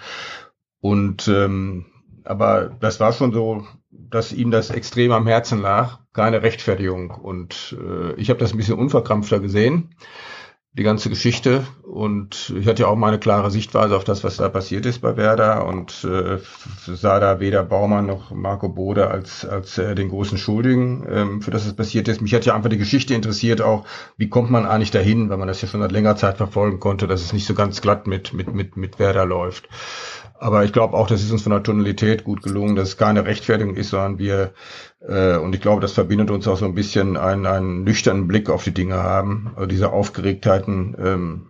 Und 0.80 1.28
ähm, 1.28 1.86
aber 2.26 2.70
das 2.80 3.00
war 3.00 3.12
schon 3.12 3.32
so, 3.32 3.66
dass 3.98 4.32
ihm 4.32 4.50
das 4.50 4.70
extrem 4.70 5.12
am 5.12 5.26
Herzen 5.26 5.60
lag, 5.60 6.00
keine 6.12 6.42
Rechtfertigung. 6.42 7.10
Und 7.10 7.76
äh, 7.80 8.14
ich 8.14 8.30
habe 8.30 8.40
das 8.40 8.52
ein 8.52 8.56
bisschen 8.56 8.78
unverkrampfter 8.78 9.40
gesehen, 9.40 9.94
die 10.72 10.82
ganze 10.82 11.08
Geschichte. 11.08 11.66
Und 11.82 12.52
ich 12.58 12.66
hatte 12.66 12.82
ja 12.82 12.88
auch 12.88 12.96
mal 12.96 13.08
eine 13.08 13.18
klare 13.18 13.50
Sichtweise 13.50 13.96
auf 13.96 14.04
das, 14.04 14.24
was 14.24 14.36
da 14.36 14.48
passiert 14.48 14.84
ist 14.84 15.00
bei 15.00 15.16
Werder 15.16 15.66
und 15.66 16.04
äh, 16.04 16.38
sah 16.84 17.18
da 17.18 17.40
weder 17.40 17.62
Baumann 17.62 18.06
noch 18.06 18.30
Marco 18.30 18.68
Bode 18.68 19.08
als, 19.08 19.44
als 19.44 19.78
äh, 19.78 19.94
den 19.94 20.10
großen 20.10 20.36
Schuldigen, 20.36 21.06
ähm, 21.10 21.42
für 21.42 21.50
das 21.50 21.66
es 21.66 21.74
passiert 21.74 22.08
ist. 22.08 22.20
Mich 22.20 22.34
hat 22.34 22.44
ja 22.44 22.54
einfach 22.54 22.68
die 22.68 22.78
Geschichte 22.78 23.14
interessiert, 23.14 23.62
auch 23.62 23.86
wie 24.18 24.28
kommt 24.28 24.50
man 24.50 24.66
eigentlich 24.66 24.90
dahin, 24.90 25.30
weil 25.30 25.38
man 25.38 25.48
das 25.48 25.62
ja 25.62 25.68
schon 25.68 25.80
seit 25.80 25.92
längerer 25.92 26.16
Zeit 26.16 26.36
verfolgen 26.36 26.78
konnte, 26.78 27.06
dass 27.06 27.22
es 27.22 27.32
nicht 27.32 27.46
so 27.46 27.54
ganz 27.54 27.80
glatt 27.80 28.06
mit, 28.06 28.34
mit, 28.34 28.52
mit, 28.52 28.76
mit 28.76 28.98
Werder 28.98 29.24
läuft. 29.24 29.68
Aber 30.38 30.64
ich 30.64 30.72
glaube 30.72 30.96
auch, 30.96 31.06
das 31.06 31.22
ist 31.22 31.30
uns 31.30 31.42
von 31.42 31.52
der 31.52 31.62
Tonalität 31.62 32.24
gut 32.24 32.42
gelungen, 32.42 32.76
dass 32.76 32.88
es 32.88 32.96
keine 32.96 33.24
Rechtfertigung 33.24 33.76
ist, 33.76 33.90
sondern 33.90 34.18
wir, 34.18 34.52
äh, 35.06 35.36
und 35.36 35.54
ich 35.54 35.60
glaube, 35.60 35.80
das 35.80 35.92
verbindet 35.92 36.30
uns 36.30 36.46
auch 36.48 36.56
so 36.56 36.64
ein 36.64 36.74
bisschen, 36.74 37.16
einen, 37.16 37.46
einen 37.46 37.84
nüchternen 37.84 38.26
Blick 38.26 38.50
auf 38.50 38.64
die 38.64 38.74
Dinge 38.74 38.96
haben, 38.96 39.52
also 39.56 39.66
diese 39.66 39.92
Aufgeregtheiten 39.92 40.96
ähm, 40.98 41.46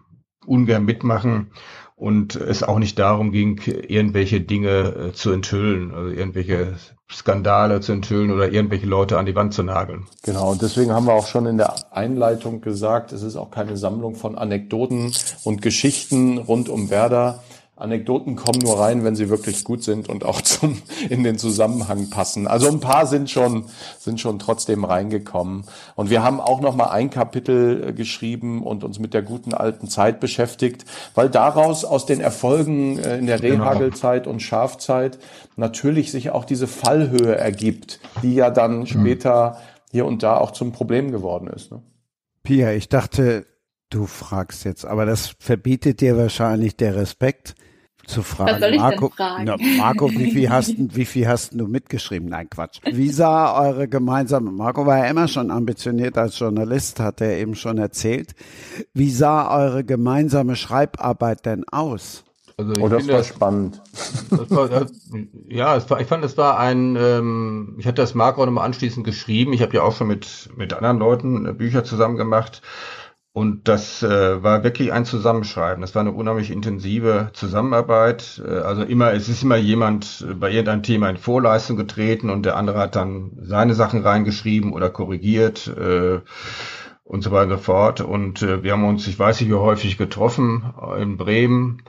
ungern 0.46 0.84
mitmachen 0.84 1.50
und 1.96 2.36
es 2.36 2.62
auch 2.62 2.78
nicht 2.78 2.98
darum 2.98 3.32
ging, 3.32 3.60
irgendwelche 3.88 4.40
Dinge 4.40 5.08
äh, 5.08 5.12
zu 5.12 5.32
enthüllen, 5.32 5.94
also 5.94 6.10
irgendwelche 6.10 6.74
Skandale 7.10 7.80
zu 7.80 7.92
enthüllen 7.92 8.30
oder 8.32 8.50
irgendwelche 8.52 8.86
Leute 8.86 9.18
an 9.18 9.26
die 9.26 9.34
Wand 9.34 9.54
zu 9.54 9.62
nageln. 9.62 10.06
Genau, 10.22 10.50
und 10.50 10.60
deswegen 10.60 10.92
haben 10.92 11.06
wir 11.06 11.14
auch 11.14 11.26
schon 11.26 11.46
in 11.46 11.56
der 11.56 11.94
Einleitung 11.94 12.60
gesagt, 12.60 13.12
es 13.12 13.22
ist 13.22 13.36
auch 13.36 13.50
keine 13.50 13.76
Sammlung 13.76 14.14
von 14.14 14.36
Anekdoten 14.36 15.12
und 15.44 15.62
Geschichten 15.62 16.38
rund 16.38 16.68
um 16.68 16.90
Werder, 16.90 17.42
Anekdoten 17.78 18.36
kommen 18.36 18.60
nur 18.62 18.80
rein, 18.80 19.04
wenn 19.04 19.14
sie 19.14 19.28
wirklich 19.28 19.62
gut 19.62 19.84
sind 19.84 20.08
und 20.08 20.24
auch 20.24 20.40
zum, 20.40 20.80
in 21.10 21.22
den 21.22 21.36
Zusammenhang 21.36 22.08
passen. 22.08 22.46
Also 22.46 22.68
ein 22.68 22.80
paar 22.80 23.06
sind 23.06 23.30
schon, 23.30 23.66
sind 23.98 24.18
schon 24.18 24.38
trotzdem 24.38 24.84
reingekommen. 24.84 25.64
Und 25.94 26.08
wir 26.08 26.22
haben 26.22 26.40
auch 26.40 26.62
noch 26.62 26.74
mal 26.74 26.88
ein 26.88 27.10
Kapitel 27.10 27.88
äh, 27.88 27.92
geschrieben 27.92 28.62
und 28.62 28.82
uns 28.82 28.98
mit 28.98 29.12
der 29.12 29.20
guten 29.20 29.52
alten 29.52 29.88
Zeit 29.88 30.20
beschäftigt, 30.20 30.86
weil 31.14 31.28
daraus 31.28 31.84
aus 31.84 32.06
den 32.06 32.20
Erfolgen 32.20 32.98
äh, 32.98 33.18
in 33.18 33.26
der 33.26 33.40
genau. 33.40 33.64
Rehagelzeit 33.64 34.26
und 34.26 34.40
Schafzeit 34.40 35.18
natürlich 35.56 36.10
sich 36.10 36.30
auch 36.30 36.46
diese 36.46 36.66
Fallhöhe 36.66 37.36
ergibt, 37.36 38.00
die 38.22 38.34
ja 38.34 38.50
dann 38.50 38.80
mhm. 38.80 38.86
später 38.86 39.58
hier 39.90 40.06
und 40.06 40.22
da 40.22 40.38
auch 40.38 40.52
zum 40.52 40.72
Problem 40.72 41.12
geworden 41.12 41.48
ist. 41.48 41.70
Ne? 41.70 41.82
Pia, 42.42 42.72
ich 42.72 42.88
dachte, 42.88 43.44
Du 43.88 44.06
fragst 44.06 44.64
jetzt, 44.64 44.84
aber 44.84 45.06
das 45.06 45.36
verbietet 45.38 46.00
dir 46.00 46.16
wahrscheinlich 46.16 46.76
der 46.76 46.96
Respekt 46.96 47.54
zu 48.06 48.22
fragen. 48.22 48.52
Was 48.52 48.60
soll 48.60 48.74
ich 48.74 48.80
Marco, 48.80 49.08
denn 49.08 49.16
fragen? 49.16 49.44
Na, 49.44 49.56
Marco, 49.76 50.10
wie 50.10 50.30
viel 50.30 50.50
hast 50.50 50.74
wie 50.76 51.04
viel 51.04 51.28
hast 51.28 51.52
du 51.54 51.66
mitgeschrieben? 51.66 52.28
Nein, 52.28 52.48
Quatsch. 52.48 52.80
Wie 52.84 53.10
sah 53.10 53.60
eure 53.60 53.88
gemeinsame, 53.88 54.50
Marco 54.50 54.86
war 54.86 54.98
ja 54.98 55.04
immer 55.06 55.28
schon 55.28 55.50
ambitioniert 55.50 56.16
als 56.18 56.38
Journalist, 56.38 57.00
hat 57.00 57.20
er 57.20 57.38
eben 57.38 57.54
schon 57.54 57.78
erzählt. 57.78 58.34
Wie 58.94 59.10
sah 59.10 59.54
eure 59.56 59.84
gemeinsame 59.84 60.56
Schreibarbeit 60.56 61.46
denn 61.46 61.64
aus? 61.68 62.24
Also 62.58 62.72
ich 62.72 62.80
oh, 62.80 62.88
das 62.88 63.06
war 63.06 63.18
das, 63.18 63.26
spannend. 63.26 63.82
Das 64.30 64.50
war, 64.50 64.68
das, 64.68 64.92
ja, 65.46 65.76
es 65.76 65.90
war, 65.90 66.00
ich 66.00 66.06
fand, 66.06 66.24
das 66.24 66.38
war 66.38 66.58
ein, 66.58 66.96
ähm, 66.96 67.76
ich 67.78 67.86
hatte 67.86 68.00
das 68.00 68.14
Marco 68.14 68.44
nochmal 68.46 68.64
anschließend 68.64 69.04
geschrieben. 69.04 69.52
Ich 69.52 69.60
habe 69.60 69.74
ja 69.74 69.82
auch 69.82 69.94
schon 69.94 70.06
mit, 70.06 70.48
mit 70.56 70.72
anderen 70.72 70.98
Leuten 70.98 71.46
äh, 71.46 71.52
Bücher 71.52 71.84
zusammen 71.84 72.16
gemacht. 72.16 72.62
Und 73.36 73.68
das 73.68 74.02
äh, 74.02 74.42
war 74.42 74.64
wirklich 74.64 74.94
ein 74.94 75.04
Zusammenschreiben. 75.04 75.82
Das 75.82 75.94
war 75.94 76.00
eine 76.00 76.12
unheimlich 76.12 76.50
intensive 76.50 77.28
Zusammenarbeit. 77.34 78.42
Äh, 78.42 78.60
also 78.60 78.82
immer, 78.82 79.12
es 79.12 79.28
ist 79.28 79.42
immer 79.42 79.56
jemand 79.56 80.26
bei 80.40 80.50
irgendeinem 80.50 80.82
Thema 80.82 81.10
in 81.10 81.18
Vorleistung 81.18 81.76
getreten 81.76 82.30
und 82.30 82.46
der 82.46 82.56
andere 82.56 82.78
hat 82.78 82.96
dann 82.96 83.32
seine 83.42 83.74
Sachen 83.74 84.00
reingeschrieben 84.00 84.72
oder 84.72 84.88
korrigiert 84.88 85.66
äh, 85.66 86.22
und 87.04 87.20
so 87.20 87.30
weiter 87.30 87.50
und 87.52 87.58
so 87.58 87.62
fort. 87.62 88.00
Und 88.00 88.40
äh, 88.40 88.62
wir 88.62 88.72
haben 88.72 88.88
uns, 88.88 89.06
ich 89.06 89.18
weiß 89.18 89.38
nicht 89.42 89.50
wie 89.50 89.54
häufig, 89.54 89.98
getroffen 89.98 90.72
in 90.98 91.18
Bremen. 91.18 91.82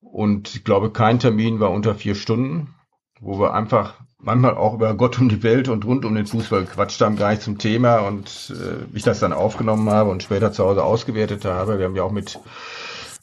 Und 0.00 0.54
ich 0.54 0.62
glaube, 0.62 0.92
kein 0.92 1.18
Termin 1.18 1.58
war 1.58 1.72
unter 1.72 1.96
vier 1.96 2.14
Stunden, 2.14 2.72
wo 3.20 3.40
wir 3.40 3.52
einfach 3.52 3.94
manchmal 4.24 4.56
auch 4.56 4.74
über 4.74 4.94
Gott 4.94 5.20
und 5.20 5.28
die 5.28 5.42
Welt 5.42 5.68
und 5.68 5.84
rund 5.84 6.04
um 6.04 6.14
den 6.14 6.26
Fußball 6.26 6.64
gequatscht 6.64 7.00
haben, 7.00 7.16
gar 7.16 7.30
nicht 7.30 7.42
zum 7.42 7.58
Thema 7.58 7.98
und 7.98 8.52
äh, 8.54 8.96
ich 8.96 9.02
das 9.02 9.20
dann 9.20 9.32
aufgenommen 9.32 9.88
habe 9.90 10.10
und 10.10 10.22
später 10.22 10.52
zu 10.52 10.64
Hause 10.64 10.82
ausgewertet 10.82 11.44
habe. 11.44 11.78
Wir 11.78 11.86
haben 11.86 11.96
ja 11.96 12.02
auch 12.02 12.12
mit 12.12 12.38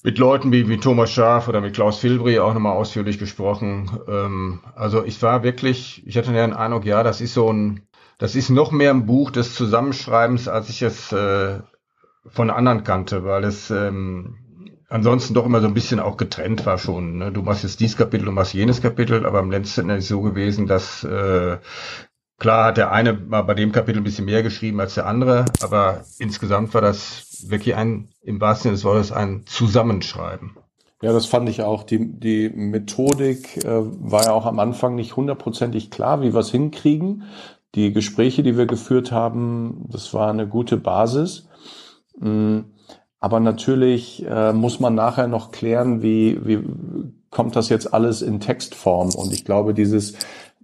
mit 0.04 0.18
Leuten 0.18 0.52
wie, 0.52 0.68
wie 0.68 0.78
Thomas 0.78 1.12
Schaaf 1.12 1.48
oder 1.48 1.62
mit 1.62 1.76
Klaus 1.76 2.00
Filbri 2.00 2.40
auch 2.40 2.54
nochmal 2.54 2.76
ausführlich 2.76 3.20
gesprochen. 3.20 4.00
Ähm, 4.08 4.60
also 4.76 5.04
ich 5.04 5.22
war 5.22 5.44
wirklich, 5.44 6.02
ich 6.08 6.18
hatte 6.18 6.34
ja 6.34 6.46
den 6.46 6.54
Eindruck, 6.56 6.86
ja, 6.86 7.04
das 7.04 7.22
ist 7.22 7.34
so 7.34 7.52
ein, 7.52 7.84
das 8.18 8.36
ist 8.36 8.50
noch 8.50 8.72
mehr 8.72 8.92
ein 8.92 9.06
Buch 9.06 9.32
des 9.32 9.54
Zusammenschreibens, 9.54 10.48
als 10.48 10.70
ich 10.70 10.82
es 10.82 11.12
äh, 11.12 11.60
von 12.28 12.50
anderen 12.50 12.84
kannte, 12.84 13.24
weil 13.24 13.44
es 13.44 13.70
ähm, 13.72 14.38
ansonsten 14.92 15.34
doch 15.34 15.46
immer 15.46 15.62
so 15.62 15.68
ein 15.68 15.74
bisschen 15.74 16.00
auch 16.00 16.18
getrennt 16.18 16.66
war 16.66 16.78
schon. 16.78 17.18
Ne? 17.18 17.32
Du 17.32 17.42
machst 17.42 17.64
jetzt 17.64 17.80
dieses 17.80 17.98
Kapitel, 17.98 18.26
du 18.26 18.32
machst 18.32 18.54
jenes 18.54 18.82
Kapitel, 18.82 19.26
aber 19.26 19.40
am 19.40 19.50
letzten 19.50 19.90
ist 19.90 20.04
es 20.04 20.10
so 20.10 20.22
gewesen, 20.22 20.68
dass 20.68 21.04
äh, 21.04 21.58
klar 22.38 22.66
hat 22.66 22.78
der 22.78 22.92
eine 22.92 23.14
mal 23.14 23.42
bei 23.44 23.54
dem 23.54 23.72
Kapitel 23.72 24.00
ein 24.00 24.04
bisschen 24.04 24.26
mehr 24.26 24.44
geschrieben 24.44 24.80
als 24.80 24.96
der 24.96 25.06
andere, 25.06 25.46
aber 25.62 26.04
insgesamt 26.20 26.74
war 26.74 26.82
das 26.82 27.46
wirklich 27.48 27.76
ein, 27.76 28.10
im 28.22 28.42
wahrsten 28.42 28.64
Sinne 28.64 28.76
des 28.76 28.84
Wortes, 28.84 29.12
ein 29.12 29.44
Zusammenschreiben. 29.46 30.58
Ja, 31.02 31.14
das 31.14 31.26
fand 31.26 31.50
ich 31.50 31.64
auch. 31.64 31.84
Die, 31.84 32.20
die 32.20 32.50
Methodik 32.50 33.64
äh, 33.64 33.70
war 33.70 34.26
ja 34.26 34.34
auch 34.34 34.46
am 34.46 34.60
Anfang 34.60 34.96
nicht 34.96 35.16
hundertprozentig 35.16 35.90
klar, 35.90 36.22
wie 36.22 36.34
wir 36.34 36.42
es 36.42 36.52
hinkriegen. 36.52 37.24
Die 37.74 37.94
Gespräche, 37.94 38.44
die 38.44 38.58
wir 38.58 38.68
geführt 38.68 39.12
haben, 39.12 39.86
das 39.90 40.14
war 40.14 40.30
eine 40.30 40.48
gute 40.48 40.78
Basis. 40.78 41.48
Mhm. 42.20 42.66
Aber 43.22 43.40
natürlich 43.40 44.26
äh, 44.28 44.52
muss 44.52 44.80
man 44.80 44.96
nachher 44.96 45.28
noch 45.28 45.52
klären, 45.52 46.02
wie, 46.02 46.40
wie 46.44 46.64
kommt 47.30 47.56
das 47.56 47.70
jetzt 47.70 47.94
alles 47.94 48.22
in 48.22 48.40
Textform. 48.40 49.14
Und 49.16 49.32
ich 49.32 49.46
glaube, 49.46 49.76
dieses, 49.76 50.16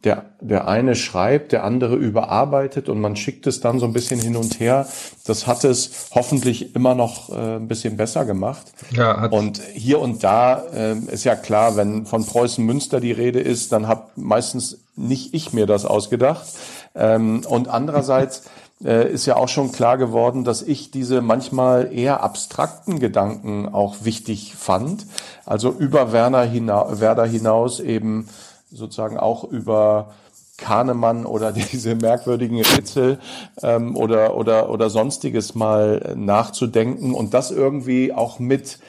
der, 0.04 0.26
der 0.42 0.68
eine 0.68 0.96
schreibt, 0.96 1.52
der 1.52 1.64
andere 1.64 1.96
überarbeitet 1.96 2.90
und 2.90 3.00
man 3.00 3.16
schickt 3.16 3.46
es 3.46 3.62
dann 3.62 3.80
so 3.80 3.86
ein 3.86 3.94
bisschen 3.94 4.20
hin 4.20 4.36
und 4.36 4.60
her. 4.60 4.88
Das 5.26 5.46
hat 5.46 5.64
es 5.64 6.10
hoffentlich 6.12 6.76
immer 6.76 6.96
noch 6.96 7.30
äh, 7.30 7.56
ein 7.58 7.68
bisschen 7.68 7.96
besser 7.96 8.26
gemacht. 8.26 8.66
Ja, 8.92 9.22
hat 9.22 9.32
und 9.32 9.62
hier 9.74 10.00
und 10.00 10.24
da 10.24 10.64
äh, 10.74 10.98
ist 11.12 11.24
ja 11.24 11.36
klar, 11.36 11.78
wenn 11.78 12.06
von 12.06 12.26
Preußen 12.26 12.66
Münster 12.66 13.00
die 13.00 13.12
Rede 13.12 13.40
ist, 13.40 13.72
dann 13.72 13.88
hab 13.88 14.18
meistens 14.18 14.80
nicht 14.96 15.34
ich 15.34 15.54
mir 15.54 15.68
das 15.68 15.86
ausgedacht. 15.86 16.48
Ähm, 16.96 17.42
und 17.48 17.68
andererseits 17.68 18.44
äh, 18.84 19.12
ist 19.12 19.26
ja 19.26 19.36
auch 19.36 19.50
schon 19.50 19.72
klar 19.72 19.98
geworden, 19.98 20.44
dass 20.44 20.62
ich 20.62 20.92
diese 20.92 21.22
manchmal 21.22 21.92
eher 21.94 22.24
abstrakten 22.24 23.00
Gedanken 23.00 23.68
auch 23.68 23.98
wichtig 24.02 24.56
fand. 24.56 25.08
Also 25.46 25.72
über 25.72 26.12
Werner 26.12 26.44
hina 26.44 27.00
Werder 27.00 27.26
hinaus 27.26 27.80
eben 27.80 28.28
sozusagen 28.72 29.18
auch 29.18 29.44
über 29.44 30.14
Kahnemann 30.58 31.26
oder 31.26 31.52
diese 31.72 31.96
merkwürdigen 31.96 32.62
Rätsel 32.62 33.20
ähm, 33.62 33.96
oder, 33.96 34.36
oder, 34.36 34.70
oder 34.70 34.90
sonstiges 34.90 35.56
mal 35.56 36.14
nachzudenken 36.16 37.14
und 37.14 37.34
das 37.34 37.52
irgendwie 37.52 38.14
auch 38.14 38.40
mit 38.40 38.80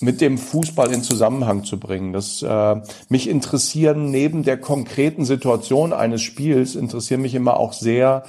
mit 0.00 0.20
dem 0.20 0.38
Fußball 0.38 0.92
in 0.92 1.02
Zusammenhang 1.02 1.64
zu 1.64 1.78
bringen. 1.78 2.12
Das 2.12 2.42
äh, 2.42 2.76
mich 3.08 3.28
interessieren 3.28 4.10
neben 4.10 4.42
der 4.42 4.60
konkreten 4.60 5.24
Situation 5.24 5.92
eines 5.92 6.20
Spiels 6.20 6.74
interessieren 6.74 7.22
mich 7.22 7.34
immer 7.34 7.56
auch 7.58 7.72
sehr 7.72 8.24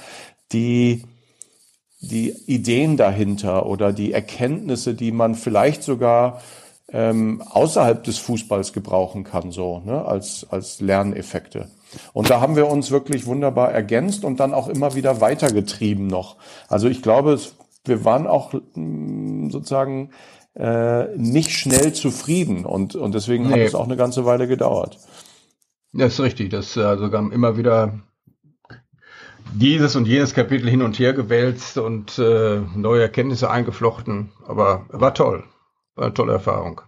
die 0.52 1.04
die 2.00 2.30
Ideen 2.46 2.96
dahinter 2.96 3.66
oder 3.66 3.92
die 3.92 4.12
Erkenntnisse, 4.12 4.94
die 4.94 5.12
man 5.12 5.34
vielleicht 5.34 5.82
sogar 5.82 6.40
ähm, 6.92 7.42
außerhalb 7.42 8.04
des 8.04 8.18
Fußballs 8.18 8.72
gebrauchen 8.72 9.24
kann, 9.24 9.50
so 9.50 9.80
ne, 9.84 10.04
als 10.04 10.46
als 10.50 10.80
Lerneffekte. 10.80 11.68
Und 12.12 12.30
da 12.30 12.40
haben 12.40 12.56
wir 12.56 12.68
uns 12.68 12.90
wirklich 12.90 13.26
wunderbar 13.26 13.72
ergänzt 13.72 14.24
und 14.24 14.40
dann 14.40 14.54
auch 14.54 14.68
immer 14.68 14.94
wieder 14.94 15.20
weitergetrieben 15.20 16.06
noch. 16.06 16.36
Also 16.68 16.88
ich 16.88 17.02
glaube, 17.02 17.38
wir 17.84 18.04
waren 18.04 18.26
auch 18.26 18.52
mm, 18.74 19.50
sozusagen 19.50 20.10
äh, 20.54 21.16
nicht 21.16 21.50
schnell 21.50 21.92
zufrieden 21.92 22.64
und, 22.64 22.94
und 22.94 23.14
deswegen 23.14 23.44
nee. 23.44 23.52
hat 23.52 23.60
es 23.60 23.74
auch 23.74 23.84
eine 23.84 23.96
ganze 23.96 24.24
Weile 24.24 24.48
gedauert. 24.48 24.98
Das 25.92 26.14
ist 26.14 26.20
richtig. 26.20 26.50
Das 26.50 26.76
also 26.76 27.04
sogar 27.04 27.30
immer 27.32 27.56
wieder 27.56 28.00
dieses 29.54 29.96
und 29.96 30.06
jenes 30.06 30.34
Kapitel 30.34 30.68
hin 30.68 30.82
und 30.82 30.98
her 30.98 31.12
gewälzt 31.12 31.78
und 31.78 32.18
äh, 32.18 32.60
neue 32.74 33.02
Erkenntnisse 33.02 33.50
eingeflochten. 33.50 34.32
Aber 34.46 34.86
war 34.88 35.14
toll. 35.14 35.44
War 35.94 36.06
eine 36.06 36.14
tolle 36.14 36.34
Erfahrung. 36.34 36.80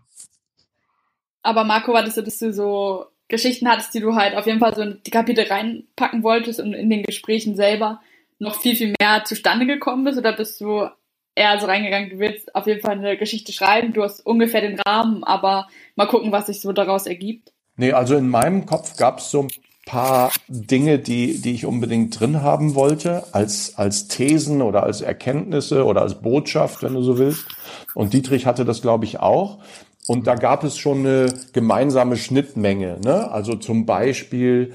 Aber 1.43 1.65
Marco, 1.65 1.93
war 1.93 2.05
das 2.05 2.15
so, 2.15 2.23
dass 2.23 2.39
du 2.39 2.53
so 2.53 3.07
Geschichten 3.29 3.69
hattest, 3.69 3.95
die 3.95 4.01
du 4.01 4.15
halt 4.15 4.37
auf 4.37 4.47
jeden 4.47 4.59
Fall 4.59 4.75
so 4.75 4.83
in 4.83 5.01
die 5.07 5.11
Kapitel 5.11 5.47
reinpacken 5.47 6.23
wolltest 6.23 6.61
und 6.61 6.75
in 6.75 6.91
den 6.91 7.03
Gesprächen 7.03 7.57
selber 7.57 8.01
noch 8.39 8.61
viel, 8.61 8.77
viel 8.77 8.95
mehr 9.01 9.25
zustande 9.25 9.67
gekommen 9.67 10.05
bist? 10.05 10.19
Oder 10.19 10.33
bist 10.33 10.61
du 10.61 10.89
eher 11.35 11.59
so 11.61 11.67
reingegangen, 11.67 12.11
du 12.11 12.19
willst 12.19 12.55
auf 12.55 12.67
jeden 12.67 12.81
Fall 12.81 12.99
eine 12.99 13.17
Geschichte 13.17 13.53
schreiben, 13.53 13.93
du 13.93 14.03
hast 14.03 14.27
ungefähr 14.27 14.61
den 14.61 14.81
Rahmen, 14.81 15.23
aber 15.25 15.69
mal 15.95 16.09
gucken, 16.09 16.33
was 16.33 16.47
sich 16.47 16.61
so 16.61 16.73
daraus 16.73 17.07
ergibt. 17.07 17.53
Nee, 17.77 17.93
also 17.93 18.17
in 18.17 18.29
meinem 18.29 18.67
Kopf 18.67 18.97
gab 18.97 19.19
es 19.19 19.31
so 19.31 19.43
ein 19.43 19.49
paar 19.89 20.31
Dinge, 20.49 20.99
die, 20.99 21.41
die 21.41 21.55
ich 21.55 21.65
unbedingt 21.65 22.21
drin 22.21 22.43
haben 22.43 22.75
wollte, 22.75 23.25
als, 23.33 23.73
als 23.77 24.07
Thesen 24.07 24.61
oder 24.61 24.83
als 24.83 25.01
Erkenntnisse 25.01 25.87
oder 25.87 26.03
als 26.03 26.21
Botschaft, 26.21 26.83
wenn 26.83 26.93
du 26.93 27.03
so 27.03 27.17
willst. 27.17 27.47
Und 27.95 28.13
Dietrich 28.13 28.45
hatte 28.45 28.67
das, 28.67 28.83
glaube 28.83 29.07
ich, 29.07 29.19
auch. 29.19 29.61
Und 30.07 30.27
da 30.27 30.35
gab 30.35 30.63
es 30.63 30.77
schon 30.77 30.99
eine 31.01 31.33
gemeinsame 31.55 32.19
Schnittmenge. 32.19 32.99
Ne? 33.03 33.31
Also 33.31 33.55
zum 33.55 33.87
Beispiel, 33.87 34.75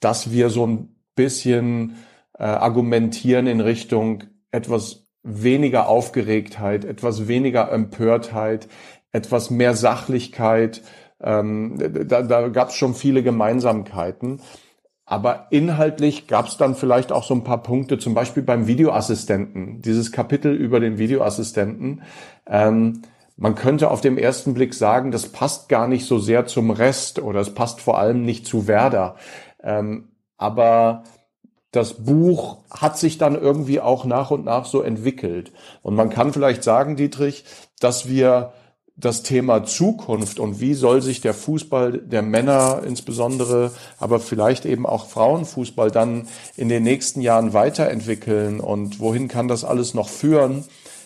dass 0.00 0.32
wir 0.32 0.50
so 0.50 0.66
ein 0.66 0.88
bisschen 1.14 1.96
äh, 2.36 2.42
argumentieren 2.42 3.46
in 3.46 3.60
Richtung 3.60 4.24
etwas 4.50 5.06
weniger 5.22 5.88
Aufgeregtheit, 5.88 6.84
etwas 6.84 7.28
weniger 7.28 7.70
Empörtheit, 7.70 8.66
etwas 9.12 9.50
mehr 9.50 9.74
Sachlichkeit. 9.74 10.82
Ähm, 11.22 11.78
da 12.06 12.22
da 12.22 12.48
gab 12.48 12.68
es 12.68 12.74
schon 12.74 12.94
viele 12.94 13.22
Gemeinsamkeiten. 13.22 14.40
Aber 15.04 15.46
inhaltlich 15.50 16.26
gab 16.26 16.48
es 16.48 16.58
dann 16.58 16.74
vielleicht 16.74 17.12
auch 17.12 17.24
so 17.24 17.32
ein 17.32 17.42
paar 17.42 17.62
Punkte, 17.62 17.98
zum 17.98 18.12
Beispiel 18.12 18.42
beim 18.42 18.66
Videoassistenten, 18.66 19.80
dieses 19.80 20.12
Kapitel 20.12 20.54
über 20.54 20.80
den 20.80 20.98
Videoassistenten. 20.98 22.02
Ähm, 22.46 23.00
man 23.38 23.54
könnte 23.54 23.90
auf 23.90 24.02
dem 24.02 24.18
ersten 24.18 24.52
Blick 24.52 24.74
sagen, 24.74 25.10
das 25.10 25.28
passt 25.28 25.70
gar 25.70 25.88
nicht 25.88 26.04
so 26.04 26.18
sehr 26.18 26.44
zum 26.44 26.70
Rest 26.70 27.20
oder 27.20 27.40
es 27.40 27.54
passt 27.54 27.80
vor 27.80 27.98
allem 27.98 28.22
nicht 28.22 28.46
zu 28.46 28.66
Werder. 28.66 29.16
Ähm, 29.62 30.08
aber 30.36 31.04
das 31.70 31.94
Buch 32.04 32.58
hat 32.70 32.98
sich 32.98 33.16
dann 33.16 33.34
irgendwie 33.34 33.80
auch 33.80 34.04
nach 34.04 34.30
und 34.30 34.44
nach 34.44 34.66
so 34.66 34.82
entwickelt. 34.82 35.52
Und 35.82 35.94
man 35.94 36.10
kann 36.10 36.34
vielleicht 36.34 36.62
sagen, 36.62 36.96
Dietrich, 36.96 37.44
dass 37.80 38.08
wir 38.08 38.52
das 39.00 39.22
Thema 39.22 39.64
Zukunft 39.64 40.40
und 40.40 40.60
wie 40.60 40.74
soll 40.74 41.02
sich 41.02 41.20
der 41.20 41.32
Fußball 41.32 41.98
der 41.98 42.22
Männer 42.22 42.82
insbesondere, 42.84 43.70
aber 43.98 44.18
vielleicht 44.18 44.66
eben 44.66 44.86
auch 44.86 45.06
Frauenfußball 45.08 45.90
dann 45.92 46.26
in 46.56 46.68
den 46.68 46.82
nächsten 46.82 47.20
Jahren 47.20 47.52
weiterentwickeln 47.52 48.58
und 48.58 48.98
wohin 48.98 49.28
kann 49.28 49.46
das 49.46 49.64
alles 49.64 49.94
noch 49.94 50.08
führen, 50.08 50.64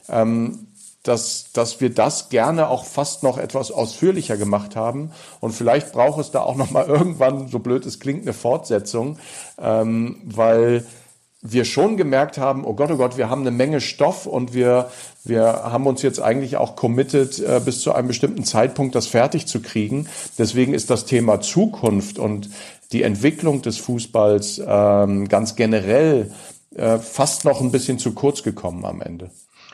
ähm, 0.08 0.68
dass, 1.02 1.52
dass 1.52 1.80
wir 1.80 1.92
das 1.92 2.28
gerne 2.28 2.68
auch 2.68 2.84
fast 2.84 3.22
noch 3.24 3.36
etwas 3.36 3.70
ausführlicher 3.72 4.36
gemacht 4.36 4.76
haben. 4.76 5.10
Und 5.40 5.52
vielleicht 5.52 5.92
braucht 5.92 6.20
es 6.20 6.30
da 6.30 6.42
auch 6.42 6.54
noch 6.54 6.70
mal 6.70 6.86
irgendwann, 6.86 7.48
so 7.48 7.58
blöd 7.58 7.84
es 7.84 8.00
klingt, 8.00 8.22
eine 8.22 8.32
Fortsetzung, 8.32 9.18
ähm, 9.60 10.22
weil 10.24 10.86
wir 11.42 11.64
schon 11.64 11.96
gemerkt 11.96 12.38
haben, 12.38 12.64
oh 12.64 12.74
Gott, 12.74 12.90
oh 12.92 12.96
Gott, 12.96 13.16
wir 13.16 13.28
haben 13.28 13.40
eine 13.40 13.50
Menge 13.50 13.80
Stoff 13.80 14.26
und 14.26 14.54
wir, 14.54 14.90
wir 15.24 15.42
haben 15.42 15.88
uns 15.88 16.00
jetzt 16.02 16.20
eigentlich 16.20 16.56
auch 16.56 16.76
committed, 16.76 17.40
äh, 17.40 17.60
bis 17.62 17.80
zu 17.80 17.92
einem 17.92 18.06
bestimmten 18.06 18.44
Zeitpunkt 18.44 18.94
das 18.94 19.08
fertig 19.08 19.46
zu 19.46 19.60
kriegen. 19.60 20.06
Deswegen 20.38 20.72
ist 20.72 20.88
das 20.88 21.04
Thema 21.04 21.40
Zukunft 21.40 22.20
und 22.20 22.48
die 22.92 23.02
Entwicklung 23.02 23.60
des 23.60 23.78
Fußballs 23.78 24.62
ähm, 24.64 25.28
ganz 25.28 25.56
generell 25.56 26.30
äh, 26.76 26.98
fast 26.98 27.44
noch 27.44 27.60
ein 27.60 27.72
bisschen 27.72 27.98
zu 27.98 28.12
kurz 28.12 28.44
gekommen 28.44 28.84
am 28.84 29.02
Ende. 29.02 29.30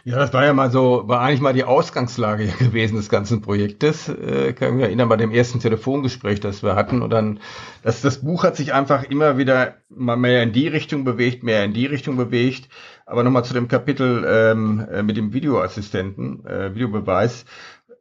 Ja, 0.09 0.17
das 0.17 0.33
war 0.33 0.43
ja 0.43 0.55
mal 0.55 0.71
so, 0.71 1.03
war 1.07 1.21
eigentlich 1.21 1.43
mal 1.43 1.53
die 1.53 1.65
Ausgangslage 1.65 2.47
gewesen 2.59 2.97
des 2.97 3.11
ganzen 3.11 3.43
Projektes. 3.43 4.09
Äh, 4.09 4.55
kann 4.55 4.77
mich 4.77 4.87
erinnern 4.87 5.11
bei 5.11 5.19
dem 5.19 5.33
ersten 5.33 5.61
Telefongespräch, 5.61 6.41
das 6.41 6.63
wir 6.63 6.77
hatten. 6.77 7.03
Und 7.03 7.11
dann, 7.11 7.41
das, 7.83 8.01
das 8.01 8.23
Buch 8.23 8.43
hat 8.43 8.57
sich 8.57 8.73
einfach 8.73 9.03
immer 9.03 9.37
wieder 9.37 9.75
mal 9.91 10.17
mehr 10.17 10.43
in 10.43 10.53
die 10.53 10.67
Richtung 10.67 11.05
bewegt, 11.05 11.43
mehr 11.43 11.63
in 11.63 11.75
die 11.75 11.85
Richtung 11.85 12.17
bewegt. 12.17 12.71
Aber 13.05 13.23
nochmal 13.23 13.45
zu 13.45 13.53
dem 13.53 13.69
Kapitel 13.69 14.25
ähm, 14.27 14.89
äh, 14.91 15.03
mit 15.03 15.19
dem 15.19 15.35
Videoassistenten, 15.35 16.47
äh, 16.47 16.75
Videobeweis. 16.75 17.45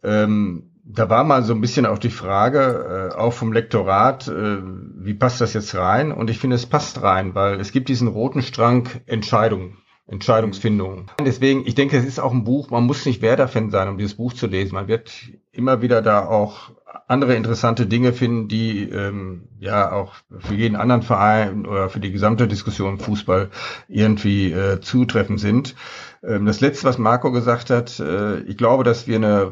Ähm, 0.02 0.72
da 0.86 1.10
war 1.10 1.26
mal 1.26 1.44
so 1.44 1.54
ein 1.54 1.60
bisschen 1.60 1.86
auch 1.86 2.00
die 2.00 2.10
Frage, 2.10 3.12
äh, 3.12 3.18
auch 3.18 3.34
vom 3.34 3.52
Lektorat, 3.52 4.30
äh, 4.30 4.60
wie 4.96 5.14
passt 5.14 5.42
das 5.42 5.54
jetzt 5.54 5.76
rein? 5.76 6.14
Und 6.14 6.30
ich 6.30 6.40
finde, 6.40 6.56
es 6.56 6.68
passt 6.68 7.02
rein, 7.02 7.36
weil 7.36 7.60
es 7.60 7.74
gibt 7.74 7.90
diesen 7.90 8.08
roten 8.08 8.44
Strang 8.44 8.88
Entscheidungen. 9.08 9.80
Entscheidungsfindung. 10.08 11.12
Deswegen, 11.20 11.68
ich 11.68 11.76
denke, 11.76 11.98
es 11.98 12.06
ist 12.06 12.20
auch 12.20 12.32
ein 12.32 12.46
Buch, 12.46 12.70
man 12.70 12.86
muss 12.86 13.06
nicht 13.06 13.22
Werder-Fan 13.22 13.72
sein, 13.72 13.90
um 13.90 13.98
dieses 13.98 14.16
Buch 14.16 14.34
zu 14.34 14.48
lesen. 14.48 14.76
Man 14.76 14.88
wird 14.88 15.12
immer 15.52 15.82
wieder 15.82 16.02
da 16.02 16.26
auch 16.26 16.72
andere 17.08 17.36
interessante 17.36 17.86
Dinge 17.88 18.14
finden, 18.14 18.48
die 18.48 18.84
ähm, 18.84 19.50
ja 19.60 19.92
auch 19.92 20.16
für 20.40 20.54
jeden 20.54 20.76
anderen 20.76 21.02
Verein 21.02 21.66
oder 21.66 21.90
für 21.90 22.00
die 22.00 22.12
gesamte 22.12 22.48
Diskussion 22.48 23.00
Fußball 23.00 23.50
irgendwie 23.88 24.52
äh, 24.52 24.80
zutreffend 24.82 25.40
sind. 25.40 25.76
Ähm, 26.24 26.46
das 26.46 26.62
letzte, 26.62 26.86
was 26.86 26.98
Marco 26.98 27.32
gesagt 27.32 27.70
hat, 27.70 28.00
äh, 28.00 28.40
ich 28.42 28.58
glaube, 28.58 28.84
dass 28.84 29.08
wir 29.08 29.18
eine 29.18 29.52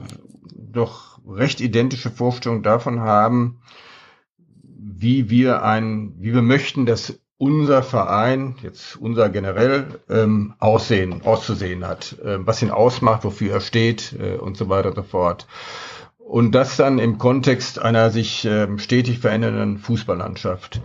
doch 0.53 1.19
recht 1.27 1.59
identische 1.61 2.11
Vorstellung 2.11 2.63
davon 2.63 3.01
haben, 3.01 3.59
wie 4.61 5.29
wir 5.29 5.63
ein, 5.63 6.13
wie 6.19 6.33
wir 6.33 6.41
möchten, 6.41 6.85
dass 6.85 7.19
unser 7.37 7.83
Verein, 7.83 8.55
jetzt 8.61 8.95
unser 8.95 9.29
generell, 9.29 9.99
ähm, 10.09 10.53
aussehen, 10.59 11.21
auszusehen 11.23 11.85
hat, 11.85 12.17
äh, 12.23 12.45
was 12.45 12.61
ihn 12.61 12.71
ausmacht, 12.71 13.23
wofür 13.23 13.53
er 13.53 13.61
steht 13.61 14.15
äh, 14.19 14.37
und 14.37 14.57
so 14.57 14.69
weiter 14.69 14.89
und 14.89 14.95
so 14.95 15.03
fort. 15.03 15.47
Und 16.17 16.53
das 16.53 16.77
dann 16.77 16.97
im 16.97 17.17
Kontext 17.17 17.79
einer 17.79 18.09
sich 18.09 18.45
ähm, 18.45 18.79
stetig 18.79 19.19
verändernden 19.19 19.77
Fußballlandschaft. 19.77 20.81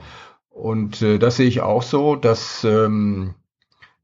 Und 0.50 1.00
äh, 1.02 1.18
das 1.18 1.36
sehe 1.36 1.46
ich 1.46 1.62
auch 1.62 1.82
so, 1.82 2.16
dass 2.16 2.64
ähm, 2.64 3.34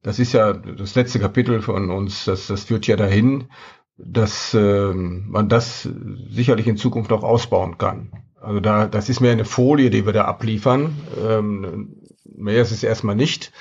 das 0.03 0.21
ist 0.21 0.33
ja 0.33 0.53
das 0.53 0.95
letzte 0.95 1.19
Kapitel 1.19 1.61
von 1.63 1.91
uns, 1.91 2.27
das, 2.27 2.47
das 2.47 2.65
führt 2.65 2.87
ja 2.87 2.95
dahin, 2.95 3.49
dass 3.99 4.55
ähm, 4.55 5.25
man 5.29 5.49
das 5.49 5.89
sicherlich 6.31 6.69
in 6.69 6.77
Zukunft 6.77 7.11
noch 7.11 7.25
ausbauen 7.25 7.77
kann. 7.77 8.13
Also 8.41 8.61
da, 8.61 8.87
das 8.87 9.09
ist 9.09 9.21
mehr 9.21 9.33
eine 9.33 9.45
Folie, 9.45 9.91
die 9.91 10.07
wir 10.07 10.13
da 10.13 10.27
abliefern. 10.27 10.95
Ähm, 11.29 11.97
mehr 12.37 12.63
ist 12.63 12.73
es 12.73 12.83
erstmal 12.83 13.17
nicht. 13.17 13.53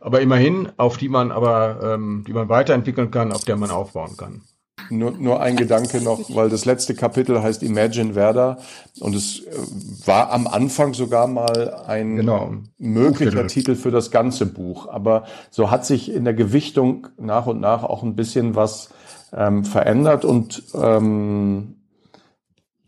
Aber 0.00 0.20
immerhin, 0.20 0.70
auf 0.76 0.96
die 0.96 1.08
man 1.08 1.32
aber, 1.32 1.94
ähm, 1.94 2.24
die 2.26 2.32
man 2.32 2.48
weiterentwickeln 2.48 3.10
kann, 3.10 3.32
auf 3.32 3.44
der 3.44 3.56
man 3.56 3.70
aufbauen 3.70 4.16
kann. 4.16 4.42
Nur, 4.90 5.10
nur 5.12 5.40
ein 5.40 5.56
Gedanke 5.56 6.00
noch, 6.00 6.34
weil 6.34 6.48
das 6.48 6.64
letzte 6.64 6.94
Kapitel 6.94 7.42
heißt 7.42 7.62
Imagine 7.62 8.14
Werder 8.14 8.58
und 9.00 9.14
es 9.14 9.40
äh, 9.40 10.06
war 10.06 10.30
am 10.30 10.46
Anfang 10.46 10.94
sogar 10.94 11.26
mal 11.26 11.74
ein 11.86 12.16
genau. 12.16 12.54
möglicher 12.78 13.46
Titel 13.48 13.74
für 13.74 13.90
das 13.90 14.10
ganze 14.10 14.46
Buch. 14.46 14.88
Aber 14.88 15.24
so 15.50 15.70
hat 15.70 15.84
sich 15.84 16.12
in 16.12 16.24
der 16.24 16.34
Gewichtung 16.34 17.08
nach 17.18 17.46
und 17.46 17.60
nach 17.60 17.82
auch 17.82 18.02
ein 18.02 18.14
bisschen 18.14 18.54
was 18.54 18.90
ähm, 19.32 19.64
verändert 19.64 20.24
und 20.24 20.62
ähm, 20.74 21.77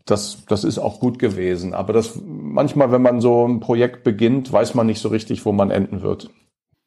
das, 0.05 0.45
das 0.45 0.63
ist 0.63 0.79
auch 0.79 0.99
gut 0.99 1.19
gewesen. 1.19 1.73
Aber 1.73 1.93
das 1.93 2.19
manchmal, 2.23 2.91
wenn 2.91 3.01
man 3.01 3.21
so 3.21 3.47
ein 3.47 3.59
Projekt 3.59 4.03
beginnt, 4.03 4.51
weiß 4.51 4.73
man 4.75 4.87
nicht 4.87 5.01
so 5.01 5.09
richtig, 5.09 5.45
wo 5.45 5.51
man 5.51 5.71
enden 5.71 6.01
wird. 6.01 6.29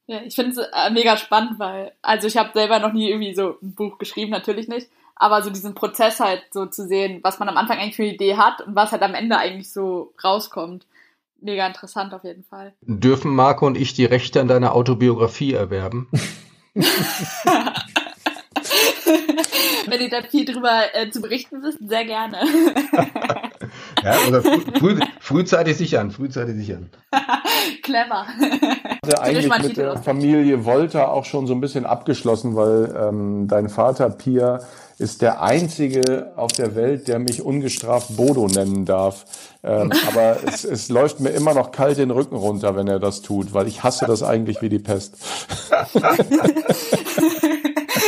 Ja, 0.07 0.20
ich 0.23 0.35
finde 0.35 0.51
es 0.51 0.59
äh, 0.59 0.91
mega 0.91 1.16
spannend, 1.16 1.59
weil, 1.59 1.93
also 2.03 2.27
ich 2.27 2.36
habe 2.36 2.51
selber 2.53 2.78
noch 2.78 2.93
nie 2.93 3.09
irgendwie 3.09 3.35
so 3.35 3.57
ein 3.62 3.74
Buch 3.74 3.97
geschrieben, 3.97 4.31
natürlich 4.31 4.69
nicht, 4.69 4.89
aber 5.16 5.43
so 5.43 5.49
diesen 5.49 5.74
Prozess 5.74 6.20
halt 6.20 6.43
so 6.51 6.66
zu 6.66 6.86
sehen, 6.86 7.20
was 7.23 7.39
man 7.39 7.49
am 7.49 7.57
Anfang 7.57 7.78
eigentlich 7.78 7.97
für 7.97 8.03
eine 8.03 8.12
Idee 8.12 8.36
hat 8.36 8.61
und 8.61 8.74
was 8.74 8.93
halt 8.93 9.03
am 9.03 9.15
Ende 9.15 9.39
eigentlich 9.39 9.73
so 9.73 10.12
rauskommt. 10.23 10.86
Mega 11.41 11.66
interessant 11.66 12.12
auf 12.12 12.24
jeden 12.24 12.45
Fall. 12.45 12.74
Dürfen 12.82 13.35
Marco 13.35 13.66
und 13.66 13.78
ich 13.78 13.95
die 13.95 14.05
Rechte 14.05 14.41
an 14.41 14.49
deiner 14.49 14.74
Autobiografie 14.74 15.55
erwerben? 15.55 16.09
wenn 19.86 20.01
ihr 20.01 20.10
da 20.10 20.22
viel 20.22 20.44
drüber 20.44 20.82
äh, 20.93 21.10
zu 21.10 21.20
berichten 21.20 21.62
wisst, 21.62 21.78
sehr 21.86 22.05
gerne. 22.05 22.39
ja, 24.02 24.16
oder 24.28 24.43
früh, 24.43 24.60
früh, 24.78 25.01
frühzeitig 25.20 25.76
sichern, 25.76 26.10
frühzeitig 26.10 26.56
sichern. 26.56 26.90
Clever. 27.82 28.26
hatte 29.05 29.22
eigentlich 29.22 29.62
mit 29.62 29.76
der 29.76 29.98
Familie 29.98 30.64
Volta 30.64 31.09
auch 31.09 31.24
schon 31.24 31.47
so 31.47 31.55
ein 31.55 31.60
bisschen 31.60 31.86
abgeschlossen, 31.86 32.56
weil 32.56 32.94
ähm, 32.97 33.48
dein 33.48 33.68
Vater 33.68 34.10
Pia 34.10 34.60
ist 34.98 35.22
der 35.22 35.43
einzige 35.43 36.32
auf 36.36 36.52
der 36.52 36.76
Welt, 36.76 37.09
der 37.09 37.18
mich 37.18 37.43
ungestraft 37.43 38.16
Bodo 38.16 38.47
nennen 38.47 38.85
darf. 38.85 39.24
Ähm, 39.64 39.93
aber 40.09 40.36
es, 40.47 40.64
es 40.64 40.89
läuft 40.89 41.20
mir 41.20 41.31
immer 41.31 41.55
noch 41.55 41.72
kalt 41.72 41.98
den 41.98 42.10
Rücken 42.10 42.36
runter, 42.36 42.76
wenn 42.76 42.86
er 42.86 43.01
das 43.01 43.22
tut, 43.22 43.55
weil 43.55 43.66
ich 43.66 43.82
hasse 43.82 44.06
das 44.06 44.22
eigentlich 44.22 44.62
wie 44.62 44.68
die 44.68 44.78
Pest. 44.78 45.16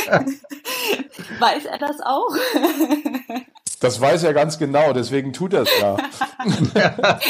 Weiß 1.40 1.64
er 1.66 1.78
das 1.78 2.00
auch? 2.00 2.34
Das 3.80 4.00
weiß 4.00 4.24
er 4.24 4.32
ganz 4.32 4.58
genau, 4.58 4.92
deswegen 4.92 5.32
tut 5.32 5.52
er 5.52 5.62
es 5.62 5.70
ja. 5.80 5.96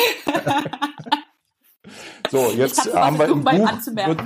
So, 2.31 2.51
jetzt 2.51 2.93
haben 2.95 3.19
wir 3.19 3.27
im 3.27 3.45
Buch, 3.45 3.71
wird, 3.95 4.21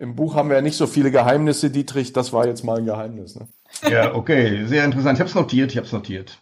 im 0.00 0.16
Buch 0.16 0.34
haben 0.34 0.48
wir 0.48 0.56
ja 0.56 0.62
nicht 0.62 0.76
so 0.76 0.86
viele 0.86 1.10
Geheimnisse, 1.10 1.70
Dietrich. 1.70 2.12
Das 2.12 2.32
war 2.32 2.46
jetzt 2.46 2.64
mal 2.64 2.78
ein 2.78 2.84
Geheimnis. 2.84 3.36
Ne? 3.36 3.46
Ja, 3.88 4.14
okay, 4.14 4.64
sehr 4.66 4.84
interessant. 4.84 5.16
Ich 5.16 5.20
habe 5.20 5.28
es 5.28 5.34
notiert, 5.34 5.70
ich 5.70 5.76
habe 5.76 5.86
es 5.86 5.92
notiert. 5.92 6.38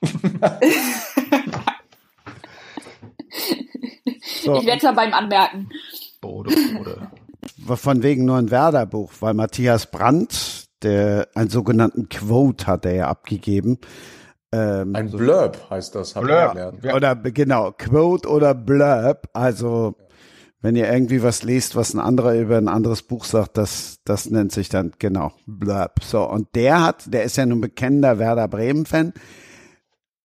so. 4.43 4.57
Ich 4.57 4.67
werde 4.67 4.77
es 4.77 4.83
ja 4.83 4.93
beim 4.93 5.13
Anmerken. 5.13 5.71
Bode, 6.21 6.55
Bode. 6.77 7.11
Von 7.77 8.03
wegen 8.03 8.25
nur 8.25 8.37
ein 8.37 8.51
Werder-Buch, 8.51 9.13
weil 9.21 9.35
Matthias 9.35 9.91
Brandt, 9.91 10.64
der 10.85 11.29
einen 11.35 11.51
sogenannten 11.51 12.09
Quote 12.09 12.67
hat 12.67 12.87
er 12.87 12.95
ja 12.95 13.09
abgegeben. 13.09 13.79
Ähm, 14.53 14.95
ein 14.95 15.11
Blurb 15.11 15.59
heißt 15.69 15.95
das, 15.95 16.15
habe 16.15 16.27
ich 16.27 16.53
gelernt. 16.53 16.95
Oder 16.95 17.17
genau, 17.17 17.73
Quote 17.73 18.29
oder 18.29 18.55
Blurb, 18.55 19.29
also 19.33 19.97
wenn 20.61 20.77
ihr 20.77 20.91
irgendwie 20.91 21.23
was 21.23 21.43
lest, 21.43 21.77
was 21.77 21.93
ein 21.93 22.01
anderer 22.01 22.35
über 22.37 22.57
ein 22.57 22.69
anderes 22.69 23.03
Buch 23.03 23.25
sagt, 23.25 23.59
das, 23.59 23.99
das 24.05 24.31
nennt 24.31 24.53
sich 24.53 24.69
dann, 24.69 24.93
genau, 24.99 25.33
Blurb. 25.47 26.03
So, 26.03 26.23
und 26.23 26.55
der 26.55 26.83
hat, 26.83 27.13
der 27.13 27.25
ist 27.25 27.37
ja 27.37 27.45
nun 27.45 27.61
bekennender 27.61 28.19
Werder 28.19 28.49
Bremen-Fan. 28.49 29.13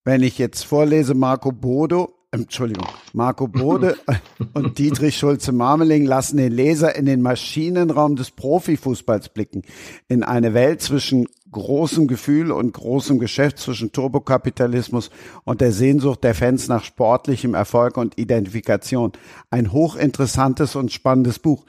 Wenn 0.06 0.24
ich 0.24 0.38
jetzt 0.38 0.64
vorlese, 0.64 1.14
Marco 1.14 1.52
Bodo, 1.52 2.19
Entschuldigung, 2.32 2.88
Marco 3.14 3.48
Bode 3.48 3.98
und 4.54 4.78
Dietrich 4.78 5.18
Schulze-Marmeling 5.18 6.06
lassen 6.06 6.38
den 6.38 6.52
Leser 6.52 6.96
in 6.96 7.08
den 7.08 7.24
Maschinenraum 7.24 8.16
des 8.16 8.30
Profifußballs 8.30 9.30
blicken, 9.30 9.64
in 10.08 10.22
eine 10.22 10.54
Welt 10.54 10.82
zwischen 10.82 11.28
großem 11.52 12.08
Gefühl 12.08 12.52
und 12.52 12.72
großem 12.74 13.18
Geschäft, 13.18 13.58
zwischen 13.58 13.92
Turbokapitalismus 13.92 15.10
und 15.44 15.62
der 15.62 15.72
Sehnsucht 15.72 16.24
der 16.24 16.36
Fans 16.36 16.68
nach 16.68 16.84
sportlichem 16.84 17.56
Erfolg 17.56 17.98
und 17.98 18.20
Identifikation. 18.20 19.14
Ein 19.50 19.72
hochinteressantes 19.72 20.76
und 20.76 20.92
spannendes 20.92 21.40
Buch. 21.40 21.66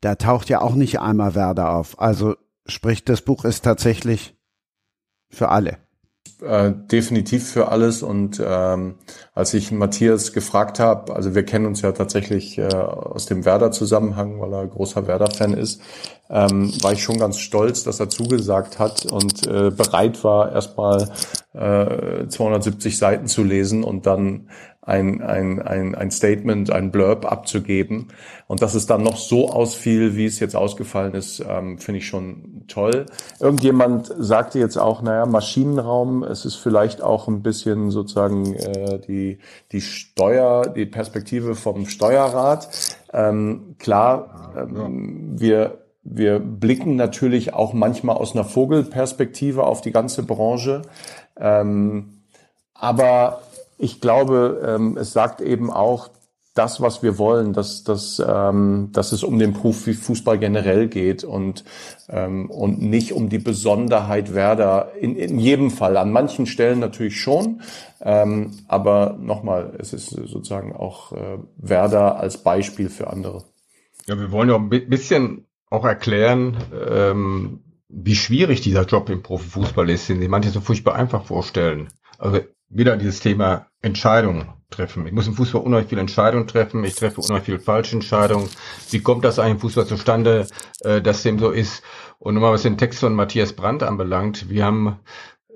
Da 0.00 0.14
taucht 0.14 0.48
ja 0.48 0.62
auch 0.62 0.74
nicht 0.74 1.00
einmal 1.00 1.34
Werder 1.34 1.72
auf. 1.74 2.00
Also 2.00 2.34
sprich, 2.66 3.04
das 3.04 3.20
Buch 3.20 3.44
ist 3.44 3.62
tatsächlich 3.62 4.34
für 5.28 5.50
alle 5.50 5.76
äh, 6.42 6.72
definitiv 6.72 7.50
für 7.50 7.68
alles. 7.68 8.02
Und 8.02 8.40
ähm, 8.44 8.94
als 9.34 9.54
ich 9.54 9.72
Matthias 9.72 10.32
gefragt 10.32 10.78
habe, 10.78 11.14
also 11.14 11.34
wir 11.34 11.44
kennen 11.44 11.66
uns 11.66 11.82
ja 11.82 11.92
tatsächlich 11.92 12.58
äh, 12.58 12.68
aus 12.74 13.26
dem 13.26 13.44
Werder-Zusammenhang, 13.44 14.40
weil 14.40 14.52
er 14.52 14.66
großer 14.66 15.06
Werder-Fan 15.06 15.54
ist, 15.54 15.80
ähm, 16.30 16.72
war 16.82 16.92
ich 16.92 17.02
schon 17.02 17.18
ganz 17.18 17.38
stolz, 17.38 17.84
dass 17.84 18.00
er 18.00 18.08
zugesagt 18.08 18.78
hat 18.78 19.06
und 19.06 19.46
äh, 19.46 19.70
bereit 19.70 20.22
war, 20.24 20.52
erstmal 20.52 21.10
äh, 21.54 22.28
270 22.28 22.98
Seiten 22.98 23.26
zu 23.26 23.42
lesen 23.42 23.82
und 23.82 24.06
dann 24.06 24.48
ein, 24.88 25.20
ein, 25.20 25.60
ein, 25.60 25.94
ein 25.94 26.10
Statement, 26.10 26.70
ein 26.70 26.90
Blurb 26.90 27.30
abzugeben. 27.30 28.08
Und 28.46 28.62
dass 28.62 28.74
es 28.74 28.86
dann 28.86 29.02
noch 29.02 29.18
so 29.18 29.50
ausfiel, 29.50 30.16
wie 30.16 30.24
es 30.24 30.40
jetzt 30.40 30.56
ausgefallen 30.56 31.12
ist, 31.12 31.44
ähm, 31.46 31.78
finde 31.78 31.98
ich 31.98 32.06
schon 32.06 32.64
toll. 32.68 33.04
Irgendjemand 33.38 34.10
sagte 34.18 34.58
jetzt 34.58 34.78
auch, 34.78 35.02
naja, 35.02 35.26
Maschinenraum, 35.26 36.22
es 36.22 36.46
ist 36.46 36.56
vielleicht 36.56 37.02
auch 37.02 37.28
ein 37.28 37.42
bisschen 37.42 37.90
sozusagen 37.90 38.54
äh, 38.54 38.98
die, 39.00 39.38
die 39.72 39.82
Steuer, 39.82 40.62
die 40.62 40.86
Perspektive 40.86 41.54
vom 41.54 41.86
Steuerrat. 41.86 42.68
Ähm, 43.12 43.76
klar, 43.78 44.52
ähm, 44.56 45.38
wir 45.38 45.84
wir 46.10 46.38
blicken 46.38 46.96
natürlich 46.96 47.52
auch 47.52 47.74
manchmal 47.74 48.16
aus 48.16 48.32
einer 48.32 48.44
Vogelperspektive 48.44 49.64
auf 49.64 49.82
die 49.82 49.90
ganze 49.90 50.22
Branche. 50.22 50.80
Ähm, 51.36 52.22
aber 52.72 53.42
ich 53.78 54.00
glaube, 54.00 54.62
ähm, 54.66 54.96
es 54.96 55.12
sagt 55.12 55.40
eben 55.40 55.70
auch 55.70 56.10
das, 56.58 56.80
was 56.80 57.04
wir 57.04 57.18
wollen, 57.18 57.52
dass, 57.52 57.84
dass, 57.84 58.20
ähm, 58.26 58.88
dass 58.92 59.12
es 59.12 59.22
um 59.22 59.38
den 59.38 59.52
Profifußball 59.52 60.38
generell 60.38 60.88
geht 60.88 61.22
und, 61.22 61.64
ähm, 62.08 62.50
und 62.50 62.82
nicht 62.82 63.12
um 63.12 63.28
die 63.28 63.38
Besonderheit 63.38 64.34
Werder 64.34 64.92
in, 65.00 65.14
in 65.14 65.38
jedem 65.38 65.70
Fall. 65.70 65.96
An 65.96 66.10
manchen 66.10 66.46
Stellen 66.46 66.80
natürlich 66.80 67.20
schon, 67.20 67.62
ähm, 68.00 68.58
aber 68.66 69.16
nochmal, 69.20 69.76
es 69.78 69.92
ist 69.92 70.10
sozusagen 70.10 70.74
auch 70.74 71.12
äh, 71.12 71.38
Werder 71.56 72.18
als 72.18 72.42
Beispiel 72.42 72.90
für 72.90 73.08
andere. 73.08 73.44
Ja, 74.06 74.18
wir 74.18 74.32
wollen 74.32 74.48
ja 74.48 74.56
ein 74.56 74.68
bisschen 74.68 75.46
auch 75.70 75.84
erklären, 75.84 76.56
ähm, 76.90 77.60
wie 77.88 78.16
schwierig 78.16 78.62
dieser 78.62 78.84
Job 78.84 79.10
im 79.10 79.22
Profifußball 79.22 79.88
ist, 79.90 80.08
den 80.08 80.18
sich 80.18 80.28
manche 80.28 80.50
so 80.50 80.60
furchtbar 80.60 80.96
einfach 80.96 81.24
vorstellen. 81.24 81.88
Also 82.18 82.40
wieder 82.70 82.96
dieses 82.96 83.20
Thema 83.20 83.66
Entscheidungen 83.80 84.48
treffen. 84.70 85.06
Ich 85.06 85.12
muss 85.12 85.26
im 85.26 85.34
Fußball 85.34 85.62
unheimlich 85.62 85.88
viele 85.88 86.00
Entscheidungen 86.00 86.46
treffen. 86.46 86.84
Ich 86.84 86.94
treffe 86.94 87.20
unheimlich 87.20 87.44
viele 87.44 87.60
falsche 87.60 87.96
Entscheidungen. 87.96 88.48
Wie 88.90 89.00
kommt 89.00 89.24
das 89.24 89.38
eigentlich 89.38 89.54
im 89.54 89.60
Fußball 89.60 89.86
zustande, 89.86 90.46
äh, 90.80 91.00
dass 91.00 91.22
dem 91.22 91.38
so 91.38 91.50
ist? 91.50 91.82
Und 92.18 92.34
nochmal, 92.34 92.52
was 92.52 92.62
den 92.62 92.78
Text 92.78 93.00
von 93.00 93.14
Matthias 93.14 93.52
Brandt 93.52 93.82
anbelangt. 93.82 94.50
Wir 94.50 94.64
haben, 94.64 94.98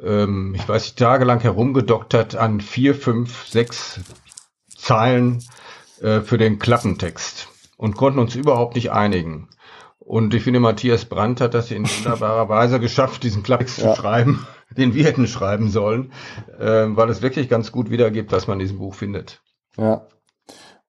ähm, 0.03 0.55
ich 0.55 0.67
weiß 0.67 0.83
nicht, 0.85 0.99
tagelang 0.99 1.41
herumgedoktert 1.41 2.37
an 2.37 2.61
vier, 2.61 2.95
fünf, 2.95 3.47
sechs 3.47 4.01
Zeilen 4.75 5.43
äh, 6.01 6.21
für 6.21 6.39
den 6.39 6.59
Klappentext 6.59 7.49
und 7.77 7.97
konnten 7.97 8.21
uns 8.21 8.35
überhaupt 8.35 8.77
nicht 8.77 8.93
einigen. 8.93 9.49
Und 9.99 10.35
ich 10.35 10.43
finde, 10.43 10.61
Matthias 10.61 11.05
Brandt 11.05 11.41
hat 11.41 11.55
das 11.55 11.71
in 11.71 11.89
wunderbarer 11.89 12.49
Weise 12.49 12.81
geschafft, 12.81 13.23
diesen 13.23 13.43
Klappentext 13.43 13.79
ja. 13.79 13.95
zu 13.95 14.01
schreiben 14.01 14.47
den 14.77 14.95
wir 14.95 15.05
hätten 15.05 15.27
schreiben 15.27 15.71
sollen, 15.71 16.13
äh, 16.59 16.87
weil 16.89 17.09
es 17.11 17.23
wirklich 17.23 17.49
ganz 17.49 17.73
gut 17.73 17.91
wiedergibt, 17.91 18.33
was 18.33 18.47
man 18.47 18.59
in 18.59 18.67
diesem 18.67 18.79
Buch 18.79 18.95
findet. 18.95 19.43
Ja. 19.77 20.07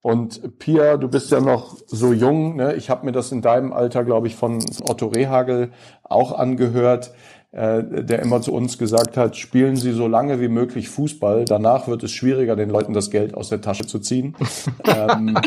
Und 0.02 0.60
Pia, 0.60 0.98
du 0.98 1.08
bist 1.08 1.32
ja 1.32 1.40
noch 1.40 1.78
so 1.88 2.12
jung. 2.12 2.58
Ne? 2.58 2.76
Ich 2.76 2.90
habe 2.90 3.06
mir 3.06 3.14
das 3.14 3.32
in 3.32 3.42
deinem 3.42 3.72
Alter, 3.72 4.04
glaube 4.04 4.28
ich, 4.28 4.36
von 4.36 4.60
Otto 4.82 5.08
Rehagel 5.08 5.72
auch 6.04 6.38
angehört, 6.38 7.14
äh, 7.54 8.04
der 8.04 8.22
immer 8.22 8.42
zu 8.42 8.52
uns 8.52 8.78
gesagt 8.78 9.16
hat, 9.16 9.38
spielen 9.38 9.78
Sie 9.78 9.94
so 9.94 10.08
lange 10.08 10.42
wie 10.42 10.50
möglich 10.50 10.90
Fußball. 10.90 11.46
Danach 11.46 11.88
wird 11.88 12.04
es 12.04 12.12
schwieriger, 12.12 12.58
den 12.58 12.70
Leuten 12.70 12.94
das 12.94 13.12
Geld 13.12 13.34
aus 13.34 13.48
der 13.48 13.62
Tasche 13.62 13.86
zu 13.86 14.00
ziehen. 14.00 14.36
ähm, 14.86 15.38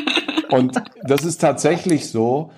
und 0.51 0.81
das 1.03 1.25
ist 1.25 1.41
tatsächlich 1.41 2.09
so. 2.09 2.51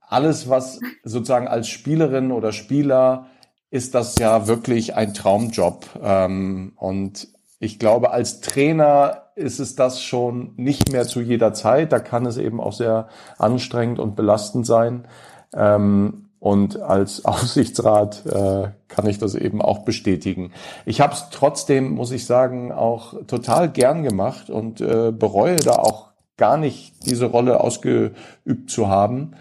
Alles, 0.00 0.50
was 0.50 0.80
sozusagen 1.04 1.46
als 1.46 1.68
Spielerin 1.68 2.32
oder 2.32 2.50
Spieler 2.50 3.28
ist 3.70 3.94
das 3.94 4.18
ja 4.18 4.46
wirklich 4.46 4.94
ein 4.94 5.14
Traumjob. 5.14 5.86
Ähm, 6.02 6.72
und 6.76 7.28
ich 7.58 7.78
glaube, 7.78 8.10
als 8.10 8.40
Trainer 8.40 9.22
ist 9.36 9.60
es 9.60 9.76
das 9.76 10.02
schon 10.02 10.52
nicht 10.56 10.92
mehr 10.92 11.06
zu 11.06 11.20
jeder 11.20 11.52
Zeit. 11.52 11.92
Da 11.92 12.00
kann 12.00 12.26
es 12.26 12.36
eben 12.36 12.60
auch 12.60 12.72
sehr 12.72 13.08
anstrengend 13.38 13.98
und 13.98 14.16
belastend 14.16 14.66
sein. 14.66 15.06
Ähm, 15.54 16.30
und 16.40 16.80
als 16.80 17.24
Aufsichtsrat 17.24 18.26
äh, 18.26 18.70
kann 18.88 19.06
ich 19.06 19.18
das 19.18 19.34
eben 19.34 19.62
auch 19.62 19.80
bestätigen. 19.80 20.52
Ich 20.84 21.00
habe 21.00 21.12
es 21.12 21.28
trotzdem, 21.30 21.92
muss 21.92 22.10
ich 22.10 22.26
sagen, 22.26 22.72
auch 22.72 23.14
total 23.26 23.70
gern 23.70 24.02
gemacht 24.02 24.50
und 24.50 24.80
äh, 24.80 25.12
bereue 25.12 25.56
da 25.56 25.72
auch 25.72 26.10
gar 26.36 26.56
nicht, 26.56 27.06
diese 27.06 27.26
Rolle 27.26 27.60
ausgeübt 27.60 28.70
zu 28.70 28.88
haben. 28.88 29.36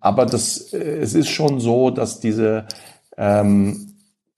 Aber 0.00 0.26
das, 0.26 0.72
äh, 0.72 0.78
es 0.78 1.14
ist 1.14 1.28
schon 1.28 1.60
so, 1.60 1.90
dass 1.90 2.20
diese 2.20 2.66
ähm, 3.16 3.90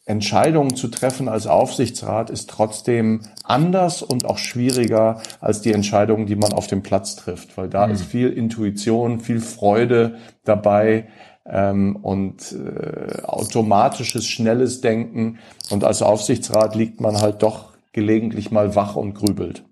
Entscheidungen 0.04 0.74
zu 0.74 0.88
treffen 0.88 1.28
als 1.28 1.46
Aufsichtsrat 1.46 2.28
ist 2.28 2.50
trotzdem 2.50 3.20
anders 3.44 4.02
und 4.02 4.24
auch 4.24 4.38
schwieriger 4.38 5.22
als 5.40 5.62
die 5.62 5.72
Entscheidungen, 5.72 6.26
die 6.26 6.34
man 6.34 6.52
auf 6.52 6.66
dem 6.66 6.82
Platz 6.82 7.14
trifft, 7.14 7.56
weil 7.56 7.68
da 7.68 7.86
mhm. 7.86 7.94
ist 7.94 8.04
viel 8.04 8.28
Intuition, 8.28 9.20
viel 9.20 9.40
Freude 9.40 10.16
dabei 10.44 11.06
ähm, 11.46 11.96
und 11.96 12.52
äh, 12.52 13.22
automatisches, 13.22 14.26
schnelles 14.26 14.80
Denken. 14.80 15.38
Und 15.70 15.84
als 15.84 16.02
Aufsichtsrat 16.02 16.74
liegt 16.74 17.00
man 17.00 17.20
halt 17.20 17.42
doch 17.44 17.72
gelegentlich 17.92 18.50
mal 18.50 18.74
wach 18.74 18.96
und 18.96 19.14
grübelt. 19.14 19.64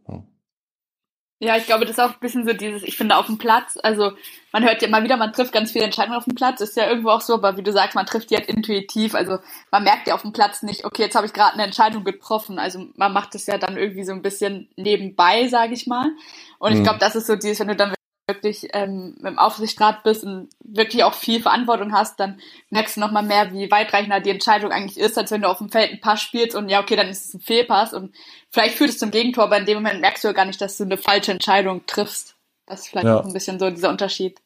Ja, 1.43 1.57
ich 1.57 1.65
glaube, 1.65 1.87
das 1.87 1.93
ist 1.93 2.01
auch 2.01 2.11
ein 2.11 2.21
bisschen 2.21 2.47
so 2.47 2.53
dieses, 2.53 2.83
ich 2.83 2.99
finde, 2.99 3.17
auf 3.17 3.25
dem 3.25 3.39
Platz, 3.39 3.79
also 3.83 4.13
man 4.53 4.63
hört 4.63 4.83
ja 4.83 4.89
immer 4.89 5.03
wieder, 5.03 5.17
man 5.17 5.33
trifft 5.33 5.55
ganz 5.55 5.73
viele 5.73 5.87
Entscheidungen 5.87 6.19
auf 6.19 6.25
dem 6.25 6.35
Platz, 6.35 6.61
ist 6.61 6.77
ja 6.77 6.87
irgendwo 6.87 7.09
auch 7.09 7.23
so, 7.23 7.33
aber 7.33 7.57
wie 7.57 7.63
du 7.63 7.73
sagst, 7.73 7.95
man 7.95 8.05
trifft 8.05 8.31
die 8.31 8.37
halt 8.37 8.47
intuitiv, 8.47 9.15
also 9.15 9.39
man 9.71 9.83
merkt 9.83 10.07
ja 10.07 10.15
auf 10.15 10.21
dem 10.21 10.35
Platz 10.35 10.63
nicht, 10.63 10.85
okay, 10.85 11.01
jetzt 11.01 11.15
habe 11.15 11.27
ich 11.27 11.33
gerade 11.33 11.55
eine 11.55 11.63
Entscheidung 11.63 12.05
getroffen, 12.05 12.59
also 12.59 12.89
man 12.97 13.15
macht 13.15 13.35
das 13.35 13.47
ja 13.47 13.57
dann 13.57 13.79
irgendwie 13.79 14.05
so 14.05 14.13
ein 14.13 14.21
bisschen 14.21 14.69
nebenbei, 14.77 15.49
sage 15.49 15.73
ich 15.73 15.87
mal. 15.87 16.11
Und 16.59 16.73
mhm. 16.73 16.79
ich 16.79 16.83
glaube, 16.83 16.99
das 16.99 17.17
ist 17.17 17.27
so 17.27 17.37
dieses, 17.37 17.59
wenn 17.61 17.69
du 17.69 17.77
dann 17.77 17.95
wirklich 18.35 18.69
ähm, 18.73 19.17
im 19.25 19.39
Aufsichtsrat 19.39 20.03
bist 20.03 20.25
und 20.25 20.49
wirklich 20.65 21.05
auch 21.05 21.15
viel 21.15 21.43
Verantwortung 21.43 21.93
hast, 21.93 22.21
dann 22.21 22.41
merkst 22.71 22.97
du 22.97 23.01
nochmal 23.01 23.23
mehr, 23.23 23.53
wie 23.53 23.71
weitreichender 23.71 24.21
die 24.21 24.31
Entscheidung 24.31 24.71
eigentlich 24.71 24.99
ist, 24.99 25.19
als 25.19 25.31
wenn 25.31 25.43
du 25.43 25.49
auf 25.49 25.59
dem 25.59 25.71
Feld 25.71 25.91
einen 25.91 26.01
Pass 26.01 26.23
spielst 26.23 26.57
und 26.57 26.69
ja, 26.69 26.81
okay, 26.81 26.97
dann 26.97 27.09
ist 27.09 27.27
es 27.27 27.35
ein 27.35 27.41
Fehlpass 27.41 27.93
und 27.93 28.15
vielleicht 28.51 28.77
führt 28.77 28.91
es 28.91 28.99
zum 28.99 29.11
Gegentor, 29.11 29.45
aber 29.45 29.59
in 29.59 29.67
dem 29.67 29.79
Moment 29.79 30.01
merkst 30.01 30.25
du 30.25 30.29
ja 30.29 30.35
gar 30.35 30.45
nicht, 30.45 30.61
dass 30.61 30.77
du 30.77 30.85
eine 30.85 30.97
falsche 30.97 31.33
Entscheidung 31.33 31.87
triffst. 31.87 32.37
Das 32.67 32.81
ist 32.81 32.89
vielleicht 32.89 33.07
ja. 33.07 33.19
auch 33.19 33.27
ein 33.27 33.33
bisschen 33.33 33.59
so 33.59 33.69
dieser 33.69 33.91
Unterschied. 33.91 34.41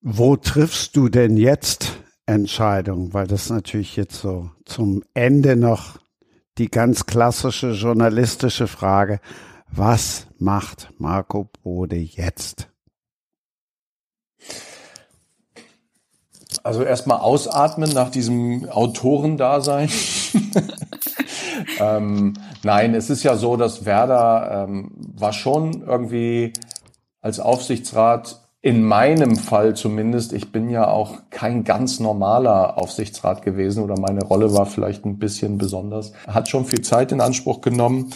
Wo 0.00 0.36
triffst 0.36 0.96
du 0.96 1.08
denn 1.08 1.36
jetzt 1.36 1.98
Entscheidungen? 2.26 3.14
Weil 3.14 3.26
das 3.26 3.50
natürlich 3.50 3.96
jetzt 3.96 4.20
so 4.20 4.50
zum 4.64 5.04
Ende 5.14 5.56
noch 5.56 5.98
die 6.58 6.68
ganz 6.68 7.06
klassische 7.06 7.70
journalistische 7.70 8.66
Frage. 8.66 9.20
Was 9.70 10.26
macht 10.38 10.90
Marco 10.98 11.50
Bode 11.62 11.96
jetzt? 11.96 12.68
Also 16.62 16.82
erstmal 16.82 17.18
ausatmen 17.20 17.92
nach 17.92 18.10
diesem 18.10 18.68
Autorendasein. 18.68 19.90
ähm, 21.80 22.34
nein, 22.62 22.94
es 22.94 23.10
ist 23.10 23.22
ja 23.22 23.36
so, 23.36 23.56
dass 23.56 23.84
Werder 23.84 24.66
ähm, 24.68 24.90
war 25.16 25.32
schon 25.32 25.82
irgendwie 25.82 26.52
als 27.20 27.40
Aufsichtsrat 27.40 28.40
in 28.60 28.82
meinem 28.82 29.36
Fall 29.36 29.76
zumindest, 29.76 30.32
ich 30.32 30.50
bin 30.50 30.68
ja 30.68 30.88
auch 30.88 31.18
kein 31.30 31.62
ganz 31.62 32.00
normaler 32.00 32.76
Aufsichtsrat 32.76 33.42
gewesen 33.42 33.84
oder 33.84 33.98
meine 34.00 34.24
Rolle 34.24 34.52
war 34.52 34.66
vielleicht 34.66 35.04
ein 35.04 35.18
bisschen 35.18 35.58
besonders, 35.58 36.12
hat 36.26 36.48
schon 36.48 36.64
viel 36.64 36.82
Zeit 36.82 37.12
in 37.12 37.20
Anspruch 37.20 37.60
genommen. 37.60 38.10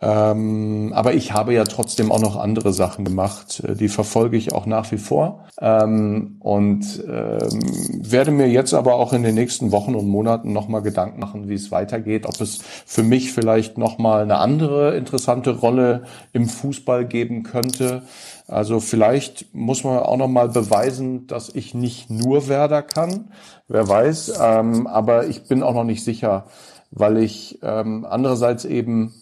Ähm, 0.00 0.92
aber 0.94 1.14
ich 1.14 1.32
habe 1.32 1.54
ja 1.54 1.64
trotzdem 1.64 2.12
auch 2.12 2.20
noch 2.20 2.36
andere 2.36 2.72
Sachen 2.72 3.04
gemacht. 3.04 3.62
Äh, 3.66 3.74
die 3.74 3.88
verfolge 3.88 4.36
ich 4.36 4.52
auch 4.52 4.66
nach 4.66 4.90
wie 4.92 4.98
vor. 4.98 5.44
Ähm, 5.60 6.36
und 6.40 7.02
ähm, 7.08 8.00
werde 8.02 8.30
mir 8.30 8.48
jetzt 8.48 8.74
aber 8.74 8.94
auch 8.94 9.12
in 9.12 9.24
den 9.24 9.34
nächsten 9.34 9.72
Wochen 9.72 9.96
und 9.96 10.08
Monaten 10.08 10.52
nochmal 10.52 10.82
Gedanken 10.82 11.18
machen, 11.18 11.48
wie 11.48 11.54
es 11.54 11.72
weitergeht. 11.72 12.26
Ob 12.26 12.40
es 12.40 12.60
für 12.86 13.02
mich 13.02 13.32
vielleicht 13.32 13.76
nochmal 13.76 14.22
eine 14.22 14.38
andere 14.38 14.96
interessante 14.96 15.58
Rolle 15.58 16.04
im 16.32 16.48
Fußball 16.48 17.04
geben 17.04 17.42
könnte. 17.42 18.02
Also 18.46 18.78
vielleicht 18.80 19.52
muss 19.52 19.82
man 19.82 19.98
auch 19.98 20.16
nochmal 20.16 20.48
beweisen, 20.48 21.26
dass 21.26 21.48
ich 21.48 21.74
nicht 21.74 22.08
nur 22.08 22.48
Werder 22.48 22.82
kann. 22.82 23.32
Wer 23.66 23.88
weiß. 23.88 24.38
Ähm, 24.40 24.86
aber 24.86 25.26
ich 25.26 25.44
bin 25.44 25.64
auch 25.64 25.74
noch 25.74 25.84
nicht 25.84 26.04
sicher, 26.04 26.46
weil 26.92 27.18
ich 27.18 27.58
ähm, 27.62 28.06
andererseits 28.08 28.64
eben 28.64 29.12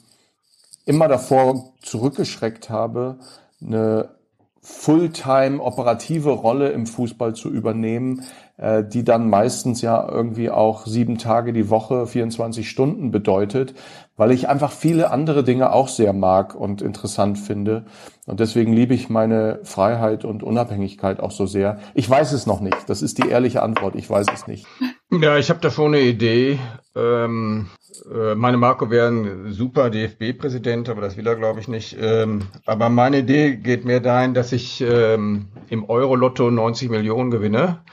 immer 0.87 1.09
davor 1.09 1.75
zurückgeschreckt 1.83 2.71
habe, 2.71 3.19
eine 3.61 4.17
Fulltime 4.63 5.63
operative 5.63 6.31
Rolle 6.31 6.71
im 6.71 6.87
Fußball 6.87 7.35
zu 7.37 7.51
übernehmen, 7.51 8.23
äh, 8.57 8.83
die 8.83 9.05
dann 9.05 9.31
meistens 9.31 9.81
ja 9.81 10.09
irgendwie 10.09 10.51
auch 10.51 10.87
sieben 10.87 11.19
Tage 11.19 11.53
die 11.53 11.71
Woche, 11.71 12.07
24 12.07 12.69
Stunden 12.69 13.13
bedeutet, 13.13 13.75
weil 14.17 14.33
ich 14.33 14.49
einfach 14.49 14.73
viele 14.73 15.13
andere 15.13 15.45
Dinge 15.45 15.73
auch 15.73 15.87
sehr 15.87 16.13
mag 16.13 16.57
und 16.57 16.83
interessant 16.83 17.39
finde. 17.39 17.85
Und 18.27 18.41
deswegen 18.41 18.73
liebe 18.73 18.95
ich 18.95 19.09
meine 19.09 19.61
Freiheit 19.63 20.25
und 20.25 20.43
Unabhängigkeit 20.43 21.21
auch 21.21 21.31
so 21.31 21.47
sehr. 21.47 21.79
Ich 21.95 22.11
weiß 22.11 22.33
es 22.33 22.47
noch 22.47 22.61
nicht. 22.61 22.89
Das 22.89 23.03
ist 23.03 23.19
die 23.19 23.29
ehrliche 23.29 23.63
Antwort. 23.63 23.95
Ich 23.95 24.11
weiß 24.11 24.27
es 24.35 24.49
nicht. 24.49 24.67
Ja, 25.11 25.39
ich 25.39 25.51
habe 25.51 25.61
da 25.61 25.71
schon 25.71 25.95
eine 25.95 26.03
Idee. 26.03 26.59
Ähm, 26.97 27.69
äh, 28.13 28.35
meine 28.35 28.57
Marco 28.57 28.91
wäre 28.91 29.07
ein 29.09 29.53
super 29.53 29.89
DFB-Präsident, 29.89 30.89
aber 30.89 31.01
das 31.01 31.17
will 31.17 31.27
er, 31.27 31.37
glaube 31.37 31.61
ich, 31.61 31.69
nicht. 31.69 31.97
Ähm, 32.01 32.43
aber 32.67 32.89
meine 32.89 33.19
Idee 33.19 33.57
geht 33.57 33.85
mehr 33.85 34.01
dahin, 34.01 34.35
dass 34.35 34.51
ich 34.53 34.81
ähm, 34.81 35.49
im 35.69 35.89
Euro-Lotto 35.89 36.51
90 36.51 36.91
Millionen 36.91 37.31
gewinne, 37.31 37.85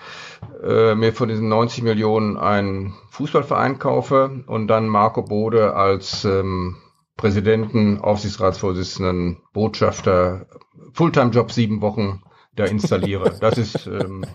äh, 0.64 0.96
mir 0.96 1.14
von 1.14 1.30
diesen 1.30 1.50
90 1.50 1.84
Millionen 1.84 2.36
einen 2.36 2.96
Fußballverein 3.12 3.78
kaufe 3.78 4.44
und 4.48 4.68
dann 4.68 4.88
Marco 4.88 5.22
Bode 5.22 5.76
als 5.76 6.26
ähm, 6.26 6.78
Präsidenten, 7.16 8.00
Aufsichtsratsvorsitzenden, 8.00 9.38
Botschafter, 9.54 10.48
Fulltime-Job 10.94 11.52
sieben 11.52 11.82
Wochen 11.82 12.24
da 12.56 12.66
installiere. 12.66 13.36
Das 13.40 13.58
ist, 13.58 13.88
ähm, 13.88 14.26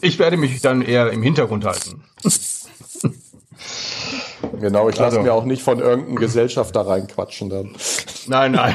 ich 0.00 0.18
werde 0.18 0.36
mich 0.36 0.60
dann 0.60 0.82
eher 0.82 1.10
im 1.10 1.22
Hintergrund 1.22 1.64
halten. 1.64 2.04
Genau, 4.60 4.88
ich 4.88 4.96
lasse 4.96 5.16
also. 5.16 5.22
mir 5.22 5.32
auch 5.32 5.44
nicht 5.44 5.62
von 5.62 5.80
irgendeinem 5.80 6.16
Gesellschafter 6.16 6.82
reinquatschen 6.82 7.50
dann. 7.50 7.76
Nein, 8.26 8.52
nein. 8.52 8.74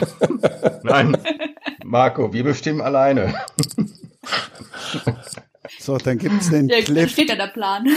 nein. 0.84 1.18
Marco, 1.84 2.34
wir 2.34 2.44
bestimmen 2.44 2.82
alleine. 2.82 3.34
So, 5.80 5.98
dann 5.98 6.18
gibt's 6.18 6.50
den 6.50 6.68
ja, 6.68 6.82
Cliff. 6.82 7.12
steht 7.12 7.30
ja 7.30 7.36
der 7.36 7.48
Plan. 7.48 7.88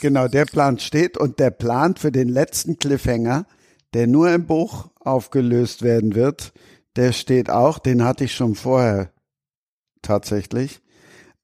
genau, 0.00 0.28
der 0.28 0.44
Plan 0.44 0.78
steht 0.78 1.16
und 1.16 1.38
der 1.38 1.50
Plan 1.50 1.96
für 1.96 2.12
den 2.12 2.28
letzten 2.28 2.78
Cliffhanger, 2.78 3.46
der 3.94 4.06
nur 4.06 4.30
im 4.32 4.46
Buch 4.46 4.88
aufgelöst 5.00 5.82
werden 5.82 6.14
wird, 6.14 6.52
der 6.96 7.12
steht 7.12 7.50
auch, 7.50 7.78
den 7.78 8.04
hatte 8.04 8.24
ich 8.24 8.34
schon 8.34 8.54
vorher 8.54 9.10
tatsächlich. 10.02 10.80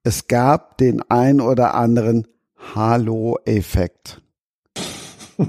Es 0.02 0.28
gab 0.28 0.78
den 0.78 1.02
ein 1.08 1.40
oder 1.40 1.74
anderen 1.74 2.26
Halo-Effekt. 2.74 4.20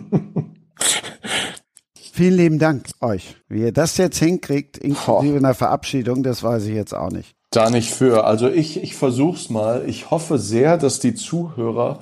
Vielen 2.14 2.38
lieben 2.38 2.60
Dank 2.60 2.88
euch. 3.02 3.36
Wie 3.50 3.62
ihr 3.62 3.74
das 3.74 3.98
jetzt 3.98 4.20
hinkriegt, 4.20 4.78
inklusive 4.78 5.38
einer 5.38 5.54
Verabschiedung, 5.54 6.24
das 6.24 6.44
weiß 6.44 6.64
ich 6.66 6.74
jetzt 6.74 6.94
auch 6.94 7.12
nicht. 7.12 7.36
Da 7.52 7.70
nicht 7.70 7.92
für. 7.92 8.24
Also 8.26 8.50
ich, 8.50 8.82
ich 8.82 8.96
versuch's 8.96 9.50
mal. 9.50 9.84
Ich 9.88 10.12
hoffe 10.12 10.40
sehr, 10.40 10.78
dass 10.78 11.00
die 11.00 11.16
Zuhörer 11.16 12.02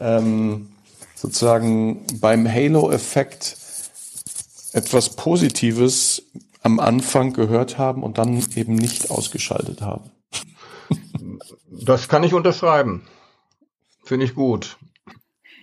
ähm, 0.00 0.70
sozusagen 1.14 2.04
beim 2.20 2.52
Halo-Effekt 2.52 3.56
etwas 4.72 5.10
Positives 5.10 6.22
am 6.62 6.80
Anfang 6.80 7.32
gehört 7.32 7.78
haben 7.78 8.02
und 8.02 8.18
dann 8.18 8.42
eben 8.56 8.74
nicht 8.74 9.10
ausgeschaltet 9.10 9.82
haben. 9.82 10.11
Das 11.80 12.08
kann 12.08 12.22
ich 12.22 12.34
unterschreiben. 12.34 13.06
Finde 14.04 14.26
ich 14.26 14.34
gut. 14.34 14.76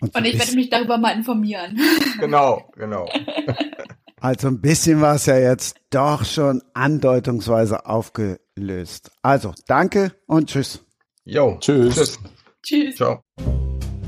Und, 0.01 0.15
und 0.15 0.25
ich 0.25 0.39
werde 0.39 0.55
mich 0.55 0.69
darüber 0.69 0.97
mal 0.97 1.11
informieren. 1.11 1.79
Genau, 2.19 2.71
genau. 2.75 3.07
Also 4.21 4.49
ein 4.49 4.59
bisschen 4.59 4.99
war 4.99 5.15
es 5.15 5.27
ja 5.27 5.37
jetzt 5.37 5.77
doch 5.91 6.25
schon 6.25 6.61
andeutungsweise 6.73 7.85
aufgelöst. 7.85 9.11
Also 9.21 9.53
danke 9.65 10.11
und 10.25 10.49
tschüss. 10.49 10.83
Jo, 11.23 11.55
tschüss. 11.61 11.95
Tschüss. 11.95 12.19
Tschüss. 12.61 12.95
Ciao. 12.97 13.23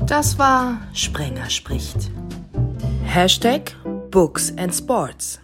Das 0.06 0.38
war 0.38 0.82
Sprenger 0.92 1.48
spricht. 1.48 2.10
Hashtag 3.04 3.74
Books 4.10 4.52
and 4.58 4.74
Sports. 4.74 5.40